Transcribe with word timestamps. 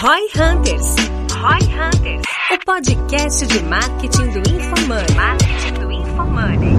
Roy 0.00 0.28
Hunters. 0.36 0.94
Roy 1.32 1.58
Hunters. 1.74 2.22
O 2.52 2.58
podcast 2.64 3.44
de 3.48 3.60
marketing 3.64 4.30
do 4.30 4.38
InfoMoney. 4.38 5.12
Marketing 5.16 5.74
do 5.80 5.90
InfoMoney. 5.90 6.76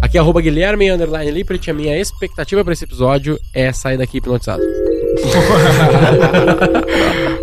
Aqui 0.00 0.16
é 0.16 0.20
arroba 0.22 0.40
Guilherme 0.40 0.90
Underline 0.90 1.30
Lippert. 1.30 1.68
A 1.68 1.74
minha 1.74 2.00
expectativa 2.00 2.64
para 2.64 2.72
esse 2.72 2.84
episódio 2.84 3.38
é 3.52 3.70
sair 3.70 3.98
daqui 3.98 4.16
hipnotizado. 4.16 4.62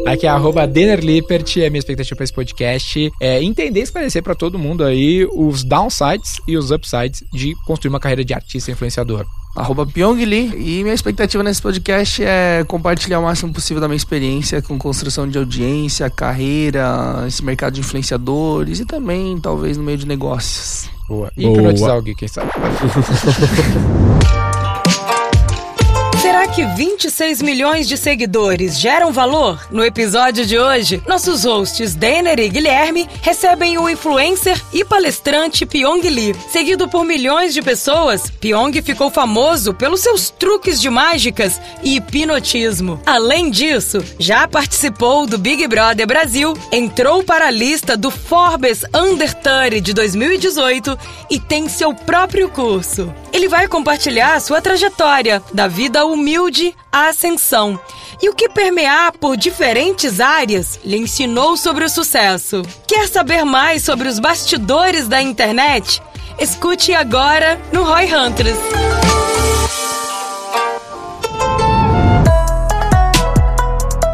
Aqui 0.07 0.25
é 0.25 0.29
arroba 0.29 0.65
Denner 0.65 0.99
Lippert, 0.99 1.55
é 1.57 1.69
minha 1.69 1.77
expectativa 1.77 2.15
para 2.15 2.23
esse 2.23 2.33
podcast 2.33 3.11
é 3.21 3.43
entender 3.43 3.81
e 3.81 3.83
esclarecer 3.83 4.23
para 4.23 4.33
todo 4.33 4.57
mundo 4.57 4.83
aí 4.83 5.23
os 5.33 5.63
downsides 5.63 6.41
e 6.47 6.57
os 6.57 6.71
upsides 6.71 7.23
de 7.31 7.53
construir 7.67 7.89
uma 7.89 7.99
carreira 7.99 8.25
de 8.25 8.33
artista 8.33 8.71
influenciador. 8.71 9.23
Arroba 9.55 9.85
Pyong 9.85 10.25
Lee. 10.25 10.53
E 10.57 10.83
minha 10.83 10.93
expectativa 10.93 11.41
nesse 11.41 11.61
podcast 11.61 12.21
é 12.23 12.65
compartilhar 12.67 13.19
o 13.19 13.23
máximo 13.23 13.53
possível 13.53 13.79
da 13.79 13.87
minha 13.87 13.95
experiência 13.95 14.61
com 14.61 14.77
construção 14.77 15.27
de 15.27 15.37
audiência, 15.37 16.09
carreira, 16.09 17.23
esse 17.27 17.43
mercado 17.43 17.73
de 17.73 17.79
influenciadores 17.79 18.81
e 18.81 18.85
também, 18.85 19.39
talvez, 19.39 19.77
no 19.77 19.83
meio 19.83 19.97
de 19.97 20.05
negócios. 20.05 20.89
Boa. 21.07 21.31
E 21.37 21.47
hipnotizar 21.47 21.91
alguém, 21.91 22.15
quem 22.15 22.27
sabe? 22.27 22.51
Que 26.53 26.63
26 26.63 27.41
milhões 27.41 27.85
de 27.85 27.97
seguidores 27.97 28.79
geram 28.79 29.11
valor? 29.11 29.67
No 29.71 29.83
episódio 29.83 30.45
de 30.45 30.57
hoje, 30.57 31.03
nossos 31.05 31.43
hosts 31.43 31.95
Denner 31.95 32.39
e 32.39 32.47
Guilherme 32.47 33.09
recebem 33.21 33.77
o 33.77 33.89
influencer 33.89 34.57
e 34.71 34.85
palestrante 34.85 35.65
Pyong 35.65 35.99
Lee. 36.01 36.33
Seguido 36.49 36.87
por 36.87 37.03
milhões 37.03 37.53
de 37.53 37.61
pessoas, 37.61 38.29
Pyong 38.39 38.71
ficou 38.81 39.11
famoso 39.11 39.73
pelos 39.73 39.99
seus 39.99 40.29
truques 40.29 40.79
de 40.79 40.89
mágicas 40.89 41.59
e 41.83 41.97
hipnotismo. 41.97 43.01
Além 43.05 43.49
disso, 43.49 44.01
já 44.17 44.47
participou 44.47 45.27
do 45.27 45.37
Big 45.37 45.67
Brother 45.67 46.07
Brasil, 46.07 46.53
entrou 46.71 47.21
para 47.21 47.47
a 47.47 47.51
lista 47.51 47.97
do 47.97 48.09
Forbes 48.09 48.85
Under 48.93 49.33
30 49.33 49.81
de 49.81 49.93
2018 49.93 50.97
e 51.29 51.37
tem 51.37 51.67
seu 51.67 51.93
próprio 51.93 52.47
curso. 52.47 53.13
Ele 53.33 53.49
vai 53.49 53.67
compartilhar 53.67 54.39
sua 54.39 54.61
trajetória 54.61 55.43
da 55.53 55.67
vida 55.67 56.05
humilde 56.05 56.34
à 56.91 57.07
ascensão 57.07 57.79
e 58.21 58.29
o 58.29 58.33
que 58.33 58.49
permear 58.49 59.13
por 59.13 59.37
diferentes 59.37 60.19
áreas 60.19 60.79
lhe 60.83 60.97
ensinou 60.97 61.55
sobre 61.55 61.85
o 61.85 61.89
sucesso. 61.89 62.61
Quer 62.87 63.07
saber 63.07 63.43
mais 63.43 63.83
sobre 63.83 64.07
os 64.07 64.19
bastidores 64.19 65.07
da 65.07 65.21
internet? 65.21 66.01
Escute 66.37 66.93
agora 66.93 67.59
no 67.71 67.83
Roy 67.83 68.13
Hunters. 68.13 68.57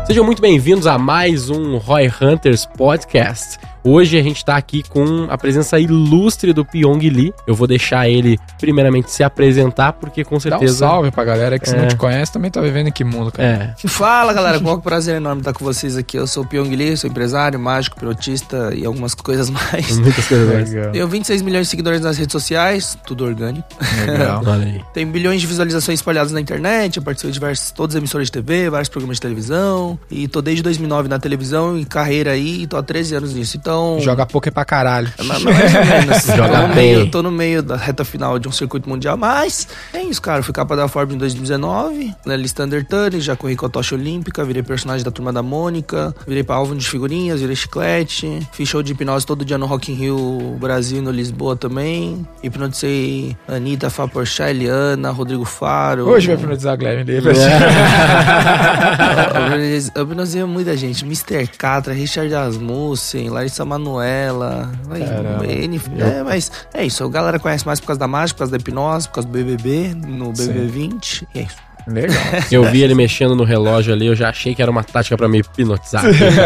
Sejam 0.05 0.25
muito 0.25 0.41
bem-vindos 0.41 0.85
a 0.85 0.97
mais 0.97 1.49
um 1.49 1.77
Roy 1.77 2.11
Hunters 2.21 2.65
Podcast. 2.65 3.57
Hoje 3.83 4.17
a 4.17 4.21
gente 4.21 4.45
tá 4.45 4.55
aqui 4.55 4.83
com 4.87 5.25
a 5.29 5.37
presença 5.37 5.79
ilustre 5.79 6.53
do 6.53 6.63
Pyong 6.63 6.99
Lee. 7.09 7.33
Eu 7.47 7.55
vou 7.55 7.65
deixar 7.65 8.07
ele 8.07 8.37
primeiramente 8.59 9.09
se 9.09 9.23
apresentar, 9.23 9.93
porque 9.93 10.23
com 10.23 10.35
Dá 10.35 10.37
um 10.37 10.39
certeza. 10.39 10.77
salve 10.77 11.09
pra 11.09 11.23
galera 11.23 11.57
que 11.57 11.67
se 11.67 11.75
É. 11.75 11.81
não 11.81 11.87
te 11.87 11.95
conhece 11.95 12.31
também 12.31 12.51
tá 12.51 12.61
vivendo 12.61 12.87
em 12.87 12.91
que 12.91 13.03
mundo, 13.03 13.31
cara. 13.31 13.75
É. 13.83 13.87
Fala 13.87 14.33
galera, 14.33 14.59
qual 14.59 14.77
que 14.77 14.83
prazer 14.83 15.15
enorme 15.15 15.41
estar 15.41 15.53
com 15.53 15.65
vocês 15.65 15.97
aqui. 15.97 16.15
Eu 16.17 16.27
sou 16.27 16.43
o 16.43 16.45
Pyong 16.47 16.69
Lee, 16.75 16.95
sou 16.95 17.09
empresário, 17.09 17.59
mágico, 17.59 17.97
pilotista 17.99 18.71
e 18.75 18.85
algumas 18.85 19.15
coisas 19.15 19.49
mais. 19.49 19.97
Muitas 19.97 20.27
coisas 20.27 20.53
mais. 20.53 20.71
Legal. 20.71 20.91
Tenho 20.91 21.07
26 21.07 21.41
milhões 21.41 21.65
de 21.67 21.71
seguidores 21.71 22.01
nas 22.01 22.17
redes 22.19 22.31
sociais, 22.33 22.95
tudo 23.07 23.25
orgânico. 23.25 23.67
Legal. 24.05 24.43
Olha 24.45 24.65
aí. 24.65 24.81
Tem 24.93 25.07
bilhões 25.07 25.41
de 25.41 25.47
visualizações 25.47 25.97
espalhadas 25.99 26.31
na 26.31 26.39
internet, 26.39 26.97
eu 26.97 27.03
participei 27.03 27.31
de 27.31 27.39
diversos, 27.39 27.71
todas 27.71 27.95
as 27.95 27.99
emissoras 27.99 28.27
de 28.27 28.31
TV, 28.33 28.69
vários 28.69 28.89
programas 28.89 29.17
de 29.17 29.21
televisão. 29.21 29.97
E 30.11 30.27
tô 30.27 30.39
desde 30.39 30.61
2009 30.61 31.09
na 31.09 31.17
televisão 31.17 31.79
e 31.79 31.83
carreira 31.83 32.31
aí, 32.31 32.61
e 32.61 32.67
tô 32.67 32.77
há 32.77 32.83
13 32.83 33.15
anos 33.15 33.33
nisso. 33.33 33.57
Então... 33.57 33.70
Joga 33.99 34.25
poker 34.25 34.51
pra 34.53 34.63
caralho. 34.65 35.11
Ma- 35.19 35.39
ma- 35.39 35.51
Mais 35.51 35.75
ou 35.75 35.85
menos. 35.85 36.23
Joga 36.35 36.61
tô 36.61 36.67
no 36.67 36.75
meio, 36.75 37.11
tô 37.11 37.23
no 37.23 37.31
meio 37.31 37.61
da 37.63 37.75
reta 37.75 38.03
final 38.05 38.37
de 38.39 38.47
um 38.47 38.51
circuito 38.51 38.87
mundial, 38.89 39.17
mas 39.17 39.67
é 39.93 40.01
isso, 40.03 40.21
cara. 40.21 40.39
Eu 40.39 40.43
fui 40.43 40.53
capa 40.53 40.75
da 40.75 40.87
Forbes 40.87 41.15
em 41.15 41.17
2019, 41.17 42.13
na 42.25 42.35
lista 42.35 42.63
Under 42.63 42.85
30, 42.85 43.19
já 43.19 43.35
corri 43.35 43.55
com 43.55 43.65
a 43.65 43.69
tocha 43.69 43.95
olímpica, 43.95 44.43
virei 44.43 44.63
personagem 44.63 45.03
da 45.03 45.11
Turma 45.11 45.31
da 45.33 45.41
Mônica, 45.43 46.13
virei 46.27 46.43
pra 46.43 46.55
álbum 46.55 46.75
de 46.75 46.87
figurinhas, 46.87 47.39
virei 47.41 47.55
chiclete, 47.55 48.47
fiz 48.51 48.67
show 48.67 48.81
de 48.83 48.91
hipnose 48.93 49.25
todo 49.25 49.43
dia 49.45 49.57
no 49.57 49.65
Rock 49.65 49.91
in 49.91 49.95
Rio 49.95 50.55
Brasil 50.59 50.99
e 50.99 51.01
no 51.01 51.11
Lisboa 51.11 51.55
também. 51.55 52.25
Hipnotizei 52.43 53.35
Anitta, 53.47 53.89
Fá 53.89 54.07
Porchat, 54.07 54.49
Eliana, 54.51 55.11
Rodrigo 55.11 55.45
Faro. 55.45 56.07
Hoje 56.09 56.27
vai 56.27 56.35
hipnotizar 56.35 56.73
a 56.73 56.75
Guilherme 56.75 57.03
Lippert. 57.03 57.37
Eu 59.95 60.03
hipnotizei 60.03 60.43
muita 60.45 60.75
gente. 60.77 61.03
Mr. 61.05 61.47
Catra, 61.57 61.93
Richard 61.93 62.33
Asmussen, 62.33 63.29
Larissa 63.29 63.60
Manoela. 63.65 64.71
vai, 64.85 64.99
Caramba. 65.01 65.45
N- 65.45 65.81
é, 65.99 66.23
mas 66.23 66.51
é 66.73 66.85
isso. 66.85 67.03
A 67.03 67.09
galera 67.09 67.39
conhece 67.39 67.65
mais 67.65 67.79
por 67.79 67.87
causa 67.87 67.99
da 67.99 68.07
mágica, 68.07 68.35
por 68.37 68.39
causa 68.39 68.51
da 68.51 68.57
hipnose, 68.57 69.07
por 69.07 69.15
causa 69.15 69.27
do 69.27 69.31
BBB, 69.33 69.93
no 69.95 70.35
Sim. 70.35 70.53
BB20. 70.53 71.27
E 71.35 71.39
é 71.39 71.41
isso. 71.43 71.55
Legal. 71.87 72.15
Eu 72.51 72.63
vi 72.65 72.83
ele 72.83 72.93
mexendo 72.93 73.35
no 73.35 73.43
relógio 73.43 73.91
ali, 73.91 74.05
eu 74.05 74.15
já 74.15 74.29
achei 74.29 74.53
que 74.53 74.61
era 74.61 74.69
uma 74.69 74.83
tática 74.83 75.17
pra 75.17 75.27
me 75.27 75.39
hipnotizar. 75.39 76.03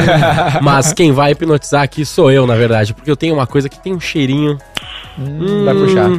Mas 0.64 0.94
quem 0.94 1.12
vai 1.12 1.31
hipnotizar 1.31 1.81
aqui 1.84 2.06
sou 2.06 2.31
eu, 2.31 2.48
na 2.48 2.56
verdade, 2.56 2.94
porque 2.94 3.12
eu 3.12 3.18
tenho 3.18 3.34
uma 3.34 3.46
coisa 3.46 3.68
que 3.68 3.78
tem 3.78 3.94
um 3.94 4.00
cheirinho 4.00 4.58
Hum, 5.20 5.64
vai 5.66 5.74
puxar. 5.74 6.09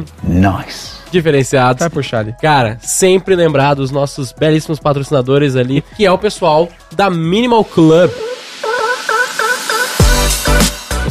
diferenciado. 1.11 1.79
Vai 1.79 1.89
puxar 1.89 2.19
ali. 2.19 2.35
Cara, 2.41 2.77
sempre 2.81 3.35
lembrar 3.35 3.73
dos 3.73 3.91
nossos 3.91 4.31
belíssimos 4.31 4.79
patrocinadores 4.79 5.55
ali, 5.55 5.83
que 5.95 6.05
é 6.05 6.11
o 6.11 6.17
pessoal 6.17 6.67
da 6.95 7.09
Minimal 7.09 7.63
Club. 7.63 8.09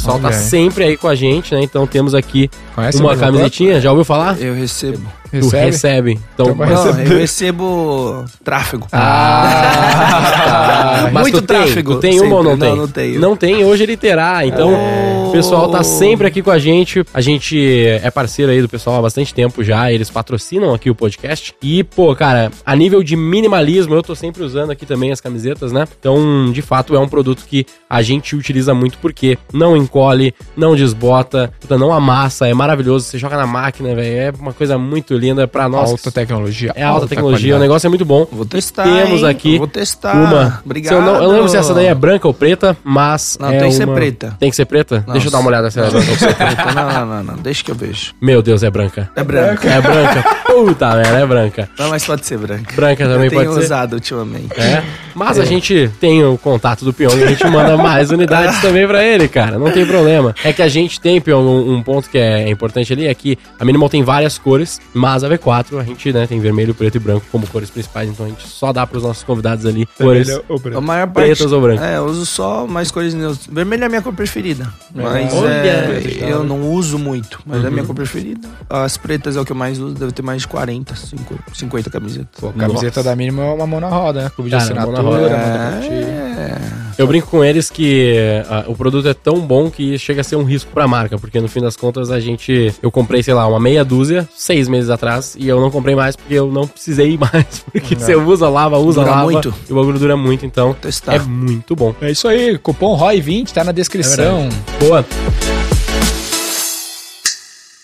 O 0.07 0.09
pessoal 0.09 0.19
tá 0.21 0.29
Olha 0.29 0.37
aí. 0.37 0.43
sempre 0.43 0.85
aí 0.85 0.97
com 0.97 1.09
a 1.09 1.15
gente, 1.15 1.55
né? 1.55 1.63
Então 1.63 1.87
temos 1.87 2.15
aqui 2.15 2.51
Conhece 2.75 3.01
uma 3.01 3.17
camisetinha, 3.17 3.81
já 3.81 3.91
ouviu 3.91 4.05
falar? 4.05 4.41
Eu 4.41 4.55
recebo. 4.55 5.03
Tu 5.31 5.37
Recebe? 5.39 5.65
recebe. 5.67 6.21
Então, 6.35 6.47
Então 6.51 6.67
Não, 6.67 6.87
eu 7.01 7.19
recebo 7.19 8.25
tráfego. 8.45 8.87
Ah, 8.93 11.09
mas 11.13 11.23
Muito 11.23 11.41
tu 11.43 11.47
tem, 11.47 11.57
tráfego, 11.57 11.95
tu 11.95 12.01
tem 12.01 12.21
uma 12.21 12.37
ou 12.37 12.45
não 12.45 12.57
tem? 12.57 12.69
Não, 12.71 12.77
não 12.77 12.89
tenho. 12.89 13.21
Não 13.21 13.37
tem, 13.37 13.65
hoje 13.65 13.83
ele 13.83 13.97
terá. 13.97 14.47
Então, 14.47 14.73
Oh. 14.73 15.16
O 15.37 15.43
pessoal 15.43 15.71
tá 15.71 15.83
sempre 15.83 16.27
aqui 16.27 16.43
com 16.43 16.51
a 16.51 16.59
gente. 16.59 17.05
A 17.13 17.21
gente 17.21 17.87
é 18.03 18.11
parceiro 18.11 18.51
aí 18.51 18.63
do 18.63 18.69
pessoal 18.69 18.97
há 18.97 19.03
bastante 19.03 19.35
tempo 19.35 19.63
já. 19.63 19.93
Eles 19.93 20.09
patrocinam 20.09 20.73
aqui 20.73 20.89
o 20.89 20.95
podcast. 20.95 21.55
E, 21.63 21.85
pô, 21.85 22.15
cara, 22.17 22.51
a 22.65 22.75
nível 22.75 23.03
de 23.03 23.17
minimalismo, 23.17 23.95
eu 23.95 24.03
tô 24.03 24.15
sempre 24.15 24.43
usando 24.43 24.71
aqui 24.71 24.87
também 24.87 25.13
as 25.13 25.21
camisetas, 25.21 25.73
né? 25.73 25.87
Então, 26.01 26.51
de 26.51 26.63
fato, 26.63 26.95
é 26.95 26.99
um 26.99 27.09
produto 27.09 27.45
que 27.47 27.67
a 27.89 28.01
gente 28.01 28.35
utiliza 28.35 28.73
muito 28.73 28.97
porque 28.99 29.37
não 29.53 29.77
encolhe, 29.77 30.35
não 30.57 30.75
desbota, 30.75 31.53
puta, 31.61 31.77
não 31.77 31.93
amassa, 31.93 32.49
é 32.49 32.55
maravilhoso. 32.55 33.05
Você 33.05 33.19
joga 33.19 33.37
na 33.37 33.47
máquina, 33.47 33.95
velho. 33.95 34.17
É 34.17 34.33
uma 34.41 34.55
coisa 34.55 34.79
muito 34.79 35.15
linda 35.15 35.47
pra 35.47 35.69
nós. 35.69 35.91
Alta 35.91 36.11
tecnologia. 36.11 36.73
É 36.75 36.83
alta 36.83 37.07
tecnologia, 37.07 37.39
o 37.39 37.41
qualidade. 37.41 37.63
negócio 37.63 37.87
é 37.87 37.91
muito 37.91 38.05
bom. 38.07 38.27
Vou 38.33 38.47
testar. 38.47 38.85
Temos 38.85 39.21
hein? 39.21 39.29
aqui 39.29 39.53
Eu 39.55 39.59
Vou 39.59 39.67
testar. 39.67 40.15
uma. 40.15 40.63
Obrigado. 40.65 40.95
Eu, 40.95 41.03
não, 41.03 41.15
eu 41.17 41.23
não 41.23 41.31
lembro 41.33 41.49
se 41.49 41.57
essa 41.57 41.75
daí 41.75 41.87
é 41.87 41.95
branca 41.95 42.27
ou 42.27 42.33
preta, 42.33 42.75
mas. 42.83 43.37
Não, 43.39 43.51
é 43.51 43.59
tem 43.59 43.69
que 43.69 43.75
ser 43.75 43.87
preta. 43.87 44.37
Tem 44.39 44.51
que 44.51 44.57
ser 44.57 44.65
preta? 44.65 45.05
Deixa 45.13 45.26
eu 45.27 45.33
dar 45.33 45.39
uma 45.39 45.49
olhada 45.49 45.71
se 45.71 45.79
ela 45.79 45.89
é 45.89 45.91
branca. 45.91 46.17
Preta. 46.35 46.73
Não, 46.75 46.93
não, 46.93 47.07
não, 47.07 47.23
não. 47.25 47.35
Deixa 47.43 47.63
que 47.65 47.71
eu 47.71 47.75
vejo. 47.75 48.13
Meu 48.21 48.43
Deus, 48.43 48.63
é 48.63 48.71
branca. 48.71 49.11
É 49.17 49.23
branca. 49.25 49.69
É 49.69 49.81
branca. 49.81 50.23
Puta 50.47 50.95
merda, 50.95 51.19
é 51.19 51.27
branca. 51.27 51.69
Não, 51.79 51.91
mas 51.91 52.05
pode 52.05 52.25
ser 52.27 52.39
branca. 52.39 52.75
Branca 52.75 53.05
também 53.07 53.25
eu 53.25 53.31
tenho 53.31 53.45
pode 53.45 53.55
ser. 53.55 53.65
usado 53.65 53.93
ultimamente. 53.95 54.59
É. 54.61 54.83
Mas 55.15 55.39
a 55.39 55.45
gente 55.45 55.91
tem 56.01 56.25
o 56.25 56.37
contato 56.37 56.85
do 56.85 56.93
Pyong 56.93 57.17
e 57.19 57.25
a 57.25 57.29
gente 57.29 57.47
manda 57.47 57.77
mais 57.77 58.11
unidades 58.11 58.61
também 58.61 58.87
pra 58.87 59.03
ele, 59.03 59.29
cara. 59.29 59.59
Não 59.59 59.71
tem 59.71 59.87
problema. 59.87 60.35
É 60.45 60.53
que 60.53 60.63
a 60.63 60.69
gente 60.69 61.01
tem, 61.01 61.21
Pyong, 61.21 61.45
um, 61.45 61.75
um 61.77 61.83
ponto 61.83 62.09
que 62.11 62.19
é 62.19 62.49
importante 62.51 62.93
ali 62.93 63.07
é 63.07 63.15
que 63.15 63.39
a 63.59 63.65
Minimal 63.65 63.89
tem 63.89 64.03
várias 64.03 64.39
cores, 64.39 64.81
mas 64.95 65.25
a 65.25 65.29
V4 65.29 65.79
a 65.81 65.85
gente 65.85 66.13
né, 66.13 66.27
tem 66.27 66.39
vermelho, 66.41 66.75
preto 66.75 66.97
e 66.97 66.99
branco 66.99 67.25
como 67.33 67.47
cores 67.47 67.71
principais, 67.71 68.09
então 68.11 68.27
a 68.27 68.29
gente 68.29 68.47
só 68.47 68.73
dá 68.73 68.87
pros 68.87 69.03
nossos 69.03 69.23
convidados 69.23 69.65
ali 69.67 69.87
cores. 69.99 70.27
Vermelho 70.27 70.45
ou 70.49 70.57
A 70.57 70.61
branco? 70.61 70.83
maior 70.83 71.07
parte. 71.09 71.27
Pretas 71.27 71.53
ou 71.53 71.61
brancas? 71.61 71.85
É, 71.85 71.97
eu 71.97 72.05
uso 72.05 72.27
só 72.27 72.67
mais 72.67 72.91
cores 72.91 73.15
neutras. 73.15 73.47
Vermelho 73.51 73.83
é 73.85 73.87
a 73.87 73.89
minha 73.89 74.03
cor 74.03 74.13
preferida. 74.13 74.69
Mas 74.95 75.16
Olha, 75.33 75.51
é, 75.51 76.17
eu 76.21 76.45
não 76.45 76.71
uso 76.73 76.99
muito. 76.99 77.41
Mas 77.47 77.63
é 77.65 77.67
a 77.67 77.71
minha 77.71 77.83
Uhum. 77.83 77.87
cor 77.89 77.97
preferida. 77.97 78.49
As 78.69 78.97
pretas 78.97 79.37
é 79.37 79.41
o 79.41 79.45
que 79.45 79.53
eu 79.53 79.57
mais 79.57 79.79
uso. 79.79 79.95
Deve 79.95 80.13
ter 80.13 80.23
mais 80.23 80.43
de 80.43 80.49
40, 80.49 80.95
50, 80.97 81.43
50 81.55 81.91
camisetas. 81.91 82.29
Pô, 82.41 82.51
camiseta 82.53 83.01
Nossa. 83.01 83.03
da 83.05 83.17
mínima 83.17 83.43
é 83.45 83.51
uma 83.53 83.67
mão 83.67 83.81
na 83.81 83.89
roda, 83.89 84.23
né? 84.25 84.31
Clube 84.35 84.51
de 84.51 84.57
Cara, 84.57 84.75
mão 84.75 84.93
na 84.93 84.99
assinatura, 85.01 85.29
roda. 85.29 85.87
É. 85.87 86.87
Eu 86.99 87.07
brinco 87.07 87.27
com 87.29 87.45
eles 87.45 87.69
que 87.69 88.17
ah, 88.49 88.65
o 88.69 88.75
produto 88.75 89.07
é 89.07 89.13
tão 89.13 89.39
bom 89.41 89.71
que 89.71 89.99
chega 89.99 90.23
a 90.23 90.25
ser 90.25 90.37
um 90.37 90.45
risco 90.45 90.71
pra 90.73 90.89
marca, 90.89 91.19
porque 91.19 91.39
no 91.41 91.47
fim 91.49 91.61
das 91.61 91.77
contas 91.77 92.11
a 92.11 92.19
gente. 92.19 92.75
Eu 92.83 92.91
comprei, 92.91 93.23
sei 93.23 93.35
lá, 93.35 93.47
uma 93.47 93.61
meia 93.61 93.85
dúzia 93.85 94.27
seis 94.35 94.67
meses 94.67 94.89
atrás 94.89 95.37
e 95.39 95.47
eu 95.47 95.61
não 95.61 95.71
comprei 95.71 95.95
mais 95.95 96.17
porque 96.17 96.35
eu 96.35 96.51
não 96.51 96.67
precisei 96.67 97.17
mais. 97.21 97.65
Porque 97.71 97.95
você 97.95 98.17
usa, 98.17 98.49
lava, 98.49 98.79
usa, 98.79 99.01
Dura 99.01 99.11
lava. 99.13 99.25
muito. 99.25 99.55
E 99.69 99.73
o 99.73 99.77
bagulho 99.77 99.99
dura 99.99 100.17
muito, 100.17 100.47
então 100.47 100.73
testar. 100.73 101.15
é 101.17 101.19
muito 101.19 101.77
bom. 101.77 101.95
É 102.01 102.11
isso 102.11 102.27
aí, 102.29 102.57
cupom 102.59 102.99
ROI20 102.99 103.51
tá 103.53 103.63
na 103.63 103.73
descrição. 103.73 104.49
Boa. 104.81 104.96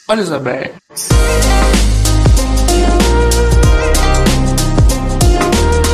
Olhos 0.08 0.30
abertos. 0.32 1.08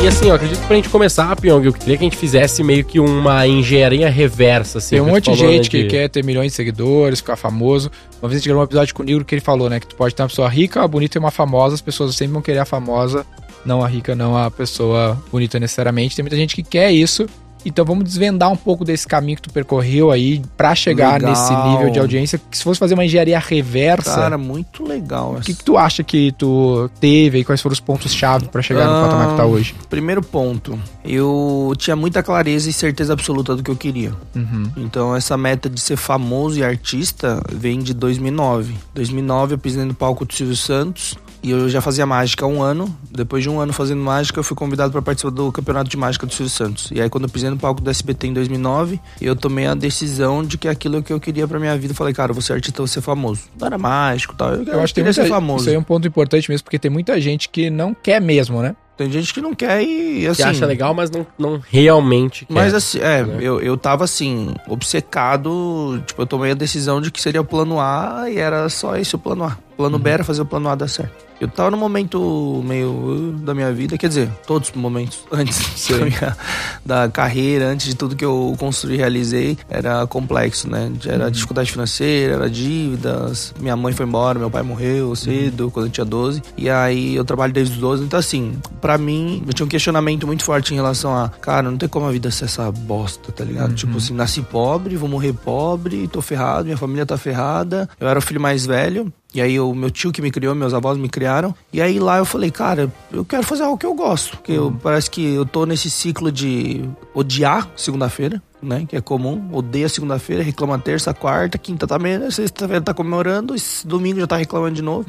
E 0.01 0.07
assim, 0.07 0.29
eu 0.29 0.35
acredito 0.35 0.61
que 0.61 0.65
pra 0.67 0.75
gente 0.77 0.87
começar, 0.87 1.35
Pyong, 1.35 1.65
eu 1.65 1.73
queria 1.73 1.97
que 1.97 2.03
a 2.05 2.07
gente 2.09 2.15
fizesse 2.15 2.63
meio 2.63 2.85
que 2.85 3.01
uma 3.01 3.45
engenharia 3.45 4.09
reversa, 4.09 4.77
assim. 4.77 4.91
Tem 4.91 5.01
um 5.01 5.07
monte 5.07 5.29
de 5.29 5.37
falou, 5.37 5.51
gente 5.53 5.65
né, 5.65 5.69
que 5.69 5.83
de- 5.83 5.89
quer 5.89 6.07
ter 6.09 6.23
milhões 6.23 6.51
de 6.51 6.55
seguidores, 6.55 7.19
ficar 7.19 7.35
famoso. 7.35 7.91
Uma 8.21 8.29
vez 8.29 8.37
a 8.37 8.39
gente 8.39 8.47
gravou 8.47 8.61
um 8.61 8.65
episódio 8.65 8.95
com 8.95 9.03
o 9.03 9.05
Nigro 9.05 9.25
que 9.25 9.35
ele 9.35 9.41
falou, 9.41 9.69
né? 9.69 9.77
Que 9.79 9.87
tu 9.87 9.95
pode 9.97 10.15
ter 10.15 10.21
uma 10.23 10.29
pessoa 10.29 10.47
rica, 10.47 10.79
uma 10.79 10.87
bonita 10.87 11.17
e 11.17 11.19
uma 11.19 11.31
famosa. 11.31 11.75
As 11.75 11.81
pessoas 11.81 12.15
sempre 12.15 12.31
vão 12.33 12.41
querer 12.41 12.59
a 12.59 12.65
famosa, 12.65 13.25
não 13.65 13.83
a 13.83 13.87
rica, 13.89 14.15
não 14.15 14.37
a 14.37 14.49
pessoa 14.49 15.21
bonita 15.29 15.59
necessariamente. 15.59 16.15
Tem 16.15 16.23
muita 16.23 16.37
gente 16.37 16.55
que 16.55 16.63
quer 16.63 16.91
isso. 16.93 17.27
Então 17.65 17.83
vamos 17.83 18.03
desvendar 18.05 18.49
um 18.51 18.55
pouco 18.55 18.85
desse 18.85 19.05
caminho 19.07 19.35
que 19.35 19.41
tu 19.43 19.49
percorreu 19.51 20.11
aí 20.11 20.41
pra 20.55 20.73
chegar 20.73 21.13
Legal. 21.13 21.29
nesse 21.31 21.53
nível 21.55 21.89
de 21.89 21.99
audiência. 21.99 22.39
Que 22.49 22.57
se 22.57 22.63
fosse 22.63 22.79
fazer 22.79 22.93
uma 22.93 23.03
engenharia 23.05 23.37
reversa, 23.39 24.15
Cara, 24.15 24.37
muito 24.37 24.83
legal. 24.83 25.35
o 25.35 25.41
que, 25.41 25.53
que 25.53 25.63
tu 25.63 25.77
acha 25.77 26.03
que 26.03 26.31
tu 26.37 26.89
teve 26.99 27.39
e 27.39 27.43
quais 27.43 27.61
foram 27.61 27.73
os 27.73 27.79
pontos-chave 27.79 28.47
pra 28.47 28.61
chegar 28.61 28.85
no 28.85 28.91
Ah, 28.93 29.01
patamar 29.03 29.29
que 29.31 29.35
tá 29.37 29.45
hoje? 29.45 29.75
Primeiro 29.89 30.21
ponto, 30.21 30.79
eu 31.03 31.73
tinha 31.77 31.95
muita 31.95 32.23
clareza 32.23 32.69
e 32.69 32.73
certeza 32.73 33.13
absoluta 33.13 33.55
do 33.55 33.61
que 33.63 33.69
eu 33.71 33.75
queria. 33.75 34.13
Uhum. 34.35 34.63
Então 34.77 35.15
essa 35.15 35.35
meta 35.37 35.69
de 35.69 35.79
ser 35.79 35.97
famoso 35.97 36.57
e 36.59 36.63
artista 36.63 37.41
vem 37.51 37.79
de 37.79 37.93
2009. 37.93 38.75
2009 38.95 39.53
eu 39.55 39.57
pisei 39.57 39.83
no 39.83 39.93
palco 39.93 40.25
do 40.25 40.33
Silvio 40.33 40.55
Santos 40.55 41.15
e 41.41 41.51
eu 41.51 41.69
já 41.69 41.81
fazia 41.81 42.05
mágica 42.05 42.45
há 42.45 42.47
um 42.47 42.61
ano. 42.61 42.95
Depois 43.11 43.43
de 43.43 43.49
um 43.49 43.59
ano 43.59 43.73
fazendo 43.73 44.01
mágica, 44.01 44.39
eu 44.39 44.43
fui 44.43 44.55
convidado 44.55 44.91
para 44.91 45.01
participar 45.01 45.31
do 45.31 45.51
campeonato 45.51 45.89
de 45.89 45.97
mágica 45.97 46.25
do 46.25 46.33
Silvio 46.33 46.49
Santos. 46.49 46.89
E 46.91 47.01
aí 47.01 47.09
quando 47.09 47.25
eu 47.25 47.29
pisei 47.29 47.49
no 47.49 47.57
palco 47.57 47.81
do 47.81 47.89
SBT 47.89 48.27
em 48.27 48.33
2009, 48.33 48.99
eu 49.21 49.35
tomei 49.35 49.67
a 49.67 49.75
decisão 49.75 50.43
de 50.43 50.57
que 50.57 50.67
aquilo 50.67 50.97
é 50.97 50.99
o 50.99 51.03
que 51.03 51.13
eu 51.13 51.19
queria 51.19 51.47
pra 51.47 51.59
minha 51.59 51.77
vida. 51.77 51.91
Eu 51.91 51.95
falei, 51.95 52.13
cara, 52.13 52.33
ser 52.41 52.53
artista, 52.53 52.77
vou 52.77 52.87
ser 52.87 53.01
famoso. 53.01 53.43
Não 53.59 53.67
era 53.67 53.77
mágico, 53.77 54.35
tal. 54.35 54.53
Eu, 54.53 54.63
Eu 54.63 54.81
acho 54.81 54.93
que 54.93 55.03
tem 55.03 55.13
ser 55.13 55.27
famoso. 55.27 55.63
isso 55.63 55.69
aí 55.69 55.75
é 55.75 55.79
um 55.79 55.83
ponto 55.83 56.07
importante 56.07 56.49
mesmo, 56.49 56.63
porque 56.63 56.79
tem 56.79 56.89
muita 56.89 57.19
gente 57.19 57.49
que 57.49 57.69
não 57.69 57.93
quer 57.93 58.21
mesmo, 58.21 58.61
né? 58.61 58.75
Tem 58.97 59.09
gente 59.09 59.33
que 59.33 59.39
não 59.39 59.55
quer 59.55 59.81
e 59.81 60.27
assim. 60.27 60.43
Que 60.43 60.49
acha 60.49 60.65
legal, 60.65 60.93
mas 60.93 61.09
não, 61.09 61.25
não 61.37 61.61
realmente 61.69 62.45
quer. 62.45 62.53
Mas 62.53 62.73
assim, 62.73 62.99
é, 62.99 63.23
né? 63.23 63.37
eu, 63.39 63.61
eu 63.61 63.77
tava 63.77 64.03
assim, 64.03 64.53
obcecado. 64.67 66.03
Tipo, 66.05 66.23
eu 66.23 66.25
tomei 66.25 66.51
a 66.51 66.53
decisão 66.53 66.99
de 66.99 67.09
que 67.09 67.21
seria 67.21 67.39
o 67.39 67.45
plano 67.45 67.79
A 67.79 68.25
e 68.29 68.37
era 68.37 68.67
só 68.67 68.97
esse 68.97 69.15
o 69.15 69.19
plano 69.19 69.45
A. 69.45 69.57
O 69.71 69.77
plano 69.77 69.97
B 69.97 70.09
era 70.09 70.23
fazer 70.25 70.41
o 70.41 70.45
plano 70.45 70.67
A 70.67 70.75
dar 70.75 70.89
certo. 70.89 71.28
Eu 71.39 71.47
tava 71.47 71.71
num 71.71 71.77
momento 71.77 72.61
meio 72.65 72.89
uh, 72.91 73.31
da 73.39 73.53
minha 73.53 73.71
vida, 73.71 73.97
quer 73.97 74.07
dizer, 74.09 74.29
todos 74.45 74.69
os 74.69 74.75
momentos 74.75 75.19
antes 75.31 75.87
da, 75.89 75.97
minha- 76.05 76.37
da 76.85 77.09
carreira, 77.09 77.67
antes 77.67 77.87
de 77.87 77.95
tudo 77.95 78.15
que 78.15 78.25
eu 78.25 78.53
construí 78.57 78.95
e 78.95 78.97
realizei, 78.97 79.57
era 79.69 80.05
complexo, 80.07 80.69
né? 80.69 80.91
Era 81.05 81.29
dificuldade 81.31 81.71
financeira, 81.71 82.33
era 82.35 82.49
dívidas. 82.49 83.53
Minha 83.59 83.75
mãe 83.75 83.93
foi 83.93 84.05
embora, 84.05 84.37
meu 84.39 84.49
pai 84.49 84.63
morreu 84.63 85.15
cedo, 85.15 85.69
quando 85.71 85.85
eu 85.87 85.91
tinha 85.91 86.05
12. 86.05 86.41
E 86.57 86.69
aí 86.69 87.15
eu 87.15 87.23
trabalho 87.23 87.53
desde 87.53 87.73
os 87.75 87.79
12. 87.79 88.03
Então, 88.03 88.19
assim, 88.19 88.53
pra 88.81 88.97
mim, 88.97 89.43
eu 89.47 89.53
tinha 89.53 89.65
um 89.65 89.69
questionamento 89.69 90.25
muito 90.27 90.43
forte 90.43 90.73
em 90.73 90.75
relação 90.75 91.15
a, 91.15 91.29
cara, 91.29 91.69
não 91.69 91.77
tem 91.77 91.87
como 91.87 92.05
a 92.05 92.11
vida 92.11 92.29
ser 92.31 92.45
essa 92.45 92.71
bosta, 92.71 93.31
tá 93.31 93.43
ligado? 93.43 93.73
Tipo 93.75 93.97
assim, 93.97 94.13
nasci 94.13 94.41
pobre, 94.41 94.95
vou 94.97 95.07
morrer 95.09 95.33
pobre, 95.33 96.07
tô 96.07 96.21
ferrado, 96.21 96.65
minha 96.65 96.77
família 96.77 97.05
tá 97.05 97.17
ferrada. 97.17 97.89
Eu 97.99 98.07
era 98.07 98.19
o 98.19 98.21
filho 98.21 98.41
mais 98.41 98.65
velho. 98.65 99.11
E 99.31 99.39
aí 99.39 99.59
o 99.59 99.75
meu 99.75 99.91
tio 99.91 100.11
que 100.11 100.23
me 100.23 100.31
criou, 100.31 100.55
meus 100.55 100.73
avós 100.73 100.97
me 100.97 101.07
criaram. 101.07 101.28
E 101.71 101.81
aí 101.81 101.99
lá 101.99 102.17
eu 102.17 102.25
falei, 102.25 102.51
cara, 102.51 102.91
eu 103.11 103.23
quero 103.23 103.43
fazer 103.43 103.63
algo 103.63 103.77
que 103.77 103.85
eu 103.85 103.93
gosto. 103.93 104.37
Porque 104.37 104.53
eu, 104.53 104.75
parece 104.81 105.09
que 105.09 105.33
eu 105.33 105.45
tô 105.45 105.65
nesse 105.65 105.89
ciclo 105.89 106.31
de 106.31 106.83
odiar 107.13 107.69
segunda-feira, 107.75 108.41
né? 108.61 108.85
Que 108.87 108.95
é 108.95 109.01
comum. 109.01 109.49
Odeia 109.51 109.87
segunda-feira, 109.89 110.43
reclama 110.43 110.77
terça, 110.79 111.13
quarta, 111.13 111.57
quinta 111.57 111.87
tá 111.87 111.97
menos, 111.99 112.35
sexta-feira 112.35 112.81
tá 112.81 112.93
comemorando, 112.93 113.55
esse 113.55 113.85
domingo 113.87 114.19
já 114.19 114.27
tá 114.27 114.37
reclamando 114.37 114.75
de 114.75 114.81
novo. 114.81 115.05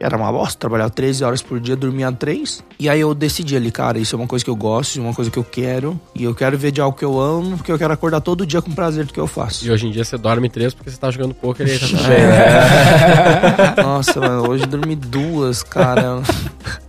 Era 0.00 0.16
uma 0.16 0.30
bosta, 0.30 0.58
trabalhava 0.58 0.90
13 0.90 1.24
horas 1.24 1.42
por 1.42 1.58
dia, 1.60 1.76
dormia 1.76 2.10
3. 2.12 2.62
E 2.78 2.88
aí 2.88 3.00
eu 3.00 3.14
decidi 3.14 3.56
ali, 3.56 3.70
cara, 3.70 3.98
isso 3.98 4.14
é 4.14 4.18
uma 4.18 4.26
coisa 4.26 4.44
que 4.44 4.50
eu 4.50 4.56
gosto, 4.56 4.98
é 4.98 5.02
uma 5.02 5.14
coisa 5.14 5.30
que 5.30 5.38
eu 5.38 5.44
quero. 5.44 5.98
E 6.14 6.24
eu 6.24 6.34
quero 6.34 6.56
ver 6.58 6.70
de 6.70 6.80
algo 6.80 6.96
que 6.96 7.04
eu 7.04 7.18
amo, 7.20 7.56
porque 7.56 7.72
eu 7.72 7.78
quero 7.78 7.92
acordar 7.92 8.20
todo 8.20 8.46
dia 8.46 8.60
com 8.62 8.70
prazer 8.72 9.04
do 9.06 9.12
que 9.12 9.20
eu 9.20 9.26
faço. 9.26 9.64
E 9.66 9.70
hoje 9.70 9.86
em 9.86 9.90
dia 9.90 10.04
você 10.04 10.16
dorme 10.18 10.48
três 10.48 10.74
porque 10.74 10.90
você 10.90 10.96
tá 10.98 11.10
jogando 11.10 11.34
poker 11.34 11.66
e 11.66 11.70
aí 11.72 11.78
tá 11.78 11.86
tudo 11.86 12.02
bem, 12.04 12.18
né? 12.18 13.74
Nossa, 13.82 14.20
mano, 14.20 14.48
hoje 14.50 14.64
eu 14.64 14.68
dormi 14.68 14.96
duas, 14.96 15.62
cara. 15.62 16.20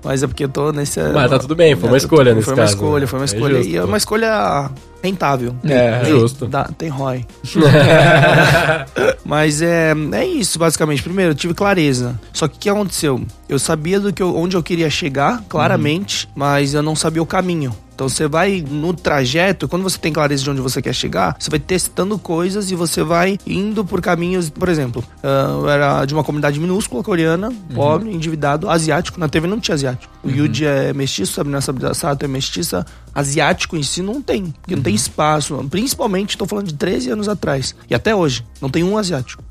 Mas 0.04 0.24
é 0.24 0.28
porque 0.28 0.44
eu 0.46 0.50
tô 0.50 0.72
nesse. 0.72 1.00
Mas 1.02 1.30
tá 1.30 1.40
tudo 1.40 1.56
bem, 1.56 1.76
foi 1.76 1.90
uma 1.90 1.98
escolha 1.98 2.34
nesse 2.34 2.46
Foi 2.46 2.54
uma 2.54 2.62
caso, 2.64 2.74
escolha, 2.76 3.02
né? 3.02 3.08
foi 3.08 3.20
uma 3.20 3.24
É 3.24 3.26
escolha. 3.26 3.56
justo, 3.58 3.70
e 3.72 3.78
é 3.78 3.84
uma 3.84 3.98
escolha 3.98 4.72
rentável. 5.04 5.56
É, 5.64 6.00
Tem- 6.00 6.10
justo. 6.12 6.46
dá- 6.48 6.70
tem 6.78 6.90
ROI. 6.90 7.26
Mas 9.24 9.62
é, 9.62 9.94
é 10.14 10.26
isso, 10.26 10.58
basicamente. 10.60 11.04
Primeiro, 11.04 11.32
eu 11.32 11.36
tive 11.36 11.54
clareza. 11.54 12.20
Só 12.34 12.48
que 12.48 12.56
o 12.56 12.60
que 12.60 12.70
aconteceu? 12.70 13.22
Eu 13.50 13.60
sabia 13.60 14.00
do 14.00 14.12
que 14.12 14.22
eu- 14.22 14.36
onde 14.36 14.56
eu 14.58 14.64
queria 14.64 14.90
chegar, 14.90 15.44
claramente, 15.48 16.28
mas 16.36 16.74
eu 16.74 16.82
não 16.84 16.96
sabia 16.96 17.22
o 17.22 17.26
caminho. 17.26 17.76
Então 17.96 18.08
você 18.08 18.28
vai 18.28 18.64
no 18.70 18.94
trajeto, 18.94 19.68
quando 19.68 19.82
você 19.82 19.98
tem 19.98 20.14
clareza 20.14 20.44
de 20.44 20.50
onde 20.52 20.62
você 20.62 20.80
quer 20.84 20.94
chegar, 20.94 21.36
você 21.40 21.50
vai 21.50 21.58
testando 21.60 22.20
coisas 22.20 22.70
e 22.70 22.76
você 22.76 23.02
vai 23.02 23.40
indo 23.48 23.84
por 23.84 24.02
caminhos. 24.02 24.52
Por 24.52 24.70
exemplo, 24.70 25.04
ah, 25.24 25.48
eu 25.62 25.68
era 25.68 26.06
de 26.06 26.14
uma 26.14 26.24
comunidade 26.24 26.60
minúscula 26.60 27.04
coreana, 27.04 27.52
pobre, 27.74 28.14
endividado, 28.14 28.70
asiático. 28.70 29.20
Na 29.20 29.28
TV 29.28 29.48
não 29.48 29.60
tinha 29.60 29.74
asiático. 29.74 30.14
O 30.24 30.30
Yuji 30.30 30.64
é 30.66 30.94
mestiço, 30.94 31.34
Sabrina 31.34 31.60
Sato 31.60 32.24
é 32.24 32.28
mestiça. 32.28 32.86
Asiático 33.16 33.76
em 33.76 33.82
si 33.82 34.04
não 34.04 34.22
tem, 34.22 34.54
porque 34.62 34.76
não 34.76 34.84
tem 34.84 34.94
espaço. 34.94 35.56
Principalmente, 35.72 36.32
estou 36.32 36.48
falando 36.48 36.68
de 36.68 36.76
13 36.76 37.10
anos 37.10 37.28
atrás. 37.28 37.74
E 37.90 37.96
até 37.96 38.14
hoje, 38.14 38.46
não 38.62 38.70
tem 38.70 38.84
um 38.84 38.96
asiático. 38.96 39.44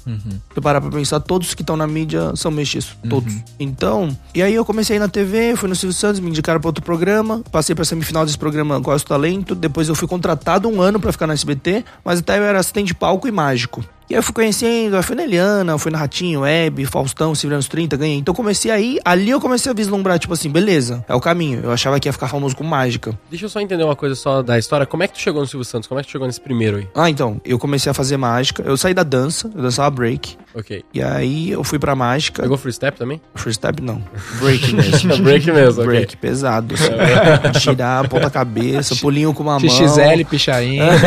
Se 0.54 0.60
parar 0.60 0.80
pra 0.80 0.88
pensar, 0.90 1.18
todos 1.18 1.52
que 1.52 1.62
estão 1.62 1.76
na 1.76 1.84
mídia 1.86 2.30
são 2.36 2.52
mestiços. 2.52 2.96
Todos. 3.10 3.34
Então, 3.58 3.85
e 4.34 4.42
aí 4.42 4.54
eu 4.54 4.64
comecei 4.64 4.98
na 4.98 5.08
TV, 5.08 5.56
fui 5.56 5.68
no 5.68 5.76
Silvio 5.76 5.96
Santos, 5.96 6.20
me 6.20 6.28
indicaram 6.28 6.60
pra 6.60 6.68
outro 6.68 6.84
programa, 6.84 7.42
passei 7.50 7.74
pra 7.74 7.84
semifinal 7.84 8.24
desse 8.24 8.38
programa 8.38 8.80
Qual 8.80 8.94
o 8.94 8.98
Seu 8.98 9.08
Talento, 9.08 9.54
depois 9.54 9.88
eu 9.88 9.94
fui 9.94 10.08
contratado 10.08 10.68
um 10.68 10.80
ano 10.80 10.98
pra 11.00 11.12
ficar 11.12 11.26
na 11.26 11.34
SBT, 11.34 11.84
mas 12.04 12.20
até 12.20 12.38
eu 12.38 12.44
era 12.44 12.58
assistente 12.58 12.88
de 12.88 12.94
palco 12.94 13.28
e 13.28 13.32
mágico. 13.32 13.84
E 14.08 14.14
aí 14.14 14.18
eu 14.18 14.22
fui 14.22 14.32
conhecendo, 14.32 14.96
aí 14.96 15.02
fui 15.02 15.16
na 15.16 15.24
Eliana, 15.24 15.76
fui 15.78 15.90
na 15.90 15.98
Ratinho, 15.98 16.40
Web, 16.40 16.84
Faustão, 16.86 17.34
Silvio 17.34 17.56
anos 17.56 17.66
30, 17.68 17.96
ganhei. 17.96 18.18
Então 18.18 18.32
eu 18.32 18.36
comecei 18.36 18.70
aí, 18.70 18.98
ali 19.04 19.30
eu 19.30 19.40
comecei 19.40 19.70
a 19.70 19.74
vislumbrar, 19.74 20.18
tipo 20.18 20.32
assim, 20.32 20.48
beleza, 20.48 21.04
é 21.08 21.14
o 21.14 21.20
caminho. 21.20 21.60
Eu 21.64 21.72
achava 21.72 21.98
que 21.98 22.08
ia 22.08 22.12
ficar 22.12 22.28
famoso 22.28 22.56
com 22.56 22.62
mágica. 22.64 23.18
Deixa 23.28 23.46
eu 23.46 23.48
só 23.48 23.60
entender 23.60 23.82
uma 23.82 23.96
coisa 23.96 24.14
só 24.14 24.42
da 24.42 24.58
história. 24.58 24.86
Como 24.86 25.02
é 25.02 25.08
que 25.08 25.14
tu 25.14 25.20
chegou 25.20 25.40
no 25.40 25.46
Silvio 25.46 25.64
Santos? 25.64 25.88
Como 25.88 25.98
é 25.98 26.02
que 26.02 26.08
tu 26.08 26.12
chegou 26.12 26.26
nesse 26.26 26.40
primeiro 26.40 26.76
aí? 26.78 26.88
Ah, 26.94 27.10
então, 27.10 27.40
eu 27.44 27.58
comecei 27.58 27.90
a 27.90 27.94
fazer 27.94 28.16
mágica, 28.16 28.62
eu 28.64 28.76
saí 28.76 28.94
da 28.94 29.02
dança, 29.02 29.50
eu 29.54 29.62
dançava 29.62 29.90
break. 29.90 30.36
Ok. 30.54 30.84
E 30.94 31.02
aí 31.02 31.50
eu 31.50 31.62
fui 31.62 31.78
pra 31.78 31.94
mágica. 31.94 32.42
Pegou 32.42 32.56
free 32.56 32.72
step 32.72 32.96
também? 32.96 33.20
First 33.34 33.56
step 33.56 33.82
não. 33.82 34.00
Break 34.38 34.72
mesmo. 34.74 35.16
Break 35.18 35.50
mesmo. 35.52 35.84
Break, 35.84 36.16
pesado. 36.16 36.74
assim. 36.74 37.60
Tirar, 37.60 38.08
ponta 38.08 38.30
cabeça, 38.30 38.96
pulinho 38.96 39.34
com 39.34 39.42
uma 39.42 39.58
mão. 39.58 39.68
XXL, 39.68 40.24
pichain. 40.30 40.78
Essa 40.80 41.06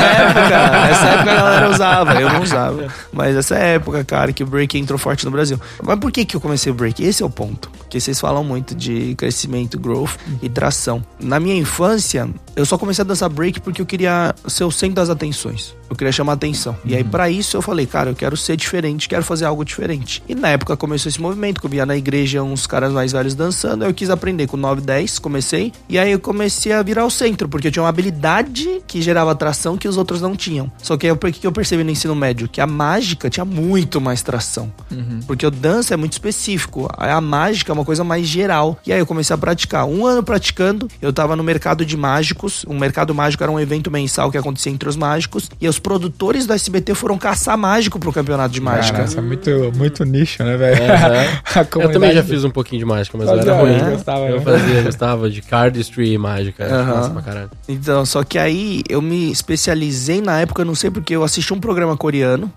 época, 0.00 0.40
essa 0.40 1.06
época 1.08 1.30
a 1.32 1.34
galera 1.36 1.70
usava, 1.70 2.14
eu 2.20 2.28
não 2.36 2.42
usava. 2.44 2.92
Mas 3.12 3.36
essa 3.36 3.56
época, 3.56 4.04
cara, 4.04 4.32
que 4.32 4.42
o 4.42 4.46
break 4.46 4.78
entrou 4.78 4.98
forte 4.98 5.24
no 5.24 5.30
Brasil. 5.30 5.60
Mas 5.82 5.98
por 5.98 6.10
que, 6.12 6.24
que 6.24 6.36
eu 6.36 6.40
comecei 6.40 6.70
o 6.70 6.74
break? 6.74 7.02
Esse 7.04 7.22
é 7.22 7.26
o 7.26 7.30
ponto. 7.30 7.70
Porque 7.70 8.00
vocês 8.00 8.18
falam 8.20 8.42
muito 8.42 8.74
de 8.74 9.14
crescimento, 9.14 9.78
growth 9.78 10.10
e 10.42 10.48
tração. 10.48 11.04
Na 11.20 11.38
minha 11.38 11.56
infância, 11.56 12.28
eu 12.54 12.66
só 12.66 12.76
comecei 12.76 13.02
a 13.02 13.06
dançar 13.06 13.28
break 13.28 13.60
porque 13.60 13.80
eu 13.80 13.86
queria 13.86 14.34
ser 14.46 14.64
o 14.64 14.70
centro 14.70 14.96
das 14.96 15.10
atenções. 15.10 15.74
Eu 15.88 15.96
queria 15.96 16.12
chamar 16.12 16.34
atenção. 16.34 16.76
E 16.84 16.94
aí, 16.94 17.04
pra 17.04 17.30
isso, 17.30 17.56
eu 17.56 17.62
falei, 17.62 17.86
cara, 17.86 18.10
eu 18.10 18.14
quero 18.14 18.36
ser 18.36 18.56
diferente, 18.56 19.08
quero 19.08 19.22
fazer 19.22 19.44
algo 19.44 19.64
diferente. 19.64 20.22
E 20.28 20.34
na 20.34 20.48
época 20.48 20.76
começou 20.76 21.08
esse 21.08 21.20
movimento, 21.20 21.60
que 21.60 21.66
eu 21.66 21.70
via 21.70 21.86
na 21.86 21.96
igreja 21.96 22.42
uns 22.42 22.66
caras 22.66 22.92
mais 22.92 23.12
velhos 23.12 23.34
dançando. 23.34 23.84
Eu 23.84 23.94
quis 23.94 24.10
aprender 24.10 24.46
com 24.46 24.56
9, 24.56 24.80
10, 24.80 25.18
comecei. 25.18 25.72
E 25.88 25.98
aí 25.98 26.12
eu 26.12 26.18
comecei 26.18 26.72
a 26.72 26.82
virar 26.82 27.06
o 27.06 27.10
centro, 27.10 27.48
porque 27.48 27.68
eu 27.68 27.72
tinha 27.72 27.82
uma 27.82 27.88
habilidade 27.88 28.82
que 28.86 29.00
gerava 29.00 29.30
atração 29.30 29.76
que 29.76 29.88
os 29.88 29.96
outros 29.96 30.20
não 30.20 30.34
tinham. 30.34 30.70
Só 30.82 30.96
que 30.96 31.06
aí, 31.06 31.12
o 31.12 31.16
que 31.16 31.46
eu 31.46 31.52
percebi 31.52 31.84
no 31.84 31.90
ensino 31.90 32.14
médio? 32.14 32.48
Que 32.48 32.60
a 32.60 32.66
mágica 32.66 33.30
tinha 33.30 33.44
muito 33.44 34.00
mais 34.00 34.22
tração. 34.22 34.72
Porque 35.26 35.46
o 35.46 35.50
dança 35.50 35.94
é 35.94 35.96
muito 35.96 36.12
específico. 36.12 36.88
A 36.96 37.20
mágica 37.20 37.72
é 37.72 37.74
uma 37.74 37.84
coisa 37.84 38.02
mais 38.02 38.26
geral. 38.26 38.78
E 38.86 38.92
aí 38.92 38.98
eu 38.98 39.06
comecei 39.06 39.34
a 39.34 39.38
praticar. 39.38 39.84
Um 39.86 40.04
ano 40.04 40.22
praticando, 40.22 40.88
eu 41.00 41.12
tava 41.12 41.36
no 41.36 41.44
mercado 41.44 41.84
de 41.84 41.96
mágicos. 41.96 42.64
O 42.64 42.74
mercado 42.74 43.14
mágico 43.14 43.42
era 43.42 43.52
um 43.52 43.60
evento 43.60 43.90
mensal 43.90 44.30
que 44.30 44.38
acontecia 44.38 44.72
entre 44.72 44.88
os 44.88 44.96
mágicos. 44.96 45.50
E 45.60 45.66
os 45.76 45.78
produtores 45.78 46.46
do 46.46 46.52
SBT 46.54 46.94
foram 46.94 47.18
caçar 47.18 47.56
mágico 47.56 47.98
pro 47.98 48.12
campeonato 48.12 48.52
de 48.52 48.60
mágica. 48.60 49.04
Isso 49.04 49.18
é 49.18 49.22
muito, 49.22 49.50
muito 49.76 50.04
nicho, 50.04 50.42
né, 50.42 50.56
velho? 50.56 50.76
Eu 51.80 51.90
também 51.92 52.12
já 52.12 52.22
fiz 52.22 52.44
um 52.44 52.50
pouquinho 52.50 52.80
de 52.80 52.84
mágica, 52.84 53.16
mas 53.16 53.28
eu 53.28 53.36
Fazia, 53.36 53.52
era 53.52 53.60
ruim. 53.60 53.72
né? 53.72 53.90
Gostava, 53.92 54.26
eu 54.26 54.36
né? 54.36 54.42
fazia, 54.42 54.82
gostava 54.82 55.30
de 55.30 55.42
cardistry 55.42 56.12
e 56.12 56.18
mágica. 56.18 56.64
Aham. 56.64 56.94
massa 56.94 57.10
pra 57.10 57.22
caralho. 57.22 57.50
Então, 57.68 58.04
só 58.04 58.22
que 58.24 58.38
aí 58.38 58.82
eu 58.88 59.00
me 59.02 59.30
especializei 59.30 60.20
na 60.20 60.40
época, 60.40 60.62
eu 60.62 60.66
não 60.66 60.74
sei 60.74 60.90
porque, 60.90 61.14
eu 61.14 61.22
assisti 61.24 61.52
um 61.52 61.60
programa 61.60 61.96
coreano. 61.96 62.50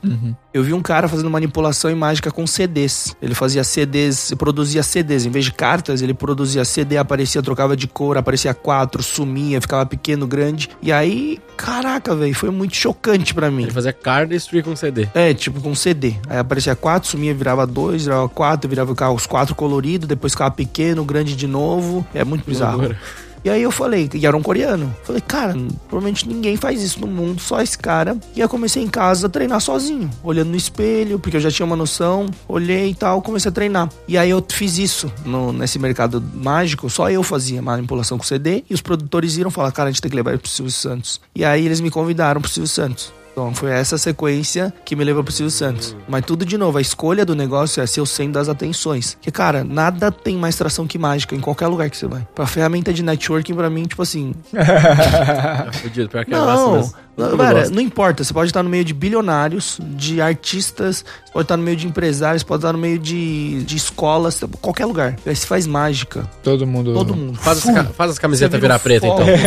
Eu 0.53 0.63
vi 0.63 0.73
um 0.73 0.81
cara 0.81 1.07
fazendo 1.07 1.29
manipulação 1.29 1.91
e 1.91 1.95
mágica 1.95 2.31
com 2.31 2.45
CDs. 2.47 3.15
Ele 3.21 3.35
fazia 3.35 3.63
CDs, 3.63 4.33
produzia 4.37 4.81
CDs. 4.83 5.25
Em 5.25 5.29
vez 5.29 5.45
de 5.45 5.51
cartas, 5.53 6.01
ele 6.01 6.13
produzia 6.13 6.65
CD, 6.65 6.97
aparecia, 6.97 7.41
trocava 7.41 7.75
de 7.77 7.87
cor, 7.87 8.17
aparecia 8.17 8.53
quatro, 8.53 9.03
sumia, 9.03 9.61
ficava 9.61 9.85
pequeno, 9.85 10.25
grande. 10.27 10.69
E 10.81 10.91
aí, 10.91 11.39
caraca, 11.55 12.15
velho, 12.15 12.33
foi 12.33 12.49
muito 12.49 12.75
chocante 12.75 13.08
pra 13.33 13.49
mim. 13.49 13.63
Ele 13.63 13.71
fazia 13.71 13.93
cardistry 13.93 14.63
com 14.63 14.75
CD. 14.75 15.07
É, 15.13 15.33
tipo 15.33 15.61
com 15.61 15.73
CD. 15.73 16.15
Aí 16.27 16.37
aparecia 16.37 16.75
quatro, 16.75 17.09
sumia, 17.09 17.33
virava 17.33 17.65
dois, 17.65 18.03
virava 18.03 18.27
quatro, 18.29 18.69
virava 18.69 18.93
os 19.13 19.25
quatro 19.25 19.55
coloridos, 19.55 20.07
depois 20.07 20.33
ficava 20.33 20.51
pequeno, 20.51 21.03
grande 21.03 21.35
de 21.35 21.47
novo. 21.47 22.05
É 22.13 22.23
muito 22.23 22.45
bizarro. 22.45 22.95
E 23.43 23.49
aí 23.49 23.61
eu 23.61 23.71
falei, 23.71 24.09
e 24.13 24.25
era 24.25 24.35
um 24.35 24.41
coreano. 24.41 24.93
Falei, 25.03 25.21
cara, 25.21 25.55
provavelmente 25.87 26.27
ninguém 26.27 26.57
faz 26.57 26.81
isso 26.81 26.99
no 26.99 27.07
mundo, 27.07 27.41
só 27.41 27.61
esse 27.61 27.77
cara. 27.77 28.17
E 28.35 28.39
aí 28.39 28.45
eu 28.45 28.49
comecei 28.49 28.83
em 28.83 28.87
casa 28.87 29.27
a 29.27 29.29
treinar 29.29 29.61
sozinho, 29.61 30.09
olhando 30.23 30.49
no 30.49 30.55
espelho, 30.55 31.19
porque 31.19 31.37
eu 31.37 31.41
já 31.41 31.51
tinha 31.51 31.65
uma 31.65 31.75
noção, 31.75 32.27
olhei 32.47 32.89
e 32.89 32.95
tal, 32.95 33.21
comecei 33.21 33.49
a 33.49 33.51
treinar. 33.51 33.89
E 34.07 34.17
aí 34.17 34.29
eu 34.29 34.43
fiz 34.49 34.77
isso 34.77 35.11
no, 35.25 35.53
nesse 35.53 35.79
mercado 35.79 36.23
mágico, 36.33 36.89
só 36.89 37.09
eu 37.09 37.23
fazia 37.23 37.61
manipulação 37.61 38.17
com 38.17 38.23
CD, 38.23 38.63
e 38.69 38.73
os 38.73 38.81
produtores 38.81 39.37
iram 39.37 39.51
falar, 39.51 39.71
cara, 39.71 39.89
a 39.89 39.91
gente 39.91 40.01
tem 40.01 40.09
que 40.09 40.15
levar 40.15 40.37
pro 40.37 40.49
Silvio 40.49 40.71
Santos. 40.71 41.21
E 41.35 41.45
aí 41.45 41.65
eles 41.65 41.79
me 41.79 41.89
convidaram 41.89 42.41
pro 42.41 42.49
Silvio 42.49 42.67
Santos. 42.69 43.18
Então 43.31 43.53
foi 43.53 43.71
essa 43.71 43.97
sequência 43.97 44.73
que 44.83 44.95
me 44.95 45.03
levou 45.03 45.23
pro 45.23 45.31
Silvio 45.31 45.51
Santos. 45.51 45.95
Mas 46.07 46.25
tudo 46.25 46.45
de 46.45 46.57
novo, 46.57 46.77
a 46.77 46.81
escolha 46.81 47.25
do 47.25 47.35
negócio 47.35 47.81
é 47.81 47.87
ser 47.87 48.01
o 48.01 48.05
centro 48.05 48.33
das 48.33 48.49
atenções. 48.49 49.15
Porque, 49.15 49.31
cara, 49.31 49.63
nada 49.63 50.11
tem 50.11 50.35
mais 50.37 50.55
tração 50.55 50.85
que 50.85 50.97
mágica 50.97 51.35
em 51.35 51.39
qualquer 51.39 51.67
lugar 51.67 51.89
que 51.89 51.97
você 51.97 52.07
vai. 52.07 52.27
Pra 52.35 52.45
ferramenta 52.45 52.93
de 52.93 53.03
networking, 53.03 53.53
pra 53.53 53.69
mim, 53.69 53.83
tipo 53.83 54.01
assim. 54.01 54.33
É 54.53 55.71
fudido, 55.79 56.09
pior 56.09 56.25
que 56.25 56.33
é 56.33 56.37
Não. 56.37 56.47
Todo 56.47 56.75
mundo 56.77 57.09
cara, 57.37 57.69
não 57.69 57.81
importa. 57.81 58.23
Você 58.23 58.33
pode 58.33 58.49
estar 58.49 58.63
no 58.63 58.69
meio 58.69 58.85
de 58.85 58.93
bilionários, 58.93 59.79
de 59.81 60.21
artistas, 60.21 61.03
você 61.25 61.33
pode 61.33 61.45
estar 61.45 61.57
no 61.57 61.63
meio 61.63 61.75
de 61.77 61.87
empresários, 61.87 62.43
pode 62.43 62.59
estar 62.59 62.73
no 62.73 62.79
meio 62.79 62.97
de, 62.97 63.63
de 63.63 63.75
escolas, 63.75 64.41
qualquer 64.61 64.85
lugar. 64.85 65.15
Aí 65.25 65.35
você 65.35 65.45
faz 65.45 65.67
mágica. 65.67 66.29
Todo 66.43 66.65
mundo. 66.65 66.93
Todo 66.93 67.15
mundo. 67.15 67.37
Faz 67.37 67.67
as, 67.67 67.87
faz 67.95 68.11
as 68.11 68.19
camisetas 68.19 68.59
vira 68.59 68.77
virar 68.77 68.79
preta, 68.79 69.07
foco. 69.07 69.21
então. 69.21 69.39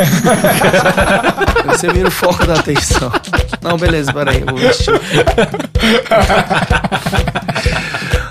Você 1.73 1.91
vira 1.93 2.09
o 2.09 2.11
foco 2.11 2.45
da 2.45 2.55
atenção. 2.55 3.11
Não, 3.61 3.77
beleza, 3.77 4.13
peraí, 4.13 4.41
vou 4.45 4.57
vestir. 4.57 4.95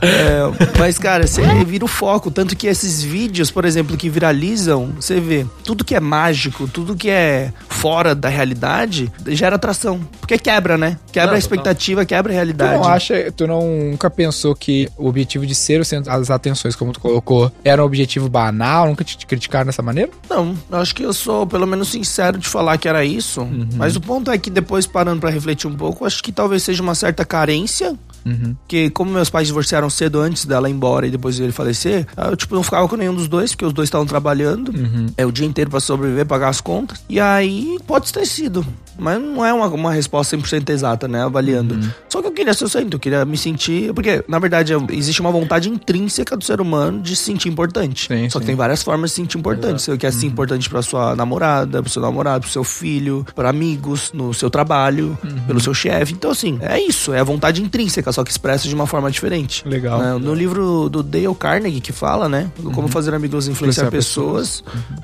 É, 0.01 0.41
mas, 0.79 0.98
cara, 0.98 1.27
você 1.27 1.41
vira 1.63 1.86
o 1.86 1.88
foco. 1.88 2.31
Tanto 2.31 2.55
que 2.55 2.67
esses 2.67 3.03
vídeos, 3.03 3.51
por 3.51 3.65
exemplo, 3.65 3.96
que 3.96 4.10
viralizam, 4.10 4.93
você 5.00 5.20
vê, 5.20 5.46
tudo 5.63 5.86
que 5.86 5.93
é 5.96 6.00
mágico, 6.00 6.67
tudo 6.67 6.96
que 6.96 7.10
é 7.10 7.53
fora 7.70 8.15
da 8.15 8.27
realidade, 8.29 9.12
gera 9.27 9.55
atração. 9.55 10.00
Porque 10.20 10.38
quebra, 10.38 10.77
né? 10.77 10.98
Quebra 11.12 11.29
Não, 11.29 11.36
a 11.36 11.39
expectativa, 11.39 12.05
quebra 12.05 12.31
a 12.31 12.34
Tu 12.34 12.36
realidade. 12.36 12.74
não 12.79 12.88
acha, 12.88 13.31
tu 13.31 13.46
não, 13.48 13.62
nunca 13.91 14.10
pensou 14.10 14.55
que 14.55 14.89
o 14.98 15.08
objetivo 15.08 15.46
de 15.46 15.53
ser 15.55 15.79
o 15.81 15.86
centro 15.86 16.12
das 16.12 16.29
atenções, 16.31 16.75
como 16.75 16.91
tu 16.91 17.00
colocou, 17.00 17.51
era 17.63 17.81
um 17.81 17.86
objetivo 17.86 18.27
banal? 18.29 18.88
Nunca 18.88 19.03
te, 19.03 19.17
te 19.17 19.25
criticaram 19.25 19.65
dessa 19.67 19.81
maneira? 19.81 20.12
Não, 20.29 20.55
eu 20.70 20.77
acho 20.77 20.96
que 20.96 21.03
eu 21.03 21.13
sou 21.13 21.46
pelo 21.46 21.67
menos 21.67 21.89
sincero 21.89 22.38
de 22.38 22.48
falar 22.48 22.77
que 22.77 22.88
era 22.88 23.03
isso. 23.05 23.48
Mas 23.75 23.96
o 23.96 24.01
ponto 24.01 24.31
é 24.31 24.38
que 24.38 24.50
depois 24.50 24.88
parando 24.88 25.22
pra 25.22 25.29
refletir 25.29 25.67
um 25.67 25.75
pouco, 25.75 26.05
acho 26.05 26.24
que 26.24 26.31
talvez 26.31 26.63
seja 26.63 26.81
uma 26.81 26.96
certa 26.96 27.24
carência. 27.25 27.96
Uhum. 28.25 28.55
Porque 28.61 28.89
como 28.89 29.11
meus 29.11 29.29
pais 29.29 29.47
divorciaram 29.47 29.89
cedo 29.89 30.19
antes 30.19 30.45
dela 30.45 30.69
ir 30.69 30.73
embora 30.73 31.07
e 31.07 31.11
depois 31.11 31.39
ele 31.39 31.51
falecer, 31.51 32.05
eu 32.17 32.35
tipo 32.35 32.53
não 32.55 32.63
ficava 32.63 32.87
com 32.87 32.95
nenhum 32.95 33.13
dos 33.15 33.27
dois, 33.27 33.51
porque 33.51 33.65
os 33.65 33.73
dois 33.73 33.87
estavam 33.87 34.05
trabalhando. 34.05 34.71
É 35.17 35.25
o 35.25 35.31
dia 35.31 35.45
inteiro 35.45 35.69
pra 35.71 35.79
sobreviver, 35.79 36.25
pagar 36.25 36.49
as 36.49 36.61
contas. 36.61 37.03
E 37.09 37.19
aí 37.19 37.77
pode 37.87 38.11
ter 38.11 38.25
sido. 38.25 38.65
Mas 38.99 39.19
não 39.19 39.43
é 39.43 39.51
uma, 39.51 39.67
uma 39.67 39.91
resposta 39.91 40.37
100% 40.37 40.69
exata, 40.69 41.07
né? 41.07 41.23
Avaliando. 41.23 41.79
Só 42.07 42.21
que 42.21 42.27
eu 42.27 42.31
queria 42.31 42.53
ser 42.53 42.65
eu 42.91 42.99
queria 42.99 43.25
me 43.25 43.37
sentir. 43.37 43.91
Porque, 43.93 44.23
na 44.27 44.37
verdade, 44.37 44.73
eu- 44.73 44.85
existe 44.91 45.19
uma 45.21 45.31
vontade 45.31 45.69
intrínseca 45.69 46.37
do 46.37 46.43
ser 46.43 46.61
humano 46.61 47.01
de 47.01 47.15
se 47.15 47.23
sentir 47.23 47.49
importante. 47.49 48.07
Sim, 48.07 48.29
Só 48.29 48.37
que 48.37 48.45
sim. 48.45 48.47
tem 48.47 48.55
várias 48.55 48.83
formas 48.83 49.09
de 49.09 49.15
se 49.15 49.21
sentir 49.21 49.37
importante. 49.39 49.81
Você 49.81 49.97
quer 49.97 50.11
se 50.11 50.19
sentir 50.19 50.31
importante 50.33 50.69
pra 50.69 50.81
sua 50.81 51.15
namorada, 51.15 51.81
pro 51.81 51.91
seu 51.91 52.01
namorado, 52.01 52.41
pro 52.41 52.51
seu 52.51 52.63
filho, 52.63 53.25
pra 53.33 53.49
amigos, 53.49 54.11
no 54.13 54.33
seu 54.33 54.49
trabalho, 54.49 55.17
pelo 55.47 55.59
seu 55.59 55.73
chefe. 55.73 56.13
Então, 56.13 56.29
assim, 56.29 56.59
é 56.61 56.79
isso. 56.79 57.11
É 57.13 57.19
a 57.19 57.23
vontade 57.23 57.61
intrínseca, 57.63 58.10
só 58.11 58.23
que 58.23 58.31
expressa 58.31 58.67
de 58.67 58.75
uma 58.75 58.87
forma 58.87 59.09
diferente. 59.11 59.67
Legal. 59.67 59.99
Né? 59.99 60.13
No 60.17 60.33
livro 60.33 60.89
do 60.89 61.01
Dale 61.03 61.33
Carnegie, 61.35 61.81
que 61.81 61.91
fala, 61.91 62.27
né? 62.29 62.51
do 62.57 62.71
Como 62.71 62.87
fazer 62.87 63.13
amigos 63.13 63.47
influenciar 63.47 63.85
Influenciar 63.87 63.91
pessoas. 63.91 64.63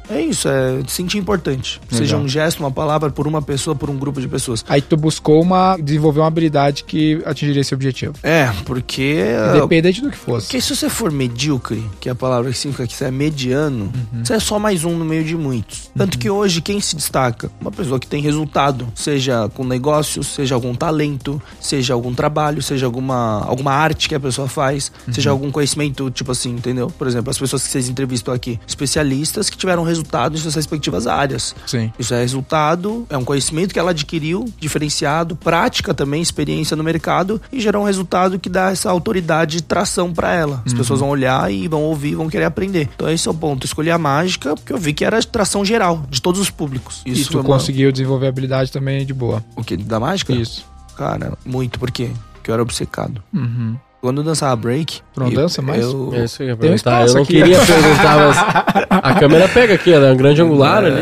É 0.09 0.21
isso, 0.21 0.47
é 0.47 0.81
se 0.87 0.95
sentir 0.95 1.17
importante. 1.17 1.79
Seja 1.89 2.15
Legal. 2.15 2.21
um 2.21 2.27
gesto, 2.27 2.59
uma 2.59 2.71
palavra 2.71 3.09
por 3.09 3.27
uma 3.27 3.41
pessoa, 3.41 3.75
por 3.75 3.89
um 3.89 3.97
grupo 3.97 4.19
de 4.21 4.27
pessoas. 4.27 4.63
Aí 4.67 4.81
tu 4.81 4.95
buscou 4.97 5.41
uma. 5.41 5.77
desenvolver 5.77 6.19
uma 6.21 6.27
habilidade 6.27 6.83
que 6.83 7.21
atingiria 7.25 7.61
esse 7.61 7.73
objetivo. 7.73 8.13
É, 8.23 8.51
porque. 8.65 9.25
Independente 9.55 10.01
do 10.01 10.09
que 10.11 10.17
fosse. 10.17 10.47
Porque 10.47 10.61
se 10.61 10.75
você 10.75 10.89
for 10.89 11.11
medíocre, 11.11 11.83
que 11.99 12.09
é 12.09 12.11
a 12.11 12.15
palavra 12.15 12.51
que 12.51 12.57
significa 12.57 12.87
que 12.87 12.93
você 12.93 13.05
é 13.05 13.11
mediano, 13.11 13.91
Uhum. 14.13 14.23
você 14.25 14.33
é 14.33 14.39
só 14.39 14.59
mais 14.59 14.83
um 14.83 14.97
no 14.97 15.05
meio 15.05 15.23
de 15.23 15.35
muitos. 15.35 15.89
Tanto 15.97 16.17
que 16.17 16.29
hoje, 16.29 16.61
quem 16.61 16.79
se 16.79 16.95
destaca? 16.95 17.49
Uma 17.59 17.71
pessoa 17.71 17.99
que 17.99 18.07
tem 18.07 18.21
resultado, 18.21 18.87
seja 18.95 19.49
com 19.53 19.63
negócios, 19.63 20.27
seja 20.27 20.55
algum 20.55 20.73
talento, 20.75 21.41
seja 21.59 21.93
algum 21.93 22.13
trabalho, 22.13 22.61
seja 22.61 22.85
alguma, 22.97 23.43
alguma 23.45 23.71
arte 23.71 24.09
que 24.09 24.15
a 24.15 24.19
pessoa 24.19 24.47
faz, 24.47 24.91
Uhum. 25.07 25.13
seja 25.13 25.29
algum 25.29 25.51
conhecimento, 25.51 26.09
tipo 26.09 26.31
assim, 26.31 26.51
entendeu? 26.51 26.89
Por 26.89 27.07
exemplo, 27.07 27.29
as 27.29 27.37
pessoas 27.37 27.63
que 27.63 27.69
vocês 27.69 27.87
entrevistam 27.89 28.33
aqui, 28.33 28.59
especialistas 28.67 29.49
que 29.49 29.57
tiveram 29.57 29.83
resultado 29.83 30.35
em 30.35 30.39
suas 30.39 30.55
respectivas 30.55 31.05
áreas. 31.07 31.55
Sim. 31.65 31.91
Isso 31.99 32.13
é 32.13 32.21
resultado, 32.21 33.05
é 33.09 33.17
um 33.17 33.23
conhecimento 33.23 33.73
que 33.73 33.79
ela 33.79 33.91
adquiriu, 33.91 34.45
diferenciado, 34.59 35.35
prática 35.35 35.93
também, 35.93 36.21
experiência 36.21 36.75
no 36.75 36.83
mercado 36.83 37.41
e 37.51 37.59
gerou 37.59 37.83
um 37.83 37.85
resultado 37.85 38.39
que 38.39 38.49
dá 38.49 38.71
essa 38.71 38.89
autoridade 38.89 39.57
de 39.57 39.63
tração 39.63 40.13
pra 40.13 40.33
ela. 40.33 40.63
As 40.65 40.73
pessoas 40.73 40.99
vão 40.99 41.09
olhar 41.09 41.51
e 41.51 41.67
vão 41.67 41.83
ouvir, 41.83 42.15
vão 42.15 42.29
querer 42.29 42.45
aprender. 42.45 42.89
Então 42.95 43.09
esse 43.09 43.27
é 43.27 43.31
o 43.31 43.33
ponto. 43.33 43.65
Escolhi 43.65 43.91
a 43.91 43.97
mágica 43.97 44.55
porque 44.55 44.73
eu 44.73 44.77
vi 44.77 44.93
que 44.93 45.05
era 45.05 45.21
tração 45.23 45.63
geral, 45.63 46.03
de 46.09 46.21
todos 46.21 46.39
os 46.41 46.49
públicos. 46.49 47.01
e 47.05 47.11
Isso 47.11 47.25
tu 47.27 47.33
foi 47.33 47.41
uma- 47.41 47.47
conseguiu 47.57 47.91
desenvolver 47.91 48.27
habilidade 48.27 48.71
também 48.71 49.05
de 49.05 49.13
boa. 49.13 49.43
O 49.55 49.63
que? 49.63 49.75
Da 49.77 49.99
mágica? 49.99 50.33
Isso. 50.33 50.65
Cara, 50.95 51.37
muito. 51.45 51.77
Por 51.79 51.91
quê? 51.91 52.09
Porque 52.47 52.51
eu 52.51 52.53
era 52.53 52.63
obcecado. 52.63 53.21
Uhum. 53.33 53.77
Quando 54.07 54.19
eu 54.19 54.23
dançava 54.23 54.55
break. 54.55 55.01
Tu 55.13 55.19
não 55.19 55.29
dança 55.29 55.61
mais? 55.61 55.83
Eu... 55.83 56.13
É 56.13 56.23
isso 56.23 56.37
que 56.37 56.43
eu 56.43 56.47
ia 56.47 56.55
um. 56.55 56.63
Eu 56.63 57.13
não 57.13 57.21
aqui. 57.23 57.33
queria 57.33 57.59
perguntar, 57.59 58.17
mas 58.17 58.37
a 59.03 59.13
câmera 59.15 59.49
pega 59.49 59.73
aqui, 59.73 59.91
ela 59.91 60.07
é 60.07 60.13
um 60.13 60.15
grande 60.15 60.41
angular 60.41 60.81
ali. 60.85 61.01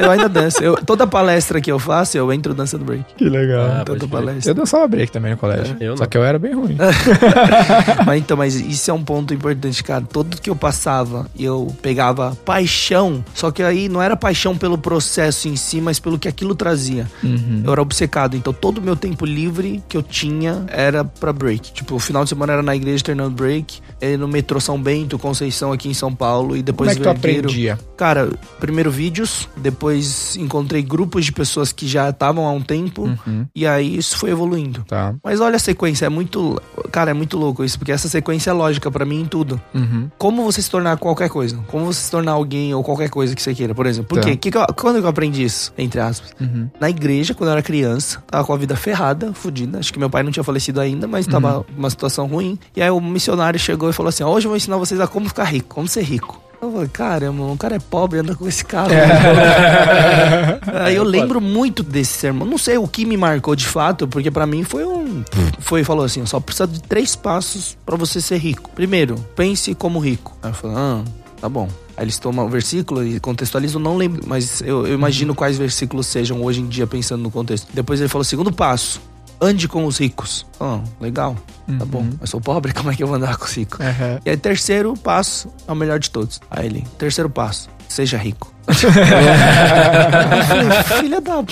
eu 0.00 0.10
ainda 0.12 0.28
danço. 0.28 0.62
Eu- 0.62 0.76
toda 0.76 1.08
palestra 1.08 1.60
que 1.60 1.72
eu 1.72 1.80
faço, 1.80 2.16
eu 2.16 2.32
entro 2.32 2.54
dançando 2.54 2.84
break. 2.84 3.02
Que 3.16 3.28
legal. 3.28 3.66
Ah, 3.80 3.84
Toda 3.84 4.06
palestra. 4.06 4.48
Eu 4.52 4.54
dançava 4.54 4.86
break 4.86 5.10
também 5.10 5.32
no 5.32 5.38
colégio. 5.38 5.76
É, 5.80 5.88
eu 5.88 5.96
Só 5.96 6.04
não. 6.04 6.08
que 6.10 6.16
eu 6.16 6.22
era 6.22 6.38
bem 6.38 6.54
ruim. 6.54 6.76
mas 8.06 8.20
então, 8.20 8.36
mas 8.36 8.54
isso 8.54 8.88
é 8.88 8.94
um 8.94 9.02
ponto 9.02 9.34
importante, 9.34 9.82
cara. 9.82 10.04
Todo 10.08 10.40
que 10.40 10.50
eu 10.50 10.54
passava, 10.54 11.26
eu 11.36 11.74
pegava 11.82 12.36
paixão. 12.44 13.24
Só 13.34 13.50
que 13.50 13.60
aí 13.60 13.88
não 13.88 14.00
era 14.00 14.14
paixão 14.16 14.56
pelo 14.56 14.78
processo 14.78 15.48
em 15.48 15.56
si, 15.56 15.80
mas 15.80 15.98
pelo 15.98 16.16
que 16.16 16.28
aquilo 16.28 16.54
trazia. 16.54 17.06
Uhum. 17.24 17.62
Eu 17.64 17.72
era 17.72 17.82
obcecado. 17.82 18.36
Então 18.36 18.52
todo 18.52 18.78
o 18.78 18.82
meu 18.82 18.94
tempo 18.94 19.26
livre 19.26 19.82
que 19.88 19.96
eu 19.96 20.02
tinha 20.02 20.64
era 20.68 21.02
pra 21.04 21.32
break. 21.40 21.72
Tipo, 21.72 21.94
o 21.94 21.98
final 21.98 22.22
de 22.22 22.28
semana 22.28 22.52
era 22.52 22.62
na 22.62 22.76
igreja 22.76 23.02
treinando 23.02 23.30
break, 23.30 23.80
no 24.18 24.28
metrô 24.28 24.60
São 24.60 24.80
Bento, 24.80 25.18
Conceição 25.18 25.72
aqui 25.72 25.88
em 25.88 25.94
São 25.94 26.14
Paulo 26.14 26.50
e 26.56 26.60
Como 26.60 26.62
depois 26.62 26.90
é 26.90 26.94
que 26.94 27.00
tu 27.00 27.04
Vergueiro. 27.04 27.38
aprendia? 27.48 27.78
Cara, 27.96 28.30
primeiro 28.60 28.90
vídeos, 28.90 29.48
depois 29.56 30.36
encontrei 30.36 30.82
grupos 30.82 31.24
de 31.24 31.32
pessoas 31.32 31.72
que 31.72 31.86
já 31.86 32.10
estavam 32.10 32.46
há 32.46 32.52
um 32.52 32.60
tempo 32.60 33.02
Uhum. 33.26 33.46
e 33.54 33.66
aí 33.66 33.96
isso 33.96 34.16
foi 34.18 34.30
evoluindo. 34.30 34.84
Tá. 34.86 35.14
Mas 35.24 35.40
olha 35.40 35.56
a 35.56 35.58
sequência, 35.58 36.06
é 36.06 36.08
muito. 36.08 36.60
Cara, 36.92 37.10
é 37.10 37.14
muito 37.14 37.36
louco 37.38 37.64
isso, 37.64 37.78
porque 37.78 37.92
essa 37.92 38.08
sequência 38.08 38.50
é 38.50 38.52
lógica 38.52 38.90
pra 38.90 39.04
mim 39.04 39.20
em 39.22 39.26
tudo. 39.26 39.60
Uhum. 39.74 40.10
Como 40.18 40.42
você 40.44 40.60
se 40.60 40.70
tornar 40.70 40.96
qualquer 40.98 41.28
coisa? 41.30 41.56
Como 41.68 41.84
você 41.86 42.00
se 42.02 42.10
tornar 42.10 42.32
alguém 42.32 42.74
ou 42.74 42.82
qualquer 42.82 43.08
coisa 43.08 43.34
que 43.34 43.40
você 43.42 43.54
queira, 43.54 43.74
por 43.74 43.86
exemplo. 43.86 44.08
Por 44.08 44.18
Tá. 44.20 44.28
quê? 44.28 44.36
Que 44.36 44.50
que 44.50 44.58
eu- 44.58 44.66
quando 44.76 44.98
que 44.98 45.04
eu 45.04 45.08
aprendi 45.10 45.42
isso? 45.44 45.72
Entre 45.78 46.00
aspas. 46.00 46.30
Uhum. 46.40 46.68
Na 46.80 46.90
igreja, 46.90 47.34
quando 47.34 47.48
eu 47.48 47.52
era 47.52 47.62
criança, 47.62 48.22
tava 48.26 48.44
com 48.44 48.52
a 48.52 48.56
vida 48.56 48.76
ferrada, 48.76 49.32
fodida. 49.32 49.78
Acho 49.78 49.92
que 49.92 49.98
meu 49.98 50.10
pai 50.10 50.22
não 50.22 50.30
tinha 50.30 50.44
falecido 50.44 50.80
ainda, 50.80 51.06
mas 51.06 51.19
tava 51.28 51.58
Uhum. 51.58 51.64
uma 51.78 51.90
situação 51.90 52.26
ruim. 52.26 52.58
E 52.76 52.82
aí 52.82 52.90
o 52.90 53.00
missionário 53.00 53.58
chegou 53.58 53.90
e 53.90 53.92
falou 53.92 54.08
assim: 54.08 54.22
"Ó, 54.22 54.30
Hoje 54.30 54.46
eu 54.46 54.50
vou 54.50 54.56
ensinar 54.56 54.76
vocês 54.76 55.00
a 55.00 55.06
como 55.06 55.28
ficar 55.28 55.44
rico, 55.44 55.74
como 55.74 55.88
ser 55.88 56.02
rico. 56.02 56.40
Eu 56.62 56.70
falei, 56.72 56.88
caramba, 56.88 57.42
um 57.44 57.56
cara 57.56 57.76
é 57.76 57.78
pobre 57.78 58.18
anda 58.18 58.34
com 58.34 58.46
esse 58.46 58.62
carro. 58.62 58.90
Aí 60.84 60.94
eu 60.94 61.04
lembro 61.04 61.40
muito 61.40 61.82
desse 61.82 62.12
sermão. 62.12 62.46
Não 62.46 62.58
sei 62.58 62.76
o 62.78 62.86
que 62.86 63.04
me 63.04 63.16
marcou 63.16 63.56
de 63.56 63.66
fato, 63.66 64.06
porque 64.06 64.30
pra 64.30 64.46
mim 64.46 64.62
foi 64.64 64.84
um. 64.84 65.24
Foi, 65.58 65.84
falou 65.84 66.04
assim: 66.04 66.24
só 66.26 66.38
precisa 66.40 66.66
de 66.66 66.82
três 66.82 67.16
passos 67.16 67.76
pra 67.84 67.96
você 67.96 68.20
ser 68.20 68.38
rico. 68.38 68.70
Primeiro, 68.74 69.16
pense 69.34 69.74
como 69.74 69.98
rico. 69.98 70.36
Aí 70.42 70.50
eu 70.50 70.54
falei, 70.54 70.76
ah, 70.76 71.02
tá 71.40 71.48
bom. 71.48 71.68
Aí 71.96 72.04
eles 72.04 72.18
tomam 72.18 72.46
o 72.46 72.48
versículo 72.48 73.04
e 73.06 73.20
contextualizam, 73.20 73.80
não 73.80 73.96
lembro, 73.96 74.22
mas 74.26 74.60
eu, 74.62 74.86
eu 74.86 74.94
imagino 74.94 75.34
quais 75.34 75.58
versículos 75.58 76.06
sejam 76.06 76.42
hoje 76.42 76.60
em 76.60 76.66
dia 76.66 76.86
pensando 76.86 77.22
no 77.22 77.30
contexto. 77.30 77.68
Depois 77.72 78.00
ele 78.00 78.08
falou: 78.08 78.24
segundo 78.24 78.52
passo, 78.52 79.00
ande 79.40 79.68
com 79.68 79.86
os 79.86 79.98
ricos. 79.98 80.46
Ah, 80.60 80.80
legal, 81.00 81.36
tá 81.78 81.84
bom. 81.84 82.06
Eu 82.20 82.26
sou 82.26 82.40
pobre, 82.40 82.72
como 82.74 82.90
é 82.90 82.94
que 82.94 83.02
eu 83.02 83.06
vou 83.06 83.16
andar 83.16 83.36
com 83.36 83.44
os 83.44 83.54
ricos? 83.54 83.80
Uhum. 83.80 84.18
E 84.24 84.30
aí, 84.30 84.36
terceiro 84.36 84.94
passo 84.94 85.48
é 85.66 85.72
o 85.72 85.76
melhor 85.76 85.98
de 85.98 86.10
todos. 86.10 86.40
Aí 86.50 86.66
ele, 86.66 86.86
terceiro 86.98 87.30
passo, 87.30 87.68
seja 87.88 88.18
rico. 88.18 88.52
filha 91.00 91.20
da. 91.20 91.44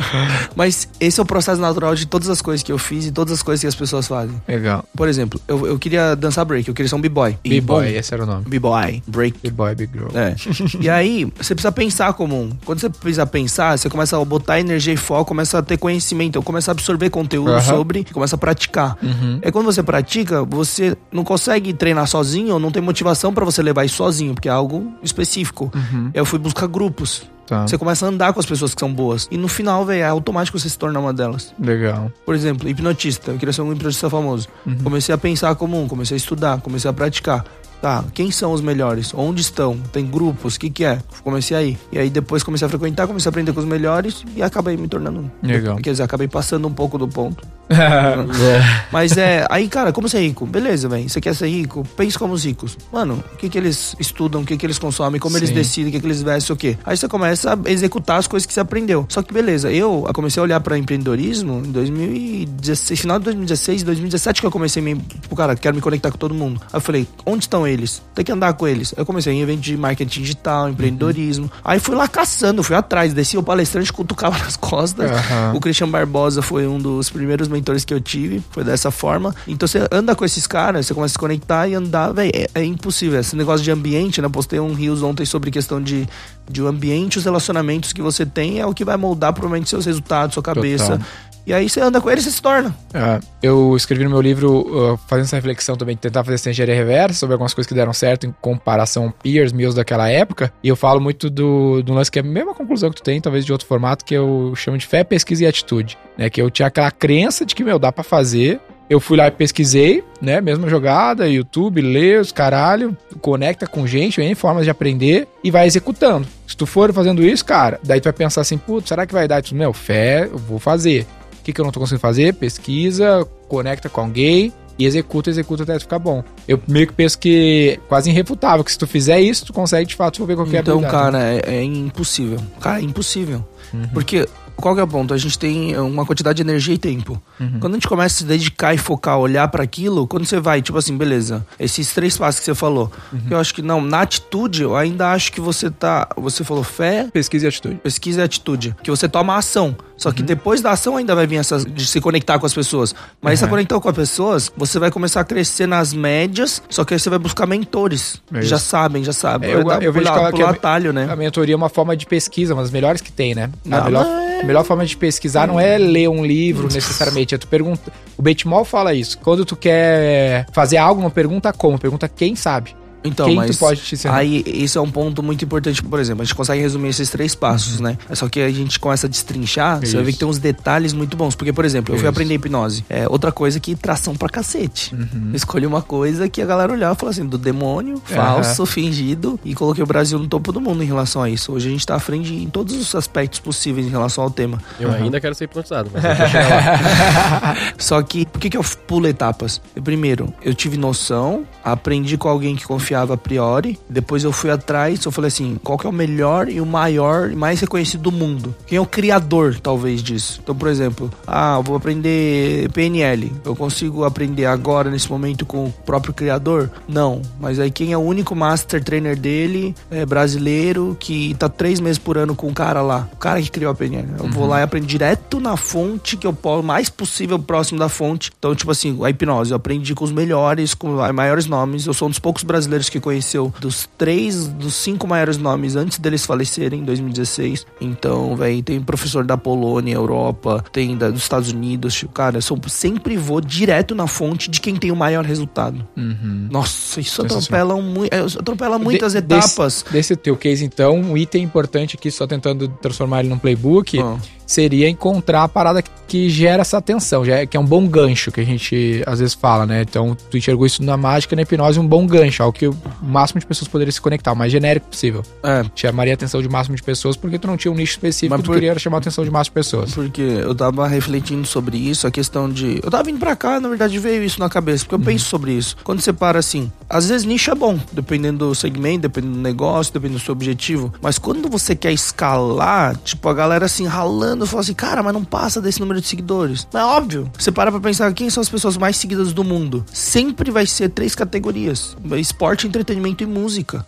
Mas 0.54 0.88
esse 1.00 1.20
é 1.20 1.22
o 1.22 1.26
processo 1.26 1.60
natural 1.60 1.94
de 1.94 2.06
todas 2.06 2.28
as 2.28 2.40
coisas 2.40 2.62
que 2.62 2.72
eu 2.72 2.78
fiz 2.78 3.06
e 3.06 3.12
todas 3.12 3.32
as 3.32 3.42
coisas 3.42 3.60
que 3.60 3.66
as 3.66 3.74
pessoas 3.74 4.06
fazem. 4.06 4.40
Legal. 4.46 4.84
Por 4.96 5.08
exemplo, 5.08 5.40
eu, 5.46 5.66
eu 5.66 5.78
queria 5.78 6.14
dançar 6.14 6.44
break, 6.44 6.68
eu 6.68 6.74
queria 6.74 6.88
ser 6.88 6.94
um 6.94 7.00
b-boy. 7.00 7.38
B-boy, 7.42 7.94
esse 7.94 8.12
era 8.12 8.24
o 8.24 8.26
nome. 8.26 8.44
B-boy, 8.46 9.02
break. 9.06 9.38
B-boy, 9.42 9.74
big 9.74 9.92
girl. 9.92 10.08
É. 10.16 10.34
e 10.80 10.88
aí, 10.88 11.24
você 11.36 11.54
precisa 11.54 11.72
pensar 11.72 12.12
comum. 12.14 12.50
Quando 12.64 12.80
você 12.80 12.88
precisa 12.88 13.26
pensar, 13.26 13.78
você 13.78 13.88
começa 13.88 14.20
a 14.20 14.24
botar 14.24 14.60
energia 14.60 14.92
e 14.94 14.96
foco, 14.96 15.24
começa 15.26 15.58
a 15.58 15.62
ter 15.62 15.76
conhecimento, 15.76 16.42
começa 16.42 16.70
a 16.70 16.72
absorver 16.72 17.10
conteúdo 17.10 17.50
Aham. 17.52 17.62
sobre, 17.62 18.04
começa 18.04 18.36
a 18.36 18.38
praticar. 18.38 18.96
Uhum. 19.02 19.38
É 19.42 19.50
quando 19.50 19.66
você 19.66 19.82
pratica, 19.82 20.44
você 20.44 20.96
não 21.12 21.24
consegue 21.24 21.72
treinar 21.72 22.06
sozinho 22.06 22.54
ou 22.54 22.60
não 22.60 22.70
tem 22.70 22.82
motivação 22.82 23.32
pra 23.32 23.44
você 23.44 23.62
levar 23.62 23.84
isso 23.84 23.96
sozinho, 23.96 24.34
porque 24.34 24.48
é 24.48 24.52
algo 24.52 24.92
específico. 25.02 25.70
Uhum. 25.74 26.10
Eu 26.14 26.24
fui 26.24 26.38
buscar 26.38 26.66
grupos. 26.66 27.22
Tá. 27.46 27.66
Você 27.66 27.76
começa 27.76 28.06
a 28.06 28.08
andar 28.08 28.32
com 28.32 28.40
as 28.40 28.46
pessoas 28.46 28.74
que 28.74 28.80
são 28.80 28.92
boas. 28.92 29.28
E 29.30 29.36
no 29.36 29.48
final, 29.48 29.84
velho, 29.84 30.02
é 30.02 30.06
automático 30.06 30.58
você 30.58 30.68
se 30.68 30.78
tornar 30.78 31.00
uma 31.00 31.12
delas. 31.12 31.54
Legal. 31.58 32.10
Por 32.24 32.34
exemplo, 32.34 32.68
hipnotista. 32.68 33.32
Eu 33.32 33.38
queria 33.38 33.52
ser 33.52 33.62
um 33.62 33.72
hipnotista 33.72 34.08
famoso. 34.08 34.48
Uhum. 34.66 34.78
Comecei 34.78 35.14
a 35.14 35.18
pensar 35.18 35.54
comum, 35.54 35.86
comecei 35.86 36.14
a 36.14 36.18
estudar, 36.18 36.60
comecei 36.60 36.90
a 36.90 36.92
praticar. 36.92 37.44
Tá, 37.84 38.02
quem 38.14 38.30
são 38.30 38.50
os 38.50 38.62
melhores? 38.62 39.12
Onde 39.14 39.42
estão? 39.42 39.76
Tem 39.76 40.06
grupos? 40.06 40.54
O 40.54 40.60
que, 40.60 40.70
que 40.70 40.86
é? 40.86 40.98
Comecei 41.22 41.54
aí. 41.54 41.78
E 41.92 41.98
aí 41.98 42.08
depois 42.08 42.42
comecei 42.42 42.64
a 42.64 42.68
frequentar, 42.70 43.06
comecei 43.06 43.28
a 43.28 43.30
aprender 43.30 43.52
com 43.52 43.60
os 43.60 43.66
melhores 43.66 44.24
e 44.34 44.42
acabei 44.42 44.74
me 44.74 44.88
tornando 44.88 45.20
um. 45.20 45.46
Legal. 45.46 45.76
Quer 45.76 45.90
dizer, 45.90 46.02
acabei 46.02 46.26
passando 46.26 46.66
um 46.66 46.72
pouco 46.72 46.96
do 46.96 47.06
ponto. 47.06 47.46
É. 47.74 48.84
Mas 48.92 49.16
é. 49.16 49.46
Aí, 49.50 49.68
cara, 49.68 49.92
como 49.92 50.08
ser 50.08 50.20
rico? 50.20 50.46
Beleza, 50.46 50.88
velho. 50.88 51.08
Você 51.08 51.20
quer 51.20 51.34
ser 51.34 51.48
rico? 51.48 51.86
Pense 51.96 52.18
como 52.18 52.34
os 52.34 52.44
ricos. 52.44 52.76
Mano, 52.92 53.22
o 53.32 53.36
que, 53.36 53.48
que 53.48 53.56
eles 53.56 53.96
estudam, 53.98 54.42
o 54.42 54.44
que, 54.44 54.56
que 54.56 54.66
eles 54.66 54.78
consomem, 54.78 55.20
como 55.20 55.36
eles 55.36 55.48
Sim. 55.48 55.54
decidem, 55.54 55.88
o 55.88 55.92
que, 55.92 56.00
que 56.00 56.06
eles 56.06 56.22
vestem, 56.22 56.54
o 56.54 56.56
quê? 56.56 56.76
Aí 56.84 56.96
você 56.96 57.08
começa 57.08 57.54
a 57.54 57.70
executar 57.70 58.18
as 58.18 58.26
coisas 58.26 58.46
que 58.46 58.52
você 58.52 58.60
aprendeu. 58.60 59.06
Só 59.08 59.22
que 59.22 59.32
beleza, 59.32 59.72
eu 59.72 60.06
comecei 60.14 60.40
a 60.40 60.44
olhar 60.44 60.60
pra 60.60 60.76
empreendedorismo 60.76 61.62
em 61.64 61.72
2016, 61.72 63.00
final 63.00 63.18
de 63.18 63.24
2016, 63.26 63.82
2017 63.82 64.40
que 64.40 64.46
eu 64.46 64.50
comecei 64.50 64.82
a 64.82 64.84
me. 64.84 64.96
Tipo, 64.96 65.34
cara, 65.34 65.56
quero 65.56 65.74
me 65.74 65.80
conectar 65.80 66.10
com 66.10 66.18
todo 66.18 66.34
mundo. 66.34 66.60
Aí 66.66 66.76
eu 66.76 66.80
falei, 66.80 67.08
onde 67.24 67.44
estão 67.44 67.66
eles? 67.66 67.73
Tem 68.14 68.24
que 68.24 68.32
andar 68.32 68.52
com 68.54 68.66
eles. 68.66 68.94
Eu 68.96 69.04
comecei 69.04 69.32
em 69.32 69.40
evento 69.40 69.60
de 69.60 69.76
marketing 69.76 70.20
digital, 70.20 70.68
empreendedorismo. 70.68 71.50
Aí 71.64 71.78
fui 71.78 71.94
lá 71.94 72.06
caçando, 72.08 72.62
fui 72.62 72.76
atrás, 72.76 73.12
desci 73.12 73.36
o 73.36 73.42
palestrante, 73.42 73.92
cutucava 73.92 74.38
nas 74.44 74.56
costas. 74.56 75.10
Aham. 75.10 75.54
O 75.54 75.60
Christian 75.60 75.88
Barbosa 75.88 76.42
foi 76.42 76.66
um 76.66 76.78
dos 76.78 77.10
primeiros 77.10 77.48
mentores 77.48 77.84
que 77.84 77.92
eu 77.92 78.00
tive, 78.00 78.42
foi 78.50 78.64
dessa 78.64 78.90
forma. 78.90 79.34
Então 79.46 79.66
você 79.66 79.86
anda 79.90 80.14
com 80.14 80.24
esses 80.24 80.46
caras, 80.46 80.86
você 80.86 80.94
começa 80.94 81.12
a 81.12 81.14
se 81.14 81.18
conectar 81.18 81.68
e 81.68 81.74
andar, 81.74 82.12
velho, 82.12 82.32
é, 82.34 82.46
é 82.54 82.64
impossível. 82.64 83.18
Esse 83.18 83.36
negócio 83.36 83.64
de 83.64 83.70
ambiente, 83.70 84.20
né? 84.20 84.28
Postei 84.28 84.60
um 84.60 84.74
rios 84.74 85.02
ontem 85.02 85.24
sobre 85.24 85.50
questão 85.50 85.80
de, 85.80 86.06
de 86.50 86.62
o 86.62 86.66
ambiente, 86.66 87.18
os 87.18 87.24
relacionamentos 87.24 87.92
que 87.92 88.02
você 88.02 88.24
tem 88.24 88.60
é 88.60 88.66
o 88.66 88.74
que 88.74 88.84
vai 88.84 88.96
moldar 88.96 89.32
provavelmente 89.32 89.68
seus 89.68 89.86
resultados, 89.86 90.34
sua 90.34 90.42
cabeça. 90.42 90.98
Total. 90.98 91.06
E 91.46 91.52
aí 91.52 91.68
você 91.68 91.80
anda 91.80 92.00
com 92.00 92.10
ele 92.10 92.20
e 92.20 92.24
você 92.24 92.30
se 92.30 92.40
torna. 92.40 92.74
É, 92.92 93.20
eu 93.42 93.76
escrevi 93.76 94.04
no 94.04 94.10
meu 94.10 94.20
livro, 94.20 94.60
uh, 94.60 94.96
fazendo 95.06 95.24
essa 95.26 95.36
reflexão 95.36 95.76
também, 95.76 95.94
de 95.94 96.00
tentar 96.00 96.24
fazer 96.24 96.36
essa 96.36 96.50
engenharia 96.50 96.74
reversa 96.74 97.18
sobre 97.18 97.34
algumas 97.34 97.52
coisas 97.52 97.68
que 97.68 97.74
deram 97.74 97.92
certo 97.92 98.26
em 98.26 98.34
comparação 98.40 99.12
peers 99.22 99.52
meus 99.52 99.74
daquela 99.74 100.08
época. 100.08 100.52
E 100.62 100.68
eu 100.68 100.76
falo 100.76 101.00
muito 101.00 101.28
do, 101.28 101.82
do 101.82 101.92
lance 101.92 102.10
que 102.10 102.18
é 102.18 102.22
a 102.22 102.24
mesma 102.24 102.54
conclusão 102.54 102.88
que 102.90 102.96
tu 102.96 103.02
tem, 103.02 103.20
talvez 103.20 103.44
de 103.44 103.52
outro 103.52 103.66
formato, 103.66 104.04
que 104.04 104.14
eu 104.14 104.54
chamo 104.56 104.78
de 104.78 104.86
fé, 104.86 105.04
pesquisa 105.04 105.44
e 105.44 105.46
atitude. 105.46 105.98
Né? 106.16 106.30
Que 106.30 106.40
eu 106.40 106.50
tinha 106.50 106.68
aquela 106.68 106.90
crença 106.90 107.44
de 107.44 107.54
que, 107.54 107.62
meu, 107.62 107.78
dá 107.78 107.92
pra 107.92 108.02
fazer. 108.02 108.60
Eu 108.88 109.00
fui 109.00 109.16
lá 109.16 109.26
e 109.28 109.30
pesquisei, 109.30 110.04
né? 110.20 110.42
Mesma 110.42 110.68
jogada, 110.68 111.26
YouTube, 111.26 111.80
lê 111.80 112.18
os 112.18 112.30
caralho, 112.30 112.94
conecta 113.20 113.66
com 113.66 113.86
gente, 113.86 114.16
tem 114.16 114.34
formas 114.34 114.64
de 114.64 114.70
aprender 114.70 115.26
e 115.42 115.50
vai 115.50 115.66
executando. 115.66 116.28
Se 116.46 116.54
tu 116.54 116.66
for 116.66 116.92
fazendo 116.92 117.24
isso, 117.24 117.42
cara, 117.46 117.80
daí 117.82 117.98
tu 117.98 118.04
vai 118.04 118.12
pensar 118.12 118.42
assim, 118.42 118.58
putz, 118.58 118.88
será 118.88 119.06
que 119.06 119.14
vai 119.14 119.26
dar? 119.26 119.42
Tu, 119.42 119.54
meu, 119.54 119.72
fé, 119.72 120.28
eu 120.30 120.36
vou 120.36 120.58
fazer. 120.58 121.06
O 121.44 121.46
que, 121.46 121.52
que 121.52 121.60
eu 121.60 121.64
não 121.66 121.70
tô 121.70 121.78
conseguindo 121.78 122.00
fazer? 122.00 122.32
Pesquisa, 122.32 123.28
conecta 123.48 123.90
com 123.90 124.00
alguém 124.00 124.50
e 124.78 124.86
executa, 124.86 125.28
executa 125.28 125.62
até 125.62 125.78
ficar 125.78 125.98
bom. 125.98 126.24
Eu 126.48 126.58
meio 126.66 126.86
que 126.86 126.94
penso 126.94 127.18
que 127.18 127.74
é 127.74 127.86
quase 127.86 128.08
irrefutável, 128.08 128.64
que 128.64 128.72
se 128.72 128.78
tu 128.78 128.86
fizer 128.86 129.20
isso, 129.20 129.44
tu 129.44 129.52
consegue 129.52 129.86
de 129.86 129.94
fato 129.94 130.14
desenvolver 130.14 130.36
qualquer 130.36 130.62
então, 130.62 130.78
habilidade. 130.78 131.02
cara, 131.02 131.22
é, 131.22 131.56
é 131.58 131.62
impossível. 131.62 132.38
Cara, 132.58 132.80
é 132.80 132.82
impossível. 132.82 133.44
Uhum. 133.74 133.88
Porque 133.92 134.26
qual 134.56 134.74
que 134.74 134.80
é 134.80 134.84
o 134.84 134.88
ponto? 134.88 135.12
A 135.14 135.18
gente 135.18 135.38
tem 135.38 135.76
uma 135.78 136.04
quantidade 136.06 136.36
de 136.36 136.42
energia 136.42 136.74
e 136.74 136.78
tempo. 136.78 137.20
Uhum. 137.40 137.58
Quando 137.60 137.74
a 137.74 137.76
gente 137.76 137.88
começa 137.88 138.14
a 138.14 138.18
se 138.18 138.24
dedicar 138.24 138.74
e 138.74 138.78
focar, 138.78 139.18
olhar 139.18 139.48
pra 139.48 139.62
aquilo, 139.62 140.06
quando 140.06 140.24
você 140.24 140.40
vai, 140.40 140.62
tipo 140.62 140.78
assim, 140.78 140.96
beleza, 140.96 141.44
esses 141.58 141.92
três 141.92 142.16
passos 142.16 142.40
que 142.40 142.46
você 142.46 142.54
falou, 142.54 142.90
Uhum. 143.12 143.20
eu 143.30 143.38
acho 143.38 143.54
que 143.54 143.62
não, 143.62 143.80
na 143.80 144.00
atitude, 144.02 144.62
eu 144.62 144.76
ainda 144.76 145.10
acho 145.12 145.32
que 145.32 145.40
você 145.40 145.70
tá. 145.70 146.08
Você 146.16 146.44
falou 146.44 146.62
fé, 146.64 147.08
Pesquisa 147.12 147.46
e 147.46 147.48
atitude. 147.48 147.74
pesquisa 147.76 148.20
e 148.20 148.24
atitude. 148.24 148.76
Que 148.82 148.90
você 148.90 149.08
toma 149.08 149.36
ação. 149.36 149.76
Só 149.96 150.08
Uhum. 150.08 150.14
que 150.16 150.22
depois 150.22 150.60
da 150.60 150.72
ação 150.72 150.96
ainda 150.96 151.14
vai 151.14 151.26
vir 151.26 151.36
essa 151.36 151.58
de 151.64 151.86
se 151.86 152.00
conectar 152.00 152.38
com 152.38 152.46
as 152.46 152.52
pessoas. 152.54 152.94
Mas 153.22 153.38
se 153.38 153.44
Uhum. 153.44 153.50
conectar 153.50 153.78
com 153.80 153.88
as 153.88 153.94
pessoas, 153.94 154.50
você 154.56 154.78
vai 154.78 154.90
começar 154.90 155.20
a 155.20 155.24
crescer 155.24 155.66
nas 155.68 155.92
médias, 155.92 156.60
só 156.68 156.84
que 156.84 156.94
aí 156.94 157.00
você 157.00 157.08
vai 157.10 157.18
buscar 157.18 157.46
mentores. 157.46 158.20
É 158.32 158.42
já 158.42 158.58
sabem, 158.58 159.04
já 159.04 159.12
sabem. 159.12 159.50
É, 159.50 159.54
eu- 159.54 159.64
dar- 159.64 159.82
eu 159.82 159.92
vejo 159.92 160.04
pular, 160.06 160.12
que 160.14 160.18
ela- 160.20 160.30
que 160.32 160.36
pular 160.38 160.48
a- 160.48 160.52
atalho, 160.52 160.92
né? 160.92 161.08
A 161.10 161.16
mentoria 161.16 161.54
é 161.54 161.56
uma 161.56 161.68
forma 161.68 161.96
de 161.96 162.06
pesquisa, 162.06 162.54
uma 162.54 162.62
das 162.62 162.70
melhores 162.72 163.00
que 163.00 163.12
tem, 163.12 163.34
né? 163.34 163.50
Não, 163.64 163.78
a 163.78 163.84
melhor, 163.84 164.04
é- 164.04 164.23
a 164.40 164.44
melhor 164.44 164.64
forma 164.64 164.84
de 164.84 164.96
pesquisar 164.96 165.46
não 165.46 165.58
é 165.58 165.78
ler 165.78 166.08
um 166.08 166.24
livro 166.24 166.68
necessariamente, 166.72 167.34
é 167.34 167.38
tu 167.38 167.48
pergunta. 167.48 167.92
O 168.16 168.22
Benchmall 168.22 168.64
fala 168.64 168.94
isso. 168.94 169.18
Quando 169.18 169.44
tu 169.44 169.56
quer 169.56 170.46
fazer 170.52 170.76
algo, 170.76 171.00
não 171.00 171.10
pergunta 171.10 171.52
como, 171.52 171.78
pergunta 171.78 172.08
quem 172.08 172.36
sabe. 172.36 172.74
Então, 173.04 173.26
Quem 173.26 173.36
mas 173.36 173.56
tu 173.56 173.58
pode 173.60 173.80
te 173.82 173.94
ensinar? 173.94 174.16
aí 174.16 174.42
isso 174.46 174.78
é 174.78 174.80
um 174.80 174.90
ponto 174.90 175.22
muito 175.22 175.44
importante. 175.44 175.82
Por 175.82 176.00
exemplo, 176.00 176.22
a 176.22 176.24
gente 176.24 176.34
consegue 176.34 176.60
resumir 176.62 176.88
esses 176.88 177.10
três 177.10 177.34
passos, 177.34 177.78
né? 177.80 177.98
É 178.08 178.14
só 178.14 178.28
que 178.28 178.40
a 178.40 178.50
gente 178.50 178.80
começa 178.80 179.06
a 179.06 179.10
destrinchar, 179.10 179.80
você 179.80 179.92
vai 179.96 179.96
ver 179.96 179.98
Uhum. 180.04 180.08
Isso. 180.08 180.12
que 180.12 180.18
tem 180.20 180.28
uns 180.28 180.38
detalhes 180.38 180.92
muito 180.94 181.16
bons. 181.16 181.34
Porque, 181.34 181.52
por 181.52 181.64
exemplo, 181.64 181.92
eu 181.94 181.98
fui 181.98 182.06
Isso. 182.06 182.10
aprender 182.10 182.34
hipnose. 182.34 182.84
É 182.88 183.06
outra 183.08 183.30
coisa 183.30 183.60
que 183.60 183.74
tração 183.74 184.16
pra 184.16 184.28
cacete. 184.28 184.94
Uhum. 184.94 185.32
Escolhi 185.34 185.66
uma 185.66 185.82
coisa 185.82 186.28
que 186.28 186.40
a 186.40 186.46
galera 186.46 186.72
olhava 186.72 186.94
e 186.94 186.96
falava 186.98 187.10
assim, 187.18 187.26
do 187.26 187.36
demônio, 187.36 188.00
falso, 188.06 188.64
fingido, 188.64 189.38
e 189.44 189.54
coloquei 189.54 189.84
o 189.84 189.86
Brasil 189.86 190.18
no 190.18 190.26
topo 190.26 190.50
do 190.50 190.60
mundo 190.60 190.82
em 190.82 190.86
relação 190.86 191.22
a 191.22 191.28
isso. 191.28 191.52
Hoje 191.52 191.68
a 191.68 191.70
gente 191.72 191.84
tá 191.86 191.96
à 191.96 192.00
frente 192.00 192.32
em 192.32 192.48
todos 192.48 192.74
os 192.74 192.94
aspectos 192.94 193.38
possíveis 193.38 193.86
em 193.86 193.90
relação 193.90 194.24
ao 194.24 194.30
tema. 194.30 194.58
Eu 194.80 194.90
ainda 194.90 195.20
quero 195.20 195.34
ser 195.34 195.44
hipnotizado, 195.44 195.90
mas 195.92 196.02
eu 196.02 196.10
lá. 196.50 197.56
Só 197.76 198.00
que, 198.02 198.24
por 198.24 198.40
que, 198.40 198.48
que 198.50 198.56
eu 198.56 198.64
pulo 198.86 199.06
etapas? 199.06 199.60
Primeiro, 199.82 200.32
eu 200.42 200.54
tive 200.54 200.76
noção, 200.78 201.44
aprendi 201.62 202.16
com 202.16 202.28
alguém 202.28 202.56
que 202.56 202.64
confiava 202.64 202.93
a 202.94 203.16
priori, 203.16 203.78
depois 203.88 204.24
eu 204.24 204.32
fui 204.32 204.50
atrás, 204.50 205.04
eu 205.04 205.12
falei 205.12 205.28
assim, 205.28 205.58
qual 205.62 205.78
que 205.78 205.86
é 205.86 205.90
o 205.90 205.92
melhor 205.92 206.48
e 206.48 206.60
o 206.60 206.66
maior 206.66 207.30
e 207.30 207.36
mais 207.36 207.60
reconhecido 207.60 208.02
do 208.02 208.12
mundo? 208.12 208.54
Quem 208.66 208.78
é 208.78 208.80
o 208.80 208.86
criador, 208.86 209.58
talvez, 209.60 210.02
disso? 210.02 210.40
Então, 210.42 210.54
por 210.54 210.68
exemplo, 210.68 211.10
ah, 211.26 211.56
eu 211.58 211.62
vou 211.62 211.76
aprender 211.76 212.68
PNL. 212.70 213.32
Eu 213.44 213.56
consigo 213.56 214.04
aprender 214.04 214.46
agora, 214.46 214.90
nesse 214.90 215.10
momento, 215.10 215.46
com 215.46 215.66
o 215.66 215.70
próprio 215.70 216.12
criador? 216.12 216.70
Não. 216.88 217.22
Mas 217.40 217.58
aí 217.58 217.70
quem 217.70 217.92
é 217.92 217.96
o 217.96 218.00
único 218.00 218.34
master 218.34 218.82
trainer 218.82 219.18
dele, 219.18 219.74
é 219.90 220.04
brasileiro, 220.04 220.96
que 220.98 221.34
tá 221.34 221.48
três 221.48 221.80
meses 221.80 221.98
por 221.98 222.18
ano 222.18 222.34
com 222.34 222.48
o 222.48 222.54
cara 222.54 222.82
lá? 222.82 223.08
O 223.12 223.16
cara 223.16 223.40
que 223.40 223.50
criou 223.50 223.72
a 223.72 223.74
PNL. 223.74 224.08
Eu 224.18 224.30
vou 224.30 224.46
lá 224.46 224.60
e 224.60 224.62
aprendo 224.62 224.86
direto 224.86 225.40
na 225.40 225.56
fonte, 225.56 226.16
que 226.16 226.26
eu 226.26 226.32
posso, 226.32 226.62
mais 226.62 226.88
possível 226.88 227.38
próximo 227.38 227.78
da 227.78 227.88
fonte. 227.88 228.30
Então, 228.38 228.54
tipo 228.54 228.70
assim, 228.70 228.98
a 229.02 229.10
hipnose, 229.10 229.50
eu 229.50 229.56
aprendi 229.56 229.94
com 229.94 230.04
os 230.04 230.12
melhores, 230.12 230.74
com 230.74 230.94
os 230.94 231.12
maiores 231.12 231.46
nomes. 231.46 231.86
Eu 231.86 231.94
sou 231.94 232.08
um 232.08 232.10
dos 232.10 232.18
poucos 232.18 232.42
brasileiros 232.42 232.83
que 232.88 233.00
conheceu 233.00 233.52
dos 233.60 233.88
três, 233.98 234.46
dos 234.46 234.74
cinco 234.74 235.06
maiores 235.06 235.36
nomes 235.38 235.76
antes 235.76 235.98
deles 235.98 236.24
falecerem 236.26 236.80
em 236.80 236.84
2016. 236.84 237.66
Então, 237.80 238.36
velho, 238.36 238.62
tem 238.62 238.80
professor 238.80 239.24
da 239.24 239.36
Polônia, 239.36 239.94
Europa, 239.94 240.64
tem 240.72 240.96
da, 240.96 241.10
dos 241.10 241.22
Estados 241.22 241.50
Unidos. 241.52 241.94
tipo, 241.94 242.12
Cara, 242.12 242.38
eu 242.38 242.42
sou- 242.42 242.58
sempre 242.68 243.16
vou 243.16 243.40
direto 243.40 243.94
na 243.94 244.06
fonte 244.06 244.50
de 244.50 244.60
quem 244.60 244.76
tem 244.76 244.90
o 244.90 244.96
maior 244.96 245.24
resultado. 245.24 245.86
Uhum. 245.96 246.48
Nossa, 246.50 247.00
isso 247.00 247.22
atropela, 247.22 247.76
mui- 247.80 248.08
é, 248.10 248.18
atropela 248.20 248.78
muitas 248.78 249.12
De- 249.12 249.18
etapas. 249.18 249.82
Desse, 249.82 249.92
desse 249.92 250.16
teu 250.16 250.36
case, 250.36 250.64
então, 250.64 250.96
um 250.96 251.16
item 251.16 251.42
importante 251.42 251.96
aqui, 251.96 252.10
só 252.10 252.26
tentando 252.26 252.68
transformar 252.68 253.20
ele 253.20 253.28
num 253.28 253.38
playbook, 253.38 253.98
Ah. 253.98 254.16
Seria 254.46 254.88
encontrar 254.88 255.44
a 255.44 255.48
parada 255.48 255.82
que, 255.82 255.90
que 256.06 256.28
gera 256.28 256.60
essa 256.62 256.78
atenção, 256.78 257.24
já 257.24 257.38
é- 257.38 257.46
que 257.46 257.56
é 257.56 257.60
um 257.60 257.64
bom 257.64 257.86
gancho, 257.86 258.30
que 258.30 258.40
a 258.40 258.44
gente 258.44 259.02
às 259.06 259.18
vezes 259.18 259.34
fala, 259.34 259.64
né? 259.66 259.82
Então, 259.82 260.16
tu 260.30 260.36
enxergou 260.36 260.66
isso 260.66 260.82
na 260.82 260.96
mágica, 260.96 261.34
na 261.34 261.42
hipnose, 261.42 261.78
um 261.80 261.86
bom 261.86 262.06
gancho, 262.06 262.42
algo 262.42 262.56
que 262.56 262.66
o 262.68 262.76
máximo 263.02 263.40
de 263.40 263.46
pessoas 263.46 263.68
poderiam 263.68 263.92
se 263.92 264.00
conectar, 264.00 264.32
o 264.32 264.36
mais 264.36 264.52
genérico 264.52 264.86
possível. 264.88 265.22
É, 265.42 265.64
Chamaria 265.74 266.12
a 266.12 266.14
atenção 266.14 266.40
de 266.42 266.48
máximo 266.48 266.76
de 266.76 266.82
pessoas, 266.82 267.16
porque 267.16 267.38
tu 267.38 267.46
não 267.46 267.56
tinha 267.56 267.72
um 267.72 267.74
nicho 267.74 267.92
específico, 267.92 268.34
Mas 268.34 268.42
tu 268.42 268.46
por- 268.46 268.54
queria 268.54 268.78
chamar 268.78 268.98
a 268.98 269.00
atenção 269.00 269.24
de 269.24 269.30
máximo 269.30 269.52
de 269.52 269.54
pessoas. 269.54 269.92
Porque 269.94 270.20
eu 270.22 270.54
tava 270.54 270.86
refletindo 270.86 271.46
sobre 271.46 271.76
isso, 271.78 272.06
a 272.06 272.10
questão 272.10 272.48
de. 272.50 272.80
Eu 272.82 272.90
tava 272.90 273.04
vindo 273.04 273.18
pra 273.18 273.34
cá, 273.34 273.58
na 273.58 273.68
verdade 273.68 273.98
veio 273.98 274.22
isso 274.22 274.38
na 274.40 274.48
cabeça, 274.48 274.84
porque 274.84 274.94
eu 274.94 275.00
penso 275.00 275.24
sobre 275.26 275.52
isso. 275.52 275.76
Quando 275.82 276.00
você 276.00 276.12
para 276.12 276.38
assim, 276.38 276.70
às 276.88 277.08
vezes 277.08 277.24
nicho 277.26 277.50
é 277.50 277.54
bom, 277.54 277.78
dependendo 277.92 278.48
do 278.48 278.54
segmento, 278.54 279.02
dependendo 279.02 279.34
do 279.34 279.40
negócio, 279.40 279.92
dependendo 279.92 280.18
do 280.20 280.24
seu 280.24 280.32
objetivo. 280.32 280.92
Mas 281.02 281.18
quando 281.18 281.48
você 281.48 281.74
quer 281.74 281.92
escalar, 281.92 282.96
tipo, 282.98 283.28
a 283.28 283.34
galera 283.34 283.66
assim 283.66 283.86
ralando, 283.86 284.33
fala 284.46 284.60
assim, 284.60 284.74
cara, 284.74 285.02
mas 285.02 285.12
não 285.12 285.24
passa 285.24 285.60
desse 285.60 285.80
número 285.80 286.00
de 286.00 286.06
seguidores. 286.06 286.66
Mas 286.72 286.82
é 286.82 286.86
óbvio. 286.86 287.30
Você 287.38 287.52
para 287.52 287.70
pra 287.70 287.80
pensar 287.80 288.12
quem 288.12 288.28
são 288.30 288.40
as 288.40 288.48
pessoas 288.48 288.76
mais 288.76 288.96
seguidas 288.96 289.32
do 289.32 289.44
mundo. 289.44 289.84
Sempre 289.92 290.50
vai 290.50 290.66
ser 290.66 290.90
três 290.90 291.14
categorias: 291.14 291.96
esporte, 292.16 292.66
entretenimento 292.66 293.22
e 293.22 293.26
música. 293.26 293.86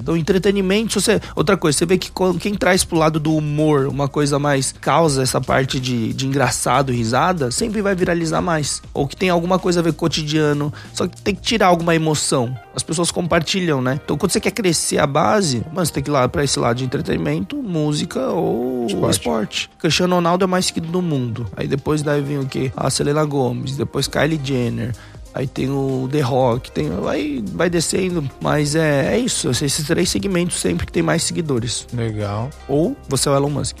Então, 0.00 0.16
entretenimento, 0.16 1.00
se 1.00 1.00
você. 1.00 1.20
Outra 1.34 1.56
coisa, 1.56 1.78
você 1.78 1.86
vê 1.86 1.98
que 1.98 2.10
quem 2.40 2.54
traz 2.54 2.84
pro 2.84 2.98
lado 2.98 3.18
do 3.18 3.34
humor 3.34 3.86
uma 3.86 4.08
coisa 4.08 4.38
mais 4.38 4.72
causa 4.72 5.22
essa 5.22 5.40
parte 5.40 5.80
de, 5.80 6.12
de 6.12 6.26
engraçado, 6.26 6.92
risada, 6.92 7.50
sempre 7.50 7.80
vai 7.80 7.94
viralizar 7.94 8.40
mais. 8.40 8.82
Ou 8.92 9.06
que 9.06 9.16
tem 9.16 9.30
alguma 9.30 9.58
coisa 9.58 9.80
a 9.80 9.82
ver 9.82 9.92
com 9.92 9.96
o 9.96 10.00
cotidiano. 10.00 10.72
Só 10.92 11.06
que 11.06 11.20
tem 11.22 11.34
que 11.34 11.42
tirar 11.42 11.68
alguma 11.68 11.94
emoção. 11.94 12.54
As 12.74 12.82
pessoas 12.82 13.10
compartilham, 13.10 13.80
né? 13.80 14.00
Então, 14.04 14.18
quando 14.18 14.32
você 14.32 14.40
quer 14.40 14.50
crescer 14.50 14.98
a 14.98 15.06
base, 15.06 15.64
mano, 15.72 15.86
você 15.86 15.92
tem 15.92 16.02
que 16.02 16.10
ir 16.10 16.12
lá 16.12 16.28
pra 16.28 16.44
esse 16.44 16.58
lado 16.58 16.76
de 16.76 16.84
entretenimento, 16.84 17.56
música 17.62 18.20
ou 18.28 18.86
Esporte. 18.86 19.12
esporte. 19.18 19.70
Cristiano 19.78 20.16
Ronaldo 20.16 20.44
é 20.44 20.46
mais 20.46 20.66
seguido 20.66 20.88
do 20.88 21.00
mundo. 21.00 21.46
Aí 21.56 21.66
depois 21.68 22.02
deve 22.02 22.22
vir 22.22 22.38
o 22.40 22.46
quê? 22.46 22.72
A 22.76 22.90
Selena 22.90 23.24
Gomes, 23.24 23.76
depois 23.76 24.06
Kylie 24.08 24.40
Jenner. 24.42 24.92
Aí 25.34 25.46
tem 25.48 25.68
o 25.68 26.08
The 26.12 26.20
Rock, 26.20 26.70
tem, 26.70 26.88
aí 27.08 27.42
vai 27.52 27.68
descendo, 27.68 28.22
mas 28.40 28.76
é, 28.76 29.14
é 29.14 29.18
isso. 29.18 29.50
Esses 29.50 29.84
três 29.86 30.08
segmentos 30.08 30.60
sempre 30.60 30.86
que 30.86 30.92
tem 30.92 31.02
mais 31.02 31.24
seguidores. 31.24 31.86
Legal. 31.92 32.50
Ou 32.68 32.96
você 33.08 33.28
é 33.28 33.32
o 33.32 33.34
Elon 33.36 33.50
Musk. 33.50 33.76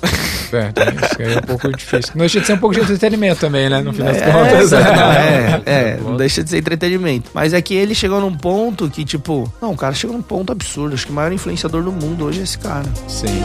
É, 0.52 0.72
tem 0.72 0.84
isso 0.94 1.16
aí 1.22 1.34
é 1.34 1.38
um 1.38 1.42
pouco 1.42 1.72
difícil. 1.76 2.12
Não 2.14 2.20
deixa 2.20 2.40
de 2.40 2.46
ser 2.46 2.52
um 2.54 2.58
pouco 2.58 2.74
de 2.74 2.80
entretenimento 2.80 3.40
também, 3.40 3.68
né? 3.68 3.80
No 3.82 3.92
fim 3.92 4.02
das 4.02 4.16
É, 4.18 4.32
contas. 4.32 4.70
não, 4.72 4.78
é, 5.12 5.62
é, 5.66 5.96
não 6.02 6.16
deixa 6.16 6.42
de 6.44 6.50
ser 6.50 6.58
entretenimento. 6.58 7.30
Mas 7.34 7.52
é 7.52 7.62
que 7.62 7.74
ele 7.74 7.94
chegou 7.94 8.20
num 8.20 8.34
ponto 8.36 8.88
que, 8.90 9.04
tipo, 9.04 9.52
não, 9.60 9.72
o 9.72 9.76
cara 9.76 9.94
chegou 9.94 10.16
num 10.16 10.22
ponto 10.22 10.52
absurdo. 10.52 10.94
Acho 10.94 11.06
que 11.06 11.12
o 11.12 11.14
maior 11.14 11.32
influenciador 11.32 11.82
do 11.82 11.92
mundo 11.92 12.24
hoje 12.24 12.40
é 12.40 12.42
esse 12.42 12.58
cara. 12.58 12.86
Sim. 13.08 13.42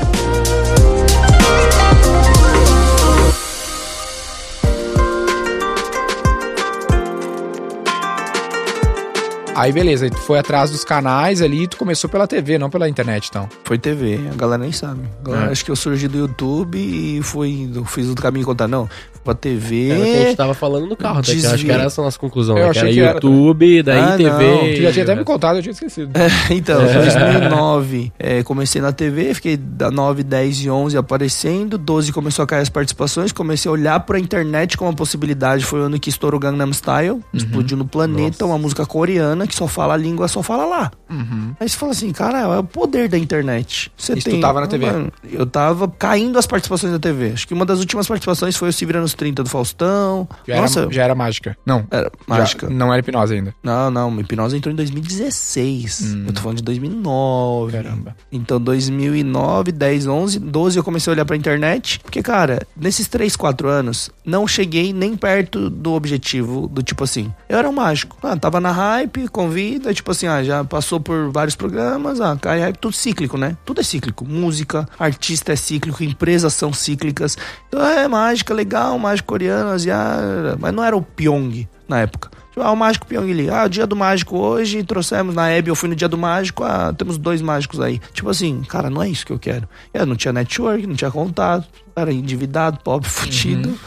Aí 9.59 9.73
beleza, 9.73 10.05
aí 10.05 10.09
tu 10.11 10.17
foi 10.19 10.39
atrás 10.39 10.71
dos 10.71 10.85
canais 10.85 11.41
ali 11.41 11.63
e 11.63 11.67
tu 11.67 11.75
começou 11.75 12.09
pela 12.09 12.25
TV, 12.25 12.57
não 12.57 12.69
pela 12.69 12.87
internet, 12.87 13.27
então. 13.29 13.49
Foi 13.65 13.77
TV, 13.77 14.17
a 14.31 14.35
galera 14.35 14.61
nem 14.61 14.71
sabe. 14.71 15.01
Galera 15.21 15.47
É. 15.47 15.51
acha 15.51 15.65
que 15.65 15.69
eu 15.69 15.75
surgi 15.75 16.07
do 16.07 16.17
YouTube 16.17 16.77
e 16.77 17.21
fui, 17.21 17.69
fiz 17.87 18.07
o 18.09 18.15
caminho 18.15 18.45
contar. 18.45 18.69
Não, 18.69 18.89
pra 19.29 19.35
TV. 19.35 19.89
Era 19.89 19.99
o 19.99 20.03
que 20.03 20.09
a 20.09 20.25
gente 20.25 20.35
tava 20.35 20.53
falando 20.53 20.87
no 20.87 20.95
carro, 20.95 21.19
até 21.19 21.33
que 21.35 21.43
eu 21.43 21.51
acho 21.51 21.65
que 21.65 21.71
era 21.71 21.83
essa 21.83 22.01
a 22.01 22.05
nossa 22.05 22.19
conclusão. 22.19 22.57
Eu 22.57 22.65
né? 22.67 22.71
Que 22.73 22.79
achei 22.79 22.93
que 22.93 22.99
era 22.99 23.13
YouTube, 23.13 23.83
daí 23.83 23.99
Ah, 23.99 24.17
TV. 24.17 24.29
não, 24.29 24.59
Tu 24.75 24.81
já 24.81 24.91
tinha 24.91 25.03
até 25.03 25.15
me 25.15 25.23
contado, 25.23 25.57
eu 25.57 25.61
tinha 25.61 25.71
esquecido. 25.71 26.11
então, 26.49 26.81
em 26.81 26.93
2009 26.93 28.11
é, 28.17 28.43
comecei 28.43 28.81
na 28.81 28.91
TV, 28.91 29.33
fiquei 29.33 29.57
da 29.57 29.91
9, 29.91 30.23
10 30.23 30.63
e 30.65 30.69
11 30.69 30.97
aparecendo, 30.97 31.77
12 31.77 32.11
começou 32.11 32.43
a 32.43 32.47
cair 32.47 32.61
as 32.61 32.69
participações, 32.69 33.31
comecei 33.31 33.69
a 33.69 33.71
olhar 33.71 33.99
pra 34.01 34.19
internet 34.19 34.77
como 34.77 34.89
uma 34.89 34.95
possibilidade, 34.95 35.63
foi 35.65 35.79
o 35.79 35.83
ano 35.83 35.99
que 35.99 36.09
estourou 36.09 36.37
o 36.37 36.41
Gangnam 36.41 36.71
Style, 36.73 37.19
explodiu 37.33 37.77
no 37.77 37.85
planeta, 37.85 38.45
uma 38.45 38.57
música 38.57 38.85
coreana 38.85 39.45
que 39.47 39.55
só 39.55 39.67
fala 39.67 39.93
a 39.93 39.97
língua, 39.97 40.27
só 40.27 40.41
fala 40.41 40.65
lá. 40.65 40.91
Uhum. 41.09 41.53
Aí 41.59 41.67
você 41.67 41.77
fala 41.77 41.91
assim, 41.91 42.11
cara, 42.11 42.39
é 42.39 42.59
o 42.59 42.63
poder 42.63 43.07
da 43.09 43.17
internet. 43.17 43.91
Você 43.97 44.13
Isso 44.13 44.29
tu 44.29 44.39
tava 44.39 44.61
na 44.61 44.67
TV? 44.67 44.85
Mano, 44.85 45.11
eu 45.31 45.45
tava 45.45 45.87
caindo 45.87 46.37
as 46.37 46.45
participações 46.45 46.93
da 46.93 46.99
TV. 46.99 47.31
Acho 47.33 47.47
que 47.47 47.53
uma 47.53 47.65
das 47.65 47.79
últimas 47.79 48.07
participações 48.07 48.55
foi 48.55 48.69
o 48.69 48.73
Se 48.73 48.85
Vira 48.85 49.01
nos 49.01 49.13
30 49.19 49.43
do 49.43 49.49
Faustão. 49.49 50.27
Já, 50.47 50.55
Nossa, 50.61 50.79
era, 50.83 50.91
já 50.93 51.03
era 51.03 51.13
mágica. 51.13 51.57
Não. 51.65 51.85
era 51.91 52.05
já- 52.05 52.09
mágica. 52.25 52.69
não 52.69 52.91
era 52.93 53.01
hipnose 53.01 53.33
ainda. 53.33 53.53
Não, 53.61 53.91
não, 53.91 54.19
hipnose 54.21 54.55
entrou 54.55 54.71
em 54.71 54.75
2016. 54.75 56.01
Hum. 56.15 56.23
Eu 56.27 56.33
tô 56.33 56.41
falando 56.41 56.57
de 56.57 56.63
2009. 56.63 57.71
Caramba. 57.73 58.15
Então, 58.31 58.59
2009, 58.61 59.71
10, 59.73 60.07
11, 60.07 60.39
12 60.39 60.77
eu 60.77 60.83
comecei 60.83 61.11
a 61.11 61.13
olhar 61.13 61.25
pra 61.25 61.35
internet. 61.35 61.99
Porque, 61.99 62.21
cara, 62.23 62.65
nesses 62.75 63.07
3, 63.07 63.35
4 63.35 63.67
anos, 63.67 64.09
não 64.25 64.47
cheguei 64.47 64.93
nem 64.93 65.15
perto 65.17 65.69
do 65.69 65.93
objetivo 65.93 66.67
do 66.67 66.81
tipo 66.83 67.03
assim. 67.03 67.31
Eu 67.49 67.57
era 67.57 67.69
um 67.69 67.73
mágico. 67.73 68.17
Ah, 68.23 68.37
tava 68.37 68.59
na 68.61 68.71
hype, 68.71 69.27
convida, 69.27 69.93
tipo 69.93 70.11
assim, 70.11 70.27
ah, 70.27 70.43
já 70.43 70.63
passou 70.63 70.99
por 70.99 71.31
vários 71.31 71.55
programas, 71.55 72.21
ah, 72.21 72.37
cai 72.39 72.59
hype, 72.61 72.77
tudo 72.77 72.93
cíclico, 72.95 73.37
né? 73.37 73.57
Tudo 73.65 73.81
é 73.81 73.83
cíclico. 73.83 74.25
Música, 74.25 74.87
artista 74.97 75.51
é 75.53 75.55
cíclico, 75.55 76.03
empresas 76.03 76.53
são 76.53 76.71
cíclicas. 76.71 77.37
Então 77.67 77.83
é 77.83 78.07
mágica, 78.07 78.53
legal, 78.53 78.97
mágico 78.99 79.27
coreano, 79.27 79.69
asiático, 79.69 80.57
mas 80.59 80.73
não 80.73 80.83
era 80.83 80.95
o 80.95 81.01
Pyong 81.01 81.67
na 81.87 82.01
época. 82.01 82.29
Tipo, 82.49 82.61
ah, 82.61 82.71
o 82.71 82.75
mágico 82.75 83.07
Pyong 83.07 83.31
ali. 83.31 83.49
Ah, 83.49 83.67
dia 83.67 83.87
do 83.87 83.95
mágico 83.95 84.37
hoje, 84.37 84.83
trouxemos 84.83 85.33
na 85.33 85.49
Hebe, 85.49 85.69
eu 85.69 85.75
fui 85.75 85.87
no 85.87 85.95
dia 85.95 86.07
do 86.07 86.17
mágico, 86.17 86.63
ah, 86.63 86.93
temos 86.95 87.17
dois 87.17 87.41
mágicos 87.41 87.79
aí. 87.79 87.99
Tipo 88.13 88.29
assim, 88.29 88.61
cara, 88.67 88.89
não 88.89 89.01
é 89.01 89.09
isso 89.09 89.25
que 89.25 89.31
eu 89.31 89.39
quero. 89.39 89.67
Eu 89.93 90.05
não 90.05 90.15
tinha 90.15 90.33
network, 90.33 90.85
não 90.85 90.95
tinha 90.95 91.11
contato, 91.11 91.67
era 91.95 92.11
endividado, 92.11 92.79
pobre, 92.83 93.07
fudido. 93.09 93.77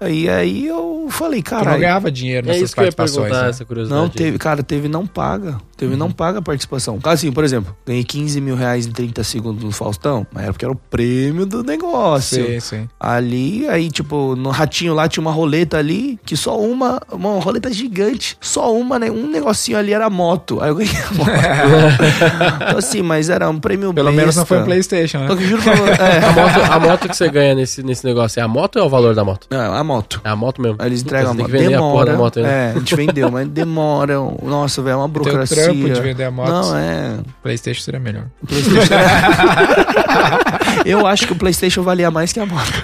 Aí, 0.00 0.28
aí 0.28 0.66
eu 0.66 1.06
falei, 1.10 1.42
Tu 1.42 1.54
não 1.54 1.64
cara. 1.64 1.78
ganhava 1.78 2.10
dinheiro 2.10 2.46
É 2.46 2.48
nessas 2.52 2.64
isso 2.64 2.74
que 2.74 2.80
eu 2.80 2.84
ia 2.84 2.92
participações. 2.92 3.42
né? 3.42 3.48
essa 3.48 3.64
curiosidade. 3.64 4.00
Não, 4.00 4.08
teve, 4.08 4.38
cara, 4.38 4.62
teve 4.62 4.88
não 4.88 5.06
paga. 5.06 5.56
Teve 5.76 5.94
não 5.96 6.10
paga 6.10 6.38
a 6.38 6.42
participação. 6.42 6.98
Assim, 7.04 7.30
por 7.30 7.44
exemplo, 7.44 7.76
ganhei 7.86 8.02
15 8.02 8.40
mil 8.40 8.56
reais 8.56 8.86
em 8.86 8.90
30 8.92 9.22
segundos 9.24 9.62
no 9.62 9.70
Faustão, 9.70 10.26
mas 10.32 10.44
era 10.44 10.52
porque 10.52 10.64
era 10.64 10.72
o 10.72 10.76
prêmio 10.76 11.44
do 11.44 11.62
negócio. 11.62 12.44
Sim, 12.46 12.60
sim. 12.60 12.88
Ali, 12.98 13.68
aí, 13.68 13.90
tipo, 13.90 14.34
no 14.36 14.50
ratinho 14.50 14.94
lá 14.94 15.06
tinha 15.06 15.20
uma 15.20 15.30
roleta 15.32 15.76
ali, 15.78 16.18
que 16.24 16.34
só 16.36 16.58
uma, 16.58 17.00
uma 17.12 17.38
roleta 17.40 17.70
gigante, 17.72 18.36
só 18.40 18.74
uma, 18.74 18.98
né? 18.98 19.10
Um 19.10 19.28
negocinho 19.30 19.76
ali 19.78 19.92
era 19.92 20.08
moto. 20.08 20.60
Aí 20.62 20.70
eu 20.70 20.76
ganhei 20.76 20.94
a 20.96 21.12
moto. 21.14 21.30
então, 22.68 22.78
assim, 22.78 23.02
mas 23.02 23.28
era 23.28 23.48
um 23.50 23.58
prêmio 23.60 23.92
Pelo 23.92 24.12
menos 24.12 24.34
não 24.36 24.42
besta. 24.42 24.46
foi 24.46 24.58
um 24.60 24.64
Playstation, 24.64 25.18
né? 25.20 25.26
Que 25.26 25.32
eu 25.32 25.40
juro 25.48 25.62
pra 25.62 25.74
você. 25.76 25.90
É, 26.02 26.18
A 26.24 26.32
moto, 26.32 26.72
a 26.72 26.80
moto 26.80 27.08
que 27.08 27.16
você 27.16 27.28
ganha 27.28 27.54
nesse, 27.54 27.82
nesse 27.82 28.04
negócio 28.04 28.40
é 28.40 28.42
a 28.42 28.48
moto 28.48 28.76
ou 28.76 28.82
é 28.82 28.86
o 28.86 28.88
valor 28.88 29.14
da 29.14 29.24
moto? 29.24 29.46
Não, 29.50 29.74
a 29.74 29.84
moto. 29.86 30.20
É 30.24 30.28
a 30.28 30.36
moto 30.36 30.60
mesmo. 30.60 30.76
Aí 30.78 30.88
eles 30.88 31.02
entregam 31.02 31.30
a 31.32 31.34
tem 31.34 31.42
moto. 31.42 31.50
vender 31.50 31.74
a 31.74 31.78
porra 31.78 31.90
Demora. 31.90 32.12
da 32.12 32.18
moto 32.18 32.36
ainda. 32.38 32.48
É, 32.50 32.70
a 32.70 32.74
gente 32.78 32.94
vendeu, 32.96 33.30
mas 33.30 33.48
demoram. 33.48 34.38
Nossa, 34.42 34.82
velho, 34.82 34.92
é 34.92 34.96
uma 34.96 35.08
Tem 35.08 35.20
o 35.20 35.24
burocracia. 35.24 35.62
trampo 35.64 35.88
de 35.88 36.00
vender 36.00 36.24
a 36.24 36.30
moto. 36.30 36.48
Não, 36.50 36.76
é. 36.76 37.18
Playstation 37.42 37.80
seria 37.82 38.00
melhor. 38.00 38.24
PlayStation. 38.46 38.94
Eu 40.84 41.06
acho 41.06 41.26
que 41.26 41.32
o 41.32 41.36
PlayStation 41.36 41.82
valia 41.82 42.10
mais 42.10 42.32
que 42.32 42.40
a 42.40 42.46
moto. 42.46 42.72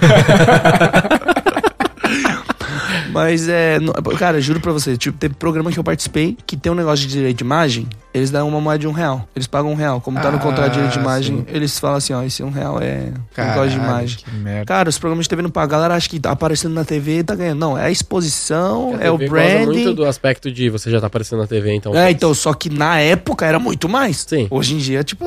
Mas 3.11 3.47
é. 3.47 3.77
Cara, 4.17 4.41
juro 4.41 4.59
pra 4.59 4.71
você, 4.71 4.97
tipo, 4.97 5.17
teve 5.17 5.35
programa 5.35 5.71
que 5.71 5.77
eu 5.79 5.83
participei 5.83 6.35
que 6.45 6.57
tem 6.57 6.71
um 6.71 6.75
negócio 6.75 7.05
de 7.07 7.13
direito 7.13 7.37
de 7.37 7.43
imagem, 7.43 7.87
eles 8.13 8.29
dão 8.31 8.47
uma 8.47 8.61
moeda 8.61 8.79
de 8.79 8.87
um 8.87 8.91
real. 8.91 9.27
Eles 9.35 9.47
pagam 9.47 9.71
um 9.71 9.75
real. 9.75 9.99
Como 10.01 10.19
tá 10.19 10.29
no 10.29 10.37
Ah, 10.37 10.39
contrato 10.39 10.73
de 10.73 10.87
de 10.89 10.99
imagem, 10.99 11.37
sim. 11.37 11.45
eles 11.47 11.79
falam 11.79 11.97
assim, 11.97 12.13
ó, 12.13 12.21
esse 12.23 12.43
um 12.43 12.49
real 12.51 12.79
é 12.81 13.09
um 13.09 13.13
Caralho, 13.33 13.53
negócio 13.61 13.71
de 13.79 13.85
imagem. 13.85 14.17
que 14.17 14.31
merda. 14.35 14.65
Cara, 14.65 14.89
os 14.89 14.97
programas 14.97 15.25
de 15.25 15.29
TV 15.29 15.41
não 15.41 15.49
pagam. 15.49 15.63
A 15.63 15.71
galera 15.79 15.95
acha 15.95 16.07
que 16.09 16.19
tá 16.19 16.31
aparecendo 16.31 16.73
na 16.73 16.83
TV 16.85 17.19
e 17.19 17.23
tá 17.23 17.33
ganhando. 17.35 17.59
Não, 17.59 17.77
é 17.77 17.85
a 17.85 17.91
exposição, 17.91 18.95
A 18.99 19.03
é 19.03 19.09
o 19.09 19.17
goza 19.17 19.17
muito 19.17 19.29
branding. 19.31 19.93
do 19.95 20.05
aspecto 20.05 20.51
de 20.51 20.69
você 20.69 20.91
já 20.91 20.99
tá 21.01 21.07
aparecendo 21.07 21.39
na 21.39 21.47
TV, 21.47 21.73
então. 21.73 21.95
É, 21.95 22.11
então, 22.11 22.33
só 22.33 22.53
que 22.53 22.69
na 22.69 22.99
época 22.99 23.45
era 23.45 23.57
muito 23.59 23.87
mais. 23.89 24.17
Sim. 24.27 24.47
Hoje 24.49 24.75
em 24.75 24.77
dia, 24.77 25.03
tipo, 25.03 25.25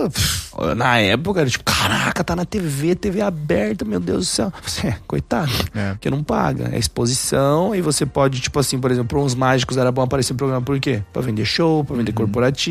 na 0.77 0.99
época 0.99 1.41
era 1.41 1.51
tipo, 1.51 1.65
caraca, 1.65 2.23
tá 2.23 2.37
na 2.37 2.45
TV, 2.45 2.95
TV 2.95 3.21
aberta, 3.21 3.85
meu 3.85 3.99
Deus 4.01 4.19
do 4.21 4.25
céu. 4.27 4.53
Você, 4.65 4.95
coitado, 5.07 5.51
É. 5.75 5.91
porque 5.93 6.11
não 6.11 6.23
paga. 6.23 6.71
É 6.73 6.79
exposição 6.79 7.75
e 7.75 7.81
você 7.81 8.05
pode, 8.07 8.41
tipo 8.41 8.59
assim, 8.59 8.79
por 8.79 8.91
exemplo, 8.91 9.23
uns 9.23 9.35
mágicos 9.35 9.77
era 9.77 9.91
bom 9.91 10.03
aparecer 10.03 10.33
no 10.33 10.39
programa, 10.39 10.63
por 10.63 10.79
quê? 10.79 11.03
Pra 11.13 11.23
vender 11.23 11.45
show, 11.45 11.85
pra 11.85 11.93
Uhum. 11.95 11.99
vender 12.01 12.13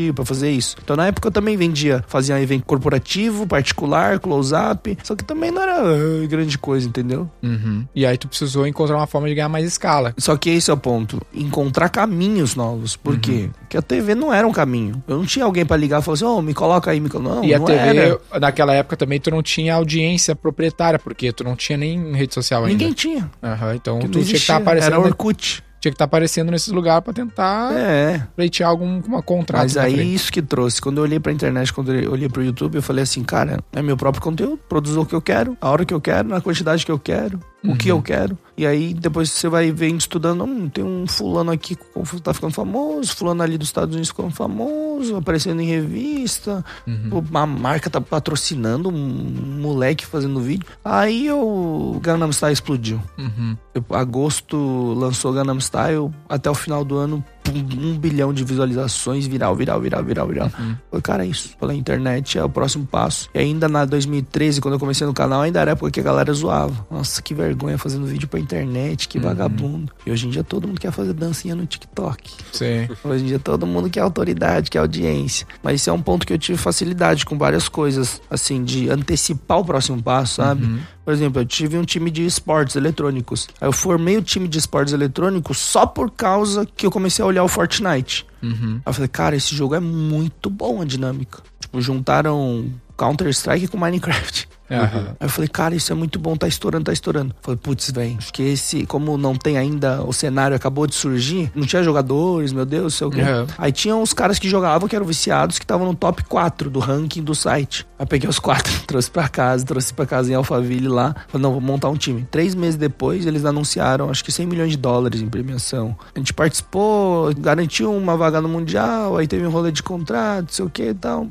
corporativo, 0.06 0.14
pra 0.14 0.24
fazer 0.24 0.50
isso. 0.50 0.76
Então 0.82 0.96
na 0.96 1.06
época 1.06 1.28
eu 1.28 1.32
também 1.32 1.56
vendia, 1.56 2.04
fazia 2.06 2.40
evento 2.40 2.64
corporativo, 2.64 3.46
particular, 3.46 4.18
close-up, 4.18 4.96
só 5.02 5.14
que 5.14 5.24
também 5.24 5.50
não 5.50 5.62
era 5.62 5.76
ah, 5.80 6.26
grande 6.28 6.58
coisa, 6.58 6.86
entendeu? 6.88 7.28
Uhum. 7.42 7.84
E 7.94 8.04
aí 8.06 8.16
tu 8.16 8.28
precisou 8.28 8.66
encontrar 8.66 8.96
uma 8.96 9.06
forma 9.06 9.28
de 9.28 9.34
ganhar 9.34 9.48
mais 9.48 9.66
escala. 9.66 10.14
Só 10.18 10.36
que 10.36 10.50
esse 10.50 10.70
é 10.70 10.74
o 10.74 10.76
ponto. 10.76 11.20
Encontrar 11.34 11.88
caminhos 11.88 12.54
novos. 12.54 12.96
Por 12.96 13.14
Uhum. 13.14 13.20
quê? 13.20 13.50
Porque 13.60 13.76
a 13.76 13.82
TV 13.82 14.14
não 14.14 14.32
era 14.32 14.46
um 14.46 14.52
caminho. 14.52 15.02
Eu 15.08 15.16
não 15.18 15.24
tinha 15.26 15.44
alguém 15.44 15.64
pra 15.66 15.76
ligar 15.76 16.00
e 16.00 16.04
falar 16.04 16.14
assim, 16.14 16.24
ô, 16.24 16.40
me 16.42 16.54
coloca 16.54 16.90
aí, 16.90 17.00
me 17.00 17.08
coloca. 17.08 17.36
Não, 17.36 17.44
e 17.44 17.54
a 17.54 17.58
não 17.58 17.66
TV, 17.66 17.78
era. 17.78 18.20
naquela 18.40 18.72
época 18.74 18.96
também, 18.96 19.18
tu 19.20 19.30
não 19.30 19.42
tinha 19.42 19.74
audiência 19.74 20.34
proprietária, 20.34 20.98
porque 20.98 21.32
tu 21.32 21.42
não 21.44 21.56
tinha 21.56 21.76
nem 21.78 22.12
rede 22.12 22.34
social 22.34 22.62
ainda. 22.64 22.72
Ninguém 22.72 22.92
tinha. 22.92 23.30
Aham, 23.42 23.74
então 23.74 23.98
Que 23.98 24.06
tu 24.06 24.12
tinha 24.12 24.24
que 24.24 24.30
existia. 24.32 24.36
estar 24.36 24.56
aparecendo. 24.56 24.92
Era 24.94 25.00
Orkut. 25.00 25.62
Tinha 25.80 25.92
que 25.92 25.94
estar 25.94 26.06
aparecendo 26.06 26.50
nesses 26.50 26.72
lugares 26.72 27.04
pra 27.04 27.12
tentar 27.12 27.72
É. 27.72 28.26
pleitear 28.34 28.70
algum 28.70 29.00
uma 29.00 29.22
contrato. 29.22 29.62
Mas 29.62 29.76
aí 29.76 30.14
isso 30.14 30.32
que 30.32 30.40
trouxe. 30.42 30.80
Quando 30.80 30.98
eu 30.98 31.04
olhei 31.04 31.20
pra 31.20 31.30
internet, 31.32 31.72
quando 31.72 31.92
eu 31.92 32.10
olhei 32.10 32.28
pro 32.28 32.42
YouTube, 32.42 32.76
eu 32.76 32.82
falei 32.82 33.02
assim, 33.02 33.22
cara, 33.22 33.60
é 33.72 33.82
meu 33.82 33.96
próprio 33.96 34.22
conteúdo, 34.22 34.58
produzo 34.68 35.02
o 35.02 35.06
que 35.06 35.14
eu 35.14 35.20
quero, 35.22 35.56
a 35.60 35.70
hora 35.70 35.84
que 35.84 35.92
eu 35.94 36.00
quero, 36.00 36.28
na 36.28 36.40
quantidade 36.40 36.84
que 36.84 36.90
eu 36.90 36.98
quero, 36.98 37.38
o 37.68 37.76
que 37.76 37.90
Uhum. 37.90 37.98
eu 37.98 38.02
quero. 38.02 38.38
E 38.56 38.66
aí 38.66 38.94
depois 38.94 39.30
você 39.30 39.48
vai 39.48 39.70
vendo, 39.70 40.00
estudando, 40.00 40.44
hum, 40.44 40.68
tem 40.68 40.82
um 40.82 41.06
fulano 41.06 41.50
aqui 41.50 41.76
que 41.76 42.20
tá 42.22 42.32
ficando 42.32 42.54
famoso, 42.54 43.14
fulano 43.14 43.42
ali 43.42 43.58
dos 43.58 43.68
Estados 43.68 43.94
Unidos 43.94 44.08
ficando 44.08 44.30
famoso, 44.30 45.14
aparecendo 45.16 45.60
em 45.60 45.66
revista, 45.66 46.64
Uhum. 46.86 47.22
uma 47.30 47.46
marca 47.46 47.90
tá 47.90 48.00
patrocinando 48.00 48.88
um 48.88 49.60
moleque 49.60 50.06
fazendo 50.06 50.40
vídeo. 50.40 50.66
Aí 50.84 51.30
o 51.30 51.98
Gangnam 52.02 52.30
Style 52.32 52.52
explodiu. 52.54 53.00
Uhum. 53.18 53.56
Eu- 53.74 53.84
agosto 53.90 54.56
lançou 54.94 55.32
Gangnam 55.34 55.60
Style, 55.60 56.10
até 56.28 56.50
o 56.50 56.54
final 56.54 56.82
do 56.84 56.96
ano, 56.96 57.22
um 57.62 57.98
bilhão 57.98 58.32
de 58.32 58.44
visualizações, 58.44 59.26
viral, 59.26 59.54
viral, 59.54 59.80
viral, 59.80 60.04
viral, 60.04 60.28
viral. 60.28 60.50
Falei, 60.50 61.02
cara, 61.02 61.24
é 61.24 61.28
isso. 61.28 61.50
Falei, 61.58 61.76
internet 61.76 62.38
é 62.38 62.44
o 62.44 62.48
próximo 62.48 62.86
passo. 62.86 63.28
E 63.34 63.38
ainda 63.38 63.68
na 63.68 63.84
2013, 63.84 64.60
quando 64.60 64.74
eu 64.74 64.80
comecei 64.80 65.06
no 65.06 65.12
canal, 65.12 65.42
ainda 65.42 65.60
era 65.60 65.72
época 65.72 65.90
que 65.90 66.00
a 66.00 66.02
galera 66.02 66.32
zoava. 66.32 66.86
Nossa, 66.90 67.20
que 67.22 67.34
vergonha 67.34 67.78
fazendo 67.78 68.06
vídeo 68.06 68.28
pra 68.28 68.40
internet, 68.40 69.08
que 69.08 69.18
vagabundo. 69.18 69.92
E 70.04 70.10
hoje 70.10 70.26
em 70.26 70.30
dia 70.30 70.44
todo 70.44 70.66
mundo 70.66 70.80
quer 70.80 70.92
fazer 70.92 71.12
dancinha 71.12 71.54
no 71.54 71.66
TikTok. 71.66 72.32
Sim. 72.52 72.88
Hoje 73.04 73.24
em 73.24 73.26
dia 73.26 73.38
todo 73.38 73.66
mundo 73.66 73.90
quer 73.90 74.00
autoridade, 74.00 74.70
quer 74.70 74.78
audiência. 74.78 75.46
Mas 75.62 75.80
isso 75.80 75.90
é 75.90 75.92
um 75.92 76.02
ponto 76.02 76.26
que 76.26 76.32
eu 76.32 76.38
tive 76.38 76.58
facilidade 76.58 77.24
com 77.24 77.36
várias 77.38 77.68
coisas, 77.68 78.20
assim, 78.30 78.64
de 78.64 78.88
antecipar 78.90 79.58
o 79.58 79.64
próximo 79.64 80.02
passo, 80.02 80.36
sabe? 80.36 80.80
Por 81.06 81.12
exemplo, 81.12 81.40
eu 81.40 81.46
tive 81.46 81.78
um 81.78 81.84
time 81.84 82.10
de 82.10 82.26
esportes 82.26 82.74
eletrônicos. 82.74 83.46
Aí 83.60 83.68
eu 83.68 83.72
formei 83.72 84.16
o 84.16 84.22
time 84.22 84.48
de 84.48 84.58
esportes 84.58 84.92
eletrônicos 84.92 85.56
só 85.56 85.86
por 85.86 86.10
causa 86.10 86.66
que 86.76 86.84
eu 86.84 86.90
comecei 86.90 87.22
a 87.22 87.26
olhar 87.26 87.44
o 87.46 87.48
Fortnite. 87.48 88.26
Uhum. 88.42 88.74
Aí 88.74 88.90
eu 88.90 88.92
falei, 88.92 89.08
cara, 89.08 89.36
esse 89.36 89.54
jogo 89.54 89.74
é 89.74 89.80
muito 89.80 90.50
bom 90.50 90.82
a 90.82 90.84
dinâmica. 90.84 91.42
Tipo, 91.60 91.80
juntaram 91.80 92.70
Counter-Strike 92.96 93.68
com 93.68 93.78
Minecraft. 93.78 94.45
Aham. 94.70 95.16
Aí 95.20 95.26
eu 95.26 95.28
falei, 95.28 95.48
cara, 95.48 95.74
isso 95.74 95.92
é 95.92 95.94
muito 95.94 96.18
bom, 96.18 96.36
tá 96.36 96.48
estourando, 96.48 96.84
tá 96.84 96.92
estourando. 96.92 97.30
Eu 97.30 97.42
falei, 97.42 97.58
putz, 97.62 97.90
velho, 97.90 98.16
acho 98.18 98.32
que 98.32 98.42
esse, 98.42 98.86
como 98.86 99.16
não 99.16 99.34
tem 99.34 99.56
ainda, 99.56 100.02
o 100.02 100.12
cenário 100.12 100.56
acabou 100.56 100.86
de 100.86 100.94
surgir, 100.94 101.50
não 101.54 101.66
tinha 101.66 101.82
jogadores, 101.82 102.52
meu 102.52 102.66
Deus, 102.66 102.94
sei 102.94 103.06
o 103.06 103.10
quê. 103.10 103.22
Uhum. 103.22 103.46
Aí 103.58 103.72
tinha 103.72 103.94
uns 103.94 104.12
caras 104.12 104.38
que 104.38 104.48
jogavam, 104.48 104.88
que 104.88 104.96
eram 104.96 105.06
viciados, 105.06 105.58
que 105.58 105.64
estavam 105.64 105.86
no 105.86 105.94
top 105.94 106.24
4 106.24 106.68
do 106.68 106.78
ranking 106.78 107.22
do 107.22 107.34
site. 107.34 107.86
Aí 107.98 108.06
peguei 108.06 108.28
os 108.28 108.38
quatro, 108.38 108.72
trouxe 108.86 109.10
pra 109.10 109.28
casa, 109.28 109.64
trouxe 109.64 109.94
pra 109.94 110.06
casa 110.06 110.30
em 110.30 110.34
Alphaville 110.34 110.88
lá. 110.88 111.14
Falei, 111.28 111.42
não, 111.42 111.52
vou 111.52 111.60
montar 111.60 111.88
um 111.88 111.96
time. 111.96 112.26
Três 112.30 112.54
meses 112.54 112.76
depois, 112.76 113.26
eles 113.26 113.44
anunciaram, 113.44 114.10
acho 114.10 114.24
que 114.24 114.32
100 114.32 114.46
milhões 114.46 114.70
de 114.72 114.76
dólares 114.76 115.20
em 115.20 115.28
premiação. 115.28 115.96
A 116.14 116.18
gente 116.18 116.32
participou, 116.32 117.32
garantiu 117.34 117.94
uma 117.94 118.16
vaga 118.16 118.40
no 118.40 118.48
Mundial, 118.48 119.16
aí 119.16 119.26
teve 119.26 119.46
um 119.46 119.50
rolê 119.50 119.70
de 119.70 119.82
contrato, 119.82 120.54
sei 120.54 120.64
o 120.64 120.70
que 120.70 120.88
e 120.88 120.94
tal. 120.94 121.28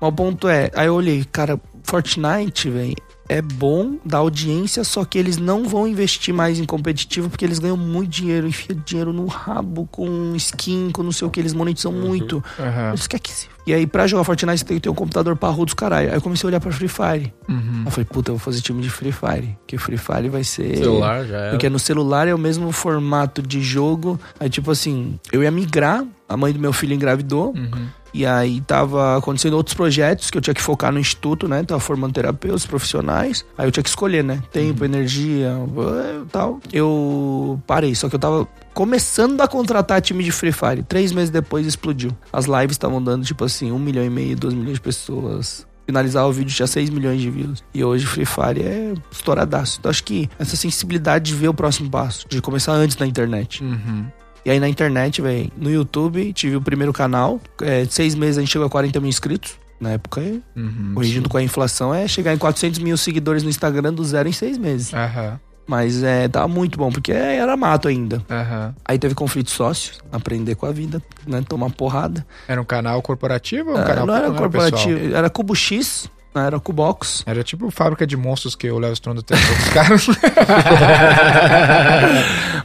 Mas 0.00 0.10
o 0.10 0.12
ponto 0.12 0.48
é, 0.48 0.70
aí 0.74 0.86
eu 0.88 0.94
olhei, 0.94 1.24
cara, 1.24 1.58
Fortnite, 1.86 2.68
velho, 2.68 2.96
é 3.28 3.40
bom 3.40 3.96
da 4.04 4.18
audiência, 4.18 4.84
só 4.84 5.04
que 5.04 5.18
eles 5.18 5.36
não 5.36 5.68
vão 5.68 5.86
investir 5.86 6.32
mais 6.32 6.58
em 6.58 6.64
competitivo 6.64 7.28
porque 7.28 7.44
eles 7.44 7.58
ganham 7.58 7.76
muito 7.76 8.10
dinheiro, 8.10 8.46
enfia 8.46 8.76
dinheiro 8.84 9.12
no 9.12 9.26
rabo 9.26 9.88
com 9.90 10.34
skin, 10.36 10.90
com 10.92 11.02
não 11.02 11.12
sei 11.12 11.26
o 11.26 11.30
que, 11.30 11.40
eles 11.40 11.52
monetizam 11.52 11.92
muito. 11.92 12.42
Aham. 12.58 12.90
Eles 12.90 13.06
que 13.06 13.32
se... 13.32 13.48
E 13.66 13.74
aí, 13.74 13.84
pra 13.84 14.06
jogar 14.06 14.22
Fortnite, 14.22 14.58
você 14.58 14.64
tem 14.64 14.76
que 14.76 14.82
ter 14.82 14.88
um 14.88 14.94
computador 14.94 15.34
parrudo 15.34 15.66
dos 15.66 15.74
caralho. 15.74 16.10
Aí 16.10 16.14
eu 16.14 16.22
comecei 16.22 16.46
a 16.46 16.48
olhar 16.48 16.60
pra 16.60 16.70
Free 16.70 16.86
Fire. 16.86 17.34
Uhum. 17.48 17.80
Aí 17.80 17.86
eu 17.86 17.90
falei, 17.90 18.04
puta, 18.04 18.30
eu 18.30 18.36
vou 18.36 18.38
fazer 18.38 18.60
time 18.60 18.80
de 18.80 18.88
Free 18.88 19.10
Fire. 19.10 19.58
Que 19.66 19.76
Free 19.76 19.98
Fire 19.98 20.28
vai 20.28 20.44
ser. 20.44 20.76
Celular 20.76 21.24
já 21.24 21.36
era. 21.36 21.50
Porque 21.50 21.68
no 21.68 21.78
celular 21.80 22.28
é 22.28 22.34
o 22.34 22.38
mesmo 22.38 22.70
formato 22.70 23.42
de 23.42 23.60
jogo. 23.60 24.20
Aí, 24.38 24.48
tipo 24.48 24.70
assim, 24.70 25.18
eu 25.32 25.42
ia 25.42 25.50
migrar, 25.50 26.04
a 26.28 26.36
mãe 26.36 26.52
do 26.52 26.60
meu 26.60 26.72
filho 26.72 26.94
engravidou. 26.94 27.54
Uhum. 27.56 27.88
E 28.16 28.24
aí 28.24 28.62
tava 28.62 29.18
acontecendo 29.18 29.58
outros 29.58 29.74
projetos 29.74 30.30
que 30.30 30.38
eu 30.38 30.40
tinha 30.40 30.54
que 30.54 30.62
focar 30.62 30.90
no 30.90 30.98
instituto, 30.98 31.46
né? 31.46 31.62
Tava 31.62 31.78
formando 31.78 32.14
terapeutas 32.14 32.64
profissionais. 32.64 33.44
Aí 33.58 33.66
eu 33.66 33.70
tinha 33.70 33.82
que 33.82 33.90
escolher, 33.90 34.24
né? 34.24 34.42
Tempo, 34.50 34.86
energia, 34.86 35.48
eh, 35.50 36.22
tal. 36.32 36.58
Eu 36.72 37.60
parei, 37.66 37.94
só 37.94 38.08
que 38.08 38.14
eu 38.14 38.18
tava 38.18 38.48
começando 38.72 39.38
a 39.42 39.46
contratar 39.46 40.00
time 40.00 40.24
de 40.24 40.32
Free 40.32 40.50
Fire. 40.50 40.82
Três 40.82 41.12
meses 41.12 41.28
depois 41.28 41.66
explodiu. 41.66 42.10
As 42.32 42.46
lives 42.46 42.72
estavam 42.72 43.02
dando, 43.02 43.22
tipo 43.22 43.44
assim, 43.44 43.70
um 43.70 43.78
milhão 43.78 44.02
e 44.02 44.08
meio, 44.08 44.34
dois 44.34 44.54
milhões 44.54 44.76
de 44.76 44.80
pessoas. 44.80 45.66
Finalizar 45.84 46.26
o 46.26 46.32
vídeo 46.32 46.54
tinha 46.54 46.66
6 46.66 46.88
milhões 46.88 47.20
de 47.20 47.30
views. 47.30 47.62
E 47.74 47.84
hoje 47.84 48.06
Free 48.06 48.24
Fire 48.24 48.62
é 48.62 48.94
estouradaço. 49.12 49.76
Então 49.78 49.90
acho 49.90 50.02
que 50.02 50.28
essa 50.38 50.56
sensibilidade 50.56 51.26
de 51.26 51.34
ver 51.34 51.48
o 51.48 51.54
próximo 51.54 51.90
passo, 51.90 52.26
de 52.28 52.40
começar 52.40 52.72
antes 52.72 52.96
na 52.96 53.06
internet. 53.06 53.62
Uhum. 53.62 54.06
E 54.46 54.50
aí 54.50 54.60
na 54.60 54.68
internet, 54.68 55.20
velho, 55.20 55.50
no 55.56 55.68
YouTube, 55.68 56.32
tive 56.32 56.54
o 56.54 56.60
primeiro 56.62 56.92
canal. 56.92 57.40
É, 57.60 57.84
seis 57.90 58.14
meses 58.14 58.38
a 58.38 58.40
gente 58.42 58.50
chegou 58.52 58.64
a 58.64 58.70
40 58.70 59.00
mil 59.00 59.08
inscritos. 59.08 59.58
Na 59.80 59.90
época, 59.90 60.20
é, 60.20 60.38
Uhum. 60.58 60.92
corrigindo 60.94 61.28
com 61.28 61.36
a 61.36 61.42
inflação, 61.42 61.92
é 61.92 62.06
chegar 62.06 62.32
em 62.32 62.38
400 62.38 62.78
mil 62.78 62.96
seguidores 62.96 63.42
no 63.42 63.50
Instagram 63.50 63.92
do 63.92 64.04
zero 64.04 64.28
em 64.28 64.32
seis 64.32 64.56
meses. 64.56 64.94
Aham. 64.94 65.40
Mas 65.66 66.00
é, 66.04 66.28
tava 66.28 66.46
muito 66.46 66.78
bom, 66.78 66.92
porque 66.92 67.10
era 67.10 67.56
mato 67.56 67.88
ainda. 67.88 68.22
Aham. 68.30 68.72
Aí 68.84 68.96
teve 69.00 69.16
conflito 69.16 69.46
de 69.46 69.52
sócios, 69.52 69.98
aprender 70.12 70.54
com 70.54 70.64
a 70.64 70.70
vida, 70.70 71.02
né? 71.26 71.42
Tomar 71.46 71.70
porrada. 71.70 72.24
Era 72.46 72.62
um 72.62 72.64
canal 72.64 73.02
corporativo 73.02 73.70
ou 73.72 73.76
um 73.76 73.80
Ah, 73.80 73.84
canal 73.84 74.06
não 74.06 74.14
era 74.14 74.28
pessoal? 74.30 74.42
corporativo, 74.42 75.12
era 75.16 75.28
Cubo 75.28 75.56
X, 75.56 76.08
não 76.36 76.42
era 76.42 76.60
Cubox. 76.60 77.22
Era 77.26 77.42
tipo 77.42 77.70
fábrica 77.70 78.06
de 78.06 78.16
monstros 78.16 78.54
que 78.54 78.70
o 78.70 78.78
Léo 78.78 78.92
Stronda 78.92 79.22
tentou 79.22 79.56
os 79.56 79.68
caras. 79.70 80.06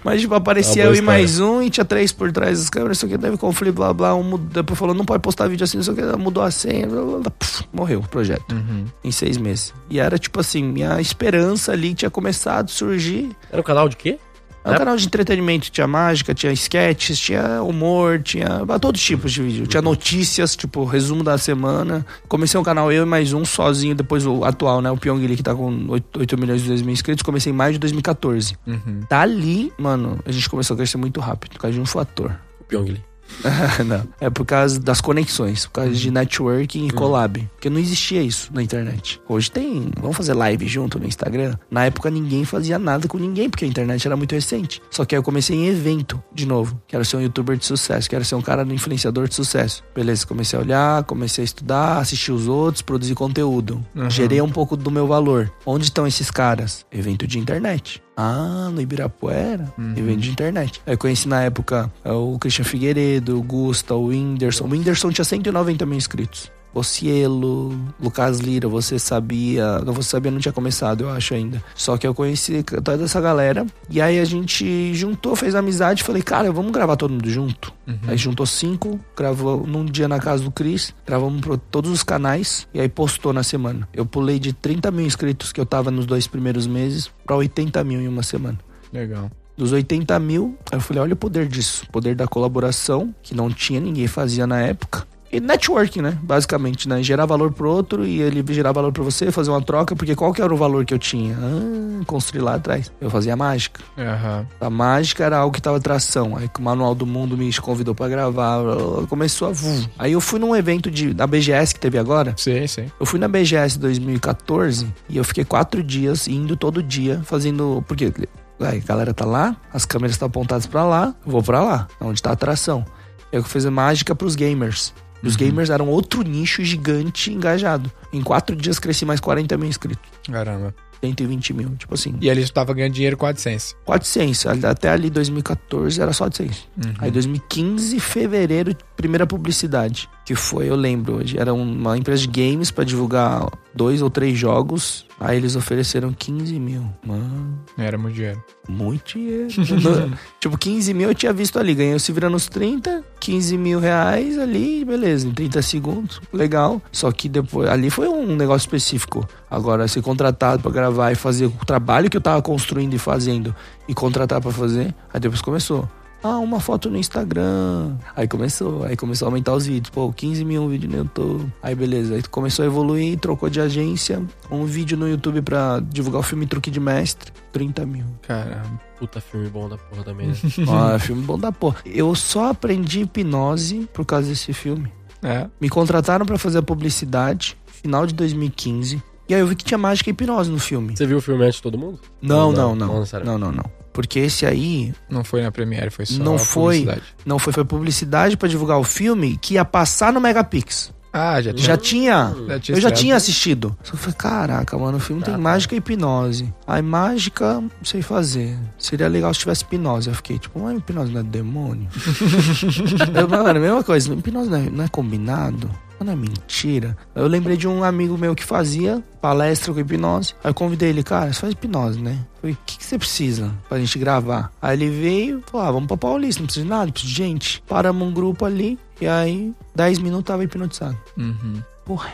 Mas, 0.03 0.21
tipo, 0.21 0.35
aparecia 0.35 0.83
eu 0.83 0.93
e 0.93 1.01
mais 1.01 1.39
um 1.39 1.61
e 1.61 1.69
tinha 1.69 1.85
três 1.85 2.11
por 2.11 2.31
trás 2.31 2.59
das 2.59 2.69
câmeras, 2.69 2.97
isso 2.97 3.05
aqui 3.05 3.17
teve 3.17 3.37
conflito, 3.37 3.75
blá 3.75 3.93
blá. 3.93 4.13
Um 4.13 4.23
mudou, 4.23 4.47
depois 4.49 4.77
falou, 4.77 4.93
não 4.93 5.05
pode 5.05 5.21
postar 5.21 5.47
vídeo 5.47 5.63
assim, 5.63 5.79
isso 5.79 5.91
aqui, 5.91 6.01
mudou 6.17 6.43
a 6.43 6.51
senha, 6.51 6.85
blá, 6.85 7.01
blá, 7.01 7.19
blá, 7.19 7.31
puf, 7.31 7.63
morreu 7.71 7.99
o 7.99 8.07
projeto. 8.07 8.51
Uhum. 8.51 8.85
Em 9.03 9.11
seis 9.11 9.37
meses. 9.37 9.73
E 9.89 9.99
era 9.99 10.17
tipo 10.19 10.39
assim, 10.39 10.63
minha 10.63 10.99
esperança 10.99 11.71
ali 11.71 11.93
tinha 11.93 12.09
começado 12.09 12.65
a 12.65 12.73
surgir. 12.73 13.29
Era 13.51 13.61
um 13.61 13.63
canal 13.63 13.87
de 13.87 13.95
quê? 13.95 14.19
Era 14.63 14.71
um 14.73 14.75
É. 14.75 14.77
canal 14.77 14.95
de 14.95 15.05
entretenimento, 15.05 15.71
tinha 15.71 15.87
mágica, 15.87 16.33
tinha 16.33 16.51
sketches, 16.53 17.19
tinha 17.19 17.63
humor, 17.63 18.21
tinha 18.21 18.61
todos 18.79 19.01
os 19.01 19.05
tipos 19.07 19.31
de 19.31 19.41
vídeo. 19.41 19.67
Tinha 19.67 19.81
notícias, 19.81 20.55
tipo, 20.55 20.83
resumo 20.85 21.23
da 21.23 21.37
semana. 21.37 22.05
Comecei 22.27 22.59
um 22.59 22.63
canal 22.63 22.91
eu 22.91 23.03
e 23.03 23.05
mais 23.05 23.33
um 23.33 23.43
sozinho, 23.43 23.95
depois 23.95 24.25
o 24.25 24.43
atual, 24.45 24.81
né? 24.81 24.91
O 24.91 24.97
Pyong 24.97 25.23
ali, 25.25 25.35
que 25.35 25.43
tá 25.43 25.55
com 25.55 25.85
8, 25.89 26.19
8 26.19 26.37
milhões 26.37 26.63
e 26.63 26.67
2 26.67 26.81
mil 26.83 26.93
inscritos. 26.93 27.23
Comecei 27.23 27.51
em 27.51 27.55
maio 27.55 27.73
de 27.73 27.79
2014. 27.79 28.55
Uhum. 28.67 29.01
Dali, 29.09 29.73
mano, 29.77 30.19
a 30.25 30.31
gente 30.31 30.47
começou 30.49 30.75
a 30.75 30.77
crescer 30.77 30.97
muito 30.97 31.19
rápido, 31.19 31.51
por 31.53 31.59
causa 31.61 31.73
de 31.75 31.81
um 31.81 31.85
fator. 31.85 32.35
O 32.59 32.63
Pyongyi. 32.63 33.01
não. 33.85 34.07
É 34.19 34.29
por 34.29 34.45
causa 34.45 34.79
das 34.79 35.01
conexões, 35.01 35.65
por 35.65 35.73
causa 35.73 35.91
de 35.91 36.11
networking 36.11 36.87
e 36.87 36.91
collab. 36.91 37.49
Porque 37.53 37.69
não 37.69 37.79
existia 37.79 38.21
isso 38.21 38.51
na 38.53 38.61
internet. 38.61 39.21
Hoje 39.27 39.51
tem. 39.51 39.91
Vamos 39.99 40.17
fazer 40.17 40.33
live 40.33 40.67
junto 40.67 40.99
no 40.99 41.05
Instagram? 41.05 41.55
Na 41.69 41.85
época 41.85 42.09
ninguém 42.09 42.45
fazia 42.45 42.77
nada 42.77 43.07
com 43.07 43.17
ninguém, 43.17 43.49
porque 43.49 43.65
a 43.65 43.67
internet 43.67 44.05
era 44.05 44.15
muito 44.15 44.33
recente. 44.33 44.81
Só 44.89 45.05
que 45.05 45.15
aí 45.15 45.19
eu 45.19 45.23
comecei 45.23 45.55
em 45.55 45.67
evento, 45.67 46.21
de 46.33 46.45
novo. 46.45 46.79
Quero 46.87 47.03
ser 47.05 47.17
um 47.17 47.21
youtuber 47.21 47.57
de 47.57 47.65
sucesso, 47.65 48.09
quero 48.09 48.25
ser 48.25 48.35
um 48.35 48.41
cara 48.41 48.63
influenciador 48.63 49.27
de 49.27 49.35
sucesso. 49.35 49.83
Beleza, 49.95 50.25
comecei 50.25 50.57
a 50.57 50.61
olhar, 50.61 51.03
comecei 51.03 51.43
a 51.43 51.45
estudar, 51.45 51.97
assistir 51.97 52.31
os 52.31 52.47
outros, 52.47 52.81
produzir 52.81 53.15
conteúdo. 53.15 53.83
Uhum. 53.95 54.09
Gerei 54.09 54.41
um 54.41 54.49
pouco 54.49 54.77
do 54.77 54.91
meu 54.91 55.07
valor. 55.07 55.51
Onde 55.65 55.85
estão 55.85 56.07
esses 56.07 56.29
caras? 56.31 56.85
Evento 56.91 57.27
de 57.27 57.39
internet. 57.39 58.01
Ah, 58.15 58.69
no 58.71 58.81
Ibirapuera, 58.81 59.73
evento 59.97 60.19
de 60.19 60.31
internet. 60.31 60.81
Aí 60.85 60.93
eu 60.93 60.97
conheci 60.97 61.27
na 61.27 61.41
época 61.43 61.91
é, 62.03 62.11
o 62.11 62.37
Christian 62.39 62.65
Figueiredo, 62.65 63.37
o 63.37 63.41
Gusta, 63.41 63.95
o 63.95 64.07
Whindersson. 64.07 64.65
O 64.65 64.69
Whindersson 64.69 65.11
tinha 65.11 65.25
190 65.25 65.85
mil 65.85 65.97
inscritos. 65.97 66.51
O 66.73 66.83
Cielo, 66.83 67.77
Lucas 67.99 68.39
Lira, 68.39 68.67
você 68.67 68.97
sabia. 68.97 69.79
Você 69.85 70.09
sabia, 70.09 70.31
não 70.31 70.39
tinha 70.39 70.53
começado, 70.53 71.01
eu 71.01 71.09
acho 71.09 71.33
ainda. 71.33 71.61
Só 71.75 71.97
que 71.97 72.07
eu 72.07 72.13
conheci 72.13 72.63
toda 72.63 73.03
essa 73.03 73.19
galera. 73.19 73.65
E 73.89 74.01
aí 74.01 74.19
a 74.19 74.25
gente 74.25 74.93
juntou, 74.93 75.35
fez 75.35 75.53
amizade. 75.55 76.03
Falei, 76.03 76.21
cara, 76.21 76.51
vamos 76.51 76.71
gravar 76.71 76.95
todo 76.95 77.11
mundo 77.11 77.29
junto. 77.29 77.73
Aí 78.07 78.17
juntou 78.17 78.45
cinco, 78.45 78.99
gravou 79.17 79.65
num 79.67 79.83
dia 79.85 80.07
na 80.07 80.19
casa 80.19 80.43
do 80.43 80.51
Cris, 80.51 80.93
gravamos 81.05 81.41
pra 81.41 81.57
todos 81.57 81.91
os 81.91 82.03
canais 82.03 82.67
e 82.73 82.79
aí 82.79 82.87
postou 82.87 83.33
na 83.33 83.43
semana. 83.43 83.87
Eu 83.93 84.05
pulei 84.05 84.39
de 84.39 84.53
30 84.53 84.89
mil 84.91 85.05
inscritos 85.05 85.51
que 85.51 85.59
eu 85.59 85.65
tava 85.65 85.91
nos 85.91 86.05
dois 86.05 86.25
primeiros 86.27 86.65
meses 86.67 87.11
pra 87.25 87.35
80 87.35 87.83
mil 87.83 87.99
em 87.99 88.07
uma 88.07 88.23
semana. 88.23 88.57
Legal. 88.93 89.29
Dos 89.57 89.71
80 89.73 90.17
mil, 90.19 90.57
eu 90.71 90.79
falei, 90.79 91.03
olha 91.03 91.13
o 91.13 91.17
poder 91.17 91.47
disso. 91.47 91.83
O 91.87 91.91
poder 91.91 92.15
da 92.15 92.27
colaboração, 92.27 93.13
que 93.21 93.35
não 93.35 93.49
tinha, 93.49 93.79
ninguém 93.79 94.07
fazia 94.07 94.47
na 94.47 94.59
época. 94.61 95.05
E 95.31 95.39
networking, 95.39 96.01
né? 96.01 96.17
Basicamente, 96.21 96.89
né? 96.89 97.01
Gerar 97.01 97.25
valor 97.25 97.51
pro 97.51 97.69
outro 97.69 98.05
e 98.05 98.21
ele 98.21 98.43
gerar 98.53 98.71
valor 98.71 98.91
pra 98.91 99.01
você, 99.01 99.31
fazer 99.31 99.49
uma 99.49 99.61
troca, 99.61 99.95
porque 99.95 100.15
qual 100.15 100.33
que 100.33 100.41
era 100.41 100.53
o 100.53 100.57
valor 100.57 100.83
que 100.83 100.93
eu 100.93 100.99
tinha? 100.99 101.37
Ah, 101.39 102.03
construir 102.05 102.41
lá 102.41 102.55
atrás. 102.55 102.91
Eu 102.99 103.09
fazia 103.09 103.35
mágica. 103.35 103.81
Aham. 103.97 104.45
A 104.59 104.69
mágica 104.69 105.23
era 105.23 105.37
algo 105.37 105.53
que 105.53 105.61
tava 105.61 105.77
atração. 105.77 106.35
Aí 106.35 106.49
o 106.57 106.61
Manual 106.61 106.93
do 106.93 107.05
Mundo 107.05 107.37
me 107.37 107.51
convidou 107.53 107.95
pra 107.95 108.09
gravar. 108.09 108.61
Começou 109.07 109.47
a. 109.47 109.51
vu. 109.51 109.89
Aí 109.97 110.11
eu 110.11 110.21
fui 110.21 110.39
num 110.39 110.55
evento 110.55 110.91
de, 110.91 111.13
da 111.13 111.25
BGS 111.25 111.73
que 111.73 111.79
teve 111.79 111.97
agora. 111.97 112.33
Sim, 112.37 112.67
sim. 112.67 112.91
Eu 112.99 113.05
fui 113.05 113.19
na 113.19 113.27
BGS 113.27 113.79
2014 113.79 114.87
e 115.07 115.17
eu 115.17 115.23
fiquei 115.23 115.45
quatro 115.45 115.81
dias 115.81 116.27
indo 116.27 116.57
todo 116.57 116.83
dia 116.83 117.21
fazendo. 117.23 117.83
Porque 117.87 118.11
aí, 118.59 118.79
a 118.79 118.87
galera 118.87 119.13
tá 119.13 119.25
lá, 119.25 119.55
as 119.73 119.85
câmeras 119.85 120.15
estão 120.15 120.27
apontadas 120.27 120.65
pra 120.65 120.83
lá, 120.83 121.15
eu 121.25 121.31
vou 121.31 121.41
pra 121.41 121.61
lá, 121.61 121.87
onde 121.99 122.21
tá 122.21 122.31
a 122.31 122.33
atração. 122.33 122.85
Eu 123.31 123.43
fiz 123.43 123.65
a 123.65 123.71
mágica 123.71 124.13
pros 124.13 124.35
gamers. 124.35 124.93
Os 125.23 125.35
gamers 125.35 125.69
eram 125.69 125.87
outro 125.87 126.21
nicho 126.23 126.63
gigante 126.63 127.31
engajado. 127.31 127.91
Em 128.11 128.21
quatro 128.21 128.55
dias 128.55 128.79
cresci 128.79 129.05
mais 129.05 129.19
40 129.19 129.57
mil 129.57 129.67
inscritos. 129.67 130.09
Caramba. 130.29 130.73
120 131.01 131.53
mil, 131.53 131.75
tipo 131.75 131.93
assim. 131.93 132.15
E 132.21 132.29
ali 132.29 132.45
tu 132.45 132.53
tava 132.53 132.73
ganhando 132.73 132.93
dinheiro 132.93 133.17
com 133.17 133.25
AdSense. 133.25 133.75
400. 133.85 134.45
Até 134.63 134.89
ali 134.89 135.09
2014 135.09 135.99
era 135.99 136.13
só 136.13 136.25
800. 136.25 136.57
Uhum. 136.77 136.93
Aí 136.99 137.11
2015, 137.11 137.99
fevereiro, 137.99 138.75
primeira 138.95 139.25
publicidade. 139.25 140.07
Que 140.31 140.35
foi, 140.35 140.69
eu 140.69 140.77
lembro, 140.77 141.17
hoje, 141.17 141.37
era 141.37 141.53
uma 141.53 141.97
empresa 141.97 142.25
de 142.25 142.27
games 142.29 142.71
pra 142.71 142.85
divulgar 142.85 143.49
dois 143.75 144.01
ou 144.01 144.09
três 144.09 144.39
jogos. 144.39 145.05
Aí 145.19 145.35
eles 145.35 145.57
ofereceram 145.57 146.13
15 146.13 146.57
mil. 146.57 146.85
Mano, 147.05 147.59
Era 147.77 147.97
muito 147.97 148.15
dinheiro. 148.15 148.41
muito 148.69 149.03
dinheiro. 149.19 149.49
Tipo, 150.39 150.57
15 150.57 150.93
mil 150.93 151.09
eu 151.09 151.13
tinha 151.13 151.33
visto 151.33 151.59
ali. 151.59 151.75
Ganhei 151.75 151.93
o 151.95 151.99
Se 151.99 152.13
Vira 152.13 152.29
nos 152.29 152.47
30, 152.47 153.03
15 153.19 153.57
mil 153.57 153.77
reais 153.81 154.39
ali, 154.39 154.85
beleza, 154.85 155.27
em 155.27 155.33
30 155.33 155.61
segundos. 155.61 156.21
Legal. 156.31 156.81
Só 156.93 157.11
que 157.11 157.27
depois, 157.27 157.69
ali 157.69 157.89
foi 157.89 158.07
um 158.07 158.33
negócio 158.37 158.65
específico. 158.65 159.27
Agora, 159.49 159.85
ser 159.89 160.01
contratado 160.01 160.63
pra 160.63 160.71
gravar 160.71 161.11
e 161.11 161.15
fazer 161.15 161.47
o 161.47 161.65
trabalho 161.65 162.09
que 162.09 162.15
eu 162.15 162.21
tava 162.21 162.41
construindo 162.41 162.93
e 162.93 162.97
fazendo 162.97 163.53
e 163.85 163.93
contratar 163.93 164.39
pra 164.39 164.51
fazer, 164.51 164.95
aí 165.13 165.19
depois 165.19 165.41
começou. 165.41 165.89
Ah, 166.23 166.37
uma 166.37 166.59
foto 166.59 166.89
no 166.89 166.97
Instagram. 166.97 167.95
Aí 168.15 168.27
começou, 168.27 168.83
aí 168.83 168.95
começou 168.95 169.25
a 169.25 169.29
aumentar 169.29 169.53
os 169.53 169.65
vídeos. 169.65 169.89
Pô, 169.89 170.11
15 170.13 170.45
mil 170.45 170.61
um 170.63 170.69
vídeo 170.69 170.89
no 170.89 170.97
YouTube. 170.97 171.51
Aí 171.63 171.73
beleza, 171.73 172.13
aí 172.15 172.21
começou 172.23 172.63
a 172.63 172.65
evoluir, 172.67 173.17
trocou 173.19 173.49
de 173.49 173.59
agência. 173.59 174.21
Um 174.51 174.65
vídeo 174.65 174.95
no 174.97 175.07
YouTube 175.09 175.41
pra 175.41 175.79
divulgar 175.79 176.19
o 176.19 176.23
filme 176.23 176.45
Truque 176.45 176.69
de 176.69 176.79
Mestre. 176.79 177.31
30 177.51 177.85
mil. 177.85 178.05
Caramba. 178.21 178.79
Puta 178.99 179.19
filme 179.19 179.49
bom 179.49 179.67
da 179.67 179.77
porra 179.77 180.03
também. 180.03 180.27
né? 180.27 180.33
Ah, 180.69 180.99
filme 180.99 181.23
bom 181.23 181.39
da 181.39 181.51
porra. 181.51 181.77
Eu 181.85 182.13
só 182.13 182.49
aprendi 182.51 183.01
hipnose 183.01 183.89
por 183.91 184.05
causa 184.05 184.27
desse 184.29 184.53
filme. 184.53 184.91
É. 185.23 185.47
Me 185.59 185.69
contrataram 185.69 186.25
pra 186.25 186.37
fazer 186.37 186.59
a 186.59 186.63
publicidade, 186.63 187.57
final 187.65 188.05
de 188.05 188.13
2015. 188.13 189.01
E 189.27 189.33
aí 189.33 189.39
eu 189.39 189.47
vi 189.47 189.55
que 189.55 189.63
tinha 189.63 189.77
mágica 189.77 190.09
e 190.09 190.11
hipnose 190.13 190.51
no 190.51 190.59
filme. 190.59 190.95
Você 190.95 191.05
viu 191.05 191.17
o 191.17 191.21
filme 191.21 191.43
antes 191.43 191.55
de 191.55 191.61
todo 191.63 191.77
mundo? 191.77 191.99
Não, 192.21 192.51
Não, 192.51 192.69
não, 192.69 192.75
não, 192.75 192.87
não. 192.87 192.99
necessariamente. 192.99 193.39
Não, 193.39 193.51
não, 193.51 193.57
não. 193.63 193.80
Porque 193.93 194.19
esse 194.19 194.45
aí 194.45 194.93
Não 195.09 195.23
foi 195.23 195.41
na 195.41 195.51
Premiere, 195.51 195.89
foi 195.89 196.05
só 196.05 196.21
Não 196.23 196.37
foi. 196.37 196.79
publicidade. 196.79 197.01
não 197.25 197.39
foi, 197.39 197.53
foi 197.53 197.65
publicidade 197.65 198.37
pra 198.37 198.47
divulgar 198.47 198.77
o 198.79 198.83
filme 198.83 199.37
que 199.41 199.55
ia 199.55 199.65
passar 199.65 200.13
no 200.13 200.21
Megapix. 200.21 200.91
Ah, 201.13 201.41
já 201.41 201.53
tinha. 201.53 201.65
Já 201.67 201.77
tinha. 201.77 202.35
já 202.47 202.59
tinha 202.59 202.77
Eu 202.77 202.81
já 202.81 202.89
tinha 202.91 203.15
assistido. 203.17 203.77
Só 203.83 203.97
falei, 203.97 204.15
caraca, 204.17 204.77
mano, 204.77 204.97
o 204.97 204.99
filme 204.99 205.21
tem 205.21 205.35
mágica 205.35 205.75
e 205.75 205.79
hipnose. 205.79 206.53
Aí 206.65 206.81
mágica, 206.81 207.55
não 207.59 207.69
sei 207.83 208.01
fazer. 208.01 208.57
Seria 208.79 209.09
legal 209.09 209.33
se 209.33 209.41
tivesse 209.41 209.63
hipnose. 209.63 210.07
Eu 210.07 210.15
fiquei, 210.15 210.39
tipo, 210.39 210.57
mas 210.57 210.77
hipnose 210.77 211.11
não 211.11 211.19
é 211.19 211.23
demônio? 211.23 211.89
eu, 213.13 213.27
mano, 213.27 213.59
mesma 213.59 213.83
coisa, 213.83 214.13
hipnose 214.13 214.49
não 214.49 214.57
é, 214.57 214.69
não 214.69 214.83
é 214.85 214.87
combinado? 214.87 215.69
Não 216.03 216.13
é 216.13 216.15
mentira? 216.15 216.97
Eu 217.13 217.27
lembrei 217.27 217.55
de 217.55 217.67
um 217.67 217.83
amigo 217.83 218.17
meu 218.17 218.33
que 218.35 218.43
fazia 218.43 219.03
palestra 219.21 219.73
com 219.73 219.79
hipnose. 219.79 220.33
Aí 220.43 220.49
eu 220.49 220.53
convidei 220.53 220.89
ele, 220.89 221.03
cara, 221.03 221.31
você 221.31 221.39
faz 221.39 221.53
hipnose, 221.53 222.01
né? 222.01 222.25
Falei, 222.39 222.55
o 222.55 222.57
que, 222.65 222.77
que 222.77 222.83
você 222.83 222.97
precisa 222.97 223.51
pra 223.69 223.79
gente 223.79 223.99
gravar? 223.99 224.51
Aí 224.61 224.75
ele 224.75 224.89
veio, 224.89 225.43
falou, 225.45 225.67
ah, 225.67 225.71
vamos 225.71 225.87
pra 225.87 225.97
Paulista, 225.97 226.41
não 226.41 226.47
precisa 226.47 226.65
de 226.65 226.69
nada, 226.69 226.91
precisa 226.91 227.13
de 227.13 227.17
gente. 227.17 227.63
Paramos 227.67 228.07
um 228.07 228.11
grupo 228.11 228.45
ali, 228.45 228.79
e 228.99 229.07
aí, 229.07 229.53
10 229.75 229.99
minutos 229.99 230.25
tava 230.25 230.43
hipnotizado. 230.43 230.97
Uhum. 231.17 231.61
Porra. 231.85 232.11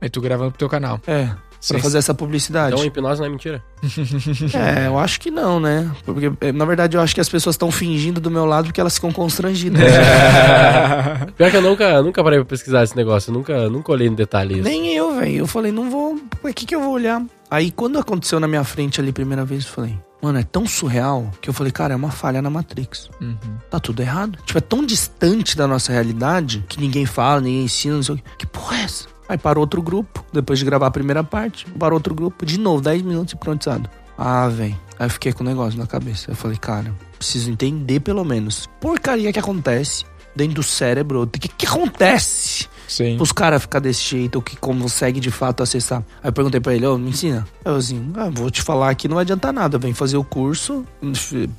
Aí 0.00 0.08
tu 0.08 0.20
gravando 0.20 0.50
pro 0.50 0.58
teu 0.58 0.68
canal. 0.68 1.00
É, 1.06 1.30
pra 1.68 1.78
Sim. 1.78 1.82
fazer 1.82 1.98
essa 1.98 2.14
publicidade. 2.14 2.72
Então 2.72 2.84
hipnose 2.84 3.20
não 3.20 3.26
é 3.26 3.30
mentira. 3.30 3.62
É, 4.54 4.86
eu 4.86 4.98
acho 4.98 5.20
que 5.20 5.30
não, 5.30 5.60
né? 5.60 5.90
Porque, 6.04 6.32
eh, 6.40 6.52
na 6.52 6.64
verdade, 6.64 6.96
eu 6.96 7.00
acho 7.00 7.14
que 7.14 7.20
as 7.20 7.28
pessoas 7.28 7.54
estão 7.54 7.70
fingindo 7.70 8.20
do 8.20 8.30
meu 8.30 8.44
lado 8.44 8.66
porque 8.66 8.80
elas 8.80 8.94
ficam 8.94 9.12
constrangidas. 9.12 9.80
Pior 11.36 11.50
que 11.50 11.56
eu 11.56 11.62
nunca, 11.62 12.02
nunca 12.02 12.22
parei 12.22 12.38
pra 12.38 12.46
pesquisar 12.46 12.82
esse 12.82 12.96
negócio. 12.96 13.30
Eu 13.30 13.34
nunca, 13.34 13.68
nunca 13.68 13.92
olhei 13.92 14.08
no 14.08 14.16
detalhe 14.16 14.54
isso. 14.54 14.64
Nem 14.64 14.94
eu, 14.94 15.16
velho. 15.16 15.36
Eu 15.36 15.46
falei, 15.46 15.72
não 15.72 15.90
vou. 15.90 16.18
O 16.42 16.52
que 16.52 16.66
que 16.66 16.74
eu 16.74 16.80
vou 16.80 16.92
olhar? 16.92 17.22
Aí, 17.50 17.70
quando 17.70 17.98
aconteceu 17.98 18.38
na 18.40 18.48
minha 18.48 18.64
frente 18.64 19.00
ali 19.00 19.12
primeira 19.12 19.44
vez, 19.44 19.64
eu 19.64 19.70
falei, 19.70 19.98
mano, 20.22 20.38
é 20.38 20.42
tão 20.42 20.66
surreal 20.66 21.30
que 21.40 21.48
eu 21.48 21.54
falei, 21.54 21.72
cara, 21.72 21.94
é 21.94 21.96
uma 21.96 22.10
falha 22.10 22.40
na 22.40 22.50
Matrix. 22.50 23.10
Uhum. 23.20 23.36
Tá 23.68 23.80
tudo 23.80 24.00
errado. 24.00 24.38
Tipo, 24.44 24.58
é 24.58 24.62
tão 24.62 24.84
distante 24.84 25.56
da 25.56 25.66
nossa 25.66 25.92
realidade 25.92 26.64
que 26.68 26.80
ninguém 26.80 27.06
fala, 27.06 27.40
ninguém 27.40 27.64
ensina, 27.64 27.96
não 27.96 28.02
sei 28.02 28.14
o 28.14 28.18
quê. 28.18 28.24
Que 28.38 28.46
porra 28.46 28.76
é 28.76 28.82
essa? 28.82 29.08
Aí 29.30 29.38
parou 29.38 29.60
outro 29.62 29.80
grupo, 29.80 30.24
depois 30.32 30.58
de 30.58 30.64
gravar 30.64 30.88
a 30.88 30.90
primeira 30.90 31.22
parte, 31.22 31.64
parou 31.78 31.96
outro 31.96 32.12
grupo, 32.12 32.44
de 32.44 32.58
novo, 32.58 32.82
10 32.82 33.02
minutos 33.02 33.32
hipnotizado. 33.32 33.88
Ah, 34.18 34.48
velho. 34.48 34.76
Aí 34.98 35.06
eu 35.06 35.10
fiquei 35.10 35.32
com 35.32 35.44
o 35.44 35.46
negócio 35.46 35.78
na 35.78 35.86
cabeça. 35.86 36.32
Eu 36.32 36.34
falei, 36.34 36.56
cara, 36.56 36.92
preciso 37.16 37.48
entender 37.48 38.00
pelo 38.00 38.24
menos. 38.24 38.68
Porcaria 38.80 39.32
que 39.32 39.38
acontece 39.38 40.04
dentro 40.34 40.54
do 40.54 40.62
cérebro. 40.64 41.22
O 41.22 41.26
que, 41.28 41.46
que 41.46 41.64
acontece? 41.64 42.68
Sim. 42.90 43.16
Os 43.20 43.30
caras 43.30 43.62
ficar 43.62 43.78
desse 43.78 44.02
jeito, 44.02 44.34
ou 44.36 44.42
que 44.42 44.56
consegue 44.56 45.20
de 45.20 45.30
fato 45.30 45.62
acessar. 45.62 46.02
Aí 46.22 46.28
eu 46.28 46.32
perguntei 46.32 46.58
pra 46.60 46.74
ele, 46.74 46.84
ô, 46.86 46.98
me 46.98 47.10
ensina. 47.10 47.46
Aí 47.64 47.70
eu 47.72 47.76
assim, 47.76 48.10
ah, 48.16 48.28
vou 48.32 48.50
te 48.50 48.60
falar 48.62 48.90
aqui, 48.90 49.06
não 49.06 49.14
vai 49.14 49.22
adiantar 49.22 49.52
nada, 49.52 49.78
vem 49.78 49.94
fazer 49.94 50.16
o 50.16 50.24
curso. 50.24 50.84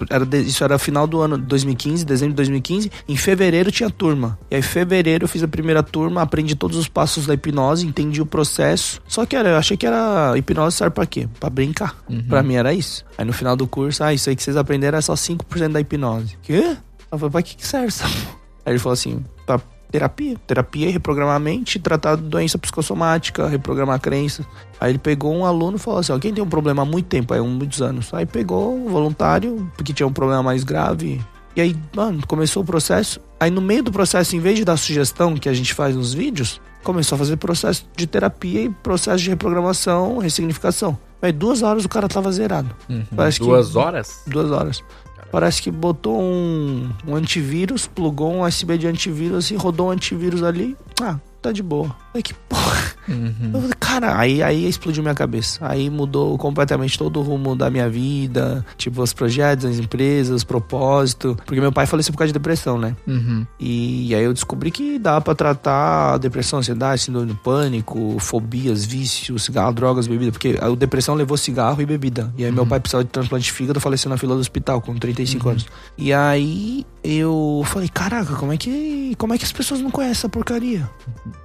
Era 0.09 0.25
de- 0.25 0.41
isso 0.41 0.61
era 0.63 0.77
final 0.77 1.07
do 1.07 1.21
ano 1.21 1.37
2015, 1.37 2.03
dezembro 2.03 2.33
de 2.33 2.35
2015. 2.37 2.91
Em 3.07 3.15
fevereiro 3.15 3.71
tinha 3.71 3.89
turma. 3.89 4.37
E 4.49 4.55
aí, 4.55 4.59
em 4.59 4.63
fevereiro, 4.63 5.23
eu 5.23 5.27
fiz 5.29 5.41
a 5.41 5.47
primeira 5.47 5.81
turma, 5.81 6.21
aprendi 6.21 6.53
todos 6.55 6.75
os 6.77 6.87
passos 6.89 7.25
da 7.25 7.33
hipnose, 7.33 7.87
entendi 7.87 8.21
o 8.21 8.25
processo. 8.25 9.01
Só 9.07 9.25
que 9.25 9.35
era, 9.35 9.49
eu 9.51 9.57
achei 9.57 9.77
que 9.77 9.85
era 9.87 10.33
hipnose 10.37 10.75
serve 10.75 10.93
pra 10.93 11.05
quê? 11.05 11.29
Pra 11.39 11.49
brincar. 11.49 11.95
Pra 12.27 12.43
mim 12.43 12.55
era 12.55 12.73
isso. 12.73 13.05
Aí 13.17 13.23
no 13.23 13.31
final 13.33 13.55
do 13.55 13.65
curso, 13.65 14.03
ah, 14.03 14.13
isso 14.13 14.29
aí 14.29 14.35
que 14.35 14.43
vocês 14.43 14.57
aprenderam 14.57 14.97
é 14.97 15.01
só 15.01 15.13
5% 15.15 15.71
da 15.71 15.79
hipnose. 15.79 16.37
Quê? 16.41 16.75
Eu 17.11 17.17
falei, 17.17 17.31
pra 17.31 17.41
que, 17.41 17.55
que 17.55 17.65
serve 17.65 17.87
essa? 17.87 18.05
Aí 18.05 18.73
ele 18.73 18.79
falou 18.79 18.93
assim, 18.93 19.23
pra 19.45 19.59
terapia. 19.91 20.35
Terapia 20.47 20.87
é 20.87 20.91
reprogramar 20.91 21.35
a 21.35 21.39
mente, 21.39 21.77
tratar 21.79 22.15
doença 22.15 22.57
psicossomática, 22.57 23.47
reprogramar 23.47 23.99
crenças. 23.99 24.45
Aí 24.79 24.91
ele 24.91 24.97
pegou 24.99 25.33
um 25.35 25.45
aluno 25.45 25.77
e 25.77 25.79
falou 25.79 25.99
assim, 25.99 26.11
ó, 26.13 26.17
quem 26.19 26.33
tem 26.33 26.43
um 26.43 26.49
problema 26.49 26.81
há 26.81 26.85
muito 26.85 27.05
tempo, 27.07 27.33
aí 27.33 27.39
há 27.39 27.43
muitos 27.43 27.81
anos. 27.81 28.13
Aí 28.13 28.25
pegou 28.25 28.75
um 28.75 28.87
voluntário, 28.89 29.71
porque 29.75 29.93
tinha 29.93 30.07
um 30.07 30.13
problema 30.13 30.41
mais 30.41 30.63
grave. 30.63 31.21
E 31.55 31.61
aí, 31.61 31.75
mano, 31.95 32.25
começou 32.25 32.63
o 32.63 32.65
processo. 32.65 33.19
Aí 33.39 33.51
no 33.51 33.61
meio 33.61 33.83
do 33.83 33.91
processo, 33.91 34.35
em 34.35 34.39
vez 34.39 34.57
de 34.57 34.63
dar 34.65 34.77
sugestão 34.77 35.35
que 35.35 35.49
a 35.49 35.53
gente 35.53 35.73
faz 35.73 35.95
nos 35.95 36.13
vídeos, 36.13 36.61
começou 36.83 37.15
a 37.15 37.19
fazer 37.19 37.35
processo 37.37 37.85
de 37.95 38.07
terapia 38.07 38.61
e 38.63 38.69
processo 38.69 39.23
de 39.23 39.29
reprogramação, 39.29 40.17
ressignificação. 40.17 40.97
Aí 41.21 41.31
duas 41.31 41.61
horas 41.61 41.85
o 41.85 41.89
cara 41.89 42.07
tava 42.07 42.31
zerado. 42.31 42.69
Uhum. 42.89 43.03
Parece 43.15 43.39
que- 43.39 43.45
Duas 43.45 43.75
horas? 43.75 44.21
Duas 44.25 44.49
horas. 44.49 44.83
Parece 45.31 45.61
que 45.61 45.69
botou 45.69 46.21
um, 46.21 46.89
um 47.07 47.15
antivírus, 47.15 47.87
plugou 47.87 48.31
um 48.31 48.43
USB 48.43 48.77
de 48.77 48.87
antivírus 48.87 49.51
e 49.51 49.55
rodou 49.55 49.87
um 49.87 49.91
antivírus 49.91 50.43
ali. 50.43 50.75
Ah, 51.01 51.19
tá 51.41 51.51
de 51.51 51.61
boa. 51.61 51.95
Ai, 52.13 52.21
que 52.21 52.33
porra. 52.33 52.91
Uhum. 53.07 53.51
Eu 53.53 53.61
falei, 53.61 53.75
Cara, 53.91 54.17
aí, 54.17 54.41
aí 54.41 54.69
explodiu 54.69 55.03
minha 55.03 55.13
cabeça. 55.13 55.59
Aí 55.67 55.89
mudou 55.89 56.37
completamente 56.37 56.97
todo 56.97 57.19
o 57.19 57.23
rumo 57.23 57.57
da 57.57 57.69
minha 57.69 57.89
vida. 57.89 58.65
Tipo, 58.77 59.01
os 59.01 59.11
projetos, 59.11 59.65
as 59.65 59.79
empresas, 59.79 60.45
propósito. 60.45 61.37
Porque 61.45 61.59
meu 61.59 61.73
pai 61.73 61.85
faleceu 61.85 62.13
por 62.13 62.19
causa 62.19 62.29
de 62.29 62.39
depressão, 62.39 62.77
né? 62.77 62.95
Uhum. 63.05 63.45
E 63.59 64.15
aí 64.15 64.23
eu 64.23 64.33
descobri 64.33 64.71
que 64.71 64.97
dá 64.97 65.19
pra 65.19 65.35
tratar 65.35 66.17
depressão, 66.19 66.59
ansiedade, 66.59 67.01
síndrome 67.01 67.27
do 67.27 67.35
pânico, 67.35 68.17
fobias, 68.19 68.85
vícios, 68.85 69.43
cigarro, 69.43 69.73
drogas, 69.73 70.07
bebida. 70.07 70.31
Porque 70.31 70.57
a 70.61 70.69
depressão 70.69 71.13
levou 71.13 71.35
cigarro 71.35 71.81
e 71.81 71.85
bebida. 71.85 72.33
E 72.37 72.45
aí 72.45 72.51
meu 72.51 72.65
pai 72.65 72.79
precisava 72.79 73.03
de 73.03 73.09
transplante 73.09 73.43
de 73.43 73.51
fígado, 73.51 73.81
faleceu 73.81 74.09
na 74.09 74.17
fila 74.17 74.35
do 74.35 74.39
hospital 74.41 74.79
com 74.79 74.95
35 74.95 75.49
anos. 75.49 75.65
E 75.97 76.13
aí 76.13 76.85
eu 77.03 77.61
falei, 77.65 77.89
caraca, 77.89 78.35
como 78.35 78.53
é 78.53 78.57
que 78.57 79.15
como 79.17 79.33
é 79.33 79.37
que 79.37 79.43
as 79.43 79.51
pessoas 79.51 79.81
não 79.81 79.91
conhecem 79.91 80.11
essa 80.11 80.29
porcaria? 80.29 80.89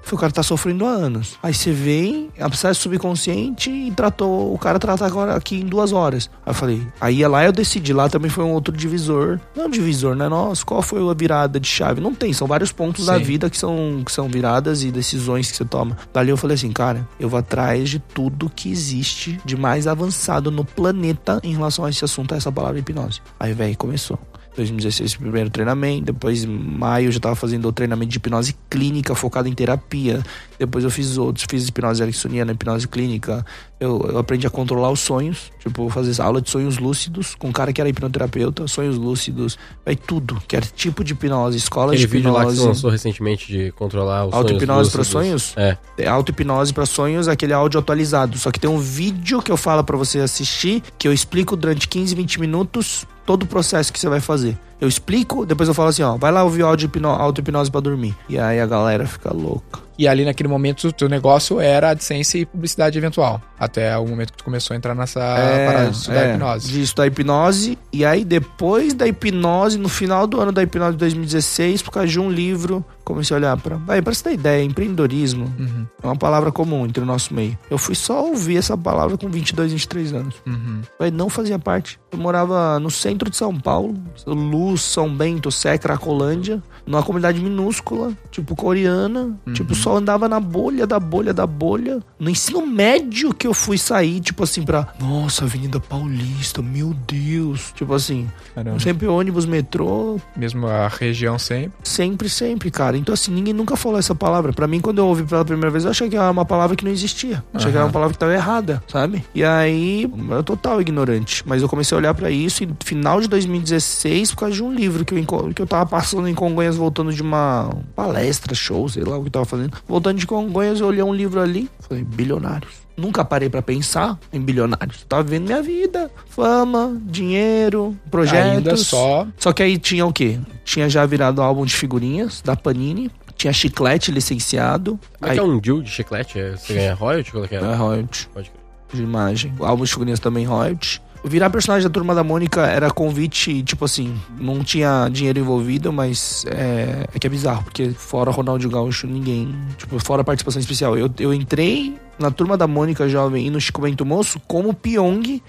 Foi, 0.03 0.17
o 0.17 0.21
cara 0.21 0.33
tá 0.33 0.43
sofrendo 0.43 0.56
há 0.87 0.91
anos. 0.91 1.39
Aí 1.43 1.55
você 1.55 1.73
vem, 1.73 2.31
acesso 2.39 2.83
subconsciente 2.83 3.71
e 3.71 3.91
tratou. 3.91 4.53
O 4.53 4.59
cara 4.59 4.79
trata 4.79 5.05
agora 5.05 5.35
aqui 5.35 5.57
em 5.57 5.67
duas 5.67 5.93
horas. 5.93 6.31
Aí 6.45 6.51
eu 6.51 6.55
falei, 6.55 6.87
aí 7.01 7.27
lá 7.27 7.45
eu 7.45 7.53
decidi, 7.53 7.93
lá 7.93 8.09
também 8.09 8.31
foi 8.31 8.45
um 8.45 8.53
outro 8.53 8.77
divisor. 8.77 9.41
Não 9.55 9.69
divisor, 9.69 10.15
né? 10.15 10.29
Nossa, 10.29 10.65
qual 10.65 10.83
foi 10.83 11.07
a 11.09 11.15
virada 11.15 11.59
de 11.59 11.69
chave? 11.69 12.01
Não 12.01 12.15
tem, 12.15 12.33
são 12.33 12.47
vários 12.47 12.73
pontos 12.73 13.07
da 13.07 13.19
Sim. 13.19 13.25
vida 13.25 13.51
que 13.51 13.59
são, 13.59 14.03
que 14.05 14.13
são 14.13 14.29
viradas 14.29 14.83
e 14.83 14.91
decisões 14.91 15.51
que 15.51 15.57
você 15.57 15.65
toma. 15.65 15.97
Dali 16.13 16.31
eu 16.31 16.37
falei 16.37 16.55
assim, 16.55 16.73
cara, 16.73 17.07
eu 17.19 17.29
vou 17.29 17.39
atrás 17.39 17.91
de 17.91 17.99
tudo 17.99 18.51
que 18.55 18.71
existe 18.71 19.41
de 19.45 19.57
mais 19.57 19.87
avançado 19.87 20.51
no 20.51 20.65
planeta 20.65 21.41
em 21.43 21.55
relação 21.55 21.85
a 21.85 21.91
esse 21.91 22.05
assunto, 22.05 22.35
a 22.35 22.37
essa 22.37 22.53
palavra 22.53 22.79
hipnose. 22.79 23.21
Aí, 23.39 23.53
velho, 23.53 23.77
começou. 23.77 24.19
2016 24.57 25.17
primeiro 25.17 25.51
treinamento, 25.51 26.07
depois 26.07 26.45
em 26.45 26.47
maio 26.47 27.09
eu 27.09 27.13
já 27.13 27.21
tava 27.21 27.35
fazendo 27.35 27.69
o 27.69 27.73
treinamento 27.73 28.11
de 28.11 28.17
hipnose 28.17 28.55
clínica 28.69 29.15
focado 29.15 29.49
em 29.49 29.53
terapia. 29.53 30.23
Depois 30.59 30.85
eu 30.85 30.91
fiz 30.91 31.17
outros, 31.19 31.45
fiz 31.49 31.69
hipnose 31.69 32.03
ericksoniana, 32.03 32.53
hipnose 32.53 32.87
clínica. 32.89 33.45
Eu, 33.79 34.01
eu 34.11 34.19
aprendi 34.19 34.47
a 34.47 34.51
controlar 34.51 34.91
os 34.91 35.01
sonhos, 35.01 35.53
tipo 35.61 35.89
fazer 35.91 36.21
aula 36.23 36.41
de 36.41 36.49
sonhos 36.49 36.79
lúcidos 36.79 37.35
com 37.35 37.49
um 37.49 37.53
cara 37.53 37.73
que 37.75 37.81
era 37.81 37.91
hipnoterapeuta, 37.91 38.67
sonhos 38.67 38.97
lúcidos, 38.97 39.59
aí 39.85 39.95
tudo, 39.95 40.41
que 40.49 40.57
era 40.57 40.65
tipo 40.65 41.05
de 41.05 41.13
hipnose, 41.13 41.59
escola 41.59 41.89
Aquele 41.93 42.01
de 42.01 42.07
vídeo 42.07 42.33
lá 42.33 42.41
que 42.41 42.47
você 42.47 42.53
hipnose. 42.55 42.69
lançou 42.69 42.91
recentemente 42.91 43.47
de 43.53 43.73
controlar 43.73 44.25
os 44.27 44.33
Auto-hipnose 44.33 44.91
para 44.91 45.05
sonhos? 45.05 45.53
É. 45.59 45.77
É, 45.99 46.09
Auto-hipnose 46.09 46.73
para 46.73 46.87
sonhos, 46.87 47.29
aquele 47.29 47.53
áudio 47.53 47.79
atualizado. 47.79 48.39
Só 48.39 48.51
que 48.51 48.59
tem 48.59 48.71
um 48.71 48.79
vídeo 48.79 49.43
que 49.43 49.53
eu 49.53 49.57
falo 49.59 49.85
para 49.85 49.97
você 49.97 50.21
assistir, 50.21 50.83
que 50.99 51.07
eu 51.07 51.13
explico 51.13 51.55
durante 51.55 51.87
15, 51.87 52.15
20 52.15 52.41
minutos 52.41 53.05
todo 53.27 53.43
o 53.43 53.47
processo 53.47 53.93
que 53.93 53.99
você 54.01 54.09
vai 54.09 54.21
fazer. 54.21 54.57
Eu 54.81 54.89
explico, 54.89 55.45
depois 55.45 55.69
eu 55.69 55.75
falo 55.75 55.89
assim, 55.91 56.03
ó, 56.03 56.17
vai 56.17 56.31
lá 56.33 56.43
ouvir 56.45 56.63
áudio 56.63 56.87
hipno- 56.87 57.09
auto-hipnose 57.11 57.71
pra 57.71 57.81
dormir. 57.81 58.15
E 58.29 58.39
aí 58.39 58.59
a 58.59 58.67
galera 58.67 59.07
fica 59.07 59.33
louca. 59.35 59.81
E 59.99 60.07
ali 60.07 60.25
naquele 60.25 60.49
momento 60.49 60.89
o 60.89 60.93
teu 60.93 61.09
negócio 61.09 61.61
era 61.61 61.91
AdSense 61.91 62.39
e 62.39 62.47
publicidade 62.47 62.99
eventual. 62.99 63.41
Até 63.59 63.97
o 63.97 64.07
momento 64.07 64.33
que 64.33 64.39
tu 64.39 64.45
começou 64.45 64.75
a 64.75 64.77
entrar 64.77 64.95
nessa 64.95 65.21
parada 65.21 65.91
de 65.91 65.97
estudar 65.97 66.25
é, 66.25 66.35
hipnose. 66.35 66.69
De 66.69 66.83
estudar 66.83 67.07
hipnose. 67.07 67.79
E 67.93 68.05
aí, 68.05 68.25
depois 68.25 68.93
da 68.93 69.07
hipnose, 69.07 69.79
no 69.79 69.89
final 69.89 70.27
do 70.27 70.41
ano 70.41 70.53
da 70.53 70.63
hipnose 70.63 70.93
de 70.93 70.99
2016, 70.99 71.83
por 71.83 71.91
causa 71.93 72.09
de 72.09 72.21
um 72.21 72.31
livro, 72.31 72.85
comecei 73.05 73.35
a 73.35 73.39
olhar 73.39 73.57
pra. 73.57 73.77
Vai, 73.77 74.03
pra 74.03 74.13
você 74.13 74.25
ter 74.25 74.33
ideia, 74.35 74.63
empreendedorismo 74.63 75.47
Uhum, 75.59 75.87
é 76.03 76.07
uma 76.07 76.17
palavra 76.17 76.53
comum 76.53 76.85
entre 76.85 77.03
o 77.03 77.07
nosso 77.07 77.33
meio. 77.33 77.57
Eu 77.71 77.79
fui 77.79 77.95
só 77.95 78.27
ouvir 78.27 78.57
essa 78.57 78.77
palavra 78.77 79.17
com 79.17 79.29
22, 79.29 79.73
23 79.73 80.13
anos. 80.13 80.35
uhum. 80.47 80.83
Vai, 80.99 81.11
não 81.11 81.29
fazia 81.29 81.59
parte. 81.59 81.99
Eu 82.13 82.19
morava 82.19 82.79
no 82.79 82.91
centro 82.91 83.31
de 83.31 83.37
São 83.37 83.59
Paulo, 83.59 83.95
Luz, 84.27 84.83
São 84.83 85.09
Bento, 85.15 85.51
Sé, 85.51 85.79
Cracolândia, 85.79 86.63
numa 86.87 87.03
comunidade 87.03 87.41
minúscula, 87.41 88.13
tipo 88.31 88.55
coreana. 88.55 89.37
Tipo, 89.53 89.75
só 89.75 89.97
andava 89.97 90.29
na 90.29 90.39
bolha 90.41 90.87
da 90.87 91.01
bolha 91.01 91.33
da 91.35 91.47
bolha. 91.47 92.01
No 92.19 92.31
ensino 92.31 92.67
médio 92.67 93.35
que 93.35 93.47
eu 93.47 93.55
fui 93.55 93.79
sair, 93.79 94.21
tipo 94.21 94.43
assim, 94.45 94.63
pra. 94.63 94.89
Nossa, 95.01 95.45
Avenida 95.45 95.81
Paulista, 95.81 96.63
meu 96.63 96.95
Deus. 97.07 97.73
Tipo 97.75 97.95
assim, 97.95 98.29
Caramba. 98.55 98.79
sempre 98.81 99.07
ônibus, 99.07 99.47
metrô, 99.47 100.19
Mesmo 100.37 100.67
a 100.67 100.89
região 100.89 101.39
sempre. 101.39 101.73
Sempre, 101.83 102.29
sempre, 102.29 102.71
cara. 102.71 102.97
Então, 102.97 103.13
assim, 103.13 103.33
ninguém 103.33 103.55
nunca 103.55 103.77
falou 103.77 103.99
essa 103.99 104.15
palavra. 104.15 104.53
Pra 104.53 104.67
mim, 104.67 104.81
quando 104.81 104.99
eu 104.99 105.07
ouvi 105.07 105.25
pela 105.25 105.45
primeira 105.45 105.71
vez, 105.71 105.85
eu 105.85 105.91
achei 105.91 106.09
que 106.09 106.17
era 106.17 106.31
uma 106.31 106.45
palavra 106.45 106.77
que 106.77 106.85
não 106.85 106.93
existia. 106.93 107.43
Eu 107.53 107.59
Achei 107.59 107.71
que 107.71 107.77
era 107.77 107.87
uma 107.87 107.93
palavra 107.93 108.13
que 108.13 108.19
tava 108.19 108.35
errada, 108.35 108.83
sabe? 108.89 109.25
E 109.35 109.43
aí, 109.43 110.11
eu 110.31 110.43
total 110.43 110.81
ignorante. 110.81 111.43
Mas 111.47 111.63
eu 111.63 111.69
comecei 111.69 111.97
a 111.97 111.99
olhar 111.99 112.15
pra 112.15 112.31
isso 112.31 112.63
e 112.63 112.67
no 112.67 112.77
final 112.85 113.21
de 113.21 113.29
2016, 113.29 114.31
por 114.33 114.41
causa 114.41 114.55
de 114.55 114.63
um 114.63 114.73
livro 114.73 115.05
que 115.05 115.15
eu, 115.15 115.53
que 115.55 115.63
eu 115.63 115.67
tava 115.67 115.87
passando 115.87 116.29
em 116.29 116.35
Congonhas, 116.35 116.76
voltando 116.77 117.13
de 117.13 117.23
uma 117.23 117.71
palestra, 117.95 118.55
show, 118.55 118.89
sei 118.89 119.03
lá 119.05 119.17
o 119.19 119.25
que 119.25 119.31
tava 119.31 119.45
fazendo. 119.45 119.77
Voltando 119.87 120.19
de 120.19 120.27
Congonhas, 120.27 120.81
eu 120.81 120.87
olhei 120.87 121.03
um 121.03 121.15
livro 121.15 121.41
ali. 121.41 121.69
Falei, 121.81 122.05
bilionários. 122.05 122.87
Nunca 122.97 123.25
parei 123.25 123.51
pra 123.51 123.61
pensar 123.61 124.19
em 124.33 124.41
bilionários. 124.41 125.05
Tava 125.09 125.23
vivendo 125.23 125.47
minha 125.47 125.63
vida. 125.63 126.11
Fama, 126.31 126.97
dinheiro, 127.05 127.97
projetos. 128.11 128.53
Ainda 128.53 128.77
só. 128.77 129.27
Só 129.37 129.53
que 129.53 129.63
aí 129.63 129.77
tinha 129.79 130.07
o 130.07 130.13
quê? 130.13 130.39
Tinha 130.65 130.89
já 130.89 131.05
virado 131.05 131.43
álbum 131.43 131.65
de 131.67 131.75
figurinhas 131.75 132.41
da 132.41 132.57
Panini. 132.57 133.11
Tinha 133.37 133.53
chiclete 133.53 134.11
licenciado. 134.11 134.99
Como 135.21 135.31
é 135.31 135.35
Aí, 135.35 135.39
é 135.39 135.43
um 135.43 135.59
deal 135.59 135.83
de 135.83 135.91
chiclete? 135.91 136.39
É- 136.39 136.57
Você 136.57 136.73
ganha 136.73 136.95
royalty? 136.95 137.33
Qual 137.33 137.45
é 137.45 137.49
que 137.49 137.55
é? 137.55 137.59
é 137.59 137.75
royalty 137.75 138.29
Pode 138.33 138.51
de 138.95 139.03
imagem. 139.03 139.53
O 139.59 139.65
álbum 139.65 139.85
de 139.85 139.91
figurinhas 139.91 140.21
também 140.21 140.47
royalty. 140.47 141.03
Virar 141.25 141.51
personagem 141.51 141.89
da 141.89 141.93
Turma 141.93 142.15
da 142.15 142.23
Mônica 142.23 142.67
era 142.67 142.91
convite, 142.91 143.63
tipo 143.63 143.85
assim, 143.85 144.15
não 144.39 144.63
tinha 144.63 145.09
dinheiro 145.09 145.39
envolvido, 145.39 145.93
mas 145.93 146.45
é, 146.49 147.07
é 147.15 147.19
que 147.19 147.27
é 147.27 147.31
bizarro, 147.31 147.65
porque 147.65 147.91
fora 147.91 148.31
Ronaldinho 148.31 148.71
Gaúcho, 148.71 149.07
ninguém, 149.07 149.55
tipo, 149.77 149.99
fora 149.99 150.23
participação 150.25 150.61
especial. 150.61 150.97
Eu, 150.97 151.11
eu 151.19 151.35
entrei 151.35 151.97
na 152.19 152.31
Turma 152.31 152.57
da 152.57 152.67
Mônica 152.67 153.09
Jovem 153.09 153.47
e 153.47 153.51
no 153.51 153.61
Chico 153.61 153.81
Bento 153.81 154.05
Moço 154.05 154.41
como 154.47 154.73
Pyong, 154.73 155.43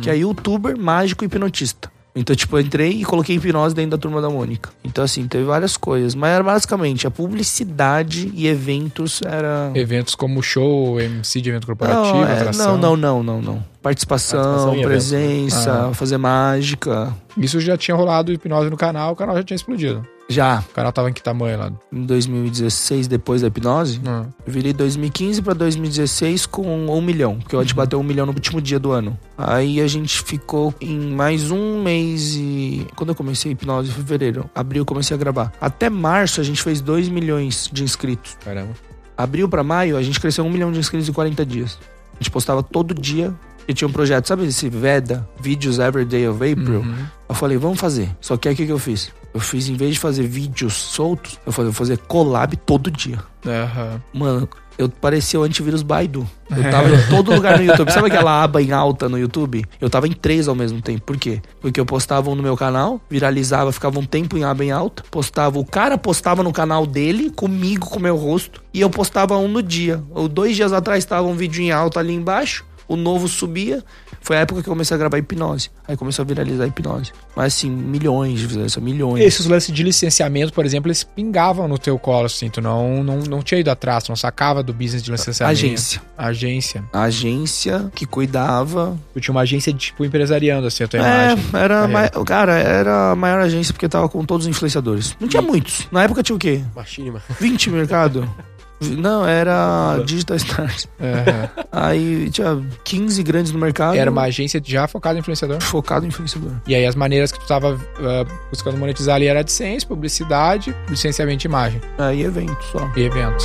que 0.00 0.10
é 0.10 0.16
youtuber, 0.16 0.78
mágico 0.78 1.24
e 1.24 1.26
hipnotista. 1.26 1.93
Então, 2.16 2.34
tipo, 2.36 2.56
eu 2.56 2.60
entrei 2.60 2.90
e 2.90 3.04
coloquei 3.04 3.34
hipnose 3.36 3.74
dentro 3.74 3.90
da 3.92 3.98
Turma 3.98 4.22
da 4.22 4.30
Mônica. 4.30 4.70
Então, 4.84 5.02
assim, 5.02 5.26
teve 5.26 5.42
várias 5.44 5.76
coisas. 5.76 6.14
Mas 6.14 6.30
era 6.30 6.44
basicamente 6.44 7.06
a 7.08 7.10
publicidade 7.10 8.30
e 8.34 8.46
eventos 8.46 9.20
era... 9.24 9.72
Eventos 9.74 10.14
como 10.14 10.40
show, 10.42 11.00
MC 11.00 11.40
de 11.40 11.50
evento 11.50 11.66
corporativo, 11.66 12.14
Não, 12.18 12.24
é, 12.26 12.32
atração. 12.32 12.78
não, 12.78 12.96
não, 12.96 13.22
não, 13.22 13.22
não, 13.22 13.42
não. 13.54 13.64
Participação, 13.82 14.38
Participação 14.40 14.72
eventos, 14.74 14.86
presença, 14.90 15.88
Ah. 15.90 15.94
fazer 15.94 16.16
mágica. 16.16 17.12
Isso 17.36 17.60
já 17.60 17.76
tinha 17.76 17.96
rolado 17.96 18.32
hipnose 18.32 18.70
no 18.70 18.76
canal, 18.76 19.12
o 19.12 19.16
canal 19.16 19.36
já 19.36 19.42
tinha 19.42 19.56
explodido. 19.56 20.06
Já, 20.28 20.60
O 20.70 20.74
canal 20.74 20.90
tava 20.92 21.10
em 21.10 21.12
que 21.12 21.22
tamanho 21.22 21.58
lá? 21.58 21.72
em 21.92 22.04
2016, 22.06 23.06
depois 23.06 23.42
da 23.42 23.48
hipnose, 23.48 24.00
Ah, 24.06 24.24
eu 24.46 24.52
virei 24.52 24.72
2015 24.72 25.42
pra 25.42 25.52
2016 25.54 26.46
com 26.46 26.62
um 26.88 27.02
milhão, 27.02 27.38
porque 27.38 27.54
a 27.54 27.60
gente 27.60 27.74
bateu 27.74 28.00
um 28.00 28.02
milhão 28.02 28.24
no 28.26 28.32
último 28.32 28.60
dia 28.60 28.78
do 28.78 28.90
ano. 28.90 29.18
Aí 29.36 29.80
a 29.80 29.86
gente 29.86 30.22
ficou 30.22 30.74
em 30.80 30.98
mais 31.12 31.50
um 31.50 31.82
mês 31.82 32.34
e. 32.36 32.86
Quando 32.96 33.10
eu 33.10 33.14
comecei 33.14 33.50
a 33.50 33.52
hipnose, 33.52 33.90
em 33.90 33.92
fevereiro, 33.92 34.48
abril, 34.54 34.80
eu 34.82 34.86
comecei 34.86 35.14
a 35.14 35.18
gravar. 35.18 35.52
Até 35.60 35.90
março 35.90 36.40
a 36.40 36.44
gente 36.44 36.62
fez 36.62 36.80
2 36.80 37.08
milhões 37.08 37.68
de 37.72 37.84
inscritos. 37.84 38.36
caramba. 38.42 38.70
Abril 39.16 39.48
pra 39.48 39.62
maio, 39.62 39.96
a 39.96 40.02
gente 40.02 40.18
cresceu 40.18 40.44
um 40.44 40.50
milhão 40.50 40.72
de 40.72 40.78
inscritos 40.78 41.08
em 41.08 41.12
40 41.12 41.46
dias. 41.46 41.78
A 42.14 42.16
gente 42.16 42.30
postava 42.30 42.62
todo 42.62 42.94
dia. 42.94 43.32
E 43.66 43.74
tinha 43.74 43.88
um 43.88 43.92
projeto, 43.92 44.26
sabe 44.26 44.44
esse 44.44 44.68
VEDA, 44.68 45.26
Videos 45.40 45.78
Every 45.78 46.04
Day 46.04 46.28
of 46.28 46.36
April? 46.36 46.80
Uhum. 46.80 47.06
Eu 47.28 47.34
falei, 47.34 47.56
vamos 47.56 47.80
fazer. 47.80 48.10
Só 48.20 48.36
que 48.36 48.48
aí 48.48 48.54
o 48.54 48.56
que, 48.56 48.66
que 48.66 48.72
eu 48.72 48.78
fiz? 48.78 49.10
Eu 49.32 49.40
fiz, 49.40 49.68
em 49.68 49.74
vez 49.74 49.94
de 49.94 49.98
fazer 49.98 50.26
vídeos 50.26 50.74
soltos, 50.74 51.40
eu 51.44 51.52
falei, 51.52 51.70
vou 51.70 51.76
fazer 51.76 51.98
collab 51.98 52.56
todo 52.58 52.90
dia. 52.90 53.18
Aham. 53.44 54.00
Mano, 54.12 54.48
eu 54.76 54.88
parecia 54.88 55.38
o 55.38 55.42
antivírus 55.42 55.82
Baidu. 55.82 56.28
Eu 56.50 56.70
tava 56.70 56.88
em 56.88 57.06
todo 57.08 57.32
lugar 57.32 57.58
no 57.58 57.64
YouTube. 57.64 57.92
Sabe 57.92 58.08
aquela 58.08 58.42
aba 58.42 58.60
em 58.60 58.72
alta 58.72 59.08
no 59.08 59.18
YouTube? 59.18 59.64
Eu 59.80 59.88
tava 59.88 60.08
em 60.08 60.12
três 60.12 60.48
ao 60.48 60.54
mesmo 60.54 60.80
tempo. 60.82 61.02
Por 61.02 61.16
quê? 61.16 61.40
Porque 61.60 61.80
eu 61.80 61.86
postava 61.86 62.28
um 62.30 62.34
no 62.34 62.42
meu 62.42 62.56
canal, 62.56 63.00
viralizava, 63.08 63.70
ficava 63.72 63.98
um 63.98 64.04
tempo 64.04 64.36
em 64.36 64.44
aba 64.44 64.64
em 64.64 64.70
alta. 64.70 65.04
Postava, 65.10 65.58
o 65.58 65.64
cara 65.64 65.96
postava 65.96 66.42
no 66.42 66.52
canal 66.52 66.86
dele, 66.86 67.30
comigo, 67.30 67.88
com 67.88 67.98
o 67.98 68.02
meu 68.02 68.16
rosto. 68.16 68.62
E 68.72 68.80
eu 68.80 68.90
postava 68.90 69.36
um 69.36 69.48
no 69.48 69.62
dia. 69.62 70.02
Ou 70.10 70.28
dois 70.28 70.56
dias 70.56 70.72
atrás 70.72 71.04
estava 71.04 71.26
um 71.26 71.34
vídeo 71.34 71.62
em 71.62 71.70
alta 71.70 72.00
ali 72.00 72.12
embaixo. 72.12 72.64
O 72.88 72.96
novo 72.96 73.26
subia. 73.28 73.82
Foi 74.20 74.36
a 74.36 74.40
época 74.40 74.62
que 74.62 74.68
eu 74.68 74.72
comecei 74.72 74.94
a 74.94 74.98
gravar 74.98 75.18
hipnose. 75.18 75.70
Aí 75.86 75.96
começou 75.96 76.22
a 76.22 76.26
viralizar 76.26 76.64
a 76.64 76.66
hipnose. 76.66 77.12
Mas 77.36 77.54
assim, 77.54 77.68
milhões 77.70 78.38
de 78.40 78.46
visualizações, 78.46 78.84
milhões. 78.84 79.22
Esses 79.24 79.46
lances 79.46 79.74
de 79.74 79.82
licenciamento, 79.82 80.52
por 80.52 80.64
exemplo, 80.64 80.88
eles 80.88 81.04
pingavam 81.04 81.68
no 81.68 81.76
teu 81.78 81.98
colo, 81.98 82.26
assim, 82.26 82.48
tu 82.48 82.60
não, 82.62 83.02
não, 83.04 83.18
não 83.18 83.42
tinha 83.42 83.60
ido 83.60 83.70
atrás, 83.70 84.04
tu 84.04 84.08
não 84.08 84.16
sacava 84.16 84.62
do 84.62 84.72
business 84.72 85.02
de 85.02 85.10
licenciamento. 85.10 85.52
Agência. 85.58 86.02
Agência. 86.16 86.84
Agência 86.92 87.90
que 87.94 88.06
cuidava. 88.06 88.96
Tu 89.12 89.20
tinha 89.20 89.32
uma 89.32 89.42
agência 89.42 89.72
de 89.72 89.78
tipo 89.78 90.04
empresariando, 90.04 90.66
assim, 90.66 90.84
a 90.84 90.88
tua 90.88 91.00
É, 91.00 91.02
imagem. 91.32 91.44
era. 91.54 91.84
É. 91.84 91.86
mai- 91.86 92.10
Cara, 92.26 92.54
era 92.54 93.10
a 93.12 93.16
maior 93.16 93.40
agência 93.40 93.72
porque 93.74 93.88
tava 93.88 94.08
com 94.08 94.24
todos 94.24 94.46
os 94.46 94.50
influenciadores. 94.50 95.16
Não 95.20 95.28
tinha 95.28 95.42
muitos. 95.42 95.86
Na 95.92 96.02
época 96.04 96.22
tinha 96.22 96.36
o 96.36 96.38
quê? 96.38 96.62
Machinima. 96.74 97.22
20 97.40 97.70
mercado? 97.70 98.28
Não, 98.90 99.26
era 99.26 99.98
Digital 100.04 100.36
Stars. 100.36 100.88
Aham. 101.00 101.64
Aí 101.72 102.30
tinha 102.30 102.62
15 102.84 103.22
grandes 103.22 103.52
no 103.52 103.58
mercado. 103.58 103.96
Era 103.96 104.10
uma 104.10 104.22
agência 104.22 104.60
já 104.64 104.86
focada 104.86 105.18
em 105.18 105.20
influenciador. 105.20 105.60
Focado 105.60 106.04
em 106.04 106.08
influenciador. 106.08 106.52
E 106.66 106.74
aí 106.74 106.86
as 106.86 106.94
maneiras 106.94 107.32
que 107.32 107.38
tu 107.38 107.46
tava 107.46 107.78
ah, 107.98 108.24
buscando 108.50 108.76
monetizar 108.78 109.16
ali 109.16 109.26
era 109.26 109.40
AdSense, 109.40 109.86
publicidade, 109.86 110.74
licenciamento 110.88 111.38
de 111.38 111.46
imagem 111.46 111.80
Aí 111.98 112.22
evento 112.22 112.62
só. 112.72 112.90
e 112.96 113.02
eventos. 113.02 113.44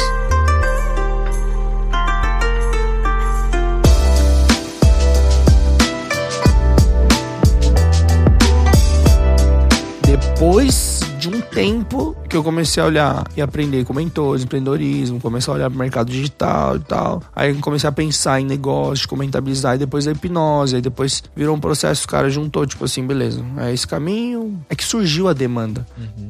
Depois 10.06 11.02
de 11.20 11.28
um 11.28 11.42
tempo 11.42 12.16
que 12.30 12.38
eu 12.38 12.44
comecei 12.44 12.82
a 12.82 12.86
olhar 12.86 13.24
e 13.36 13.42
aprender 13.42 13.84
com 13.84 13.94
mentores, 13.94 14.44
empreendedorismo, 14.44 15.20
comecei 15.20 15.52
a 15.52 15.56
olhar 15.56 15.70
pro 15.70 15.80
mercado 15.80 16.12
digital 16.12 16.76
e 16.76 16.80
tal. 16.80 17.24
Aí 17.36 17.54
comecei 17.56 17.90
a 17.90 17.92
pensar 17.92 18.40
em 18.40 18.46
negócio, 18.46 19.08
comentabilizar, 19.08 19.76
e 19.76 19.80
depois 19.80 20.08
a 20.08 20.12
hipnose, 20.12 20.76
aí 20.76 20.82
depois 20.82 21.24
virou 21.36 21.56
um 21.56 21.60
processo, 21.60 22.06
o 22.06 22.08
cara 22.08 22.30
juntou, 22.30 22.66
tipo 22.68 22.86
assim, 22.86 23.06
beleza, 23.06 23.44
é 23.58 23.74
esse 23.74 23.88
caminho. 23.88 24.62
É 24.70 24.76
que 24.76 24.84
surgiu 24.84 25.28
a 25.28 25.34
demanda. 25.34 25.86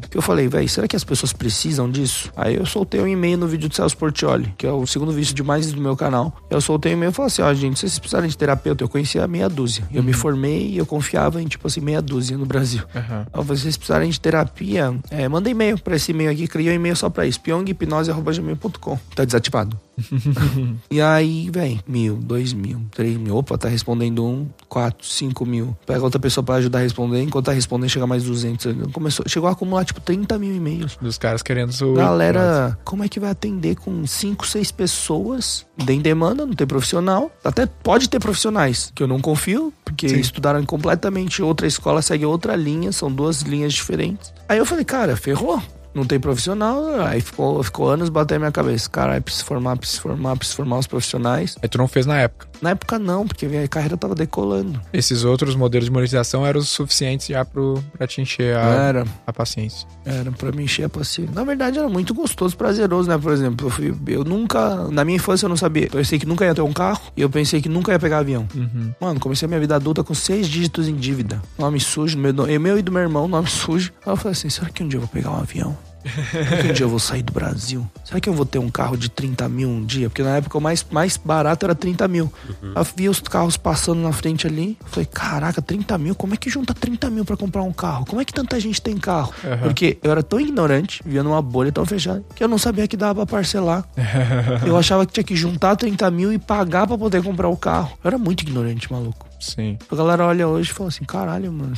Que 0.10 0.18
eu 0.18 0.22
falei, 0.22 0.48
velho, 0.48 0.70
será 0.70 0.88
que 0.88 0.96
as 0.96 1.04
pessoas 1.04 1.34
precisam 1.34 1.90
disso? 1.90 2.32
Aí 2.36 2.56
eu 2.56 2.66
soltei 2.66 3.02
um 3.02 3.08
e-mail 3.08 3.38
no 3.38 3.48
vídeo 3.48 3.68
do 3.68 3.76
Celso 3.76 3.98
Portioli, 3.98 4.54
que 4.58 4.66
é 4.66 4.72
o 4.72 4.88
segundo 4.88 5.12
vídeo 5.12 5.34
de 5.36 5.44
mais 5.44 5.72
do 5.72 5.82
meu 5.82 5.98
canal. 5.98 6.36
Eu 6.50 6.62
soltei 6.62 6.94
um 6.94 6.98
e-mail 6.98 7.10
e 7.10 7.14
falei 7.14 7.28
assim, 7.28 7.42
ó, 7.42 7.54
gente, 7.54 7.78
se 7.78 7.82
vocês 7.82 8.00
precisarem 8.00 8.30
de 8.30 8.38
terapeuta, 8.38 8.84
eu 8.84 8.90
conhecia 8.90 9.28
meia 9.28 9.50
dúzia. 9.50 9.84
Eu 9.94 10.02
me 10.02 10.14
formei 10.14 10.70
e 10.70 10.78
eu 10.78 10.86
confiava 10.86 11.42
em, 11.42 11.48
tipo 11.48 11.68
assim, 11.68 11.82
meia 11.82 12.02
dúzia 12.02 12.38
no 12.38 12.46
Brasil. 12.46 12.84
Aham. 12.96 13.28
Ó, 13.34 13.42
vocês 13.42 13.76
precisarem 13.76 14.10
de 14.10 14.20
terapia, 14.20 14.96
é, 15.12 15.28
manda 15.28 15.50
e-mail 15.50 15.78
pra 15.90 15.96
esse 15.96 16.12
e-mail 16.12 16.30
aqui, 16.30 16.48
criei 16.48 16.72
um 16.72 16.76
e-mail 16.76 16.96
só 16.96 17.10
pra 17.10 17.26
isso, 17.26 17.42
pyonghipnose.gmail.com. 17.42 19.00
Tá 19.16 19.26
desativado. 19.26 19.78
e 20.90 21.02
aí, 21.02 21.50
vem, 21.52 21.82
mil, 21.88 22.16
dois 22.16 22.54
mil, 22.54 22.82
três 22.92 23.18
mil. 23.18 23.36
Opa, 23.36 23.58
tá 23.58 23.68
respondendo 23.68 24.24
um, 24.24 24.48
quatro, 24.68 25.06
cinco 25.06 25.46
mil. 25.46 25.76
Pega 25.86 26.04
outra 26.04 26.20
pessoa 26.20 26.44
pra 26.44 26.56
ajudar 26.56 26.80
a 26.80 26.82
responder, 26.84 27.22
enquanto 27.22 27.48
tá 27.48 27.52
respondendo, 27.52 27.90
chega 27.90 28.06
mais 28.06 28.24
200. 28.24 28.92
Começou, 28.94 29.26
chegou 29.28 29.50
a 29.50 29.52
acumular, 29.52 29.84
tipo, 29.84 30.00
30 30.00 30.38
mil 30.38 30.56
e-mails. 30.56 30.98
Dos 31.02 31.18
caras 31.18 31.42
querendo 31.42 31.72
o 31.82 31.94
Galera, 31.94 32.78
como 32.86 33.04
é 33.04 33.10
que 33.10 33.20
vai 33.20 33.32
atender 33.32 33.76
com 33.76 34.06
cinco, 34.06 34.46
seis 34.46 34.72
pessoas? 34.72 35.66
Tem 35.86 36.00
demanda, 36.00 36.46
não 36.46 36.54
tem 36.54 36.68
profissional. 36.68 37.32
Até 37.44 37.66
pode 37.66 38.10
ter 38.10 38.20
profissionais, 38.20 38.92
que 38.94 39.02
eu 39.02 39.08
não 39.08 39.20
confio, 39.20 39.74
porque 39.84 40.08
Sim. 40.08 40.20
estudaram 40.20 40.60
em 40.60 40.66
completamente 40.66 41.42
outra 41.42 41.66
escola, 41.66 42.02
segue 42.02 42.26
outra 42.26 42.56
linha, 42.56 42.92
são 42.92 43.12
duas 43.12 43.42
linhas 43.42 43.74
diferentes. 43.74 44.32
Aí 44.48 44.58
eu 44.58 44.66
falei, 44.66 44.86
cara, 44.86 45.18
ferrou. 45.18 45.62
Não 45.94 46.06
tem 46.06 46.20
profissional, 46.20 47.02
aí 47.02 47.20
ficou, 47.22 47.62
ficou 47.64 47.90
anos 47.90 48.10
batendo 48.10 48.42
minha 48.42 48.52
cabeça. 48.52 48.90
Caralho, 48.90 49.22
preciso 49.22 49.46
formar, 49.46 49.76
preciso 49.78 50.02
formar, 50.02 50.36
preciso 50.38 50.58
formar 50.58 50.78
os 50.80 50.88
profissionais. 50.88 51.56
Aí 51.62 51.68
tu 51.70 51.78
não 51.78 51.88
fez 51.88 52.06
na 52.06 52.20
época. 52.20 52.48
Na 52.62 52.72
época 52.72 53.00
não, 53.00 53.26
porque 53.26 53.48
minha 53.48 53.68
carreira 53.68 53.96
tava 53.98 54.14
decolando. 54.14 54.80
Esses 54.92 55.24
outros 55.24 55.56
modelos 55.56 55.86
de 55.86 55.92
monetização 55.92 56.46
eram 56.46 56.60
os 56.60 56.70
suficientes 56.70 57.28
já 57.28 57.44
pro, 57.46 57.84
pra 57.98 58.06
te 58.06 58.22
encher 58.22 58.56
a, 58.56 58.62
Era, 58.62 59.06
a 59.26 59.32
paciência. 59.34 59.88
era 60.06 60.32
pra 60.32 60.52
me 60.52 60.64
encher 60.64 60.84
a 60.86 60.90
paciência. 60.90 61.34
Na 61.34 61.44
verdade, 61.44 61.80
era 61.80 61.88
muito 61.88 62.14
gostoso, 62.14 62.56
prazeroso, 62.56 63.10
né? 63.10 63.18
Por 63.18 63.32
exemplo, 63.32 63.68
eu, 63.68 63.72
fui, 63.72 63.96
eu 64.08 64.24
nunca, 64.24 64.88
na 64.90 65.06
minha 65.06 65.16
infância 65.16 65.46
eu 65.46 65.50
não 65.50 65.58
sabia. 65.58 65.86
Eu 65.86 65.92
pensei 65.92 66.20
que 66.20 66.26
nunca 66.26 66.46
ia 66.46 66.54
ter 66.54 66.62
um 66.62 66.74
carro 66.74 67.02
e 67.16 67.22
eu 67.22 67.30
pensei 67.30 67.62
que 67.62 67.70
nunca 67.70 67.92
ia 67.92 68.00
pegar 68.00 68.20
avião. 68.20 68.48
Uhum. 68.54 68.94
Mano, 69.00 69.20
comecei 69.20 69.46
a 69.46 69.50
minha 69.50 69.60
vida 69.60 69.76
adulta 69.76 70.04
com 70.04 70.14
seis 70.14 70.48
dígitos 70.48 70.88
em 70.88 70.96
dívida. 70.96 71.42
Nome 71.58 71.80
sujo, 71.80 72.18
meu, 72.18 72.34
meu 72.60 72.78
e 72.78 72.82
do 72.82 72.92
meu 72.92 73.02
irmão, 73.02 73.28
nome 73.28 73.48
sujo. 73.50 73.92
Aí 74.06 74.12
eu 74.12 74.18
falei 74.18 74.34
assim: 74.34 74.50
será 74.50 74.70
que 74.70 74.84
um 74.84 74.88
dia 74.88 74.98
eu 74.98 75.02
vou 75.02 75.10
pegar 75.10 75.32
um 75.32 75.38
avião? 75.38 75.78
Será 76.04 76.58
que 76.62 76.68
um 76.70 76.74
dia 76.74 76.86
eu 76.86 76.90
vou 76.90 77.00
sair 77.00 77.22
do 77.22 77.34
Brasil? 77.34 77.90
Será 78.04 78.20
que 78.20 78.30
eu 78.30 78.34
vou 78.34 78.46
ter 78.46 78.60
um 78.60 78.70
carro 78.70 78.98
de 78.98 79.10
30 79.10 79.48
mil 79.50 79.70
um 79.70 79.86
dia? 79.86 80.10
Porque 80.10 80.24
na 80.24 80.38
época 80.38 80.58
o 80.58 80.62
mais, 80.62 80.86
mais 80.90 81.18
barato 81.18 81.66
era 81.66 81.76
30 81.76 82.08
mil. 82.08 82.32
Eu 82.62 82.84
vi 82.96 83.10
os 83.10 83.20
carros 83.20 83.58
passando 83.58 84.02
na 84.02 84.12
frente 84.12 84.48
ali. 84.48 84.78
Eu 84.82 84.88
falei, 84.88 85.06
caraca, 85.06 85.62
30 85.62 85.98
mil? 85.98 86.16
Como 86.16 86.34
é 86.34 86.38
que 86.38 86.50
junta 86.50 86.74
30 86.74 87.10
mil 87.10 87.26
pra 87.26 87.38
comprar 87.38 87.64
um 87.64 87.72
carro? 87.72 88.06
Como 88.06 88.22
é 88.22 88.26
que 88.26 88.34
tanta 88.34 88.60
gente 88.60 88.82
tem 88.82 88.98
carro? 88.98 89.34
Aham. 89.44 89.58
Porque 89.64 89.98
eu 90.02 90.12
era 90.12 90.24
tão 90.24 90.40
ignorante, 90.40 91.02
vivia 91.04 91.24
numa 91.24 91.42
bolha 91.42 91.72
tão 91.72 91.86
fechada, 91.86 92.24
que 92.36 92.44
eu 92.44 92.48
não 92.48 92.58
sabia 92.58 92.88
que 92.88 92.98
dava 92.98 93.26
pra 93.26 93.38
parcelar. 93.38 93.86
eu 94.66 94.78
achava 94.78 95.06
que 95.06 95.14
tinha 95.14 95.24
que 95.24 95.36
juntar 95.36 95.76
30 95.76 96.10
mil 96.12 96.32
e 96.34 96.40
pagar 96.40 96.88
pra 96.88 96.98
poder 96.98 97.22
comprar 97.24 97.50
o 97.50 97.58
carro. 97.58 97.98
Eu 98.04 98.08
era 98.08 98.18
muito 98.18 98.42
ignorante, 98.42 98.92
maluco. 98.92 99.29
Sim. 99.40 99.78
A 99.92 99.96
galera 99.96 100.26
olha 100.26 100.48
hoje 100.48 100.72
e 100.72 100.74
fala 100.74 100.90
assim: 100.90 101.04
caralho, 101.06 101.52
mano. 101.52 101.74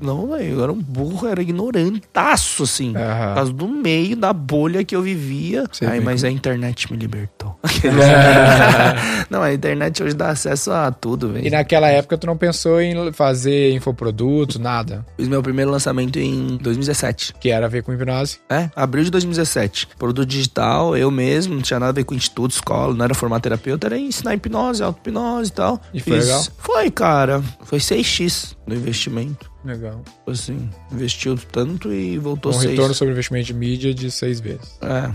Não, 0.00 0.28
velho, 0.28 0.54
eu 0.54 0.62
era 0.62 0.72
um 0.72 0.80
burro, 0.80 1.26
eu 1.26 1.30
era 1.32 1.42
ignorantaço, 1.42 2.62
assim. 2.62 2.94
Aham. 2.96 3.28
Por 3.28 3.34
causa 3.34 3.52
do 3.52 3.68
meio 3.68 4.16
da 4.16 4.32
bolha 4.32 4.84
que 4.84 4.94
eu 4.96 5.02
vivia. 5.02 5.64
Você 5.70 5.84
Aí, 5.86 6.00
mas 6.00 6.24
a 6.24 6.30
internet 6.30 6.90
me 6.90 6.98
libertou. 6.98 7.58
não, 9.30 9.42
a 9.42 9.52
internet 9.52 10.02
hoje 10.02 10.14
dá 10.14 10.30
acesso 10.30 10.70
a 10.72 10.90
tudo, 10.90 11.28
E 11.30 11.32
velho. 11.32 11.50
naquela 11.50 11.88
época 11.88 12.16
tu 12.18 12.26
não 12.26 12.36
pensou 12.36 12.80
em 12.80 13.12
fazer 13.12 13.72
infoprodutos, 13.72 14.56
nada? 14.58 15.04
Fiz 15.16 15.28
meu 15.28 15.42
primeiro 15.42 15.70
lançamento 15.70 16.18
em 16.18 16.56
2017. 16.56 17.34
Que 17.40 17.50
era 17.50 17.66
a 17.66 17.68
ver 17.68 17.82
com 17.82 17.92
hipnose? 17.92 18.38
É, 18.48 18.70
abril 18.74 19.04
de 19.04 19.10
2017. 19.10 19.88
Produto 19.98 20.26
digital, 20.26 20.96
eu 20.96 21.10
mesmo, 21.10 21.54
não 21.54 21.62
tinha 21.62 21.78
nada 21.78 21.90
a 21.90 21.94
ver 21.94 22.04
com 22.04 22.14
instituto, 22.14 22.52
escola, 22.52 22.94
não 22.94 23.04
era 23.04 23.14
formar 23.14 23.40
terapeuta, 23.40 23.86
era 23.86 23.98
ensinar 23.98 24.34
hipnose, 24.34 24.82
auto-hipnose 24.82 25.50
e 25.50 25.52
tal. 25.52 25.80
E 25.92 26.00
foi 26.00 26.18
legal? 26.20 26.42
Foi, 26.58 26.90
cara. 26.94 27.42
Foi 27.64 27.78
6x 27.78 28.56
no 28.66 28.74
investimento. 28.74 29.50
Legal. 29.64 30.02
Assim, 30.26 30.68
investiu 30.92 31.36
tanto 31.50 31.92
e 31.92 32.18
voltou 32.18 32.52
Um 32.52 32.58
6. 32.58 32.70
retorno 32.70 32.94
sobre 32.94 33.12
investimento 33.12 33.46
de 33.46 33.54
mídia 33.54 33.94
de 33.94 34.10
seis 34.10 34.38
vezes. 34.40 34.78
É, 34.82 35.10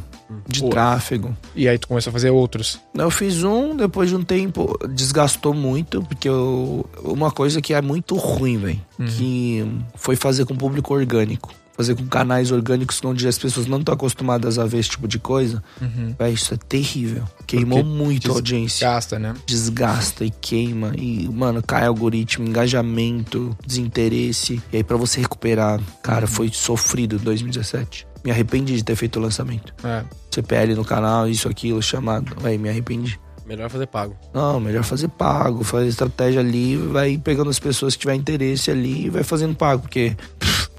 de 0.48 0.62
Pô. 0.62 0.70
tráfego. 0.70 1.38
E 1.56 1.68
aí 1.70 1.78
tu 1.78 1.88
começou 1.88 2.10
a 2.10 2.14
fazer 2.14 2.32
outros. 2.32 2.80
Eu 2.96 3.12
fiz 3.12 3.44
um, 3.44 3.76
depois 3.78 4.10
de 4.10 4.16
um 4.16 4.24
tempo, 4.24 4.78
desgastou 4.90 5.54
muito, 5.54 6.02
porque 6.04 6.28
eu, 6.28 6.84
uma 7.04 7.30
coisa 7.32 7.62
que 7.62 7.74
é 7.74 7.82
muito 7.82 8.16
ruim, 8.16 8.58
velho, 8.58 8.82
Uhum. 9.00 9.06
que 9.08 9.72
foi 9.96 10.16
fazer 10.16 10.46
com 10.46 10.56
público 10.56 10.94
orgânico. 10.94 11.54
Fazer 11.80 11.96
com 11.96 12.06
canais 12.08 12.52
orgânicos 12.52 13.00
onde 13.06 13.26
as 13.26 13.38
pessoas 13.38 13.66
não 13.66 13.80
estão 13.80 13.94
acostumadas 13.94 14.60
a 14.60 14.66
ver 14.66 14.80
esse 14.80 14.90
tipo 14.90 15.08
de 15.08 15.18
coisa. 15.18 15.64
Uhum. 15.82 16.14
Véi, 16.20 16.34
isso 16.34 16.54
é 16.54 16.58
terrível. 16.58 17.24
Queimou 17.48 17.86
muito 17.86 18.30
a 18.30 18.36
audiência. 18.36 18.86
Gasta, 18.86 19.18
né? 19.18 19.34
Desgasta 19.46 20.26
e 20.26 20.30
queima. 20.30 20.92
E, 20.98 21.30
mano, 21.30 21.64
cai 21.64 21.86
algoritmo, 21.86 22.46
engajamento, 22.46 23.56
desinteresse. 23.66 24.62
E 24.74 24.76
aí, 24.76 24.84
pra 24.84 24.98
você 24.98 25.22
recuperar, 25.22 25.80
cara, 26.04 26.28
foi 26.28 26.50
sofrido 26.52 27.16
em 27.16 27.20
2017. 27.20 28.06
Me 28.26 28.32
arrependi 28.32 28.76
de 28.76 28.84
ter 28.84 28.98
feito 28.98 29.18
o 29.18 29.22
lançamento. 29.22 29.74
É. 29.82 30.04
CPL 30.32 30.76
no 30.76 30.84
canal, 30.84 31.30
isso, 31.30 31.48
aquilo, 31.48 31.82
chamado. 31.82 32.36
Véi, 32.42 32.58
me 32.58 32.68
arrependi. 32.68 33.18
Melhor 33.48 33.70
fazer 33.70 33.88
pago. 33.88 34.18
Não, 34.34 34.60
melhor 34.60 34.84
fazer 34.84 35.08
pago, 35.08 35.64
fazer 35.64 35.88
estratégia 35.88 36.42
ali, 36.42 36.76
vai 36.76 37.18
pegando 37.18 37.50
as 37.50 37.58
pessoas 37.58 37.96
que 37.96 38.02
tiver 38.02 38.16
interesse 38.16 38.70
ali 38.70 39.06
e 39.06 39.10
vai 39.10 39.24
fazendo 39.24 39.56
pago, 39.56 39.84
porque. 39.84 40.18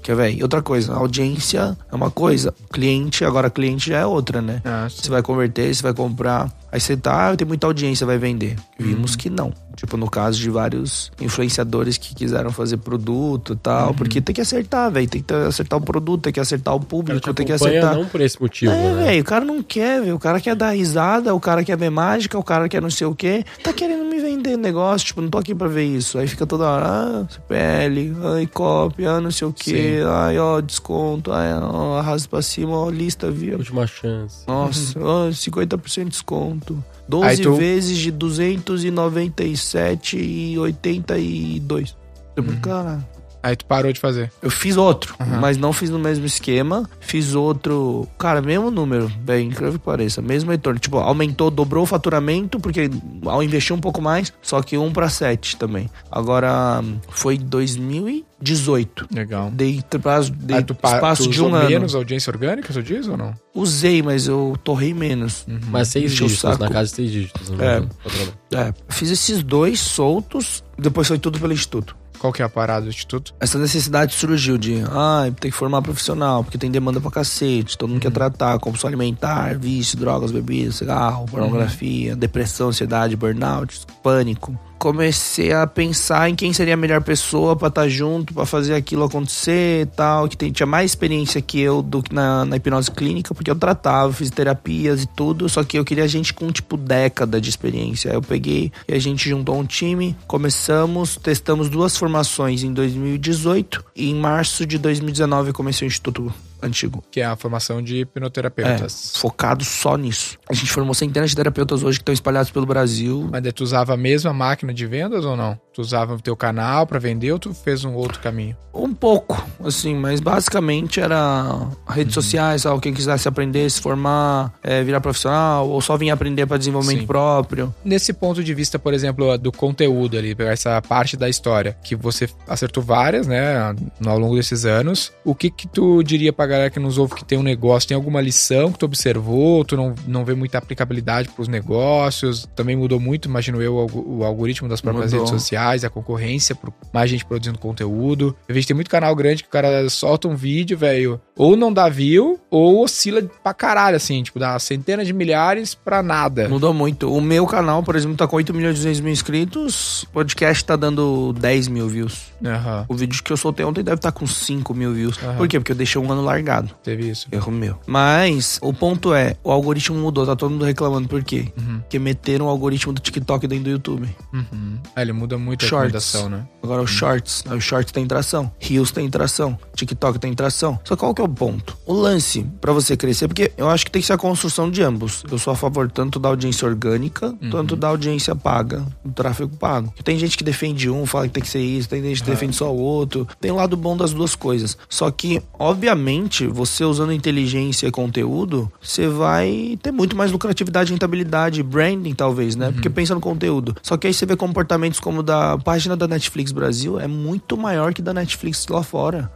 Porque, 0.01 0.15
velho, 0.15 0.41
outra 0.41 0.63
coisa, 0.63 0.95
audiência 0.95 1.77
é 1.91 1.95
uma 1.95 2.09
coisa, 2.09 2.51
cliente, 2.73 3.23
agora 3.23 3.51
cliente 3.51 3.91
já 3.91 3.99
é 3.99 4.05
outra, 4.05 4.41
né? 4.41 4.59
Ah, 4.65 4.87
Você 4.89 5.11
vai 5.11 5.21
converter, 5.21 5.73
você 5.73 5.83
vai 5.83 5.93
comprar. 5.93 6.51
Aí 6.71 6.79
você 6.81 6.97
tá, 6.97 7.29
ah, 7.29 7.37
tem 7.37 7.47
muita 7.47 7.67
audiência, 7.67 8.03
vai 8.03 8.17
vender. 8.17 8.55
Vimos 8.79 9.15
que 9.15 9.29
não. 9.29 9.53
Tipo, 9.75 9.97
no 9.97 10.09
caso 10.09 10.39
de 10.39 10.49
vários 10.49 11.11
influenciadores 11.19 11.97
que 11.97 12.13
quiseram 12.13 12.51
fazer 12.51 12.77
produto 12.77 13.53
e 13.53 13.55
tal. 13.55 13.89
Uhum. 13.89 13.93
Porque 13.95 14.21
tem 14.21 14.33
que 14.33 14.41
acertar, 14.41 14.91
velho. 14.91 15.07
Tem 15.07 15.21
que 15.21 15.33
acertar 15.33 15.79
o 15.79 15.81
produto, 15.81 16.23
tem 16.23 16.33
que 16.33 16.39
acertar 16.39 16.75
o 16.75 16.79
público, 16.79 17.19
te 17.19 17.33
tem 17.33 17.45
que 17.45 17.53
acertar. 17.53 17.95
não 17.95 18.05
por 18.05 18.21
esse 18.21 18.41
motivo. 18.41 18.71
É, 18.71 18.75
né? 18.75 19.03
velho. 19.05 19.21
O 19.21 19.25
cara 19.25 19.45
não 19.45 19.63
quer, 19.63 20.01
velho. 20.01 20.15
O 20.15 20.19
cara 20.19 20.39
quer 20.39 20.55
dar 20.55 20.71
risada, 20.71 21.33
o 21.33 21.39
cara 21.39 21.63
quer 21.63 21.77
ver 21.77 21.89
mágica, 21.89 22.37
o 22.37 22.43
cara 22.43 22.67
quer 22.67 22.81
não 22.81 22.89
sei 22.89 23.07
o 23.07 23.15
quê. 23.15 23.43
Tá 23.63 23.73
querendo 23.73 24.05
me 24.05 24.19
vender 24.19 24.57
negócio. 24.57 25.07
Tipo, 25.07 25.21
não 25.21 25.29
tô 25.29 25.37
aqui 25.37 25.55
pra 25.55 25.67
ver 25.67 25.85
isso. 25.85 26.17
Aí 26.17 26.27
fica 26.27 26.45
toda 26.45 26.65
hora, 26.65 26.85
ah, 26.85 27.25
CPL, 27.29 28.13
ai, 28.35 28.47
copy, 28.47 29.05
ah, 29.05 29.19
não 29.19 29.31
sei 29.31 29.47
o 29.47 29.53
quê. 29.53 30.01
Sim. 30.01 30.07
Ai, 30.07 30.37
ó, 30.37 30.61
desconto. 30.61 31.31
Ai, 31.31 31.53
ó, 31.53 31.97
arrasa 31.97 32.27
pra 32.27 32.41
cima, 32.41 32.77
ó, 32.77 32.89
lista, 32.89 33.31
viu? 33.31 33.57
Última 33.57 33.87
chance. 33.87 34.43
Nossa, 34.47 34.99
uhum. 34.99 35.05
ó, 35.27 35.29
50% 35.29 36.03
de 36.03 36.09
desconto. 36.09 36.83
12 37.07 37.41
tu... 37.41 37.55
vezes 37.55 37.97
de 37.97 38.11
295. 38.11 39.60
7,82. 39.61 41.95
Uhum. 42.37 42.61
Cara, 42.61 42.99
Aí 43.43 43.55
tu 43.55 43.65
parou 43.65 43.91
de 43.91 43.99
fazer. 43.99 44.31
eu 44.41 44.49
fiz 44.49 44.77
outro, 44.77 45.15
Aham. 45.19 45.39
mas 45.39 45.57
não 45.57 45.73
fiz 45.73 45.89
no 45.89 45.97
mesmo 45.99 46.25
esquema. 46.25 46.89
Fiz 46.99 47.33
outro. 47.33 48.07
Cara, 48.19 48.41
mesmo 48.41 48.69
número, 48.69 49.07
bem 49.21 49.47
incrível 49.47 49.73
que 49.73 49.85
pareça. 49.85 50.21
Mesmo 50.21 50.51
retorno. 50.51 50.79
Tipo, 50.79 50.97
aumentou, 50.97 51.49
dobrou 51.49 51.83
o 51.83 51.87
faturamento, 51.87 52.59
porque 52.59 52.89
ao 53.25 53.41
investir 53.41 53.75
um 53.75 53.79
pouco 53.79 54.01
mais, 54.01 54.31
só 54.41 54.61
que 54.61 54.77
um 54.77 54.91
pra 54.93 55.09
sete 55.09 55.57
também. 55.57 55.89
Agora, 56.11 56.83
foi 57.09 57.37
2018. 57.37 59.07
Legal. 59.13 59.49
Dei, 59.51 59.83
prazo, 60.01 60.31
dei 60.31 60.57
Aí 60.57 60.63
tu, 60.63 60.73
pa- 60.75 60.95
espaço 60.95 61.23
tu 61.23 61.29
de 61.29 61.41
um 61.41 61.53
ano. 61.53 61.69
menos 61.69 61.95
audiência 61.95 62.31
orgânica, 62.31 62.71
tu 62.73 62.81
diz 62.83 63.07
ou 63.07 63.17
não? 63.17 63.33
Usei, 63.53 64.01
mas 64.01 64.27
eu 64.27 64.57
torrei 64.63 64.93
menos. 64.93 65.45
Mas 65.69 65.89
seis 65.89 66.11
o 66.13 66.15
dígitos, 66.15 66.57
na 66.59 66.69
casa 66.69 66.89
de 66.89 66.95
seis 66.95 67.11
dígitos. 67.11 67.49
É. 67.59 67.79
Né? 67.81 67.87
Faturamento. 68.03 68.37
É, 68.53 68.73
fiz 68.89 69.09
esses 69.09 69.43
dois 69.43 69.79
soltos, 69.79 70.63
depois 70.77 71.07
foi 71.07 71.17
tudo 71.19 71.39
pelo 71.39 71.53
Instituto. 71.53 71.95
Qual 72.21 72.31
que 72.31 72.43
é 72.43 72.45
a 72.45 72.49
parada 72.49 72.83
do 72.83 72.89
instituto? 72.89 73.33
Essa 73.39 73.57
necessidade 73.57 74.13
surgiu 74.13 74.55
de, 74.55 74.83
ah, 74.91 75.23
tem 75.39 75.49
que 75.49 75.57
formar 75.57 75.81
profissional, 75.81 76.43
porque 76.43 76.55
tem 76.55 76.69
demanda 76.69 77.01
pra 77.01 77.09
cacete, 77.09 77.75
todo 77.75 77.89
mundo 77.89 77.99
quer 77.99 78.11
tratar, 78.11 78.59
compulsão 78.59 78.87
alimentar, 78.87 79.57
vício, 79.57 79.97
drogas, 79.97 80.31
bebidas, 80.31 80.75
cigarro, 80.75 81.25
pornografia, 81.25 82.15
depressão, 82.15 82.69
ansiedade, 82.69 83.15
burnout, 83.15 83.87
pânico. 84.03 84.55
Comecei 84.81 85.53
a 85.53 85.67
pensar 85.67 86.27
em 86.27 86.33
quem 86.33 86.51
seria 86.51 86.73
a 86.73 86.77
melhor 86.77 87.03
pessoa 87.03 87.55
pra 87.55 87.67
estar 87.67 87.87
junto, 87.87 88.33
pra 88.33 88.47
fazer 88.47 88.73
aquilo 88.73 89.03
acontecer 89.03 89.83
e 89.83 89.85
tal, 89.85 90.27
que 90.27 90.51
tinha 90.51 90.65
mais 90.65 90.89
experiência 90.89 91.39
que 91.39 91.61
eu 91.61 91.83
do 91.83 92.01
que 92.01 92.11
na, 92.11 92.43
na 92.45 92.55
hipnose 92.55 92.89
clínica, 92.89 93.31
porque 93.35 93.51
eu 93.51 93.55
tratava, 93.55 94.11
fiz 94.11 94.31
terapias 94.31 95.03
e 95.03 95.05
tudo, 95.05 95.47
só 95.47 95.63
que 95.63 95.77
eu 95.77 95.85
queria 95.85 96.07
gente 96.07 96.33
com, 96.33 96.51
tipo, 96.51 96.77
década 96.77 97.39
de 97.39 97.47
experiência. 97.47 98.09
Aí 98.09 98.17
eu 98.17 98.23
peguei 98.23 98.71
e 98.87 98.95
a 98.95 98.97
gente 98.97 99.29
juntou 99.29 99.55
um 99.55 99.65
time, 99.65 100.17
começamos, 100.25 101.15
testamos 101.15 101.69
duas 101.69 101.95
formações 101.95 102.63
em 102.63 102.73
2018 102.73 103.85
e 103.95 104.09
em 104.09 104.15
março 104.15 104.65
de 104.65 104.79
2019 104.79 105.49
eu 105.49 105.53
comecei 105.53 105.87
o 105.87 105.89
Instituto 105.89 106.33
Antigo. 106.61 107.03
Que 107.11 107.21
é 107.21 107.25
a 107.25 107.35
formação 107.35 107.81
de 107.81 107.97
É, 107.97 107.99
hipnoterapeutas. 108.01 109.13
focado 109.17 109.63
só 109.63 109.95
nisso. 109.97 110.37
A 110.49 110.53
gente 110.53 110.71
formou 110.71 110.93
centenas 110.93 111.29
de 111.29 111.35
terapeutas 111.35 111.83
hoje 111.83 111.97
que 111.99 112.01
estão 112.03 112.13
espalhados 112.13 112.51
pelo 112.51 112.65
Brasil. 112.65 113.27
Mas 113.31 113.41
daí 113.43 113.51
tu 113.51 113.63
usava 113.63 113.93
a 113.93 113.97
mesma 113.97 114.33
máquina 114.33 114.73
de 114.73 114.85
vendas 114.85 115.25
ou 115.25 115.35
não? 115.35 115.59
Tu 115.73 115.81
usava 115.81 116.15
o 116.15 116.21
teu 116.21 116.35
canal 116.35 116.85
pra 116.85 116.99
vender 116.99 117.31
ou 117.31 117.39
tu 117.39 117.53
fez 117.53 117.85
um 117.85 117.93
outro 117.93 118.19
caminho? 118.19 118.55
Um 118.73 118.93
pouco, 118.93 119.41
assim, 119.63 119.95
mas 119.95 120.19
basicamente 120.19 120.99
era 120.99 121.67
redes 121.87 122.13
sociais, 122.13 122.61
sabe? 122.61 122.79
quem 122.81 122.93
quisesse 122.93 123.27
aprender, 123.27 123.69
se 123.69 123.81
formar, 123.81 124.53
é, 124.63 124.81
virar 124.83 125.01
profissional, 125.01 125.69
ou 125.69 125.81
só 125.81 125.97
vir 125.97 126.09
aprender 126.09 126.45
para 126.45 126.57
desenvolvimento 126.57 127.01
Sim. 127.01 127.05
próprio. 127.05 127.73
Nesse 127.83 128.13
ponto 128.13 128.43
de 128.43 128.53
vista, 128.53 128.79
por 128.79 128.93
exemplo, 128.93 129.37
do 129.37 129.51
conteúdo 129.51 130.17
ali, 130.17 130.33
pegar 130.33 130.51
essa 130.51 130.81
parte 130.81 131.15
da 131.17 131.29
história, 131.29 131.77
que 131.83 131.95
você 131.95 132.29
acertou 132.47 132.81
várias, 132.81 133.27
né, 133.27 133.75
ao 134.05 134.17
longo 134.17 134.35
desses 134.35 134.65
anos, 134.65 135.11
o 135.23 135.35
que 135.35 135.49
que 135.51 135.67
tu 135.67 136.01
diria 136.01 136.31
pra 136.33 136.47
galera 136.51 136.69
que 136.69 136.79
nos 136.79 136.97
ouve 136.97 137.15
que 137.15 137.25
tem 137.25 137.37
um 137.37 137.43
negócio, 137.43 137.87
tem 137.87 137.95
alguma 137.95 138.21
lição 138.21 138.71
que 138.71 138.77
tu 138.79 138.85
observou, 138.85 139.63
tu 139.65 139.75
não, 139.75 139.93
não 140.07 140.23
vê 140.25 140.33
muita 140.35 140.57
aplicabilidade 140.57 141.29
pros 141.29 141.47
negócios, 141.47 142.47
também 142.55 142.75
mudou 142.75 142.99
muito, 142.99 143.27
imagino 143.27 143.61
eu, 143.61 143.75
o 143.75 143.79
algo- 143.79 144.05
o 144.19 144.23
algoritmo 144.23 144.67
das 144.69 144.81
próprias 144.81 145.11
Mudou. 145.11 145.25
redes 145.25 145.41
sociais, 145.41 145.83
a 145.83 145.89
concorrência 145.89 146.53
por 146.55 146.71
mais 146.93 147.09
gente 147.09 147.25
produzindo 147.25 147.57
conteúdo. 147.59 148.35
Eu 148.47 148.53
vejo 148.53 148.65
que 148.65 148.67
tem 148.67 148.75
muito 148.75 148.89
canal 148.89 149.15
grande 149.15 149.43
que 149.43 149.49
o 149.49 149.51
cara 149.51 149.89
solta 149.89 150.27
um 150.27 150.35
vídeo, 150.35 150.77
velho, 150.77 151.19
ou 151.37 151.55
não 151.55 151.71
dá 151.73 151.89
view, 151.89 152.39
ou 152.49 152.83
oscila 152.83 153.21
pra 153.43 153.53
caralho, 153.53 153.95
assim, 153.97 154.21
tipo, 154.21 154.37
dá 154.39 154.57
centenas 154.59 155.07
de 155.07 155.13
milhares 155.13 155.73
pra 155.73 156.03
nada. 156.03 156.47
Mudou 156.49 156.73
muito. 156.73 157.11
O 157.11 157.19
meu 157.21 157.45
canal, 157.47 157.81
por 157.83 157.95
exemplo, 157.95 158.15
tá 158.17 158.27
com 158.27 158.35
8 158.35 158.53
milhões 158.53 158.73
e 158.75 158.79
200 158.79 158.99
mil 159.01 159.11
inscritos, 159.11 160.03
o 160.03 160.07
podcast 160.09 160.63
tá 160.63 160.75
dando 160.75 161.33
10 161.33 161.67
mil 161.67 161.87
views. 161.87 162.31
Aham. 162.45 162.85
O 162.87 162.93
vídeo 162.95 163.23
que 163.23 163.31
eu 163.31 163.37
soltei 163.37 163.65
ontem 163.65 163.83
deve 163.83 163.95
estar 163.97 164.11
com 164.11 164.27
5 164.27 164.73
mil 164.73 164.93
views. 164.93 165.17
Aham. 165.23 165.37
Por 165.37 165.47
quê? 165.47 165.59
Porque 165.59 165.71
eu 165.71 165.75
deixei 165.75 166.01
um 166.01 166.11
ano 166.11 166.21
largado. 166.21 166.40
Largado. 166.41 166.75
Teve 166.83 167.09
isso. 167.09 167.27
Erro 167.31 167.51
meu. 167.51 167.77
Mas 167.85 168.59
o 168.61 168.73
ponto 168.73 169.13
é, 169.13 169.35
o 169.43 169.51
algoritmo 169.51 169.97
mudou, 169.97 170.25
tá 170.25 170.35
todo 170.35 170.51
mundo 170.51 170.65
reclamando 170.65 171.07
por 171.07 171.23
quê? 171.23 171.47
Uhum. 171.57 171.79
Porque 171.79 171.99
meteram 171.99 172.47
o 172.47 172.49
algoritmo 172.49 172.91
do 172.91 172.99
TikTok 172.99 173.47
dentro 173.47 173.65
do 173.65 173.69
YouTube. 173.69 174.09
Uhum. 174.33 174.77
Ah, 174.95 175.01
ele 175.01 175.13
muda 175.13 175.37
muito 175.37 175.63
a 175.65 175.67
Shorts. 175.67 175.93
recomendação, 175.93 176.29
né? 176.29 176.47
Agora 176.63 176.81
o 176.81 176.87
Shorts, 176.87 177.43
aí 177.47 177.57
o 177.57 177.61
Shorts 177.61 177.91
tem 177.91 178.05
tração, 178.05 178.51
Reels 178.59 178.91
tem 178.91 179.09
tração, 179.09 179.57
TikTok 179.75 180.19
tem 180.19 180.33
tração. 180.33 180.79
Só 180.83 180.95
qual 180.95 181.13
que 181.13 181.21
é 181.21 181.25
o 181.25 181.29
ponto? 181.29 181.77
O 181.85 181.93
lance 181.93 182.45
pra 182.59 182.73
você 182.73 182.97
crescer, 182.97 183.27
porque 183.27 183.51
eu 183.57 183.69
acho 183.69 183.85
que 183.85 183.91
tem 183.91 184.01
que 184.01 184.07
ser 184.07 184.13
a 184.13 184.17
construção 184.17 184.69
de 184.69 184.81
ambos. 184.81 185.23
Eu 185.31 185.37
sou 185.37 185.53
a 185.53 185.55
favor 185.55 185.89
tanto 185.91 186.19
da 186.19 186.29
audiência 186.29 186.67
orgânica, 186.67 187.33
tanto 187.49 187.75
da 187.75 187.87
audiência 187.87 188.35
paga, 188.35 188.85
do 189.03 189.11
tráfego 189.11 189.55
pago. 189.57 189.87
Porque 189.87 190.03
Tem 190.03 190.17
gente 190.17 190.37
que 190.37 190.43
defende 190.43 190.89
um, 190.89 191.05
fala 191.05 191.27
que 191.27 191.33
tem 191.33 191.43
que 191.43 191.49
ser 191.49 191.61
isso, 191.61 191.87
tem 191.89 192.01
gente 192.01 192.23
que 192.23 192.29
defende 192.29 192.55
só 192.55 192.71
o 192.71 192.77
outro. 192.79 193.27
Tem 193.39 193.51
o 193.51 193.55
lado 193.55 193.75
bom 193.75 193.95
das 193.95 194.13
duas 194.13 194.35
coisas. 194.35 194.77
Só 194.89 195.09
que, 195.11 195.41
obviamente, 195.57 196.30
você 196.47 196.83
usando 196.83 197.11
inteligência 197.11 197.87
e 197.87 197.91
conteúdo, 197.91 198.71
você 198.81 199.07
vai 199.07 199.77
ter 199.81 199.91
muito 199.91 200.15
mais 200.15 200.31
lucratividade, 200.31 200.91
rentabilidade, 200.91 201.63
branding 201.63 202.13
talvez, 202.13 202.55
né? 202.55 202.71
Porque 202.71 202.89
pensa 202.89 203.13
no 203.13 203.21
conteúdo. 203.21 203.75
Só 203.81 203.97
que 203.97 204.07
aí 204.07 204.13
você 204.13 204.25
vê 204.25 204.35
comportamentos 204.35 204.99
como 204.99 205.21
da 205.21 205.57
página 205.57 205.95
da 205.95 206.07
Netflix 206.07 206.51
Brasil 206.51 206.99
é 206.99 207.07
muito 207.07 207.57
maior 207.57 207.93
que 207.93 208.01
da 208.01 208.13
Netflix 208.13 208.65
lá 208.69 208.83
fora. 208.83 209.31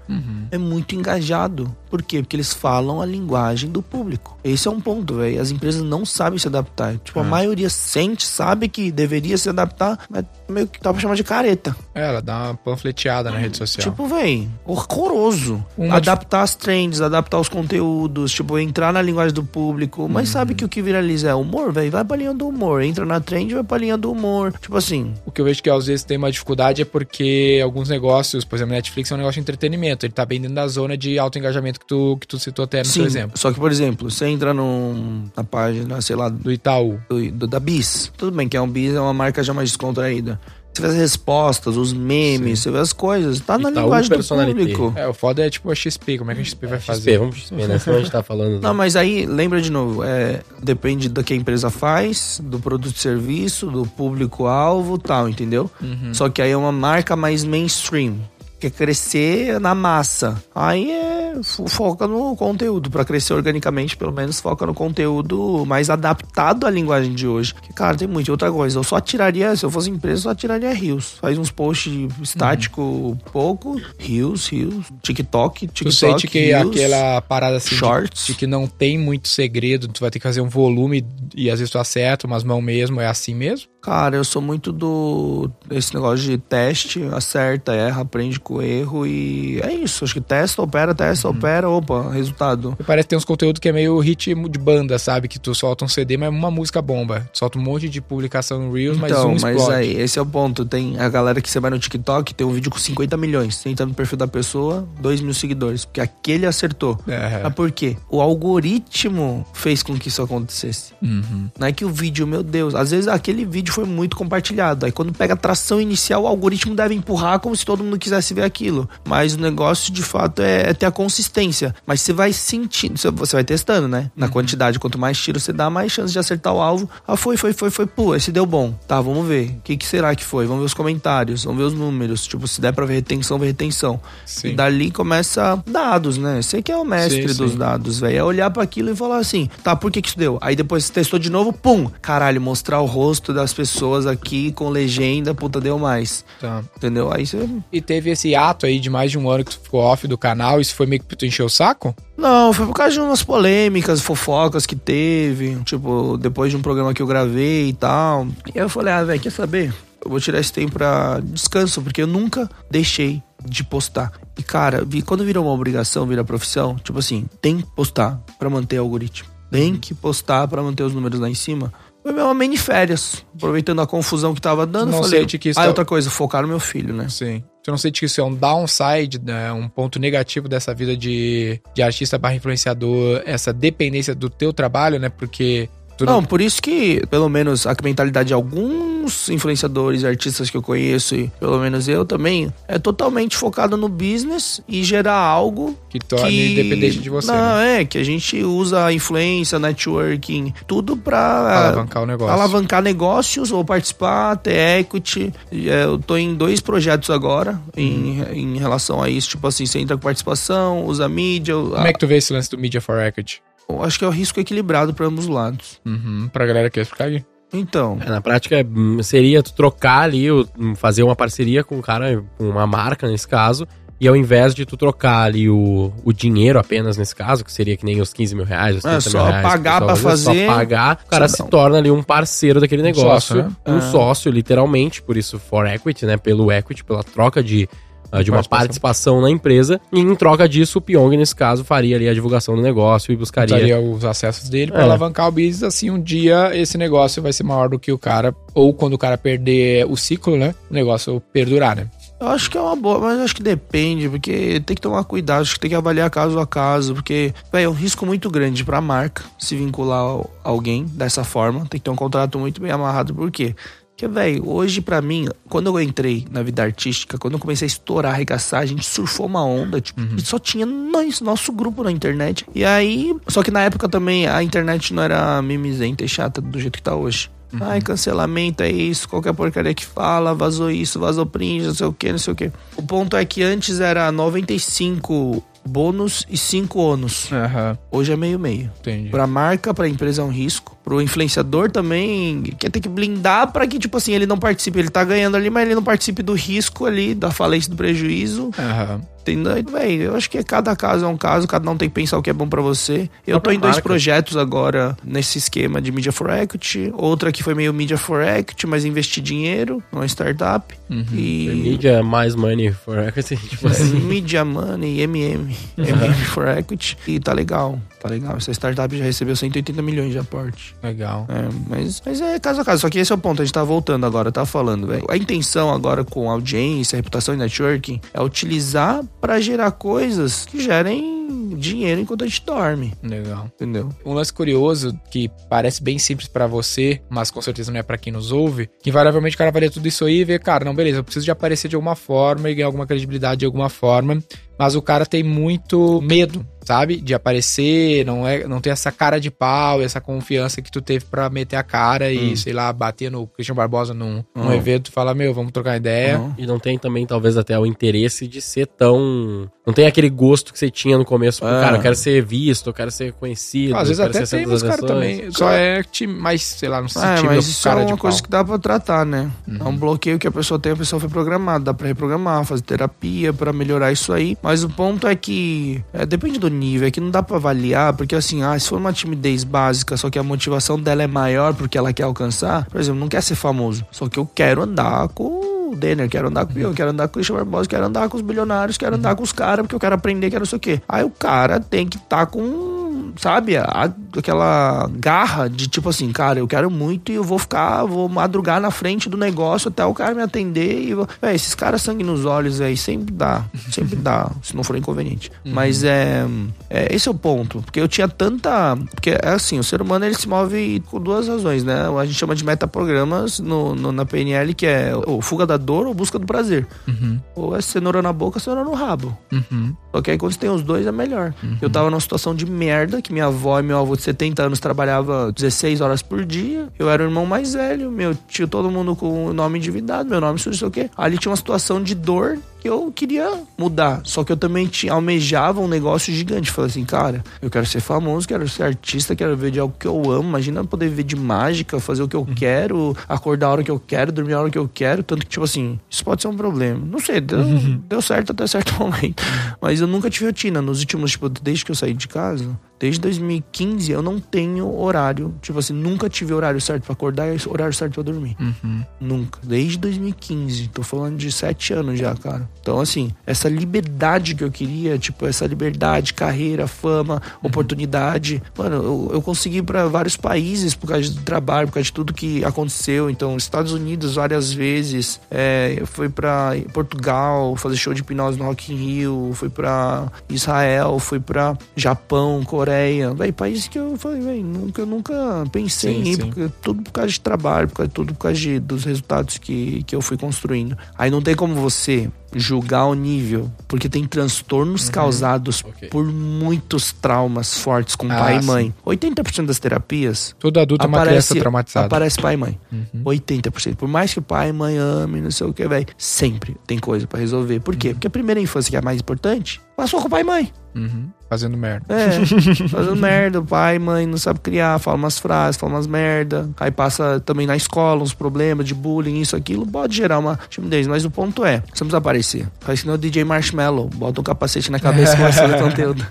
É 0.51 0.57
muito 0.57 0.95
engajado. 0.95 1.75
Por 1.89 2.01
quê? 2.01 2.21
Porque 2.21 2.35
eles 2.35 2.53
falam 2.53 3.01
a 3.01 3.05
linguagem 3.05 3.69
do 3.69 3.81
público. 3.81 4.37
Esse 4.43 4.67
é 4.67 4.71
um 4.71 4.81
ponto, 4.81 5.15
velho. 5.15 5.41
As 5.41 5.49
empresas 5.51 5.81
não 5.81 6.05
sabem 6.05 6.37
se 6.37 6.47
adaptar. 6.47 6.97
Tipo, 6.97 7.19
a 7.19 7.23
maioria 7.23 7.69
sente, 7.69 8.25
sabe 8.25 8.67
que 8.67 8.91
deveria 8.91 9.37
se 9.37 9.49
adaptar, 9.49 9.99
mas 10.09 10.25
meio 10.47 10.67
que 10.67 10.79
dá 10.79 10.91
pra 10.91 11.01
chamar 11.01 11.15
de 11.15 11.23
careta. 11.23 11.75
É, 11.93 12.07
ela 12.07 12.21
dá 12.21 12.43
uma 12.43 12.53
panfleteada 12.55 13.31
na 13.31 13.37
rede 13.37 13.57
social. 13.57 13.89
Tipo, 13.89 14.07
véi, 14.07 14.47
horroroso. 14.65 15.65
Uma 15.77 15.95
adaptar 15.95 16.41
as 16.41 16.53
trends, 16.55 16.84
adaptar 17.01 17.39
os 17.39 17.49
conteúdos, 17.49 18.31
tipo, 18.31 18.57
entrar 18.59 18.91
na 18.93 19.01
linguagem 19.01 19.33
do 19.33 19.43
público. 19.43 20.07
Mas 20.09 20.29
sabe 20.29 20.53
que 20.55 20.63
o 20.65 20.69
que 20.69 20.81
viraliza 20.81 21.29
é 21.29 21.35
humor, 21.35 21.71
velho? 21.71 21.91
Vai 21.91 22.03
pra 22.05 22.17
linha 22.17 22.33
do 22.33 22.47
humor. 22.47 22.81
Entra 22.81 23.05
na 23.05 23.19
trend, 23.19 23.53
vai 23.53 23.63
pra 23.63 23.77
linha 23.77 23.97
do 23.97 24.11
humor. 24.11 24.53
Tipo 24.59 24.77
assim, 24.77 25.13
O 25.25 25.31
que 25.31 25.41
eu 25.41 25.45
vejo 25.45 25.61
que 25.61 25.69
às 25.69 25.87
vezes 25.87 26.03
tem 26.03 26.17
uma 26.17 26.31
dificuldade 26.31 26.81
é 26.81 26.85
porque 26.85 27.59
alguns 27.63 27.89
negócios, 27.89 28.43
por 28.45 28.55
exemplo, 28.55 28.73
Netflix 28.73 29.11
é 29.11 29.15
um 29.15 29.17
negócio 29.17 29.35
de 29.35 29.41
entretenimento. 29.41 30.05
Ele 30.05 30.13
tá 30.13 30.25
bem 30.25 30.39
dentro 30.41 30.55
da 30.55 30.67
zona 30.67 30.97
de 30.97 31.17
alto 31.19 31.37
engajamento 31.37 31.79
que 31.79 31.85
tu, 31.85 32.17
que 32.19 32.27
tu 32.27 32.37
citou 32.39 32.63
até 32.65 32.79
no 32.79 32.85
sim. 32.85 32.91
seu 32.93 33.05
exemplo. 33.05 33.37
Só 33.37 33.51
que, 33.51 33.59
por 33.59 33.71
exemplo, 33.71 34.09
você 34.09 34.25
entra 34.27 34.53
num, 34.53 35.25
na 35.35 35.43
página, 35.43 36.01
sei 36.01 36.15
lá, 36.15 36.29
Do 36.29 36.51
Itaú. 36.51 36.99
do, 37.09 37.31
do- 37.31 37.47
da 37.47 37.59
Bis. 37.59 38.11
Tudo 38.17 38.35
bem 38.35 38.47
que 38.49 38.57
é 38.57 38.61
um 38.61 38.67
Bis, 38.69 38.93
é 38.93 38.99
uma 38.99 39.13
marca 39.13 39.43
já 39.43 39.53
mais 39.53 39.69
descontraída. 39.69 40.39
Você 40.75 40.81
vê 40.81 40.87
as 40.89 40.95
respostas, 40.95 41.77
os 41.77 41.93
memes, 41.93 42.59
você 42.59 42.69
vê 42.69 42.79
as 42.79 42.91
coisas. 42.91 43.39
Tá 43.39 43.57
na 43.57 43.69
Itaú 43.69 43.83
linguagem 43.83 44.09
do 44.17 44.23
público. 44.23 44.93
É, 44.97 45.07
o 45.07 45.13
foda 45.13 45.45
é 45.45 45.49
tipo 45.49 45.71
a 45.71 45.75
XP. 45.75 46.17
Como 46.17 46.31
é 46.31 46.35
que 46.35 46.41
a 46.41 46.43
XP 46.43 46.67
vai 46.67 46.79
fazer? 46.81 47.11
XP, 47.11 47.17
vamos 47.17 47.35
XP, 47.37 47.55
né? 47.67 47.79
Senão 47.79 47.97
a 47.97 48.01
gente 48.01 48.11
tá 48.11 48.21
falando. 48.21 48.61
Não, 48.61 48.73
mas 48.73 48.97
aí, 48.97 49.25
lembra 49.25 49.61
de 49.61 49.71
novo, 49.71 50.03
é, 50.03 50.41
depende 50.61 51.07
do 51.07 51.23
que 51.23 51.33
a 51.33 51.37
empresa 51.37 51.69
faz, 51.69 52.41
do 52.43 52.59
produto 52.59 52.93
e 52.93 52.99
serviço, 52.99 53.67
do 53.67 53.85
público-alvo 53.85 54.97
tal, 54.97 55.29
entendeu? 55.29 55.71
Só 56.11 56.27
que 56.27 56.41
aí 56.41 56.51
é 56.51 56.57
uma 56.57 56.73
marca 56.73 57.15
mais 57.15 57.45
mainstream. 57.45 58.17
Quer 58.59 58.71
crescer 58.71 59.59
na 59.59 59.75
massa. 59.75 60.41
Aí 60.53 60.89
é 60.91 61.33
fo- 61.43 61.67
foca 61.67 62.07
no 62.07 62.35
conteúdo. 62.35 62.89
Pra 62.89 63.03
crescer 63.05 63.33
organicamente, 63.33 63.95
pelo 63.97 64.11
menos, 64.13 64.39
foca 64.39 64.65
no 64.65 64.73
conteúdo 64.73 65.65
mais 65.65 65.89
adaptado 65.89 66.65
à 66.65 66.69
linguagem 66.69 67.13
de 67.13 67.27
hoje. 67.27 67.53
Que, 67.53 67.73
cara, 67.73 67.97
tem 67.97 68.07
muito. 68.07 68.29
Outra 68.31 68.51
coisa, 68.51 68.79
eu 68.79 68.83
só 68.83 68.99
tiraria, 68.99 69.55
se 69.55 69.65
eu 69.65 69.69
fosse 69.71 69.89
empresa, 69.89 70.19
eu 70.19 70.23
só 70.23 70.35
tiraria 70.35 70.73
Rios. 70.73 71.17
Faz 71.21 71.37
uns 71.37 71.51
posts 71.51 72.09
estático 72.21 73.17
pouco. 73.31 73.79
Rios, 73.99 74.47
Rios. 74.47 74.85
TikTok, 75.01 75.67
Tu 75.67 75.73
TikTok. 75.73 75.93
sente 75.95 76.27
que 76.27 76.39
Reels. 76.47 76.69
aquela 76.71 77.21
parada 77.21 77.57
assim 77.57 77.69
de- 77.69 77.75
Shorts. 77.75 78.27
De, 78.27 78.33
que 78.35 78.47
não 78.47 78.67
tem 78.67 78.97
muito 78.97 79.27
segredo, 79.27 79.87
tu 79.87 79.99
vai 80.01 80.09
ter 80.09 80.19
que 80.19 80.23
fazer 80.23 80.41
um 80.41 80.49
volume 80.49 81.05
e 81.35 81.49
às 81.49 81.59
vezes 81.59 81.71
tu 81.71 81.77
acerta, 81.77 82.25
umas 82.27 82.43
mãos 82.43 82.61
mesmo, 82.61 82.99
é 83.01 83.07
assim 83.07 83.35
mesmo? 83.35 83.67
Cara, 83.81 84.15
eu 84.15 84.23
sou 84.23 84.41
muito 84.41 84.71
do. 84.71 85.49
Esse 85.69 85.93
negócio 85.93 86.25
de 86.25 86.37
teste, 86.39 87.03
acerta, 87.13 87.73
erra, 87.73 88.01
aprende 88.01 88.39
com 88.39 88.54
erro 88.61 89.05
e 89.05 89.59
é 89.61 89.73
isso. 89.73 90.03
Acho 90.03 90.13
que 90.13 90.21
testa, 90.21 90.61
opera, 90.61 90.93
testa, 90.93 91.29
opera, 91.29 91.69
opa, 91.69 92.11
resultado. 92.11 92.75
E 92.79 92.83
parece 92.83 93.05
que 93.05 93.09
tem 93.09 93.17
uns 93.17 93.25
conteúdos 93.25 93.59
que 93.59 93.69
é 93.69 93.71
meio 93.71 93.97
ritmo 93.99 94.47
de 94.49 94.57
banda, 94.59 94.97
sabe? 94.99 95.27
Que 95.27 95.39
tu 95.39 95.53
solta 95.55 95.85
um 95.85 95.87
CD, 95.87 96.17
mas 96.17 96.29
uma 96.29 96.51
música 96.51 96.81
bomba. 96.81 97.27
Tu 97.33 97.39
solta 97.39 97.57
um 97.57 97.61
monte 97.61 97.89
de 97.89 98.01
publicação 98.01 98.59
no 98.59 98.73
Reels, 98.73 98.97
mas 98.97 99.11
Então, 99.11 99.29
um 99.29 99.37
mas 99.39 99.55
explode. 99.57 99.73
aí, 99.73 99.95
esse 100.01 100.19
é 100.19 100.21
o 100.21 100.25
ponto. 100.25 100.65
Tem 100.65 100.97
a 100.99 101.09
galera 101.09 101.41
que 101.41 101.49
você 101.49 101.59
vai 101.59 101.71
no 101.71 101.79
TikTok, 101.79 102.33
tem 102.33 102.45
um 102.45 102.51
vídeo 102.51 102.69
com 102.71 102.77
50 102.77 103.15
milhões. 103.17 103.55
Você 103.55 103.69
entra 103.69 103.85
no 103.85 103.93
perfil 103.93 104.17
da 104.17 104.27
pessoa, 104.27 104.87
2 104.99 105.21
mil 105.21 105.33
seguidores. 105.33 105.85
Porque 105.85 106.01
aquele 106.01 106.45
acertou. 106.45 106.99
É. 107.07 107.41
Mas 107.43 107.53
por 107.53 107.71
quê? 107.71 107.97
O 108.09 108.21
algoritmo 108.21 109.45
fez 109.53 109.81
com 109.83 109.97
que 109.97 110.07
isso 110.07 110.21
acontecesse. 110.21 110.93
Uhum. 111.01 111.49
Não 111.57 111.67
é 111.67 111.71
que 111.71 111.85
o 111.85 111.89
vídeo, 111.89 112.27
meu 112.27 112.43
Deus, 112.43 112.75
às 112.75 112.91
vezes 112.91 113.07
aquele 113.07 113.45
vídeo 113.45 113.73
foi 113.73 113.85
muito 113.85 114.15
compartilhado. 114.15 114.85
Aí 114.85 114.91
quando 114.91 115.13
pega 115.13 115.33
a 115.33 115.37
tração 115.37 115.79
inicial, 115.79 116.23
o 116.23 116.27
algoritmo 116.27 116.75
deve 116.75 116.93
empurrar 116.95 117.39
como 117.39 117.55
se 117.55 117.65
todo 117.65 117.83
mundo 117.83 117.97
quisesse 117.97 118.33
ver 118.35 118.43
aquilo. 118.43 118.87
Mas 119.03 119.33
o 119.35 119.39
negócio 119.39 119.91
de 119.91 120.03
fato 120.03 120.41
é, 120.41 120.69
é 120.69 120.73
ter 120.73 120.85
a 120.85 120.91
consistência. 120.91 121.73
Mas 121.85 122.01
você 122.01 122.13
vai 122.13 122.31
sentindo, 122.33 122.97
você- 122.97 123.09
vai 123.35 123.43
testando, 123.43 123.87
né? 123.87 124.11
Na 124.15 124.27
quantidade, 124.29 124.77
quanto 124.79 124.97
mais 124.99 125.17
tiro 125.17 125.39
você 125.39 125.51
dá, 125.53 125.69
mais 125.69 125.91
chance 125.91 126.11
de 126.13 126.19
acertar 126.19 126.53
o 126.53 126.61
alvo. 126.61 126.89
Ah, 127.07 127.15
foi, 127.15 127.37
foi, 127.37 127.53
foi, 127.53 127.69
foi, 127.69 127.85
pô, 127.85 128.15
esse 128.15 128.31
deu 128.31 128.45
bom. 128.45 128.73
Tá, 128.87 128.99
vamos 129.01 129.27
ver. 129.27 129.49
O 129.57 129.61
que, 129.63 129.77
que 129.77 129.85
será 129.85 130.13
que 130.15 130.23
foi? 130.23 130.45
Vamos 130.45 130.61
ver 130.61 130.65
os 130.67 130.73
comentários, 130.73 131.43
vamos 131.43 131.59
ver 131.59 131.65
os 131.65 131.73
números. 131.73 132.25
Tipo, 132.27 132.47
se 132.47 132.59
der 132.61 132.73
pra 132.73 132.85
ver 132.85 132.95
retenção, 132.95 133.39
ver 133.39 133.47
retenção. 133.47 133.99
Sim. 134.25 134.49
E 134.49 134.53
dali 134.55 134.91
começa 134.91 135.61
dados, 135.65 136.17
né? 136.17 136.41
Você 136.41 136.61
que 136.61 136.71
é 136.71 136.77
o 136.77 136.83
mestre 136.85 137.27
Sim, 137.29 137.37
dos 137.37 137.51
sim. 137.51 137.57
dados, 137.57 137.99
velho. 137.99 138.17
É 138.17 138.23
olhar 138.23 138.49
pra 138.49 138.63
aquilo 138.63 138.91
e 138.91 138.95
falar 138.95 139.17
assim, 139.17 139.49
tá, 139.63 139.75
por 139.75 139.91
que 139.91 140.01
que 140.01 140.09
isso 140.09 140.17
deu? 140.17 140.37
Aí 140.41 140.55
depois 140.55 140.85
você 140.85 140.93
testou 140.93 141.19
de 141.19 141.29
novo, 141.29 141.51
pum! 141.53 141.89
Caralho, 142.01 142.39
mostrar 142.41 142.79
o 142.81 142.85
rosto 142.85 143.33
das 143.33 143.53
pessoas 143.53 144.05
aqui 144.05 144.51
com 144.51 144.69
legenda, 144.69 145.33
puta, 145.33 145.59
deu 145.61 145.77
mais. 145.79 146.23
Tá. 146.39 146.63
Entendeu? 146.77 147.11
Aí 147.13 147.25
você... 147.25 147.47
E 147.71 147.81
teve 147.81 148.09
esse 148.09 148.24
ato 148.33 148.65
aí 148.65 148.79
de 148.79 148.89
mais 148.89 149.11
de 149.11 149.19
um 149.19 149.29
ano 149.29 149.43
que 149.43 149.51
tu 149.51 149.59
ficou 149.61 149.81
off 149.81 150.07
do 150.07 150.17
canal, 150.17 150.59
isso 150.61 150.73
foi 150.73 150.85
meio 150.85 151.01
que 151.01 151.07
pra 151.07 151.17
tu 151.17 151.25
encher 151.25 151.43
o 151.43 151.49
saco? 151.49 151.93
Não, 152.17 152.53
foi 152.53 152.65
por 152.65 152.73
causa 152.73 152.93
de 152.93 152.99
umas 153.01 153.21
polêmicas, 153.21 154.01
fofocas 154.01 154.65
que 154.65 154.75
teve. 154.75 155.55
Tipo, 155.65 156.17
depois 156.17 156.49
de 156.49 156.57
um 156.57 156.61
programa 156.61 156.93
que 156.93 157.01
eu 157.01 157.07
gravei 157.07 157.67
e 157.69 157.73
tal. 157.73 158.25
E 158.47 158.57
aí 158.57 158.63
eu 158.65 158.69
falei, 158.69 158.93
ah, 158.93 159.03
velho, 159.03 159.19
quer 159.19 159.31
saber? 159.31 159.73
Eu 160.03 160.09
vou 160.09 160.19
tirar 160.19 160.39
esse 160.39 160.53
tempo 160.53 160.71
pra 160.73 161.19
descanso, 161.21 161.81
porque 161.81 162.01
eu 162.01 162.07
nunca 162.07 162.49
deixei 162.71 163.21
de 163.43 163.63
postar. 163.63 164.11
E, 164.37 164.43
cara, 164.43 164.83
vi- 164.85 165.01
quando 165.01 165.25
vira 165.25 165.41
uma 165.41 165.51
obrigação, 165.51 166.05
vira 166.07 166.23
profissão, 166.23 166.75
tipo 166.77 166.97
assim, 166.99 167.25
tem 167.41 167.57
que 167.57 167.65
postar 167.75 168.19
pra 168.39 168.49
manter 168.49 168.79
o 168.79 168.83
algoritmo. 168.83 169.29
Tem 169.51 169.75
que 169.75 169.93
postar 169.93 170.47
pra 170.47 170.61
manter 170.61 170.83
os 170.83 170.93
números 170.93 171.19
lá 171.19 171.29
em 171.29 171.35
cima. 171.35 171.71
Foi 172.03 172.13
uma 172.13 172.33
mini 172.35 172.55
férias. 172.57 173.23
Aproveitando 173.35 173.81
a 173.81 173.87
confusão 173.87 174.33
que 174.35 174.41
tava 174.41 174.65
dando, 174.65 174.91
Não 174.91 174.97
eu 174.99 175.03
falei. 175.03 175.21
sente 175.21 175.39
que 175.39 175.49
ah, 175.51 175.53
tá- 175.55 175.67
outra 175.67 175.85
coisa, 175.85 176.09
focar 176.09 176.41
no 176.43 176.47
meu 176.47 176.59
filho, 176.59 176.93
né? 176.93 177.07
Sim. 177.09 177.43
Tu 177.65 177.71
não 177.71 177.79
sente 177.79 178.01
que 178.01 178.05
isso 178.05 178.21
é 178.21 178.23
um 178.23 178.35
downside, 178.35 179.19
né? 179.19 179.51
um 179.51 179.67
ponto 179.67 179.97
negativo 179.97 180.47
dessa 180.47 180.71
vida 180.71 180.95
de, 180.95 181.59
de 181.73 181.81
artista 181.81 182.15
barra 182.15 182.35
influenciador, 182.35 183.23
essa 183.25 183.51
dependência 183.51 184.13
do 184.13 184.29
teu 184.29 184.53
trabalho, 184.53 184.99
né? 184.99 185.09
Porque 185.09 185.67
tu 185.97 186.05
Não, 186.05 186.23
por 186.23 186.41
isso 186.41 186.61
que, 186.61 187.01
pelo 187.09 187.29
menos, 187.29 187.65
a 187.67 187.75
mentalidade 187.83 188.27
de 188.29 188.33
alguns 188.33 189.29
influenciadores 189.29 190.01
e 190.01 190.07
artistas 190.07 190.49
que 190.49 190.57
eu 190.57 190.61
conheço, 190.61 191.15
e 191.15 191.31
pelo 191.39 191.59
menos 191.59 191.87
eu 191.87 192.05
também, 192.05 192.51
é 192.67 192.77
totalmente 192.79 193.35
focado 193.37 193.77
no 193.77 193.87
business 193.87 194.61
e 194.67 194.83
gerar 194.83 195.17
algo 195.17 195.77
que 195.89 195.99
torne 195.99 196.29
que... 196.31 196.55
dependente 196.55 196.99
de 196.99 197.09
você, 197.09 197.27
Não, 197.31 197.57
né? 197.57 197.81
é, 197.81 197.85
que 197.85 197.97
a 197.97 198.03
gente 198.03 198.41
usa 198.43 198.85
a 198.85 198.93
influência, 198.93 199.59
networking, 199.59 200.53
tudo 200.67 200.97
pra 200.97 201.19
Alavancar 201.67 202.03
o 202.03 202.05
negócio. 202.05 202.33
alavancar 202.33 202.81
negócios 202.81 203.51
ou 203.51 203.63
participar, 203.63 204.35
ter 204.37 204.79
equity. 204.79 205.33
É, 205.51 205.83
Eu 205.85 205.97
tô 205.99 206.17
em 206.17 206.33
dois 206.35 206.59
projetos 206.59 207.09
agora 207.09 207.59
em, 207.77 208.21
em 208.33 208.57
relação 208.57 209.01
a 209.01 209.09
isso. 209.09 209.29
Tipo 209.29 209.47
assim, 209.47 209.65
você 209.65 209.79
entra 209.79 209.95
com 209.95 210.03
participação, 210.03 210.85
usa 210.85 211.07
mídia. 211.07 211.53
Como 211.55 211.77
é 211.87 211.93
que 211.93 211.99
tu 211.99 212.07
vê 212.07 212.17
esse 212.17 212.33
lance 212.33 212.49
do 212.49 212.57
Media 212.57 212.81
for 212.81 212.99
Equity? 213.01 213.41
Eu 213.67 213.83
acho 213.83 213.97
que 213.99 214.05
é 214.05 214.07
o 214.07 214.11
risco 214.11 214.39
equilibrado 214.39 214.93
para 214.93 215.05
ambos 215.07 215.25
os 215.25 215.29
lados. 215.31 215.79
Uhum. 215.85 216.29
Pra 216.31 216.45
galera 216.45 216.69
que 216.69 216.75
quer 216.75 216.81
explicar 216.81 217.07
aqui. 217.07 217.23
Então, 217.53 217.97
É, 218.05 218.09
na 218.09 218.19
prática, 218.21 218.65
hum, 218.67 219.01
seria 219.01 219.41
tu 219.41 219.53
trocar 219.53 220.01
ali, 220.01 220.29
o- 220.29 220.47
hum, 220.57 220.75
fazer 220.75 221.03
uma 221.03 221.15
parceria 221.15 221.63
com 221.63 221.77
um 221.77 221.81
cara, 221.81 222.23
com 222.37 222.49
uma 222.49 222.67
marca 222.67 223.07
nesse 223.07 223.27
caso, 223.27 223.65
e 224.01 224.07
ao 224.09 224.15
invés 224.15 224.53
de 224.53 224.65
tu 224.65 224.75
trocar 224.75 225.21
ali 225.21 225.49
o, 225.49 225.93
o 226.03 226.11
dinheiro 226.11 226.59
apenas 226.59 226.97
nesse 226.97 227.15
caso, 227.15 227.45
que 227.45 227.51
seria 227.53 227.77
que 227.77 227.85
nem 227.85 228.01
os 228.01 228.11
15 228.11 228.35
mil 228.35 228.43
reais, 228.43 228.77
os 228.77 228.83
É, 228.85 228.89
30 228.89 229.09
só 229.09 229.17
mil 229.23 229.27
reais. 229.31 229.43
pagar 229.47 229.81
pra 229.81 229.95
fazer, 229.95 230.47
Só 230.47 230.53
pagar, 230.53 230.99
o 231.05 231.09
cara 231.09 231.27
se 231.29 231.39
não. 231.39 231.47
torna 231.47 231.77
ali 231.77 231.89
um 231.89 232.03
parceiro 232.03 232.59
daquele 232.59 232.81
negócio, 232.81 233.35
sócio, 233.37 233.43
né? 233.43 233.51
um 233.65 233.77
É. 233.77 233.81
sócio, 233.91 234.29
literalmente, 234.31 235.01
por 235.01 235.15
isso 235.15 235.39
for 235.39 235.65
equity, 235.65 236.05
né, 236.05 236.17
pelo 236.17 236.51
equity, 236.51 236.83
pela 236.83 237.03
troca 237.03 237.41
de... 237.41 237.69
ah, 238.11 238.21
De 238.21 238.31
uma 238.31 238.43
Participação. 238.43 239.21
na 239.21 239.29
empresa, 239.29 239.79
e 239.91 239.99
em 239.99 240.15
troca 240.15 240.47
disso, 240.47 240.79
o 240.79 240.81
Pyong, 240.81 241.15
nesse 241.17 241.35
caso, 241.35 241.63
faria 241.63 241.95
ali 241.95 242.07
a 242.07 242.13
divulgação 242.13 242.55
do 242.55 242.61
negócio 242.61 243.11
e 243.11 243.15
buscaria 243.15 243.55
Usaria 243.55 243.79
os 243.79 244.03
acessos 244.05 244.49
dele 244.49 244.71
pra 244.71 244.81
É. 244.81 244.83
alavancar 244.83 245.27
o 245.27 245.31
business, 245.31 245.63
assim 245.63 245.89
um 245.89 246.01
dia 246.01 246.51
esse 246.55 246.77
negócio 246.77 247.21
vai 247.21 247.33
ser 247.33 247.43
maior 247.43 247.69
do 247.69 247.79
que 247.79 247.91
o 247.91 247.97
cara, 247.97 248.33
ou 248.53 248.73
quando 248.73 248.93
o 248.93 248.97
cara 248.97 249.17
perder 249.17 249.85
o 249.89 249.95
ciclo, 249.97 250.37
né? 250.37 250.53
O 250.69 250.73
negócio 250.73 251.21
perdurar, 251.33 251.75
né? 251.75 251.87
Eu 252.19 252.27
acho 252.27 252.49
que 252.49 252.57
é 252.57 252.61
uma 252.61 252.75
boa, 252.77 252.97
mas 252.99 253.19
acho 253.19 253.35
que 253.35 253.43
depende, 253.43 254.07
porque 254.07 254.61
tem 254.65 254.73
que 254.75 254.81
tomar 254.81 255.03
cuidado, 255.03 255.41
acho 255.41 255.55
que 255.55 255.59
tem 255.59 255.69
que 255.69 255.75
avaliar 255.75 256.09
caso 256.09 256.39
a 256.39 256.47
caso, 256.47 256.93
porque, 256.93 257.33
velho, 257.51 257.65
é 257.65 257.69
um 257.69 257.73
risco 257.73 258.05
muito 258.05 258.29
grande 258.29 258.63
pra 258.63 258.79
marca 258.79 259.23
se 259.37 259.55
vincular 259.55 260.21
a 260.43 260.49
alguém 260.49 260.85
dessa 260.85 261.25
forma. 261.25 261.59
Tem 261.69 261.77
que 261.79 261.81
ter 261.81 261.89
um 261.89 261.95
contrato 261.95 262.39
muito 262.39 262.61
bem 262.61 262.71
amarrado, 262.71 263.13
por 263.13 263.29
quê? 263.29 263.53
Porque, 263.95 264.09
velho, 264.09 264.49
hoje 264.49 264.81
pra 264.81 265.01
mim, 265.01 265.29
quando 265.47 265.67
eu 265.67 265.81
entrei 265.81 266.27
na 266.29 266.43
vida 266.43 266.61
artística, 266.61 267.17
quando 267.17 267.35
eu 267.35 267.39
comecei 267.39 267.65
a 267.65 267.67
estourar, 267.67 268.13
arregaçar, 268.13 268.59
a 268.61 268.65
gente 268.65 268.85
surfou 268.85 269.25
uma 269.25 269.41
onda, 269.45 269.79
tipo, 269.79 270.01
e 270.17 270.21
só 270.21 270.37
tinha 270.37 270.65
nós, 270.65 271.21
nosso 271.21 271.49
grupo 271.53 271.81
na 271.81 271.89
internet. 271.91 272.45
E 272.53 272.65
aí, 272.65 273.15
só 273.29 273.41
que 273.41 273.49
na 273.49 273.61
época 273.61 273.87
também 273.87 274.27
a 274.27 274.43
internet 274.43 274.93
não 274.93 275.01
era 275.01 275.41
mimizenta 275.41 276.03
e 276.03 276.09
chata 276.09 276.41
do 276.41 276.59
jeito 276.59 276.73
que 276.75 276.81
tá 276.83 276.93
hoje. 276.93 277.31
Ai, 277.61 277.79
cancelamento 277.79 278.63
é 278.63 278.69
isso, 278.69 279.07
qualquer 279.07 279.33
porcaria 279.33 279.73
que 279.73 279.85
fala, 279.85 280.35
vazou 280.35 280.69
isso, 280.69 280.99
vazou 280.99 281.25
print, 281.25 281.67
não 281.67 281.73
sei 281.73 281.87
o 281.87 281.93
que, 281.93 282.11
não 282.11 282.19
sei 282.19 282.33
o 282.33 282.35
que. 282.35 282.51
O 282.75 282.83
ponto 282.83 283.15
é 283.15 283.23
que 283.23 283.41
antes 283.43 283.79
era 283.79 284.11
95 284.11 285.41
bônus 285.65 286.25
e 286.29 286.37
5 286.37 286.77
ônus. 286.79 287.31
Aham, 287.31 287.77
Hoje 287.89 288.11
é 288.11 288.17
meio-meio. 288.17 288.69
entendi. 288.81 289.07
Pra 289.09 289.25
marca, 289.25 289.73
pra 289.73 289.87
empresa 289.87 290.21
é 290.21 290.25
um 290.25 290.29
risco. 290.31 290.74
Pro 290.85 291.01
influenciador 291.01 291.71
também, 291.71 292.43
quer 292.59 292.69
ter 292.69 292.79
que 292.79 292.87
blindar 292.87 293.51
pra 293.51 293.65
que, 293.65 293.79
tipo 293.79 293.97
assim, 293.97 294.13
ele 294.13 294.27
não 294.27 294.37
participe. 294.37 294.77
Ele 294.77 294.89
tá 294.89 295.03
ganhando 295.03 295.35
ali, 295.35 295.49
mas 295.49 295.65
ele 295.65 295.73
não 295.73 295.81
participe 295.83 296.21
do 296.21 296.33
risco 296.33 296.85
ali, 296.85 297.15
da 297.15 297.31
falência 297.31 297.71
do 297.71 297.75
prejuízo. 297.75 298.51
Aham. 298.57 299.01
Entendeu? 299.27 299.53
Véi, 299.71 299.95
eu 300.05 300.15
acho 300.15 300.29
que 300.29 300.43
cada 300.43 300.75
caso 300.75 301.03
é 301.03 301.07
um 301.07 301.17
caso, 301.17 301.47
cada 301.47 301.67
um 301.71 301.75
tem 301.75 301.89
que 301.89 301.95
pensar 301.95 302.15
o 302.15 302.21
que 302.21 302.29
é 302.29 302.33
bom 302.33 302.47
pra 302.47 302.61
você. 302.61 303.09
Eu 303.25 303.39
tô 303.39 303.49
em 303.49 303.57
dois 303.59 303.73
marca. 303.77 303.81
projetos 303.89 304.37
agora 304.37 304.95
nesse 305.03 305.39
esquema 305.39 305.81
de 305.81 305.91
Media 305.91 306.11
for 306.11 306.29
Equity. 306.29 306.91
Outra 306.93 307.31
que 307.31 307.41
foi 307.41 307.55
meio 307.55 307.73
Media 307.73 307.97
for 307.97 308.21
Equity, 308.21 308.67
mas 308.67 308.85
investi 308.85 309.19
dinheiro 309.21 309.81
numa 309.91 310.05
startup. 310.05 310.71
E. 311.11 311.49
Mídia 311.63 312.03
mais 312.03 312.35
money 312.35 312.71
for 312.71 312.99
equity. 312.99 313.35
Tipo 313.49 313.67
É, 313.67 313.71
assim. 313.71 313.99
Media 314.01 314.45
Money, 314.45 315.01
MM, 315.01 315.57
MM 315.75 316.13
for 316.25 316.47
Equity. 316.47 316.95
E 317.07 317.19
tá 317.19 317.33
legal, 317.33 317.79
tá 318.05 318.09
legal. 318.09 318.37
Essa 318.37 318.51
startup 318.51 318.95
já 318.97 319.03
recebeu 319.03 319.35
180 319.35 319.81
milhões 319.81 320.11
de 320.11 320.19
aporte. 320.19 320.75
Legal. 320.81 321.27
É, 321.29 321.49
mas, 321.67 322.01
mas 322.05 322.21
é 322.21 322.39
caso 322.39 322.61
a 322.61 322.65
caso. 322.65 322.81
Só 322.81 322.89
que 322.89 322.99
esse 322.99 323.11
é 323.11 323.15
o 323.15 323.17
ponto, 323.17 323.41
a 323.41 323.45
gente 323.45 323.53
tá 323.53 323.63
voltando 323.63 324.05
agora, 324.05 324.31
tá 324.31 324.45
falando, 324.45 324.87
velho. 324.87 325.05
A 325.09 325.17
intenção 325.17 325.71
agora 325.71 326.03
com 326.03 326.29
audiência, 326.29 326.95
reputação 326.95 327.33
e 327.33 327.37
networking 327.37 327.99
é 328.13 328.21
utilizar 328.21 329.03
pra 329.19 329.39
gerar 329.39 329.71
coisas 329.71 330.45
que 330.45 330.61
gerem 330.61 331.15
dinheiro 331.57 332.01
enquanto 332.01 332.23
a 332.23 332.27
gente 332.27 332.43
dorme, 332.45 332.93
Legal. 333.01 333.45
entendeu? 333.45 333.89
Um 334.05 334.13
lance 334.13 334.31
curioso 334.31 334.97
que 335.09 335.29
parece 335.49 335.81
bem 335.81 335.97
simples 335.97 336.27
pra 336.27 336.45
você, 336.45 337.01
mas 337.09 337.31
com 337.31 337.41
certeza 337.41 337.71
não 337.71 337.79
é 337.79 337.83
pra 337.83 337.97
quem 337.97 338.13
nos 338.13 338.31
ouve, 338.31 338.69
que 338.81 338.89
invariavelmente 338.89 339.35
o 339.35 339.37
cara 339.37 339.51
vai 339.51 339.61
ler 339.61 339.71
tudo 339.71 339.87
isso 339.87 340.05
aí 340.05 340.19
e 340.19 340.23
vê, 340.23 340.37
cara, 340.37 340.63
não, 340.65 340.75
beleza, 340.75 340.99
eu 340.99 341.03
preciso 341.03 341.25
de 341.25 341.31
aparecer 341.31 341.67
de 341.67 341.75
alguma 341.75 341.95
forma 341.95 342.49
e 342.49 342.55
ganhar 342.55 342.67
alguma 342.67 342.85
credibilidade 342.85 343.39
de 343.39 343.45
alguma 343.45 343.69
forma, 343.69 344.21
mas 344.57 344.75
o 344.75 344.81
cara 344.81 345.05
tem 345.05 345.23
muito 345.23 346.01
medo, 346.01 346.45
sabe? 346.63 346.97
De 346.97 347.13
aparecer, 347.13 348.05
não 348.05 348.27
é, 348.27 348.47
não 348.47 348.59
tem 348.59 348.71
essa 348.71 348.91
cara 348.91 349.19
de 349.19 349.29
pau, 349.29 349.81
essa 349.81 350.01
confiança 350.01 350.61
que 350.61 350.71
tu 350.71 350.81
teve 350.81 351.05
pra 351.05 351.29
meter 351.29 351.55
a 351.57 351.63
cara 351.63 352.11
e, 352.11 352.35
sei 352.37 352.53
lá, 352.53 352.71
bater 352.73 353.11
no 353.11 353.27
Christian 353.27 353.55
Barbosa 353.55 353.93
num, 353.93 354.23
num 354.35 354.47
Hum. 354.49 354.53
evento 354.53 354.87
e 354.87 354.91
falar, 354.91 355.13
meu, 355.13 355.33
vamos 355.33 355.51
trocar 355.51 355.77
ideia. 355.77 356.17
Não. 356.17 356.33
E 356.37 356.45
não 356.47 356.57
tem 356.59 356.77
também, 356.77 357.05
talvez, 357.05 357.37
até 357.37 357.57
o 357.59 357.65
interesse 357.65 358.27
de 358.27 358.41
ser 358.41 358.65
tão. 358.67 359.49
Não 359.65 359.73
tem 359.73 359.85
aquele 359.87 360.09
gosto 360.09 360.53
que 360.53 360.59
você 360.59 360.69
tinha 360.69 360.97
no 360.97 361.05
começo. 361.05 361.39
Tipo, 361.41 361.51
É. 361.51 361.61
cara, 361.61 361.77
eu 361.77 361.81
quero 361.81 361.95
ser 361.95 362.23
visto, 362.23 362.69
eu 362.69 362.73
quero 362.73 362.91
ser 362.91 363.13
conhecido. 363.13 363.75
Às 363.75 363.87
vezes 363.87 363.99
eu 363.99 364.05
quero 364.05 364.17
até 364.17 364.25
ser 364.25 364.37
tem 364.37 364.45
caras 364.45 364.63
atenções. 364.63 364.87
também. 365.17 365.31
Só 365.31 365.51
é 365.51 365.83
time, 365.83 366.13
mais, 366.13 366.41
sei 366.43 366.69
lá, 366.69 366.81
não 366.81 366.87
sei 366.87 367.01
se 367.01 367.07
É, 367.07 367.15
time 367.15 367.27
mas 367.27 367.45
ou 367.45 367.51
isso 367.51 367.63
cara 367.63 367.81
é 367.81 367.85
de 367.85 367.91
uma 367.91 367.97
coisa 367.97 368.17
pau. 368.17 368.23
que 368.23 368.29
dá 368.29 368.43
pra 368.43 368.57
tratar, 368.59 369.05
né? 369.05 369.29
É 369.59 369.63
um 369.63 369.75
bloqueio 369.75 370.17
que 370.19 370.27
a 370.27 370.31
pessoa 370.31 370.59
tem, 370.59 370.71
a 370.71 370.75
pessoa 370.75 370.99
foi 370.99 371.09
programada, 371.09 371.65
dá 371.65 371.73
pra 371.73 371.87
reprogramar, 371.87 372.43
fazer 372.45 372.61
terapia 372.63 373.33
pra 373.33 373.51
melhorar 373.53 373.91
isso 373.91 374.13
aí. 374.13 374.37
Mas 374.45 374.63
o 374.63 374.69
ponto 374.69 375.07
é 375.07 375.15
que 375.15 375.83
é, 375.91 376.05
depende 376.05 376.37
do 376.37 376.51
nível, 376.51 376.87
é 376.87 376.91
que 376.91 377.01
não 377.01 377.09
dá 377.09 377.23
pra 377.23 377.37
avaliar, 377.37 377.93
porque 377.93 378.15
assim, 378.15 378.43
ah, 378.43 378.57
se 378.59 378.69
for 378.69 378.77
uma 378.77 378.93
timidez 378.93 379.43
básica, 379.43 379.97
só 379.97 380.07
que 380.07 380.19
a 380.19 380.23
motivação 380.23 380.79
dela 380.79 381.01
é 381.01 381.07
maior 381.07 381.55
porque 381.55 381.75
ela 381.75 381.91
quer 381.91 382.03
alcançar, 382.03 382.65
por 382.65 382.79
exemplo, 382.79 382.99
não 382.99 383.07
quer 383.07 383.23
ser 383.23 383.33
famoso, 383.33 383.83
só 383.89 384.07
que 384.07 384.19
eu 384.19 384.25
quero 384.27 384.61
andar 384.61 385.07
com 385.07 385.71
o 385.71 385.75
Denner, 385.75 386.07
quero 386.07 386.27
andar 386.27 386.45
com 386.45 386.53
o 386.53 386.73
quero 386.75 386.91
andar 386.91 387.07
com 387.07 387.13
o 387.13 387.13
Christian 387.13 387.37
Barbosa, 387.37 387.67
quero 387.67 387.85
andar 387.85 388.07
com 388.07 388.17
os 388.17 388.21
bilionários, 388.21 388.77
quero 388.77 388.95
andar 388.95 389.15
com 389.15 389.23
os 389.23 389.31
caras, 389.31 389.63
porque 389.63 389.73
eu 389.73 389.79
quero 389.79 389.95
aprender, 389.95 390.29
quero 390.29 390.41
não 390.41 390.45
sei 390.45 390.57
o 390.57 390.59
quê. 390.59 390.79
Aí 390.87 391.03
o 391.03 391.09
cara 391.09 391.59
tem 391.59 391.87
que 391.87 391.97
estar 391.97 392.27
com, 392.27 392.84
sabe, 393.17 393.57
a- 393.57 393.91
aquela 394.17 394.89
garra 394.93 395.49
de 395.49 395.67
tipo 395.67 395.89
assim, 395.89 396.11
cara, 396.11 396.39
eu 396.39 396.47
quero 396.47 396.69
muito 396.71 397.11
e 397.11 397.15
eu 397.15 397.23
vou 397.23 397.37
ficar, 397.39 397.83
vou 397.85 398.07
madrugar 398.09 398.59
na 398.61 398.71
frente 398.71 399.09
do 399.09 399.17
negócio 399.17 399.69
até 399.69 399.85
o 399.85 399.93
cara 399.93 400.13
me 400.15 400.21
atender 400.21 400.81
e 400.81 400.93
vou... 400.93 401.07
Véi, 401.21 401.35
esses 401.35 401.53
caras 401.55 401.81
sangue 401.81 402.03
nos 402.03 402.25
olhos 402.25 402.61
aí 402.61 402.75
sempre 402.77 403.13
dá, 403.13 403.43
sempre 403.71 403.95
dá, 403.95 404.29
se 404.41 404.55
não 404.55 404.63
for 404.63 404.75
inconveniente. 404.75 405.31
Mas 405.43 405.83
é, 405.83 406.25
é, 406.69 406.93
esse 406.95 407.07
é 407.07 407.11
o 407.11 407.15
ponto, 407.15 407.61
porque 407.61 407.79
eu 407.79 407.87
tinha 407.87 408.07
tanta, 408.07 408.75
porque 408.91 409.11
é 409.11 409.29
assim, 409.29 409.59
o 409.59 409.63
ser 409.63 409.81
humano 409.81 410.05
ele 410.05 410.15
se 410.15 410.27
move 410.27 410.81
com 410.89 410.99
duas 410.99 411.27
razões, 411.27 411.63
né? 411.63 411.75
A 411.99 412.05
gente 412.05 412.17
chama 412.17 412.35
de 412.35 412.43
metaprogramas 412.45 413.39
no, 413.39 413.75
no, 413.75 413.91
na 413.91 414.05
PNL 414.05 414.53
que 414.53 414.65
é 414.65 414.91
ou 415.05 415.21
fuga 415.21 415.45
da 415.45 415.57
dor 415.57 415.85
ou 415.87 415.93
busca 415.93 416.17
do 416.19 416.25
prazer. 416.25 416.67
Uhum, 416.87 417.19
Ou 417.35 417.55
é 417.55 417.61
cenoura 417.61 418.01
na 418.01 418.11
boca, 418.13 418.39
cenoura 418.39 418.63
no 418.63 418.73
rabo. 418.73 419.17
uhum, 419.31 419.75
Só 419.93 420.01
que 420.01 420.11
aí 420.11 420.17
quando 420.17 420.33
você 420.33 420.39
tem 420.39 420.49
os 420.49 420.61
dois 420.63 420.85
é 420.87 420.91
melhor. 420.91 421.33
Eu 421.61 421.69
tava 421.69 421.89
numa 421.89 421.99
situação 421.99 422.33
de 422.35 422.45
merda, 422.45 422.94
que 423.01 423.13
minha 423.13 423.25
avó 423.25 423.59
e 423.59 423.63
meu 423.63 423.77
avô 423.79 423.95
de 423.95 424.01
70 424.01 424.43
anos 424.43 424.59
trabalhava 424.59 425.31
16 425.31 425.81
horas 425.81 426.01
por 426.01 426.25
dia. 426.25 426.69
Eu 426.77 426.89
era 426.89 427.03
o 427.03 427.07
irmão 427.07 427.25
mais 427.25 427.53
velho, 427.53 427.91
meu 427.91 428.15
tio, 428.27 428.47
todo 428.47 428.69
mundo 428.69 428.95
com 428.95 429.27
o 429.27 429.33
nome 429.33 429.59
endividado, 429.59 430.09
meu 430.09 430.21
nome, 430.21 430.39
não 430.45 430.53
sei 430.53 430.67
o 430.67 430.71
quê. 430.71 430.89
Ali 430.95 431.17
tinha 431.17 431.29
uma 431.29 431.37
situação 431.37 431.81
de 431.81 431.95
dor 431.95 432.37
eu 432.67 432.91
queria 432.91 433.41
mudar. 433.57 434.01
Só 434.03 434.23
que 434.23 434.31
eu 434.31 434.37
também 434.37 434.67
tinha, 434.67 434.93
almejava 434.93 435.59
um 435.61 435.67
negócio 435.67 436.13
gigante. 436.13 436.51
Falei 436.51 436.69
assim, 436.69 436.83
cara, 436.85 437.23
eu 437.41 437.49
quero 437.49 437.65
ser 437.65 437.79
famoso, 437.79 438.27
quero 438.27 438.47
ser 438.47 438.63
artista, 438.63 439.15
quero 439.15 439.35
ver 439.35 439.51
de 439.51 439.59
algo 439.59 439.75
que 439.79 439.87
eu 439.87 440.11
amo. 440.11 440.29
Imagina 440.29 440.63
poder 440.63 440.89
viver 440.89 441.03
de 441.03 441.15
mágica, 441.15 441.79
fazer 441.79 442.03
o 442.03 442.07
que 442.07 442.15
eu 442.15 442.25
quero, 442.25 442.95
acordar 443.07 443.47
a 443.47 443.51
hora 443.51 443.63
que 443.63 443.71
eu 443.71 443.79
quero, 443.79 444.11
dormir 444.11 444.33
a 444.33 444.41
hora 444.41 444.49
que 444.49 444.57
eu 444.57 444.69
quero. 444.71 445.03
Tanto 445.03 445.21
que, 445.21 445.29
tipo 445.31 445.43
assim, 445.45 445.79
isso 445.89 446.03
pode 446.03 446.21
ser 446.21 446.27
um 446.27 446.35
problema. 446.35 446.81
Não 446.85 446.99
sei, 446.99 447.21
deu, 447.21 447.43
deu 447.87 448.01
certo 448.01 448.31
até 448.31 448.45
certo 448.47 448.73
momento. 448.79 449.23
Mas 449.61 449.81
eu 449.81 449.87
nunca 449.87 450.09
tive 450.09 450.25
rotina. 450.25 450.61
Nos 450.61 450.79
últimos, 450.79 451.11
tipo, 451.11 451.29
desde 451.29 451.65
que 451.65 451.71
eu 451.71 451.75
saí 451.75 451.93
de 451.93 452.07
casa, 452.07 452.57
desde 452.79 452.99
2015, 453.01 453.91
eu 453.91 454.01
não 454.01 454.19
tenho 454.19 454.73
horário. 454.79 455.33
Tipo 455.41 455.59
assim, 455.59 455.73
nunca 455.73 456.09
tive 456.09 456.33
horário 456.33 456.59
certo 456.61 456.83
pra 456.83 456.93
acordar 456.93 457.27
e 457.27 457.37
horário 457.47 457.73
certo 457.73 457.93
pra 457.95 458.03
dormir. 458.03 458.35
uhum. 458.39 458.83
Nunca. 458.99 459.39
Desde 459.43 459.77
2015. 459.77 460.69
Tô 460.69 460.83
falando 460.83 461.17
de 461.17 461.31
sete 461.31 461.73
anos 461.73 461.99
já, 461.99 462.15
cara. 462.15 462.49
Então, 462.61 462.79
assim, 462.79 463.11
essa 463.27 463.47
liberdade 463.47 464.33
que 464.33 464.43
eu 464.43 464.49
queria, 464.51 464.97
tipo, 464.97 465.25
essa 465.27 465.45
liberdade, 465.45 466.13
carreira, 466.13 466.65
fama, 466.67 467.21
oportunidade. 467.43 468.41
Mano, 468.57 468.75
eu, 468.77 469.09
eu 469.13 469.21
consegui 469.21 469.57
ir 469.57 469.63
pra 469.63 469.87
vários 469.87 470.17
países 470.17 470.73
por 470.73 470.87
causa 470.87 471.11
do 471.11 471.21
trabalho, 471.21 471.67
por 471.67 471.75
causa 471.75 471.85
de 471.85 471.93
tudo 471.93 472.13
que 472.13 472.43
aconteceu. 472.43 473.09
Então, 473.09 473.37
Estados 473.37 473.71
Unidos 473.71 474.15
várias 474.15 474.51
vezes. 474.51 475.19
É, 475.29 475.75
eu 475.77 475.85
fui 475.87 476.09
pra 476.09 476.53
Portugal 476.73 477.55
fazer 477.55 477.75
show 477.77 477.93
de 477.93 478.01
hipnose 478.01 478.37
no 478.37 478.45
Rock 478.45 478.73
in 478.73 478.75
Rio. 478.77 479.31
Fui 479.33 479.49
pra 479.49 480.11
Israel, 480.29 480.97
fui 480.99 481.19
pra 481.19 481.57
Japão, 481.75 482.43
Coreia. 482.43 483.13
Véi, 483.13 483.31
países 483.31 483.67
que 483.67 483.77
eu 483.79 483.97
falei, 483.97 484.21
véi, 484.21 484.43
nunca, 484.43 484.81
eu 484.81 484.85
nunca 484.85 485.13
pensei 485.51 485.93
Sim, 485.95 486.01
em 486.01 486.07
ir, 486.11 486.15
sim. 486.15 486.21
porque 486.31 486.51
tudo 486.61 486.81
por 486.83 486.91
causa 486.91 487.11
de 487.11 487.19
trabalho, 487.19 487.67
por 487.67 487.75
causa, 487.77 487.91
tudo 487.93 488.13
por 488.13 488.19
causa 488.19 488.39
de- 488.39 488.59
dos 488.59 488.83
resultados 488.83 489.37
que, 489.37 489.83
que 489.83 489.95
eu 489.95 490.01
fui 490.01 490.17
construindo. 490.17 490.77
Aí 490.97 491.09
não 491.11 491.21
tem 491.21 491.35
como 491.35 491.53
você 491.55 492.09
julgar 492.45 492.85
o 492.85 492.93
nível, 492.93 493.51
porque 493.67 493.89
tem 493.89 494.05
transtornos 494.05 494.89
causados 494.89 495.63
Ok. 495.65 495.89
por 495.89 496.05
muitos 496.05 496.91
traumas 496.91 497.57
fortes 497.57 497.95
com 497.95 498.11
Ah, 498.11 498.15
pai 498.17 498.37
e 498.37 498.41
sim. 498.41 498.47
mãe. 498.47 498.73
80% 498.85 499.45
das 499.47 499.59
terapias 499.59 500.35
Todo 500.39 500.59
adulto 500.59 500.85
é 500.85 500.87
uma 500.87 501.01
criança 501.05 501.35
traumatizada. 501.35 501.87
aparece 501.87 502.21
pai 502.21 502.33
e 502.35 502.37
mãe. 502.37 502.59
Uhum. 502.71 503.01
80%. 503.03 503.75
Por 503.75 503.87
mais 503.87 504.13
que 504.13 504.21
pai 504.21 504.49
e 504.49 504.53
mãe 504.53 504.77
amem, 504.77 505.21
não 505.21 505.31
sei 505.31 505.47
o 505.47 505.53
que, 505.53 505.67
velho, 505.67 505.85
sempre 505.97 506.55
tem 506.67 506.77
coisa 506.79 507.07
pra 507.07 507.19
resolver. 507.19 507.59
Por 507.59 507.73
Uhum. 507.73 507.79
quê? 507.79 507.93
Porque 507.93 508.07
a 508.07 508.09
primeira 508.09 508.39
infância, 508.39 508.69
que 508.69 508.75
é 508.75 508.79
a 508.79 508.81
mais 508.81 508.99
importante, 508.99 509.59
passou 509.75 510.01
com 510.01 510.09
pai 510.09 510.21
e 510.21 510.23
mãe. 510.23 510.53
Uhum. 510.75 511.09
Fazendo 511.35 511.57
merda. 511.57 511.85
É, 511.89 512.25
fazendo 512.69 512.95
merda, 512.95 513.41
pai, 513.41 513.77
mãe 513.77 514.05
não 514.05 514.17
sabe 514.17 514.39
criar, 514.39 514.79
fala 514.79 514.95
umas 514.95 515.19
frases, 515.19 515.59
fala 515.59 515.73
umas 515.73 515.85
merda. 515.85 516.49
Aí 516.57 516.71
passa 516.71 517.19
também 517.19 517.45
na 517.45 517.57
escola 517.57 518.01
uns 518.01 518.13
problemas 518.13 518.65
de 518.65 518.73
bullying, 518.73 519.19
isso, 519.19 519.35
aquilo, 519.35 519.65
pode 519.65 519.97
gerar 519.97 520.19
uma 520.19 520.39
timidez. 520.49 520.87
Mas 520.87 521.03
o 521.03 521.11
ponto 521.11 521.43
é, 521.43 521.57
você 521.57 521.83
precisa 521.83 521.97
aparecer. 521.97 522.47
Faz 522.61 522.81
que 522.81 522.87
nem 522.87 522.95
o 522.95 522.97
DJ 522.97 523.23
Marshmallow, 523.23 523.89
bota 523.93 524.21
um 524.21 524.23
capacete 524.23 524.71
na 524.71 524.79
cabeça 524.79 525.13
e 525.13 525.17
começa 525.17 525.43
a 525.45 525.61
conteúdo. 525.61 526.05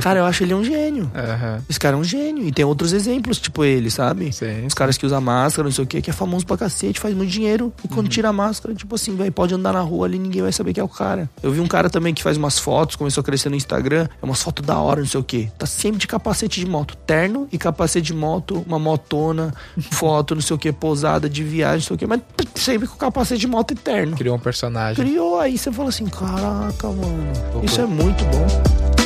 Cara, 0.00 0.20
eu 0.20 0.24
acho 0.24 0.44
ele 0.44 0.54
um 0.54 0.62
gênio. 0.62 1.10
Aham. 1.14 1.60
Esse 1.68 1.80
cara 1.80 1.96
é 1.96 1.98
um 1.98 2.04
gênio. 2.04 2.46
E 2.46 2.52
tem 2.52 2.64
outros 2.64 2.92
exemplos, 2.92 3.38
tipo 3.38 3.64
ele, 3.64 3.90
sabe? 3.90 4.32
Sim. 4.32 4.64
Os 4.66 4.74
caras 4.74 4.96
que 4.96 5.04
usam 5.04 5.20
máscara, 5.20 5.64
não 5.64 5.72
sei 5.72 5.84
o 5.84 5.86
que, 5.86 6.00
que 6.00 6.10
é 6.10 6.12
famoso 6.12 6.46
pra 6.46 6.56
cacete, 6.56 7.00
faz 7.00 7.14
muito 7.14 7.30
dinheiro. 7.30 7.72
E 7.84 7.88
quando 7.88 8.08
tira 8.08 8.28
a 8.28 8.32
máscara, 8.32 8.74
tipo 8.74 8.94
assim, 8.94 9.16
velho, 9.16 9.32
pode 9.32 9.54
andar 9.54 9.72
na 9.72 9.80
rua 9.80 10.06
ali, 10.06 10.18
ninguém 10.18 10.42
vai 10.42 10.52
saber 10.52 10.72
que 10.72 10.80
é 10.80 10.84
o 10.84 10.88
cara. 10.88 11.28
Eu 11.42 11.50
vi 11.50 11.60
um 11.60 11.66
cara 11.66 11.90
também 11.90 12.14
que 12.14 12.22
faz 12.22 12.36
umas 12.36 12.58
fotos, 12.58 12.96
começou 12.96 13.20
a 13.20 13.24
crescer 13.24 13.48
no 13.48 13.56
Instagram, 13.56 14.08
é 14.20 14.24
umas 14.24 14.42
fotos 14.42 14.64
da 14.68 14.78
hora, 14.78 15.00
não 15.00 15.08
sei 15.08 15.20
o 15.20 15.24
quê. 15.24 15.48
Tá 15.58 15.66
sempre 15.66 15.98
de 15.98 16.06
capacete 16.06 16.60
de 16.60 16.66
moto. 16.66 16.94
Terno 16.96 17.48
e 17.50 17.56
capacete 17.56 18.08
de 18.08 18.14
moto, 18.14 18.62
uma 18.66 18.78
motona, 18.78 19.52
foto, 19.92 20.34
não 20.34 20.42
sei 20.42 20.56
o 20.56 20.58
quê, 20.58 20.72
posada 20.72 21.28
de 21.28 21.42
viagem, 21.42 21.78
não 21.78 21.86
sei 21.86 21.96
o 21.96 21.98
quê. 21.98 22.06
Mas 22.06 22.20
sempre 22.54 22.86
com 22.86 22.96
capacete 22.96 23.40
de 23.40 23.46
moto 23.46 23.72
e 23.72 23.74
terno. 23.74 24.16
Criou 24.16 24.36
um 24.36 24.40
personagem. 24.40 25.04
Criou, 25.04 25.40
aí 25.40 25.56
você 25.56 25.72
fala 25.72 25.88
assim, 25.88 26.06
caraca, 26.06 26.88
mano. 26.88 27.32
Isso 27.62 27.80
é 27.80 27.86
muito 27.86 28.22
bom. 28.24 28.97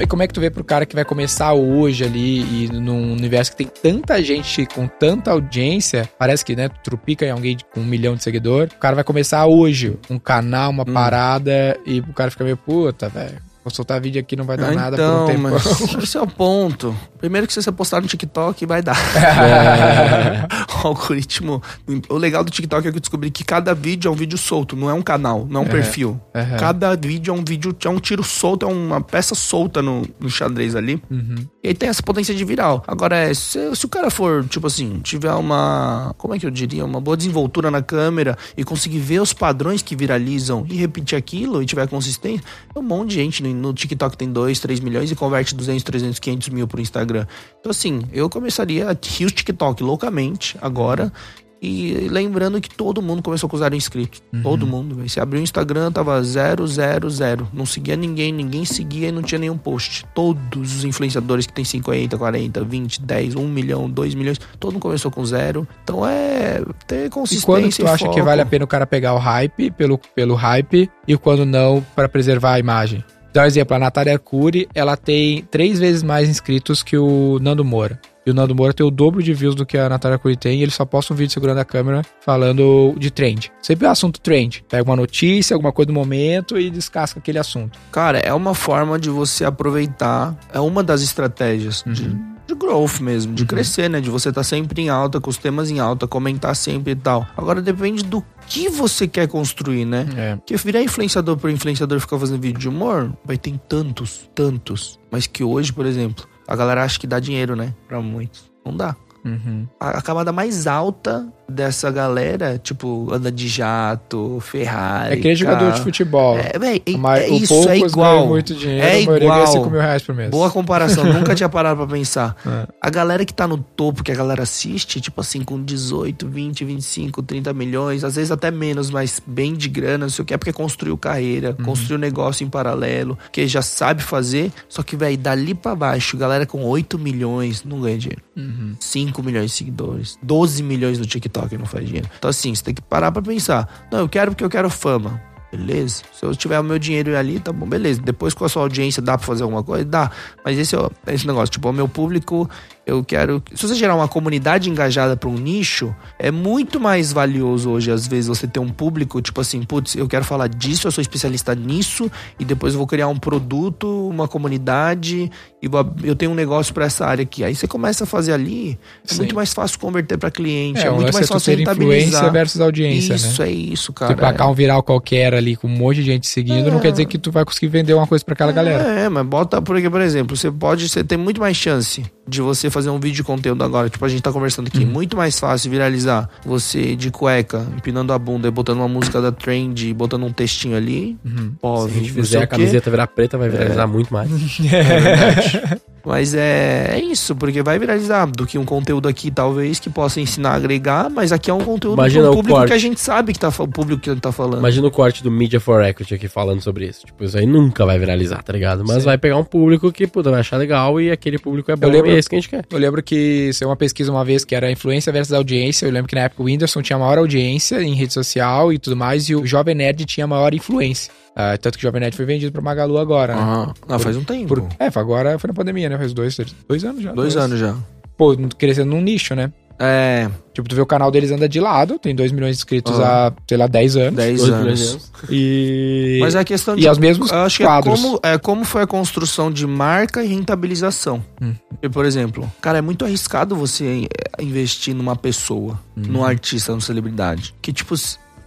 E 0.00 0.06
como, 0.06 0.22
é 0.22 0.28
que 0.28 0.34
tu 0.34 0.40
vê 0.40 0.48
pro 0.48 0.62
cara 0.62 0.86
que 0.86 0.94
vai 0.94 1.04
começar 1.04 1.52
hoje 1.54 2.04
ali 2.04 2.64
e 2.64 2.68
num 2.72 3.12
universo 3.12 3.50
que 3.50 3.64
tem 3.64 3.66
tanta 3.66 4.22
gente 4.22 4.64
com 4.66 4.86
tanta 4.86 5.32
audiência, 5.32 6.08
parece 6.16 6.44
que, 6.44 6.54
né, 6.54 6.68
tu 6.68 6.78
trupica 6.82 7.26
em 7.26 7.30
alguém 7.30 7.56
com 7.72 7.80
um 7.80 7.84
milhão 7.84 8.14
de 8.14 8.22
seguidor, 8.22 8.68
o 8.72 8.78
cara 8.78 8.94
vai 8.94 9.04
começar 9.04 9.44
hoje 9.46 9.98
um 10.08 10.18
canal, 10.18 10.70
uma 10.70 10.84
parada 10.84 11.76
e 11.84 11.98
o 11.98 12.12
cara 12.12 12.30
fica 12.30 12.44
meio, 12.44 12.56
puta, 12.56 13.08
velho, 13.08 13.47
vou 13.68 13.74
soltar 13.74 14.00
vídeo 14.00 14.20
aqui 14.20 14.34
não 14.34 14.44
vai 14.44 14.56
dar 14.56 14.72
nada 14.72 14.96
por 14.96 15.04
um 15.04 15.30
então, 15.30 15.38
mas 15.38 15.94
esse 16.02 16.16
é 16.16 16.20
o 16.20 16.26
ponto. 16.26 16.96
Primeiro 17.18 17.46
que 17.46 17.52
se 17.52 17.62
você 17.62 17.70
postar 17.70 18.00
no 18.00 18.06
TikTok, 18.06 18.64
vai 18.66 18.82
dar. 18.82 18.96
o 20.84 20.88
algoritmo. 20.88 21.62
O 22.08 22.16
legal 22.16 22.42
do 22.42 22.50
TikTok 22.50 22.86
é 22.86 22.90
que 22.90 22.96
eu 22.96 23.00
descobri 23.00 23.30
que 23.30 23.44
cada 23.44 23.74
vídeo 23.74 24.08
é 24.08 24.12
um 24.12 24.14
vídeo 24.14 24.38
solto, 24.38 24.76
não 24.76 24.88
é 24.88 24.94
um 24.94 25.02
canal, 25.02 25.46
não 25.48 25.62
é 25.62 25.64
um 25.64 25.68
perfil. 25.68 26.20
Aham. 26.34 26.56
Cada 26.56 26.96
vídeo 26.96 27.34
é 27.34 27.36
um 27.36 27.44
vídeo, 27.44 27.76
é 27.84 27.88
um 27.88 27.98
tiro 27.98 28.22
solto, 28.22 28.64
é 28.64 28.68
uma 28.68 29.00
peça 29.00 29.34
solta 29.34 29.82
no, 29.82 30.06
no 30.18 30.30
xadrez 30.30 30.74
ali. 30.74 31.02
Uhum. 31.10 31.36
E 31.62 31.68
aí 31.68 31.74
tem 31.74 31.88
essa 31.88 32.02
potência 32.02 32.34
de 32.34 32.44
viral. 32.44 32.82
Agora, 32.86 33.16
é, 33.16 33.34
se, 33.34 33.74
se 33.74 33.84
o 33.84 33.88
cara 33.88 34.10
for, 34.10 34.44
tipo 34.46 34.66
assim, 34.66 35.00
tiver 35.00 35.32
uma. 35.32 36.14
Como 36.16 36.34
é 36.34 36.38
que 36.38 36.46
eu 36.46 36.50
diria? 36.50 36.84
Uma 36.84 37.00
boa 37.00 37.16
desenvoltura 37.16 37.70
na 37.70 37.82
câmera 37.82 38.38
e 38.56 38.64
conseguir 38.64 39.00
ver 39.00 39.20
os 39.20 39.32
padrões 39.32 39.82
que 39.82 39.96
viralizam 39.96 40.64
e 40.68 40.76
repetir 40.76 41.18
aquilo 41.18 41.62
e 41.62 41.66
tiver 41.66 41.86
consistência, 41.88 42.44
é 42.74 42.78
um 42.78 42.82
monte 42.82 43.10
de 43.10 43.14
gente 43.16 43.42
no, 43.42 43.52
no 43.58 43.74
TikTok 43.74 44.16
tem 44.16 44.30
2, 44.32 44.58
3 44.60 44.80
milhões 44.80 45.10
e 45.10 45.14
converte 45.16 45.54
200, 45.54 45.82
300, 45.82 46.18
500 46.18 46.48
mil 46.50 46.66
pro 46.66 46.80
Instagram. 46.80 47.26
Então, 47.60 47.70
assim, 47.70 48.02
eu 48.12 48.28
começaria 48.30 48.90
a 48.90 48.96
rir 49.06 49.26
o 49.26 49.30
TikTok 49.30 49.82
loucamente 49.82 50.56
agora. 50.62 51.12
E 51.60 52.06
lembrando 52.08 52.60
que 52.60 52.70
todo 52.72 53.02
mundo 53.02 53.20
começou 53.20 53.48
com 53.48 53.56
zero 53.58 53.74
inscritos. 53.74 54.22
Todo 54.44 54.64
mundo. 54.64 54.94
velho. 54.94 55.08
Você 55.08 55.18
abriu 55.18 55.40
o 55.40 55.42
Instagram, 55.42 55.90
tava 55.90 56.22
zero, 56.22 56.64
zero, 56.68 57.10
zero. 57.10 57.48
Não 57.52 57.66
seguia 57.66 57.96
ninguém, 57.96 58.30
ninguém 58.32 58.64
seguia 58.64 59.08
e 59.08 59.10
não 59.12 59.22
tinha 59.22 59.40
nenhum 59.40 59.58
post. 59.58 60.06
Todos 60.14 60.76
os 60.76 60.84
influenciadores 60.84 61.48
que 61.48 61.52
tem 61.52 61.64
50, 61.64 62.16
40, 62.16 62.62
20, 62.62 63.02
10, 63.02 63.34
1 63.34 63.48
milhão, 63.48 63.90
2 63.90 64.14
milhões, 64.14 64.38
todo 64.60 64.74
mundo 64.74 64.82
começou 64.82 65.10
com 65.10 65.24
zero. 65.26 65.66
Então 65.82 66.06
é 66.06 66.62
ter 66.86 67.06
E 67.06 67.10
consistência. 67.10 67.46
quando 67.46 67.74
tu 67.76 67.86
acha 67.88 68.04
que 68.08 68.12
foco. 68.14 68.24
vale 68.24 68.40
a 68.40 68.46
pena 68.46 68.64
o 68.64 68.68
cara 68.68 68.86
pegar 68.86 69.14
o 69.14 69.18
hype 69.18 69.72
pelo, 69.72 69.98
pelo 70.14 70.36
hype 70.36 70.88
e 71.08 71.16
quando 71.16 71.44
não, 71.44 71.84
pra 71.96 72.08
preservar 72.08 72.52
a 72.52 72.58
imagem? 72.60 73.02
Um 73.42 73.46
exemplo, 73.46 73.76
a 73.76 73.78
Natália 73.78 74.18
Cury, 74.18 74.68
ela 74.74 74.96
tem 74.96 75.44
três 75.50 75.78
vezes 75.78 76.02
mais 76.02 76.28
inscritos 76.28 76.82
que 76.82 76.96
o 76.96 77.38
Nando 77.40 77.64
Moura. 77.64 78.00
E 78.26 78.30
o 78.30 78.34
Nando 78.34 78.54
Moura 78.54 78.74
tem 78.74 78.84
o 78.84 78.90
dobro 78.90 79.22
de 79.22 79.32
views 79.32 79.54
do 79.54 79.64
que 79.64 79.78
a 79.78 79.88
Natália 79.88 80.18
Cury 80.18 80.36
tem 80.36 80.58
e 80.58 80.62
ele 80.62 80.70
só 80.70 80.84
posta 80.84 81.14
um 81.14 81.16
vídeo 81.16 81.32
segurando 81.32 81.58
a 81.58 81.64
câmera 81.64 82.02
falando 82.20 82.94
de 82.98 83.10
trend. 83.10 83.50
Sempre 83.62 83.86
é 83.86 83.90
assunto 83.90 84.20
trend. 84.20 84.62
Pega 84.68 84.84
uma 84.84 84.96
notícia, 84.96 85.54
alguma 85.54 85.72
coisa 85.72 85.86
do 85.86 85.94
momento 85.94 86.58
e 86.58 86.68
descasca 86.68 87.20
aquele 87.20 87.38
assunto. 87.38 87.78
Cara, 87.90 88.18
é 88.18 88.34
uma 88.34 88.54
forma 88.54 88.98
de 88.98 89.08
você 89.08 89.46
aproveitar. 89.46 90.36
É 90.52 90.60
uma 90.60 90.82
das 90.82 91.00
estratégias 91.00 91.82
de, 91.86 92.14
de 92.48 92.54
growth 92.54 93.00
mesmo, 93.00 93.34
de 93.34 93.44
crescer, 93.44 93.90
né? 93.90 94.00
De 94.00 94.08
você 94.08 94.30
estar 94.30 94.42
sempre 94.42 94.80
em 94.80 94.88
alta, 94.88 95.20
com 95.20 95.28
os 95.28 95.36
temas 95.36 95.70
em 95.70 95.78
alta, 95.78 96.08
comentar 96.08 96.56
sempre 96.56 96.92
e 96.92 96.96
tal. 96.96 97.26
Agora 97.36 97.60
depende 97.60 98.02
do 98.02 98.24
que 98.46 98.70
você 98.70 99.06
quer 99.06 99.28
construir, 99.28 99.84
né? 99.84 100.06
É. 100.16 100.36
Porque 100.36 100.56
virar 100.56 100.82
influenciador 100.82 101.36
por 101.36 101.50
influenciador 101.50 102.00
ficar 102.00 102.18
fazendo 102.18 102.40
vídeo 102.40 102.58
de 102.58 102.68
humor, 102.68 103.12
vai 103.22 103.36
ter 103.36 103.56
tantos, 103.68 104.30
tantos. 104.34 104.98
Mas 105.10 105.26
que 105.26 105.44
hoje, 105.44 105.70
por 105.72 105.84
exemplo, 105.84 106.26
a 106.46 106.56
galera 106.56 106.82
acha 106.82 106.98
que 106.98 107.06
dá 107.06 107.20
dinheiro, 107.20 107.54
né? 107.54 107.74
Pra 107.86 108.00
muitos. 108.00 108.50
Não 108.64 108.74
dá. 108.74 108.96
Uhum. 109.24 109.68
A, 109.78 109.98
a 109.98 110.02
camada 110.02 110.32
mais 110.32 110.66
alta 110.66 111.30
dessa 111.48 111.90
galera, 111.90 112.58
tipo, 112.62 113.08
anda 113.12 113.32
de 113.32 113.48
jato, 113.48 114.38
Ferrari. 114.40 115.14
É 115.14 115.18
aquele 115.18 115.34
jogador 115.34 115.72
de 115.72 115.80
futebol. 115.80 116.38
É, 116.38 116.58
véi, 116.58 116.82
é, 116.84 116.96
Mas 116.96 117.24
é 117.24 117.30
o 117.30 117.34
isso, 117.36 117.54
poucos 117.54 117.70
é 117.72 117.78
igual. 117.78 118.26
muito 118.26 118.54
dinheiro, 118.54 118.84
É 118.86 119.02
a 119.02 119.06
maioria 119.06 119.28
ganha 119.28 119.40
igual. 119.42 119.46
5 119.52 119.70
mil 119.70 119.80
reais 119.80 120.02
por 120.02 120.14
mês. 120.14 120.30
Boa 120.30 120.50
comparação, 120.50 121.04
nunca 121.04 121.34
tinha 121.36 121.48
parado 121.48 121.78
pra 121.78 121.86
pensar. 121.86 122.36
É. 122.46 122.66
A 122.82 122.90
galera 122.90 123.24
que 123.24 123.32
tá 123.32 123.48
no 123.48 123.56
topo, 123.56 124.02
que 124.04 124.12
a 124.12 124.14
galera 124.14 124.42
assiste, 124.42 125.00
tipo 125.00 125.20
assim, 125.22 125.42
com 125.42 125.62
18, 125.62 126.28
20, 126.28 126.64
25, 126.66 127.22
30 127.22 127.52
milhões, 127.54 128.04
às 128.04 128.16
vezes 128.16 128.30
até 128.30 128.50
menos, 128.50 128.90
mas 128.90 129.20
bem 129.26 129.54
de 129.54 129.68
grana, 129.70 130.04
não 130.04 130.10
sei 130.10 130.22
o 130.22 130.26
que, 130.26 130.34
é 130.34 130.36
porque 130.36 130.52
construiu 130.52 130.98
carreira, 130.98 131.56
Uhum. 131.58 131.64
construiu 131.64 131.98
negócio 131.98 132.44
em 132.44 132.48
paralelo, 132.50 133.18
que 133.32 133.46
já 133.46 133.62
sabe 133.62 134.02
fazer, 134.02 134.52
só 134.68 134.82
que, 134.82 134.96
velho, 134.96 135.16
dali 135.16 135.54
pra 135.54 135.74
baixo, 135.74 136.16
galera 136.16 136.44
com 136.44 136.62
8 136.64 136.98
milhões 136.98 137.64
não 137.64 137.80
ganha 137.80 137.96
dinheiro. 137.96 138.22
Uhum. 138.36 138.74
5 138.78 139.22
milhões 139.22 139.50
de 139.52 139.56
seguidores, 139.56 140.18
12 140.22 140.62
milhões 140.62 140.98
no 140.98 141.06
TikTok 141.06 141.37
não 141.58 141.66
faz 141.66 141.86
dinheiro. 141.86 142.08
Então, 142.18 142.28
assim, 142.30 142.54
você 142.54 142.62
tem 142.62 142.74
que 142.74 142.82
parar 142.82 143.12
pra 143.12 143.22
pensar. 143.22 143.86
Não, 143.90 144.00
eu 144.00 144.08
quero 144.08 144.32
porque 144.32 144.44
eu 144.44 144.50
quero 144.50 144.68
fama. 144.70 145.20
Beleza. 145.50 146.02
Se 146.12 146.24
eu 146.24 146.34
tiver 146.34 146.60
o 146.60 146.64
meu 146.64 146.78
dinheiro 146.78 147.16
ali, 147.16 147.40
tá 147.40 147.52
bom, 147.52 147.66
beleza. 147.66 148.00
Depois 148.02 148.34
com 148.34 148.44
a 148.44 148.48
sua 148.48 148.62
audiência 148.62 149.00
dá 149.00 149.16
pra 149.16 149.26
fazer 149.26 149.44
alguma 149.44 149.62
coisa? 149.62 149.84
Dá. 149.84 150.10
Mas 150.44 150.58
esse 150.58 150.76
é 150.76 151.14
esse 151.14 151.26
negócio. 151.26 151.50
Tipo, 151.50 151.70
o 151.70 151.72
meu 151.72 151.88
público, 151.88 152.48
eu 152.88 153.04
quero. 153.04 153.42
Se 153.54 153.66
você 153.68 153.74
gerar 153.74 153.94
uma 153.94 154.08
comunidade 154.08 154.68
engajada 154.70 155.16
pra 155.16 155.28
um 155.28 155.34
nicho, 155.34 155.94
é 156.18 156.30
muito 156.30 156.80
mais 156.80 157.12
valioso 157.12 157.70
hoje, 157.70 157.90
às 157.90 158.06
vezes, 158.06 158.26
você 158.28 158.46
ter 158.46 158.60
um 158.60 158.68
público, 158.68 159.20
tipo 159.20 159.40
assim, 159.40 159.62
putz, 159.62 159.94
eu 159.94 160.08
quero 160.08 160.24
falar 160.24 160.48
disso, 160.48 160.86
eu 160.86 160.90
sou 160.92 161.02
especialista 161.02 161.54
nisso, 161.54 162.10
e 162.38 162.44
depois 162.44 162.72
eu 162.72 162.78
vou 162.78 162.86
criar 162.86 163.08
um 163.08 163.16
produto, 163.16 164.08
uma 164.08 164.26
comunidade, 164.26 165.30
e 165.62 165.68
vou- 165.68 165.94
eu 166.02 166.14
tenho 166.16 166.32
um 166.32 166.34
negócio 166.34 166.72
pra 166.74 166.84
essa 166.86 167.06
área 167.06 167.22
aqui. 167.22 167.44
Aí 167.44 167.54
você 167.54 167.66
começa 167.66 168.04
a 168.04 168.06
fazer 168.06 168.32
ali, 168.32 168.78
é 169.04 169.12
Sim. 169.12 169.18
muito 169.18 169.34
mais 169.34 169.52
fácil 169.52 169.78
converter 169.78 170.16
pra 170.18 170.30
cliente, 170.30 170.80
é, 170.80 170.86
É, 170.86 170.90
muito 170.90 171.12
mais 171.12 171.26
é 171.26 171.32
fácil 171.32 171.56
ter 171.56 171.62
influência 171.62 172.30
versus 172.30 172.60
audiência, 172.60 173.14
isso, 173.14 173.42
né? 173.42 173.48
é 173.48 173.52
isso, 173.52 173.92
Tu 173.92 173.96
cara. 173.96 174.12
emplacar 174.12 174.50
um 174.50 174.54
viral 174.54 174.82
qualquer 174.82 175.34
ali 175.34 175.56
com 175.56 175.66
um 175.68 175.70
monte 175.76 175.96
de 175.96 176.02
gente 176.04 176.26
seguindo, 176.26 176.70
não 176.70 176.80
quer 176.80 176.90
dizer 176.90 177.06
que 177.06 177.18
tu 177.18 177.30
vai 177.30 177.44
conseguir 177.44 177.68
vender 177.68 177.94
uma 177.94 178.06
coisa 178.06 178.24
pra 178.24 178.34
aquela 178.34 178.52
galera. 178.52 178.82
É, 178.84 179.08
mas 179.08 179.26
bota, 179.26 179.60
porque, 179.60 179.88
por 179.90 180.00
exemplo, 180.00 180.36
você 180.36 180.50
pode, 180.50 180.88
você 180.88 181.04
tem 181.04 181.18
muito 181.18 181.40
mais 181.40 181.56
chance 181.56 182.04
de 182.28 182.40
você 182.42 182.68
fazer 182.70 182.90
um 182.90 183.00
vídeo 183.00 183.16
de 183.16 183.24
conteúdo 183.24 183.64
agora, 183.64 183.88
tipo 183.88 184.04
a 184.04 184.08
gente 184.08 184.22
tá 184.22 184.30
conversando 184.32 184.68
aqui, 184.68 184.84
Uhum. 184.84 184.90
muito 184.90 185.16
mais 185.16 185.38
fácil 185.38 185.70
viralizar 185.70 186.28
você 186.44 186.94
de 186.94 187.10
cueca, 187.10 187.66
empinando 187.76 188.12
a 188.12 188.18
bunda 188.18 188.48
e 188.48 188.50
botando 188.50 188.78
uma 188.78 188.88
música 188.88 189.20
da 189.20 189.32
trend 189.32 189.88
e 189.88 189.94
botando 189.94 190.24
um 190.24 190.32
textinho 190.32 190.76
ali. 190.76 191.16
Uhum. 191.24 191.52
Ó, 191.62 191.86
Se 191.86 191.90
a 191.90 191.94
gente 191.94 192.12
fizer 192.12 192.42
a 192.42 192.46
camiseta 192.46 192.90
virar 192.90 193.06
preta, 193.06 193.38
vai 193.38 193.48
viralizar 193.48 193.86
muito 193.86 194.12
mais. 194.12 194.28
Mas 196.04 196.34
é, 196.34 196.92
é 196.94 197.00
isso, 197.00 197.34
porque 197.36 197.62
vai 197.62 197.78
viralizar 197.78 198.26
do 198.26 198.46
que 198.46 198.56
um 198.58 198.64
conteúdo 198.64 199.08
aqui, 199.08 199.30
talvez, 199.30 199.78
que 199.78 199.90
possa 199.90 200.20
ensinar 200.20 200.50
a 200.50 200.54
agregar, 200.54 201.10
mas 201.10 201.32
aqui 201.32 201.50
é 201.50 201.54
um 201.54 201.60
conteúdo 201.60 201.94
Imagina 201.94 202.30
público 202.30 202.50
corte. 202.56 202.68
que 202.68 202.72
a 202.74 202.78
gente 202.78 203.00
sabe 203.00 203.32
que 203.32 203.38
tá 203.38 203.48
o 203.58 203.68
público 203.68 204.00
que 204.02 204.14
tá 204.16 204.32
falando. 204.32 204.58
Imagina 204.58 204.86
o 204.86 204.90
corte 204.90 205.22
do 205.22 205.30
Media 205.30 205.60
for 205.60 205.82
Equity 205.84 206.14
aqui 206.14 206.28
falando 206.28 206.60
sobre 206.60 206.86
isso. 206.86 207.06
Tipo, 207.06 207.24
isso 207.24 207.36
aí 207.36 207.46
nunca 207.46 207.84
vai 207.84 207.98
viralizar, 207.98 208.42
tá 208.42 208.52
ligado? 208.52 208.84
Mas 208.86 208.98
Sim. 208.98 209.04
vai 209.06 209.18
pegar 209.18 209.36
um 209.36 209.44
público 209.44 209.90
que, 209.92 210.06
puta, 210.06 210.30
vai 210.30 210.40
achar 210.40 210.56
legal 210.56 211.00
e 211.00 211.10
aquele 211.10 211.38
público 211.38 211.70
é 211.70 211.76
bom 211.76 211.88
lembro- 211.88 212.10
e 212.10 212.14
é 212.14 212.18
isso 212.18 212.28
que 212.28 212.36
a 212.36 212.38
gente 212.38 212.48
quer. 212.48 212.64
Eu 212.70 212.78
lembro 212.78 213.02
que 213.02 213.50
saiu 213.52 213.68
uma 213.68 213.76
pesquisa 213.76 214.10
uma 214.10 214.24
vez 214.24 214.44
que 214.44 214.54
era 214.54 214.70
influência 214.70 215.12
versus 215.12 215.32
audiência. 215.32 215.86
Eu 215.86 215.92
lembro 215.92 216.08
que 216.08 216.14
na 216.14 216.22
época 216.22 216.42
o 216.42 216.46
Whindersson 216.46 216.80
tinha 216.82 216.98
maior 216.98 217.18
audiência 217.18 217.82
em 217.82 217.94
rede 217.94 218.12
social 218.12 218.72
e 218.72 218.78
tudo 218.78 218.96
mais, 218.96 219.28
e 219.28 219.34
o 219.34 219.46
Jovem 219.46 219.74
Nerd 219.74 220.04
tinha 220.04 220.26
maior 220.26 220.54
influência. 220.54 221.12
Ah, 221.40 221.56
tanto 221.56 221.78
que 221.78 221.84
o 221.84 221.86
Jovem 221.86 222.00
Nerd 222.00 222.16
foi 222.16 222.24
vendido 222.24 222.50
pra 222.50 222.60
Magalu 222.60 222.98
agora, 222.98 223.36
né? 223.36 223.40
Ah, 223.40 223.72
não, 223.88 223.98
faz 224.00 224.16
um 224.16 224.24
tempo. 224.24 224.48
Por- 224.48 224.66
é, 224.80 224.90
agora 224.92 225.38
foi 225.38 225.46
na 225.46 225.54
pandemia, 225.54 225.87
né? 225.88 225.98
Faz 225.98 226.12
dois, 226.12 226.36
dois 226.68 226.84
anos 226.84 227.02
já. 227.02 227.12
Dois 227.12 227.36
anos 227.36 227.58
já. 227.58 227.74
Pô, 228.16 228.36
crescendo 228.58 228.90
num 228.90 229.00
nicho, 229.00 229.34
né? 229.34 229.52
É, 229.80 230.28
Tipo, 230.52 230.68
tu 230.68 230.74
vê 230.74 230.80
o 230.82 230.86
canal 230.86 231.08
deles 231.08 231.30
anda 231.30 231.48
de 231.48 231.60
lado, 231.60 232.00
tem 232.00 232.12
2 232.12 232.32
milhões 232.32 232.56
de 232.56 232.62
inscritos 232.62 232.98
Ah. 232.98 233.28
há, 233.28 233.32
sei 233.48 233.56
lá, 233.56 233.68
10 233.68 233.96
anos. 233.96 234.14
10 234.16 234.40
Dois 234.40 234.52
anos. 234.52 235.10
de. 235.28 235.34
E. 235.36 236.18
Mas 236.20 236.34
é 236.34 236.40
a 236.40 236.44
questão 236.44 236.76
E 236.76 236.84
aos 236.88 236.98
mesmos 236.98 237.30
eu 237.30 237.38
acho 237.38 237.62
quadros. 237.62 237.94
que 237.94 238.00
é 238.00 238.02
como, 238.08 238.20
é 238.24 238.38
como 238.38 238.64
foi 238.64 238.82
a 238.82 238.86
construção 238.88 239.52
de 239.52 239.64
marca 239.68 240.20
e 240.24 240.26
rentabilização. 240.26 241.24
Hum. 241.40 241.54
Porque, 241.70 241.88
por 241.88 242.04
exemplo, 242.04 242.50
cara, 242.60 242.78
é 242.78 242.80
muito 242.80 243.04
arriscado 243.04 243.54
você 243.54 244.08
eh, 244.38 244.42
investir 244.42 244.92
numa 244.96 245.14
pessoa, 245.14 245.78
Uhum. 245.96 246.02
num 246.08 246.24
artista, 246.24 246.72
numa 246.72 246.80
celebridade. 246.80 247.54
Que, 247.62 247.72
tipo, 247.72 247.94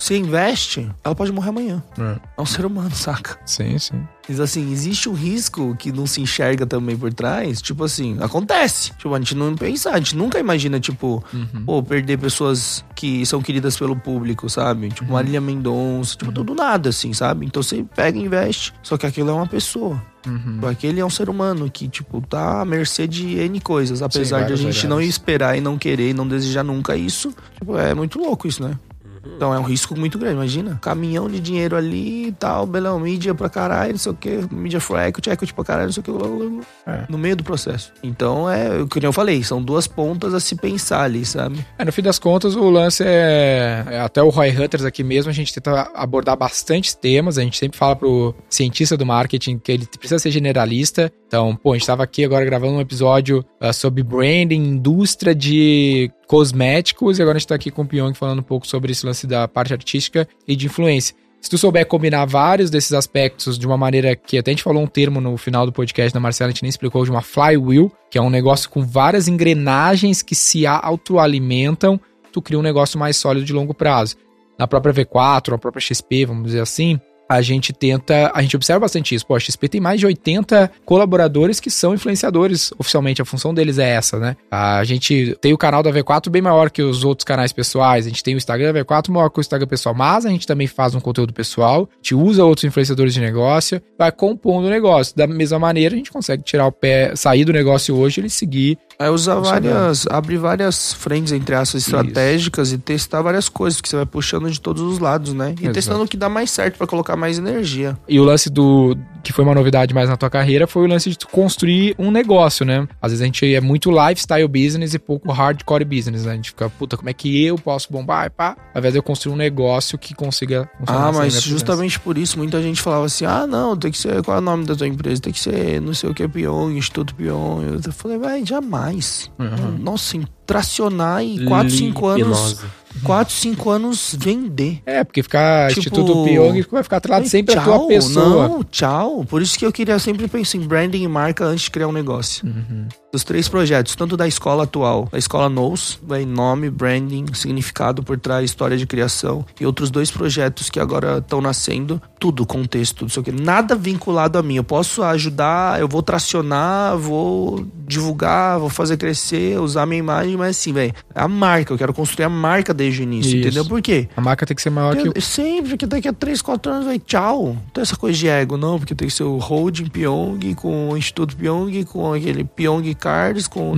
s- 0.01 0.07
Você 0.07 0.17
investe, 0.17 0.89
ela 1.03 1.13
pode 1.15 1.31
morrer 1.31 1.49
amanhã. 1.49 1.83
É. 1.97 2.17
É 2.37 2.41
um 2.41 2.45
ser 2.45 2.65
humano, 2.65 2.91
saca? 2.95 3.37
Sim, 3.45 3.77
sim. 3.77 4.01
Mas 4.27 4.39
assim, 4.39 4.71
existe 4.71 5.09
um 5.09 5.13
risco 5.13 5.75
que 5.77 5.91
não 5.91 6.07
se 6.07 6.21
enxerga 6.21 6.65
também 6.65 6.95
por 6.97 7.13
trás. 7.13 7.61
Tipo 7.61 7.83
assim, 7.83 8.17
acontece. 8.21 8.91
Tipo, 8.93 9.13
a 9.13 9.17
gente 9.19 9.35
não 9.35 9.55
pensa, 9.55 9.91
a 9.91 9.97
gente 9.97 10.15
nunca 10.15 10.39
imagina, 10.39 10.79
tipo, 10.79 11.23
pô, 11.65 11.83
perder 11.83 12.17
pessoas 12.17 12.85
que 12.95 13.25
são 13.25 13.41
queridas 13.41 13.77
pelo 13.77 13.95
público, 13.95 14.49
sabe? 14.49 14.89
Tipo, 14.89 15.11
Marília 15.11 15.41
Mendonça, 15.41 16.15
tipo, 16.15 16.31
tudo 16.31 16.55
nada, 16.55 16.89
assim, 16.89 17.11
sabe? 17.13 17.45
Então 17.45 17.61
você 17.61 17.83
pega 17.95 18.17
e 18.17 18.21
investe. 18.23 18.73
Só 18.83 18.97
que 18.97 19.05
aquilo 19.05 19.29
é 19.29 19.33
uma 19.33 19.47
pessoa. 19.47 20.01
Tipo, 20.23 20.67
Aquele 20.67 20.99
é 21.01 21.05
um 21.05 21.09
ser 21.09 21.27
humano 21.27 21.69
que, 21.69 21.89
tipo, 21.89 22.21
tá 22.21 22.61
à 22.61 22.65
mercê 22.65 23.07
de 23.07 23.37
N 23.37 23.59
coisas. 23.59 24.01
Apesar 24.01 24.41
de 24.47 24.53
a 24.53 24.55
gente 24.55 24.87
não 24.87 25.01
esperar 25.01 25.57
e 25.57 25.61
não 25.61 25.77
querer 25.77 26.11
e 26.11 26.13
não 26.13 26.27
desejar 26.27 26.63
nunca 26.63 26.95
isso. 26.95 27.33
Tipo, 27.59 27.77
é 27.77 27.93
muito 27.93 28.17
louco 28.19 28.47
isso, 28.47 28.63
né? 28.63 28.77
Então 29.23 29.53
é 29.53 29.59
um 29.59 29.63
risco 29.63 29.97
muito 29.97 30.17
grande, 30.17 30.35
imagina. 30.35 30.79
Caminhão 30.81 31.29
de 31.29 31.39
dinheiro 31.39 31.75
ali 31.75 32.27
e 32.27 32.31
tal, 32.31 32.65
belão, 32.65 32.99
mídia 32.99 33.33
pra 33.35 33.49
caralho, 33.49 33.91
não 33.91 33.99
sei 33.99 34.11
o 34.11 34.15
que, 34.15 34.39
mídia 34.51 34.79
for 34.79 34.99
equity, 34.99 35.29
equity 35.29 35.53
pra 35.53 35.63
caralho, 35.63 35.87
não 35.87 35.93
sei 35.93 36.01
o 36.01 36.03
que, 36.03 36.61
É. 36.87 37.05
no 37.09 37.17
meio 37.17 37.35
do 37.35 37.43
processo. 37.43 37.91
Então 38.03 38.49
é, 38.49 38.81
o 38.81 38.87
que 38.87 39.05
eu 39.05 39.13
falei, 39.13 39.43
são 39.43 39.61
duas 39.61 39.87
pontas 39.87 40.33
a 40.33 40.39
se 40.39 40.55
pensar 40.55 41.03
ali, 41.03 41.25
sabe? 41.25 41.65
É, 41.77 41.85
no 41.85 41.91
fim 41.91 42.01
das 42.01 42.19
contas, 42.19 42.55
o 42.55 42.69
lance 42.69 43.03
é, 43.05 43.83
é 43.87 43.99
Até 44.01 44.21
o 44.21 44.29
Roy 44.29 44.49
Hunters 44.49 44.85
aqui 44.85 45.03
mesmo, 45.03 45.29
a 45.29 45.33
gente 45.33 45.53
tenta 45.53 45.89
abordar 45.93 46.37
bastantes 46.37 46.93
temas. 46.93 47.37
A 47.37 47.41
gente 47.41 47.57
sempre 47.57 47.77
fala 47.77 47.95
pro 47.95 48.35
cientista 48.49 48.97
do 48.97 49.05
marketing 49.05 49.57
que 49.59 49.71
ele 49.71 49.85
precisa 49.85 50.19
ser 50.19 50.31
generalista. 50.31 51.11
Então, 51.27 51.55
pô, 51.55 51.71
a 51.71 51.77
gente 51.77 51.87
tava 51.87 52.03
aqui 52.03 52.25
agora 52.25 52.43
gravando 52.43 52.73
um 52.73 52.81
episódio 52.81 53.45
ah, 53.59 53.71
sobre 53.71 54.03
branding, 54.03 54.61
indústria 54.63 55.33
de 55.33 56.11
cosméticos, 56.31 57.19
e 57.19 57.21
agora 57.21 57.35
a 57.35 57.39
gente 57.39 57.49
tá 57.49 57.55
aqui 57.55 57.69
com 57.69 57.81
o 57.81 57.85
Pyong 57.85 58.13
falando 58.13 58.39
um 58.39 58.43
pouco 58.43 58.65
sobre 58.65 58.93
esse 58.93 59.05
lance 59.05 59.27
da 59.27 59.49
parte 59.49 59.73
artística 59.73 60.25
e 60.47 60.55
de 60.55 60.67
influência. 60.67 61.13
Se 61.41 61.49
tu 61.49 61.57
souber 61.57 61.85
combinar 61.85 62.23
vários 62.23 62.69
desses 62.69 62.93
aspectos 62.93 63.59
de 63.59 63.67
uma 63.67 63.77
maneira 63.77 64.15
que 64.15 64.37
até 64.37 64.49
a 64.49 64.53
gente 64.53 64.63
falou 64.63 64.81
um 64.81 64.87
termo 64.87 65.19
no 65.19 65.35
final 65.35 65.65
do 65.65 65.73
podcast 65.73 66.13
da 66.13 66.21
Marcela, 66.21 66.47
a 66.47 66.51
gente 66.51 66.61
nem 66.61 66.69
explicou, 66.69 67.03
de 67.03 67.11
uma 67.11 67.21
flywheel, 67.21 67.91
que 68.09 68.17
é 68.17 68.21
um 68.21 68.29
negócio 68.29 68.69
com 68.69 68.81
várias 68.81 69.27
engrenagens 69.27 70.21
que 70.21 70.33
se 70.33 70.65
autoalimentam, 70.65 71.99
tu 72.31 72.41
cria 72.41 72.57
um 72.57 72.61
negócio 72.61 72.97
mais 72.97 73.17
sólido 73.17 73.45
de 73.45 73.51
longo 73.51 73.73
prazo. 73.73 74.15
Na 74.57 74.65
própria 74.65 74.93
V4, 74.93 75.55
a 75.55 75.57
própria 75.57 75.81
XP, 75.81 76.27
vamos 76.27 76.45
dizer 76.45 76.61
assim, 76.61 76.97
a 77.31 77.41
gente 77.41 77.71
tenta, 77.71 78.29
a 78.33 78.41
gente 78.41 78.57
observa 78.57 78.81
bastante 78.81 79.15
isso. 79.15 79.25
Pô, 79.25 79.35
a 79.35 79.39
XP 79.39 79.69
tem 79.69 79.79
mais 79.79 80.01
de 80.01 80.05
80 80.05 80.69
colaboradores 80.83 81.61
que 81.61 81.69
são 81.69 81.93
influenciadores. 81.93 82.73
Oficialmente, 82.77 83.21
a 83.21 83.25
função 83.25 83.53
deles 83.53 83.79
é 83.79 83.89
essa, 83.89 84.19
né? 84.19 84.35
A 84.51 84.83
gente 84.83 85.37
tem 85.39 85.53
o 85.53 85.57
canal 85.57 85.81
da 85.81 85.91
V4 85.91 86.29
bem 86.29 86.41
maior 86.41 86.69
que 86.69 86.81
os 86.81 87.05
outros 87.05 87.23
canais 87.23 87.53
pessoais. 87.53 88.05
A 88.05 88.09
gente 88.09 88.21
tem 88.21 88.35
o 88.35 88.37
Instagram 88.37 88.73
da 88.73 88.83
V4 88.83 89.09
maior 89.09 89.29
que 89.29 89.39
o 89.39 89.41
Instagram 89.41 89.65
pessoal, 89.65 89.95
mas 89.95 90.25
a 90.25 90.29
gente 90.29 90.45
também 90.45 90.67
faz 90.67 90.93
um 90.93 90.99
conteúdo 90.99 91.31
pessoal, 91.31 91.87
a 91.89 91.95
gente 91.95 92.15
usa 92.15 92.43
outros 92.43 92.65
influenciadores 92.65 93.13
de 93.13 93.21
negócio, 93.21 93.81
vai 93.97 94.11
compondo 94.11 94.65
o 94.65 94.69
negócio. 94.69 95.15
Da 95.15 95.25
mesma 95.25 95.57
maneira, 95.57 95.95
a 95.95 95.97
gente 95.97 96.11
consegue 96.11 96.43
tirar 96.43 96.67
o 96.67 96.71
pé, 96.71 97.15
sair 97.15 97.45
do 97.45 97.53
negócio 97.53 97.95
hoje 97.95 98.19
e 98.19 98.21
ele 98.21 98.29
seguir. 98.29 98.77
É 98.99 99.09
usar 99.09 99.35
várias, 99.35 100.05
abrir 100.07 100.37
várias 100.37 100.93
frentes, 100.93 101.31
entre 101.31 101.55
aspas, 101.55 101.83
estratégicas 101.83 102.71
e 102.71 102.77
testar 102.77 103.21
várias 103.21 103.49
coisas, 103.49 103.79
que 103.79 103.89
você 103.89 103.95
vai 103.95 104.05
puxando 104.05 104.51
de 104.51 104.59
todos 104.59 104.81
os 104.81 104.99
lados, 104.99 105.33
né? 105.33 105.55
E 105.57 105.61
Exato. 105.61 105.73
testando 105.73 106.03
o 106.03 106.07
que 106.07 106.17
dá 106.17 106.29
mais 106.29 106.51
certo 106.51 106.77
pra 106.77 106.85
colocar 106.85 107.15
mais 107.21 107.37
energia. 107.37 107.97
E 108.07 108.19
o 108.19 108.23
lance 108.23 108.49
do. 108.49 108.97
que 109.23 109.31
foi 109.31 109.45
uma 109.45 109.55
novidade 109.55 109.93
mais 109.93 110.09
na 110.09 110.17
tua 110.17 110.29
carreira 110.29 110.67
foi 110.67 110.83
o 110.83 110.87
lance 110.87 111.09
de 111.09 111.17
tu 111.17 111.27
construir 111.27 111.95
um 111.97 112.11
negócio, 112.11 112.65
né? 112.65 112.87
Às 113.01 113.11
vezes 113.11 113.21
a 113.21 113.25
gente 113.25 113.55
é 113.55 113.61
muito 113.61 113.89
lifestyle 113.91 114.47
business 114.47 114.93
e 114.93 114.99
pouco 114.99 115.31
hardcore 115.31 115.85
business, 115.85 116.25
né? 116.25 116.33
A 116.33 116.35
gente 116.35 116.49
fica, 116.49 116.69
puta, 116.69 116.97
como 116.97 117.09
é 117.09 117.13
que 117.13 117.45
eu 117.45 117.57
posso 117.57 117.91
bombar? 117.91 118.25
E 118.25 118.29
pá, 118.29 118.57
ao 118.73 118.79
invés 118.79 118.93
de 118.93 118.99
eu 118.99 119.03
construir 119.03 119.33
um 119.33 119.37
negócio 119.37 119.97
que 119.97 120.13
consiga 120.13 120.69
Ah, 120.87 121.11
mas 121.13 121.41
justamente 121.41 121.99
por 121.99 122.17
isso 122.17 122.37
muita 122.37 122.61
gente 122.61 122.81
falava 122.81 123.05
assim: 123.05 123.25
ah, 123.25 123.45
não, 123.47 123.77
tem 123.77 123.91
que 123.91 123.97
ser. 123.97 124.21
Qual 124.23 124.35
é 124.35 124.39
o 124.39 124.43
nome 124.43 124.65
da 124.65 124.75
tua 124.75 124.87
empresa? 124.87 125.21
Tem 125.21 125.31
que 125.31 125.39
ser 125.39 125.79
não 125.79 125.93
sei 125.93 126.09
o 126.09 126.13
que, 126.13 126.27
Pyong, 126.27 126.77
Instituto 126.77 127.15
Pyong. 127.15 127.79
Eu 127.85 127.93
falei, 127.93 128.17
vai, 128.17 128.45
jamais. 128.45 129.29
Uhum. 129.37 129.77
Nossa, 129.79 130.17
em 130.17 130.25
tracionar 130.45 131.23
e 131.23 131.45
4, 131.45 131.69
5 131.69 132.07
anos. 132.07 132.63
Hipnose. 133.01 133.05
4, 133.05 133.33
5 133.33 133.69
anos 133.69 134.15
vender. 134.17 134.81
É, 134.85 135.03
porque 135.03 135.23
ficar 135.23 135.69
Tipo, 135.69 135.79
Instituto 135.79 136.23
Pyong 136.23 136.65
vai 136.71 136.83
ficar 136.83 136.97
atrelado 136.97 137.27
sempre 137.27 137.57
a 137.57 137.61
tchau, 137.61 137.79
tua 137.79 137.87
pessoa. 137.87 138.47
Não, 138.47 138.63
tchau. 138.63 139.25
Por 139.25 139.41
isso 139.41 139.57
que 139.57 139.65
eu 139.65 139.71
queria 139.71 139.99
sempre 139.99 140.27
pensar 140.27 140.57
em 140.57 140.61
branding 140.61 141.03
e 141.03 141.07
marca 141.07 141.45
antes 141.45 141.63
de 141.65 141.71
criar 141.71 141.87
um 141.87 141.91
negócio. 141.91 142.45
Uhum. 142.45 142.87
Dos 143.11 143.25
três 143.25 143.49
projetos, 143.49 143.93
tanto 143.93 144.15
da 144.15 144.25
escola 144.25 144.63
atual, 144.63 145.09
da 145.11 145.17
escola 145.17 145.49
Knows, 145.49 145.99
vai 146.01 146.25
nome, 146.25 146.69
branding, 146.69 147.25
significado 147.33 148.01
por 148.01 148.17
trás, 148.17 148.45
história 148.45 148.77
de 148.77 148.87
criação, 148.87 149.45
e 149.59 149.65
outros 149.65 149.91
dois 149.91 150.09
projetos 150.09 150.69
que 150.69 150.79
agora 150.79 151.17
estão 151.17 151.41
nascendo, 151.41 152.01
tudo, 152.17 152.45
contexto, 152.45 152.99
tudo, 152.99 153.11
sei 153.11 153.19
o 153.19 153.23
que, 153.23 153.31
nada 153.31 153.75
vinculado 153.75 154.37
a 154.37 154.43
mim. 154.43 154.55
Eu 154.55 154.63
posso 154.63 155.03
ajudar, 155.03 155.81
eu 155.81 155.89
vou 155.89 156.01
tracionar, 156.01 156.97
vou 156.97 157.65
divulgar, 157.85 158.59
vou 158.59 158.69
fazer 158.69 158.95
crescer, 158.95 159.59
usar 159.59 159.85
minha 159.85 159.99
imagem, 159.99 160.37
mas 160.37 160.57
assim, 160.57 160.71
velho, 160.71 160.93
é 161.13 161.21
a 161.21 161.27
marca, 161.27 161.73
eu 161.73 161.77
quero 161.77 161.93
construir 161.93 162.25
a 162.25 162.29
marca 162.29 162.73
desde 162.73 163.01
o 163.01 163.03
início, 163.03 163.31
Isso. 163.31 163.47
entendeu? 163.47 163.65
Por 163.65 163.81
quê? 163.81 164.07
A 164.15 164.21
marca 164.21 164.45
tem 164.45 164.55
que 164.55 164.61
ser 164.61 164.69
maior 164.69 164.95
que 164.95 165.09
o. 165.09 165.13
Eu, 165.13 165.21
sempre, 165.21 165.71
porque 165.71 165.85
daqui 165.85 166.07
a 166.07 166.13
3, 166.13 166.41
4 166.41 166.71
anos 166.71 166.85
vai 166.85 166.97
tchau. 166.97 167.47
Não 167.47 167.71
tem 167.73 167.81
essa 167.81 167.97
coisa 167.97 168.17
de 168.17 168.29
ego, 168.29 168.55
não, 168.55 168.79
porque 168.79 168.95
tem 168.95 169.09
que 169.09 169.13
ser 169.13 169.23
o 169.23 169.37
Holding 169.37 169.87
Pyong 169.87 170.55
com 170.55 170.91
o 170.91 170.97
Instituto 170.97 171.35
Pyong, 171.35 171.83
com 171.83 172.13
aquele 172.13 172.45
Pyong 172.45 172.93
Cards, 173.01 173.47
com. 173.47 173.73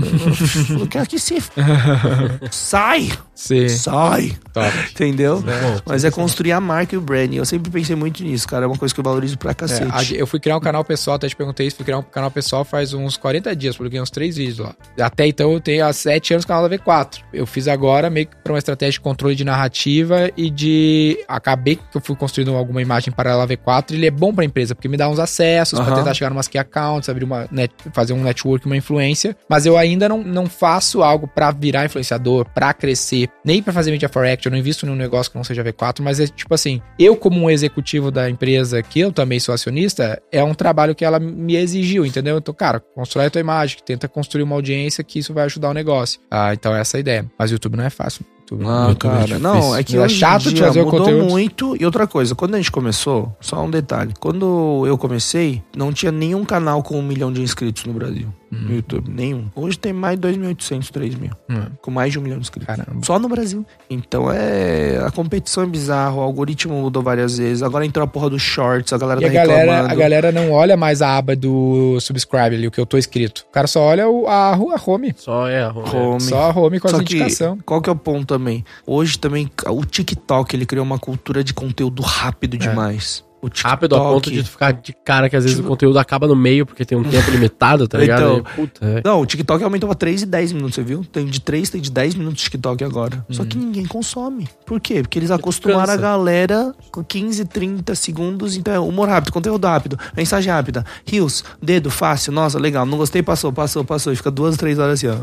Eu 0.80 0.86
quero 0.92 1.08
que 1.08 1.18
se. 1.18 1.42
Sai! 2.52 3.10
Ser 3.34 3.70
Sai! 3.70 4.38
top. 4.54 4.70
Entendeu? 4.92 5.42
Bom, 5.42 5.82
Mas 5.86 6.04
é 6.04 6.12
construir 6.12 6.52
a 6.52 6.62
marca 6.62 6.94
e 6.94 6.98
o 6.98 7.02
branding. 7.02 7.38
Eu 7.38 7.46
sempre 7.46 7.72
pensei 7.72 7.96
muito 7.96 8.24
nisso, 8.24 8.48
cara. 8.48 8.66
É 8.66 8.68
uma 8.68 8.78
coisa 8.78 8.94
que 8.94 9.00
eu 9.00 9.04
valorizo 9.04 9.38
pra 9.38 9.52
É, 9.52 9.54
cacete. 9.54 10.16
a- 10.16 10.18
eu 10.18 10.28
fui 10.28 10.40
criar 10.40 10.58
um 10.58 10.60
canal 10.60 10.84
pessoal, 10.84 11.16
até 11.16 11.28
te 11.28 11.36
perguntei 11.36 11.66
isso, 11.68 11.76
fui 11.78 11.86
criar 11.86 11.98
um 11.98 12.04
canal 12.04 12.30
pessoal 12.30 12.64
faz 12.64 12.94
uns 12.94 13.18
40 13.18 13.56
dias, 13.56 13.76
publiquei 13.76 14.00
uns 14.00 14.10
três 14.12 14.36
vídeos 14.38 14.60
lá. 14.60 14.76
Até 15.00 15.26
então 15.26 15.52
eu 15.52 15.60
tenho 15.60 15.86
há 15.86 15.92
7 15.94 16.34
anos 16.34 16.44
o 16.44 16.48
canal 16.48 16.68
da 16.70 16.76
V4. 16.78 17.20
Eu 17.34 17.46
fiz 17.46 17.68
agora 17.68 18.10
meio 18.10 18.28
que 18.28 18.36
pra 18.44 18.54
uma 18.54 18.60
estratégia 18.60 18.92
de 18.94 19.00
controle 19.00 19.36
de 19.36 19.44
narrativa 19.44 20.30
e 20.38 20.50
de. 20.50 21.18
Acabei 21.28 21.76
que 21.78 21.82
eu 21.98 22.02
fui 22.02 22.16
construindo 22.16 22.54
alguma 22.56 22.82
imagem 22.82 23.12
paralela 23.14 23.44
à 23.44 23.48
V4 23.48 23.92
e 23.92 23.96
ele 23.96 24.08
é 24.08 24.12
bom 24.12 24.34
pra 24.34 24.44
empresa, 24.46 24.76
porque 24.76 24.88
me 24.88 24.98
dá 24.98 25.10
uns 25.10 25.20
acessos 25.20 25.80
pra 25.80 25.88
Aham. 25.88 25.98
tentar 25.98 26.14
chegar 26.14 26.30
numas 26.30 26.48
key 26.48 26.58
accounts, 26.58 27.10
abrir 27.10 27.24
uma 27.24 27.48
net, 27.52 27.74
fazer 27.94 28.14
um 28.14 28.22
network, 28.24 28.66
uma 28.66 28.78
influência. 28.78 29.13
Mas 29.50 29.66
eu 29.66 29.78
ainda 29.78 30.08
não, 30.10 30.24
não 30.24 30.46
faço 30.46 31.02
algo 31.04 31.28
pra 31.28 31.52
virar 31.52 31.86
influenciador, 31.86 32.46
pra 32.54 32.74
crescer, 32.74 33.30
nem 33.44 33.62
pra 33.62 33.74
fazer 33.74 33.92
media 33.92 34.10
for 34.10 34.26
action, 34.26 34.50
eu 34.50 34.52
não 34.52 34.60
invisto 34.60 34.86
num 34.86 34.96
negócio 34.96 35.32
que 35.32 35.38
não 35.38 35.44
seja 35.44 35.64
V4, 35.64 36.02
mas 36.02 36.20
é 36.20 36.28
tipo 36.28 36.54
assim, 36.54 36.82
eu 36.98 37.16
como 37.16 37.40
um 37.40 37.50
executivo 37.50 38.12
da 38.12 38.30
empresa, 38.30 38.82
que 38.82 39.00
eu 39.00 39.12
também 39.12 39.40
sou 39.40 39.54
acionista, 39.54 40.22
é 40.32 40.44
um 40.44 40.54
trabalho 40.54 40.96
que 40.96 41.06
ela 41.06 41.20
me 41.20 41.56
exigiu, 41.56 42.06
entendeu? 42.06 42.38
Então, 42.38 42.54
cara, 42.54 42.80
constrói 42.80 43.26
a 43.26 43.30
tua 43.30 43.42
imagem, 43.42 43.78
tenta 43.86 44.08
construir 44.08 44.44
uma 44.44 44.56
audiência 44.56 45.04
que 45.04 45.20
isso 45.20 45.34
vai 45.34 45.46
ajudar 45.46 45.70
o 45.70 45.74
negócio. 45.74 46.20
Ah, 46.30 46.54
então 46.54 46.76
essa 46.76 46.98
é 46.98 47.00
a 47.00 47.02
ideia. 47.02 47.32
Mas 47.38 47.52
o 47.52 47.56
YouTube 47.56 47.78
não 47.78 47.84
é 47.84 47.90
fácil. 47.90 48.26
YouTube 48.44 48.64
Não, 48.64 48.90
YouTube 48.90 49.10
é 49.10 49.14
cara, 49.14 49.26
difícil. 49.26 49.40
não, 49.44 49.76
é 49.76 49.84
que 49.84 49.98
é 49.98 50.10
chato 50.10 50.54
de 50.54 50.62
fazer 50.62 50.82
o 50.82 50.86
mudou 50.86 51.00
conteúdo. 51.00 51.30
muito. 51.30 51.78
E 51.80 51.86
outra 51.86 52.06
coisa, 52.06 52.36
quando 52.36 52.56
a 52.56 52.58
gente 52.58 52.72
começou, 52.72 53.36
só 53.40 53.64
um 53.64 53.70
detalhe. 53.70 54.14
Quando 54.20 54.84
eu 54.86 54.98
comecei, 54.98 55.64
não 55.76 55.92
tinha 55.92 56.12
nenhum 56.12 56.44
canal 56.46 56.84
com 56.84 57.00
um 57.00 57.02
milhão 57.02 57.32
de 57.32 57.42
inscritos 57.42 57.86
no 57.86 57.94
Brasil. 57.94 58.28
Uhum. 58.54 58.62
No 58.70 58.76
YouTube, 58.76 59.10
nenhum. 59.12 59.46
Hoje 59.56 59.78
tem 59.80 59.92
mais 59.94 60.20
de 60.20 60.28
2.800, 60.28 60.90
3 60.92 61.16
mil. 61.16 61.32
Hum, 61.50 61.66
Com 61.82 61.92
mais 61.92 62.12
de 62.12 62.20
um 62.20 62.22
milhão 62.22 62.38
de 62.38 62.44
inscritos. 62.44 62.68
Caramba. 62.68 63.00
Só 63.04 63.18
no 63.20 63.28
Brasil. 63.28 63.66
Então 63.90 64.32
é. 64.32 65.02
A 65.06 65.12
competição 65.12 65.64
é 65.64 65.66
bizarra, 65.66 66.16
o 66.16 66.20
algoritmo 66.22 66.74
mudou 66.82 67.02
várias 67.02 67.38
vezes. 67.38 67.64
Agora 67.64 67.86
entrou 67.86 68.04
a 68.04 68.08
porra 68.08 68.30
dos 68.30 68.42
shorts, 68.42 68.94
a 68.94 68.98
galera 68.98 69.20
E 69.20 69.24
tá 69.24 69.30
a 69.30 69.34
galera, 69.34 69.60
reclamando. 69.62 69.92
a 69.94 69.96
galera 69.96 70.32
não 70.32 70.52
olha 70.52 70.78
mais 70.78 71.02
a 71.02 71.18
aba 71.18 71.36
do 71.36 71.98
subscribe 72.00 72.56
ali, 72.56 72.68
o 72.68 72.72
que 72.72 72.80
eu 72.80 72.86
tô 72.86 72.98
escrito. 72.98 73.46
O 73.50 73.52
cara 73.54 73.68
só 73.68 73.82
olha 73.82 74.08
o, 74.08 74.28
a, 74.28 74.54
a 74.54 74.82
home. 74.86 75.14
Só 75.18 75.48
é. 75.48 75.68
Home. 75.68 76.22
Só 76.22 76.52
a 76.52 76.58
home 76.60 76.80
com 76.80 76.88
as 76.88 76.92
Só 76.92 77.04
que, 77.04 77.16
indicações. 77.16 77.60
qual 77.66 77.82
que 77.82 77.90
é 77.90 77.94
o 77.94 77.96
ponto 77.96 78.26
também? 78.28 78.64
Hoje 78.86 79.18
também, 79.18 79.50
o 79.68 79.84
TikTok, 79.86 80.56
ele 80.56 80.66
criou 80.66 80.86
uma 80.86 81.00
cultura 81.00 81.44
de 81.44 81.54
conteúdo 81.54 82.02
rápido 82.02 82.58
demais. 82.58 83.24
TikTok... 83.50 83.70
Rápido 83.70 83.96
a 83.96 84.00
ponto 84.00 84.32
de 84.32 84.44
tu 84.44 84.50
ficar 84.50 84.72
de 84.72 84.94
cara 85.06 85.30
que 85.30 85.36
às 85.36 85.44
vezes 85.44 85.58
Tipo- 85.58 85.68
o 85.68 85.72
conteúdo 85.72 85.98
acaba 86.00 86.28
no 86.28 86.36
meio 86.36 86.66
porque 86.66 86.84
tem 86.86 86.98
um 86.98 87.04
tempo 87.04 87.30
limitado, 87.32 87.88
tá 87.88 87.98
ligado? 87.98 88.22
Então. 88.40 88.44
Puta, 88.56 88.86
é. 88.86 89.02
Não, 89.04 89.22
o 89.22 89.26
TikTok 89.26 89.64
aumentou 89.64 89.88
pra 89.88 89.96
3 89.96 90.22
e 90.24 90.26
10 90.26 90.52
minutos, 90.54 90.76
você 90.76 90.84
viu? 90.84 91.04
Tem 91.12 91.26
de 91.26 91.40
3, 91.42 91.70
tem 91.70 91.82
de 91.82 91.92
10 91.92 92.16
minutos 92.16 92.40
de 92.40 92.44
TikTok 92.46 92.84
agora. 92.84 93.26
Só 93.30 93.44
que 93.46 93.58
ninguém 93.58 93.86
consome. 93.86 94.48
Por 94.66 94.80
quê? 94.80 95.02
Porque 95.02 95.18
eles 95.20 95.32
acostumaram 95.32 95.82
cansa. 95.86 95.94
a 95.94 95.98
galera 95.98 96.74
com 96.92 97.04
15, 97.04 97.46
30 97.46 97.96
segundos. 97.96 98.56
Então 98.56 98.74
é 98.74 98.80
humor 98.80 99.10
rápido, 99.10 99.32
conteúdo 99.34 99.66
rápido, 99.66 99.98
mensagem 100.16 100.52
rápida. 100.52 100.86
Rios, 101.06 101.44
dedo, 101.62 101.90
fácil. 101.90 102.32
Nossa, 102.34 102.60
legal. 102.60 102.86
Não 102.86 102.98
gostei, 102.98 103.22
passou, 103.24 103.52
passou, 103.52 103.84
passou. 103.84 104.14
E 104.14 104.16
fica 104.16 104.32
duas, 104.32 104.56
três 104.58 104.80
horas 104.80 104.94
assim, 105.04 105.08
ó. 105.08 105.16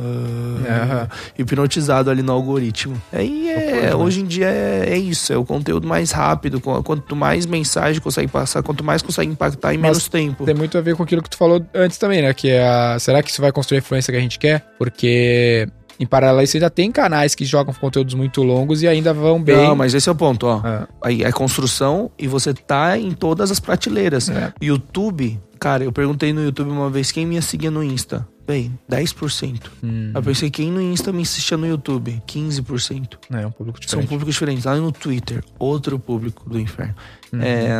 Hipnotizado 1.38 2.10
ali 2.10 2.22
no 2.22 2.32
algoritmo. 2.32 3.00
Aí 3.12 3.48
é, 3.50 3.94
hoje 3.94 4.20
em 4.20 4.24
dia 4.24 4.46
é, 4.48 4.90
é 4.90 4.98
isso. 4.98 5.32
É 5.32 5.36
o 5.36 5.44
conteúdo 5.44 5.86
mais 5.86 6.10
rápido. 6.10 6.60
Qu- 6.60 6.82
Quanto 6.82 7.14
mais 7.16 7.46
mensagem 7.46 8.00
consegue 8.10 8.28
passar, 8.28 8.62
quanto 8.62 8.82
mais 8.84 9.00
consegue 9.02 9.30
impactar 9.30 9.72
em 9.74 9.78
Mas 9.78 9.90
menos 9.90 10.08
tempo. 10.08 10.44
Tem 10.44 10.54
muito 10.54 10.76
a 10.76 10.80
ver 10.80 10.96
com 10.96 11.02
aquilo 11.02 11.22
que 11.22 11.30
tu 11.30 11.36
falou 11.36 11.64
antes 11.74 11.96
também, 11.98 12.20
né? 12.22 12.34
Que 12.34 12.50
é 12.50 12.66
a, 12.66 12.98
será 12.98 13.22
que 13.22 13.30
isso 13.30 13.40
vai 13.40 13.52
construir 13.52 13.78
a 13.78 13.80
influência 13.80 14.12
que 14.12 14.18
a 14.18 14.20
gente 14.22 14.38
quer? 14.38 14.66
Porque 14.78 15.68
Em 15.98 16.06
paralelo, 16.06 16.46
você 16.46 16.56
ainda 16.56 16.70
tem 16.70 16.90
canais 16.90 17.34
que 17.34 17.44
jogam 17.44 17.74
conteúdos 17.74 18.14
muito 18.14 18.42
longos 18.42 18.82
e 18.82 18.88
ainda 18.88 19.12
vão 19.12 19.42
bem. 19.42 19.56
Não, 19.56 19.76
mas 19.76 19.92
esse 19.94 20.08
é 20.08 20.12
o 20.12 20.14
ponto, 20.14 20.46
ó. 20.46 20.60
É. 20.66 20.86
Aí 21.02 21.22
é 21.22 21.30
construção 21.30 22.10
e 22.18 22.26
você 22.26 22.52
tá 22.54 22.96
em 22.98 23.12
todas 23.12 23.50
as 23.50 23.60
prateleiras. 23.60 24.28
É. 24.30 24.52
YouTube, 24.62 25.38
cara, 25.58 25.84
eu 25.84 25.92
perguntei 25.92 26.32
no 26.32 26.42
YouTube 26.42 26.70
uma 26.70 26.88
vez 26.90 27.12
quem 27.12 27.26
me 27.26 27.40
seguia 27.42 27.70
no 27.70 27.84
Insta. 27.84 28.26
Bem, 28.46 28.76
10%. 28.90 29.60
Hum, 29.84 30.10
Eu 30.12 30.22
pensei, 30.22 30.50
quem 30.50 30.72
no 30.72 30.80
Insta 30.82 31.12
me 31.12 31.22
assistia 31.22 31.56
no 31.56 31.68
YouTube? 31.68 32.20
15%. 32.26 33.18
é 33.32 33.46
um 33.46 33.50
público 33.52 33.78
São 33.78 34.00
diferente. 34.00 34.08
públicos 34.08 34.34
diferentes. 34.34 34.64
Lá 34.64 34.74
no 34.74 34.90
Twitter, 34.90 35.44
outro 35.56 35.98
público 36.00 36.48
do 36.50 36.58
inferno. 36.58 36.94
Uhum. 37.32 37.42
É, 37.42 37.70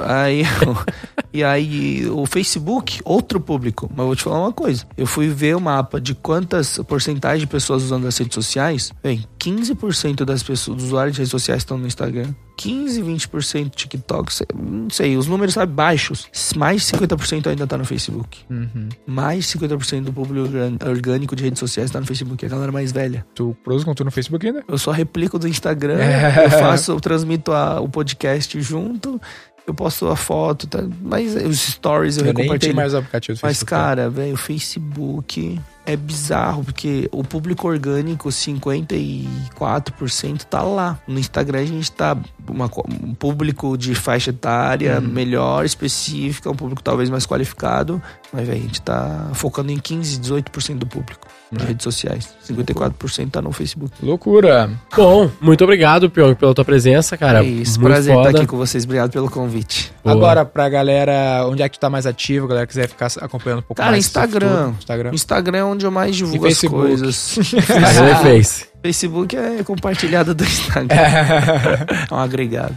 aí, 0.00 0.42
e 1.32 1.44
aí, 1.44 2.08
o 2.08 2.26
Facebook, 2.26 3.00
outro 3.04 3.40
público. 3.40 3.90
Mas 3.94 4.06
vou 4.06 4.16
te 4.16 4.22
falar 4.22 4.40
uma 4.40 4.52
coisa. 4.52 4.84
Eu 4.96 5.06
fui 5.06 5.28
ver 5.28 5.56
o 5.56 5.60
mapa 5.60 6.00
de 6.00 6.14
quantas 6.14 6.78
porcentagem 6.78 7.40
de 7.40 7.46
pessoas 7.46 7.82
usando 7.84 8.06
as 8.06 8.16
redes 8.16 8.34
sociais. 8.34 8.92
Bem, 9.02 9.24
15% 9.38 10.24
das 10.24 10.42
pessoas, 10.42 10.76
dos 10.76 10.86
usuários 10.86 11.14
de 11.14 11.20
redes 11.20 11.30
sociais 11.30 11.62
estão 11.62 11.78
no 11.78 11.86
Instagram. 11.86 12.34
15, 12.58 13.02
20% 13.02 13.70
TikTok, 13.70 14.32
não 14.54 14.90
sei, 14.90 15.16
os 15.16 15.26
números 15.28 15.54
sabe 15.54 15.72
baixos. 15.72 16.26
Mais 16.56 16.82
de 16.84 16.92
50% 16.96 17.46
ainda 17.46 17.66
tá 17.66 17.78
no 17.78 17.84
Facebook. 17.84 18.40
Uhum. 18.50 18.88
Mais 19.06 19.46
de 19.46 19.58
50% 19.58 20.02
do 20.04 20.12
público 20.12 20.48
orgânico 20.84 21.36
de 21.36 21.44
redes 21.44 21.60
sociais 21.60 21.90
tá 21.90 22.00
no 22.00 22.06
Facebook, 22.06 22.44
é 22.44 22.48
a 22.48 22.50
galera 22.50 22.72
mais 22.72 22.90
velha. 22.90 23.24
Tu 23.34 23.56
produz 23.62 23.84
conteúdo 23.84 24.06
no 24.06 24.10
Facebook 24.12 24.44
ainda? 24.46 24.64
Eu 24.66 24.76
só 24.76 24.90
replico 24.90 25.38
do 25.38 25.46
Instagram, 25.46 25.98
É. 26.00 26.46
eu 26.46 26.50
faço, 26.50 26.92
eu 26.92 27.00
transmito 27.00 27.52
a- 27.52 27.80
o 27.80 27.88
podcast 27.88 28.60
junto, 28.60 29.20
eu 29.66 29.72
posto 29.74 30.08
a 30.08 30.16
foto, 30.16 30.66
tá? 30.66 30.80
mas 31.02 31.36
os 31.36 31.58
stories 31.60 32.16
eu, 32.16 32.22
Eu, 32.22 32.24
nem 32.26 32.34
tenho 32.34 32.48
compartilho. 32.48 32.74
mais 32.74 32.92
aplicativo 32.94 33.38
do 33.38 33.40
Mas, 33.42 33.50
Facebook. 33.58 33.70
cara, 33.70 34.10
velho, 34.10 34.34
o 34.34 34.36
Facebook 34.36 35.60
é 35.88 35.96
bizarro, 35.96 36.62
porque 36.64 37.08
o 37.10 37.24
público 37.24 37.66
orgânico, 37.66 38.28
54% 38.28 40.44
tá 40.44 40.62
lá. 40.62 40.98
No 41.06 41.18
Instagram 41.18 41.60
a 41.60 41.64
gente 41.64 41.90
tá 41.92 42.16
uma 42.48 42.70
um 43.02 43.14
público 43.14 43.76
de 43.76 43.94
faixa 43.94 44.30
etária 44.30 45.00
Uhum. 45.00 45.08
melhor, 45.08 45.64
específica, 45.64 46.50
um 46.50 46.54
público 46.54 46.82
talvez 46.82 47.08
mais 47.10 47.26
qualificado. 47.26 48.00
Mas, 48.32 48.46
velho, 48.46 48.58
a 48.58 48.62
gente 48.62 48.80
tá 48.82 49.30
focando 49.34 49.72
em 49.72 49.78
15, 49.78 50.18
18% 50.20 50.78
do 50.78 50.86
público 50.86 51.26
de 51.50 51.64
É. 51.64 51.68
redes 51.68 51.84
sociais. 51.84 52.28
54% 52.46 53.30
tá 53.30 53.40
no 53.42 53.52
Facebook. 53.52 53.92
Loucura. 54.02 54.70
Bom, 54.94 55.30
muito 55.40 55.64
obrigado, 55.64 56.10
Pyong, 56.10 56.34
pela 56.34 56.54
tua 56.54 56.64
presença, 56.64 57.16
cara. 57.16 57.42
é 57.42 57.46
isso, 57.48 57.80
muito 57.80 57.90
prazer 57.92 58.14
foda. 58.14 58.28
estar 58.28 58.38
aqui 58.40 58.46
com 58.46 58.56
vocês. 58.56 58.84
Obrigado 58.84 59.10
pelo 59.10 59.30
convite. 59.30 59.92
Boa. 60.14 60.16
Agora, 60.16 60.44
pra 60.44 60.68
galera, 60.68 61.46
onde 61.46 61.62
é 61.62 61.68
que 61.68 61.78
tu 61.78 61.80
tá 61.80 61.90
mais 61.90 62.06
ativo? 62.06 62.46
A 62.46 62.48
galera 62.48 62.66
quiser 62.66 62.88
ficar 62.88 63.08
acompanhando 63.20 63.60
um 63.60 63.62
pouco 63.62 63.76
Cara, 63.76 63.92
mais. 63.92 64.06
seu 64.06 64.22
Instagram. 64.22 64.72
Instagram. 64.78 65.10
O 65.10 65.14
Instagram 65.14 65.58
é 65.58 65.64
onde 65.64 65.86
eu 65.86 65.90
mais 65.90 66.16
divulgo 66.16 66.46
E 66.46 66.52
as 66.52 66.60
coisas. 66.60 67.36
Instagram 67.38 68.10
e 68.10 68.22
Face. 68.22 68.66
Facebook 68.82 69.36
é 69.36 69.62
compartilhado 69.64 70.34
do 70.34 70.44
Instagram. 70.44 70.96
É 70.96 72.14
um 72.14 72.16
agregado. 72.18 72.76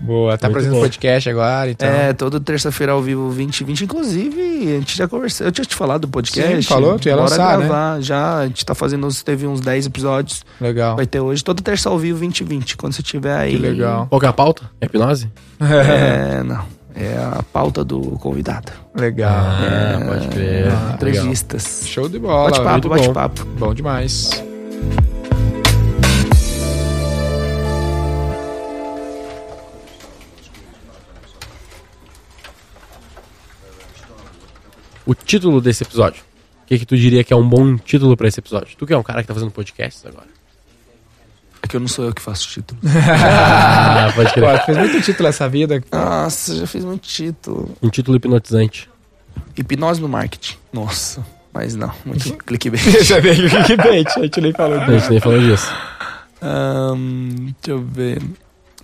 Boa, 0.00 0.38
tá 0.38 0.48
bom. 0.48 0.54
podcast 0.80 1.28
agora, 1.28 1.70
então. 1.70 1.86
É, 1.88 2.12
toda 2.12 2.40
terça-feira 2.40 2.92
ao 2.92 3.02
vivo 3.02 3.24
2020. 3.26 3.84
Inclusive, 3.84 4.40
a 4.40 4.78
gente 4.80 4.96
já 4.96 5.06
conversou. 5.06 5.46
Eu 5.46 5.52
tinha 5.52 5.64
te 5.64 5.74
falado 5.74 6.02
do 6.02 6.08
podcast. 6.08 6.56
Sim, 6.56 6.62
falou, 6.62 6.98
tu 6.98 7.06
ia 7.08 7.16
Bora 7.16 7.28
lançar, 7.28 7.58
né? 7.58 7.66
gravar. 7.66 8.00
Já, 8.00 8.38
a 8.38 8.46
gente 8.46 8.64
tá 8.64 8.74
fazendo, 8.74 9.06
teve 9.22 9.46
uns 9.46 9.60
10 9.60 9.86
episódios. 9.86 10.42
Legal. 10.60 10.96
Vai 10.96 11.06
ter 11.06 11.20
hoje. 11.20 11.44
Toda 11.44 11.62
terça 11.62 11.90
ao 11.90 11.98
vivo 11.98 12.18
2020. 12.18 12.76
Quando 12.76 12.94
você 12.94 13.02
tiver 13.02 13.36
aí. 13.36 13.52
Que 13.56 13.62
legal. 13.62 14.06
Qual 14.08 14.18
que 14.20 14.26
é 14.26 14.30
a 14.30 14.32
pauta? 14.32 14.70
Hipnose? 14.80 15.28
É, 15.62 16.42
não. 16.42 16.64
É 16.94 17.16
a 17.16 17.42
pauta 17.52 17.84
do 17.84 18.00
convidado. 18.18 18.72
Legal. 18.94 19.32
Ah, 19.32 20.00
pode 20.06 20.28
crer. 20.28 20.66
Ah, 20.66 20.68
Legal. 20.68 20.94
Entrevistas. 20.94 21.82
Show 21.86 22.08
de 22.08 22.18
bola. 22.18 22.50
Bate-papo, 22.50 22.70
muito 22.70 22.88
bom. 22.88 22.96
bate-papo. 22.96 23.44
Bom 23.58 23.74
demais. 23.74 24.42
O 35.06 35.14
título 35.14 35.60
desse 35.60 35.82
episódio. 35.82 36.22
O 36.62 36.66
que, 36.66 36.78
que 36.78 36.86
tu 36.86 36.96
diria 36.96 37.22
que 37.24 37.32
é 37.32 37.36
um 37.36 37.46
bom 37.48 37.76
título 37.76 38.16
pra 38.16 38.28
esse 38.28 38.40
episódio? 38.40 38.76
Tu 38.76 38.86
que 38.86 38.92
é 38.92 38.96
um 38.98 39.02
cara 39.02 39.20
que 39.22 39.28
tá 39.28 39.34
fazendo 39.34 39.50
podcasts 39.50 40.04
agora. 40.06 40.26
É 41.62 41.66
que 41.66 41.76
eu 41.76 41.80
não 41.80 41.88
sou 41.88 42.04
eu 42.06 42.12
que 42.14 42.22
faço 42.22 42.48
título. 42.48 42.80
Ah, 42.86 44.12
pode 44.14 44.28
Pô, 44.30 44.40
crer. 44.40 44.60
tu 44.60 44.66
fez 44.66 44.78
muito 44.78 45.00
título 45.02 45.28
essa 45.28 45.48
vida. 45.48 45.82
Nossa, 45.92 46.56
já 46.56 46.66
fiz 46.66 46.84
muito 46.84 47.06
título. 47.06 47.76
Um 47.82 47.88
título 47.88 48.16
hipnotizante. 48.16 48.88
Hipnose 49.56 50.00
no 50.00 50.08
marketing. 50.08 50.56
Nossa. 50.72 51.24
Mas 51.52 51.74
não, 51.74 51.92
muito 52.04 52.32
clickbait. 52.44 53.04
Já 53.04 53.20
veio 53.20 53.46
o 53.46 53.50
clickbait, 53.50 54.08
a 54.16 54.22
gente 54.22 54.40
nem 54.40 54.52
falou 54.52 54.80
A 54.80 54.98
gente 54.98 55.10
nem 55.10 55.20
falou 55.20 55.38
disso. 55.40 55.70
Ahn, 56.40 57.52
deixa 57.60 57.70
eu 57.70 57.80
ver. 57.84 58.22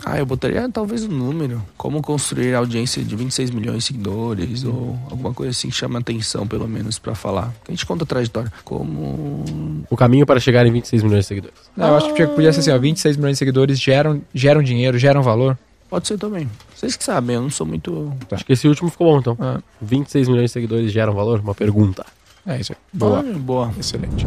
Ah, 0.04 0.18
eu 0.18 0.24
botaria 0.24 0.68
talvez 0.68 1.04
um 1.04 1.08
número. 1.08 1.62
Como 1.76 2.00
construir 2.00 2.54
audiência 2.54 3.02
de 3.02 3.14
26 3.16 3.50
milhões 3.50 3.78
de 3.78 3.84
seguidores, 3.84 4.64
ou 4.64 4.98
alguma 5.10 5.34
coisa 5.34 5.50
assim 5.50 5.68
que 5.68 5.74
chama 5.74 5.98
atenção, 5.98 6.46
pelo 6.46 6.68
menos, 6.68 6.98
pra 6.98 7.14
falar. 7.14 7.52
A 7.66 7.70
gente 7.70 7.84
conta 7.84 8.04
a 8.04 8.06
trajetória. 8.06 8.52
Como. 8.64 9.84
O 9.90 9.96
caminho 9.96 10.24
para 10.24 10.40
chegar 10.40 10.64
em 10.66 10.72
26 10.72 11.02
milhões 11.02 11.24
de 11.24 11.28
seguidores. 11.28 11.56
Não, 11.76 11.88
eu 11.88 11.96
acho 11.96 12.14
que 12.14 12.26
podia 12.28 12.52
ser 12.52 12.60
assim, 12.60 12.70
ó, 12.70 12.78
26 12.78 13.16
milhões 13.16 13.34
de 13.34 13.38
seguidores 13.38 13.80
geram, 13.80 14.22
geram 14.32 14.62
dinheiro, 14.62 14.98
geram 14.98 15.22
valor. 15.22 15.58
Pode 15.90 16.06
ser 16.06 16.18
também. 16.18 16.48
Vocês 16.74 16.96
que 16.96 17.02
sabem, 17.04 17.36
eu 17.36 17.42
não 17.42 17.50
sou 17.50 17.66
muito. 17.66 18.12
Acho 18.30 18.44
que 18.44 18.52
esse 18.52 18.68
último 18.68 18.90
ficou 18.90 19.10
bom, 19.12 19.18
então. 19.20 19.36
Ah, 19.40 19.60
26 19.80 20.28
milhões 20.28 20.50
de 20.50 20.52
seguidores 20.52 20.92
geram 20.92 21.14
valor? 21.14 21.40
Uma 21.40 21.54
pergunta. 21.54 22.04
é 22.46 22.60
isso 22.60 22.72
aí. 22.72 22.78
Boa. 22.92 23.20
Ah, 23.20 23.38
boa. 23.38 23.72
Excelente. 23.78 24.26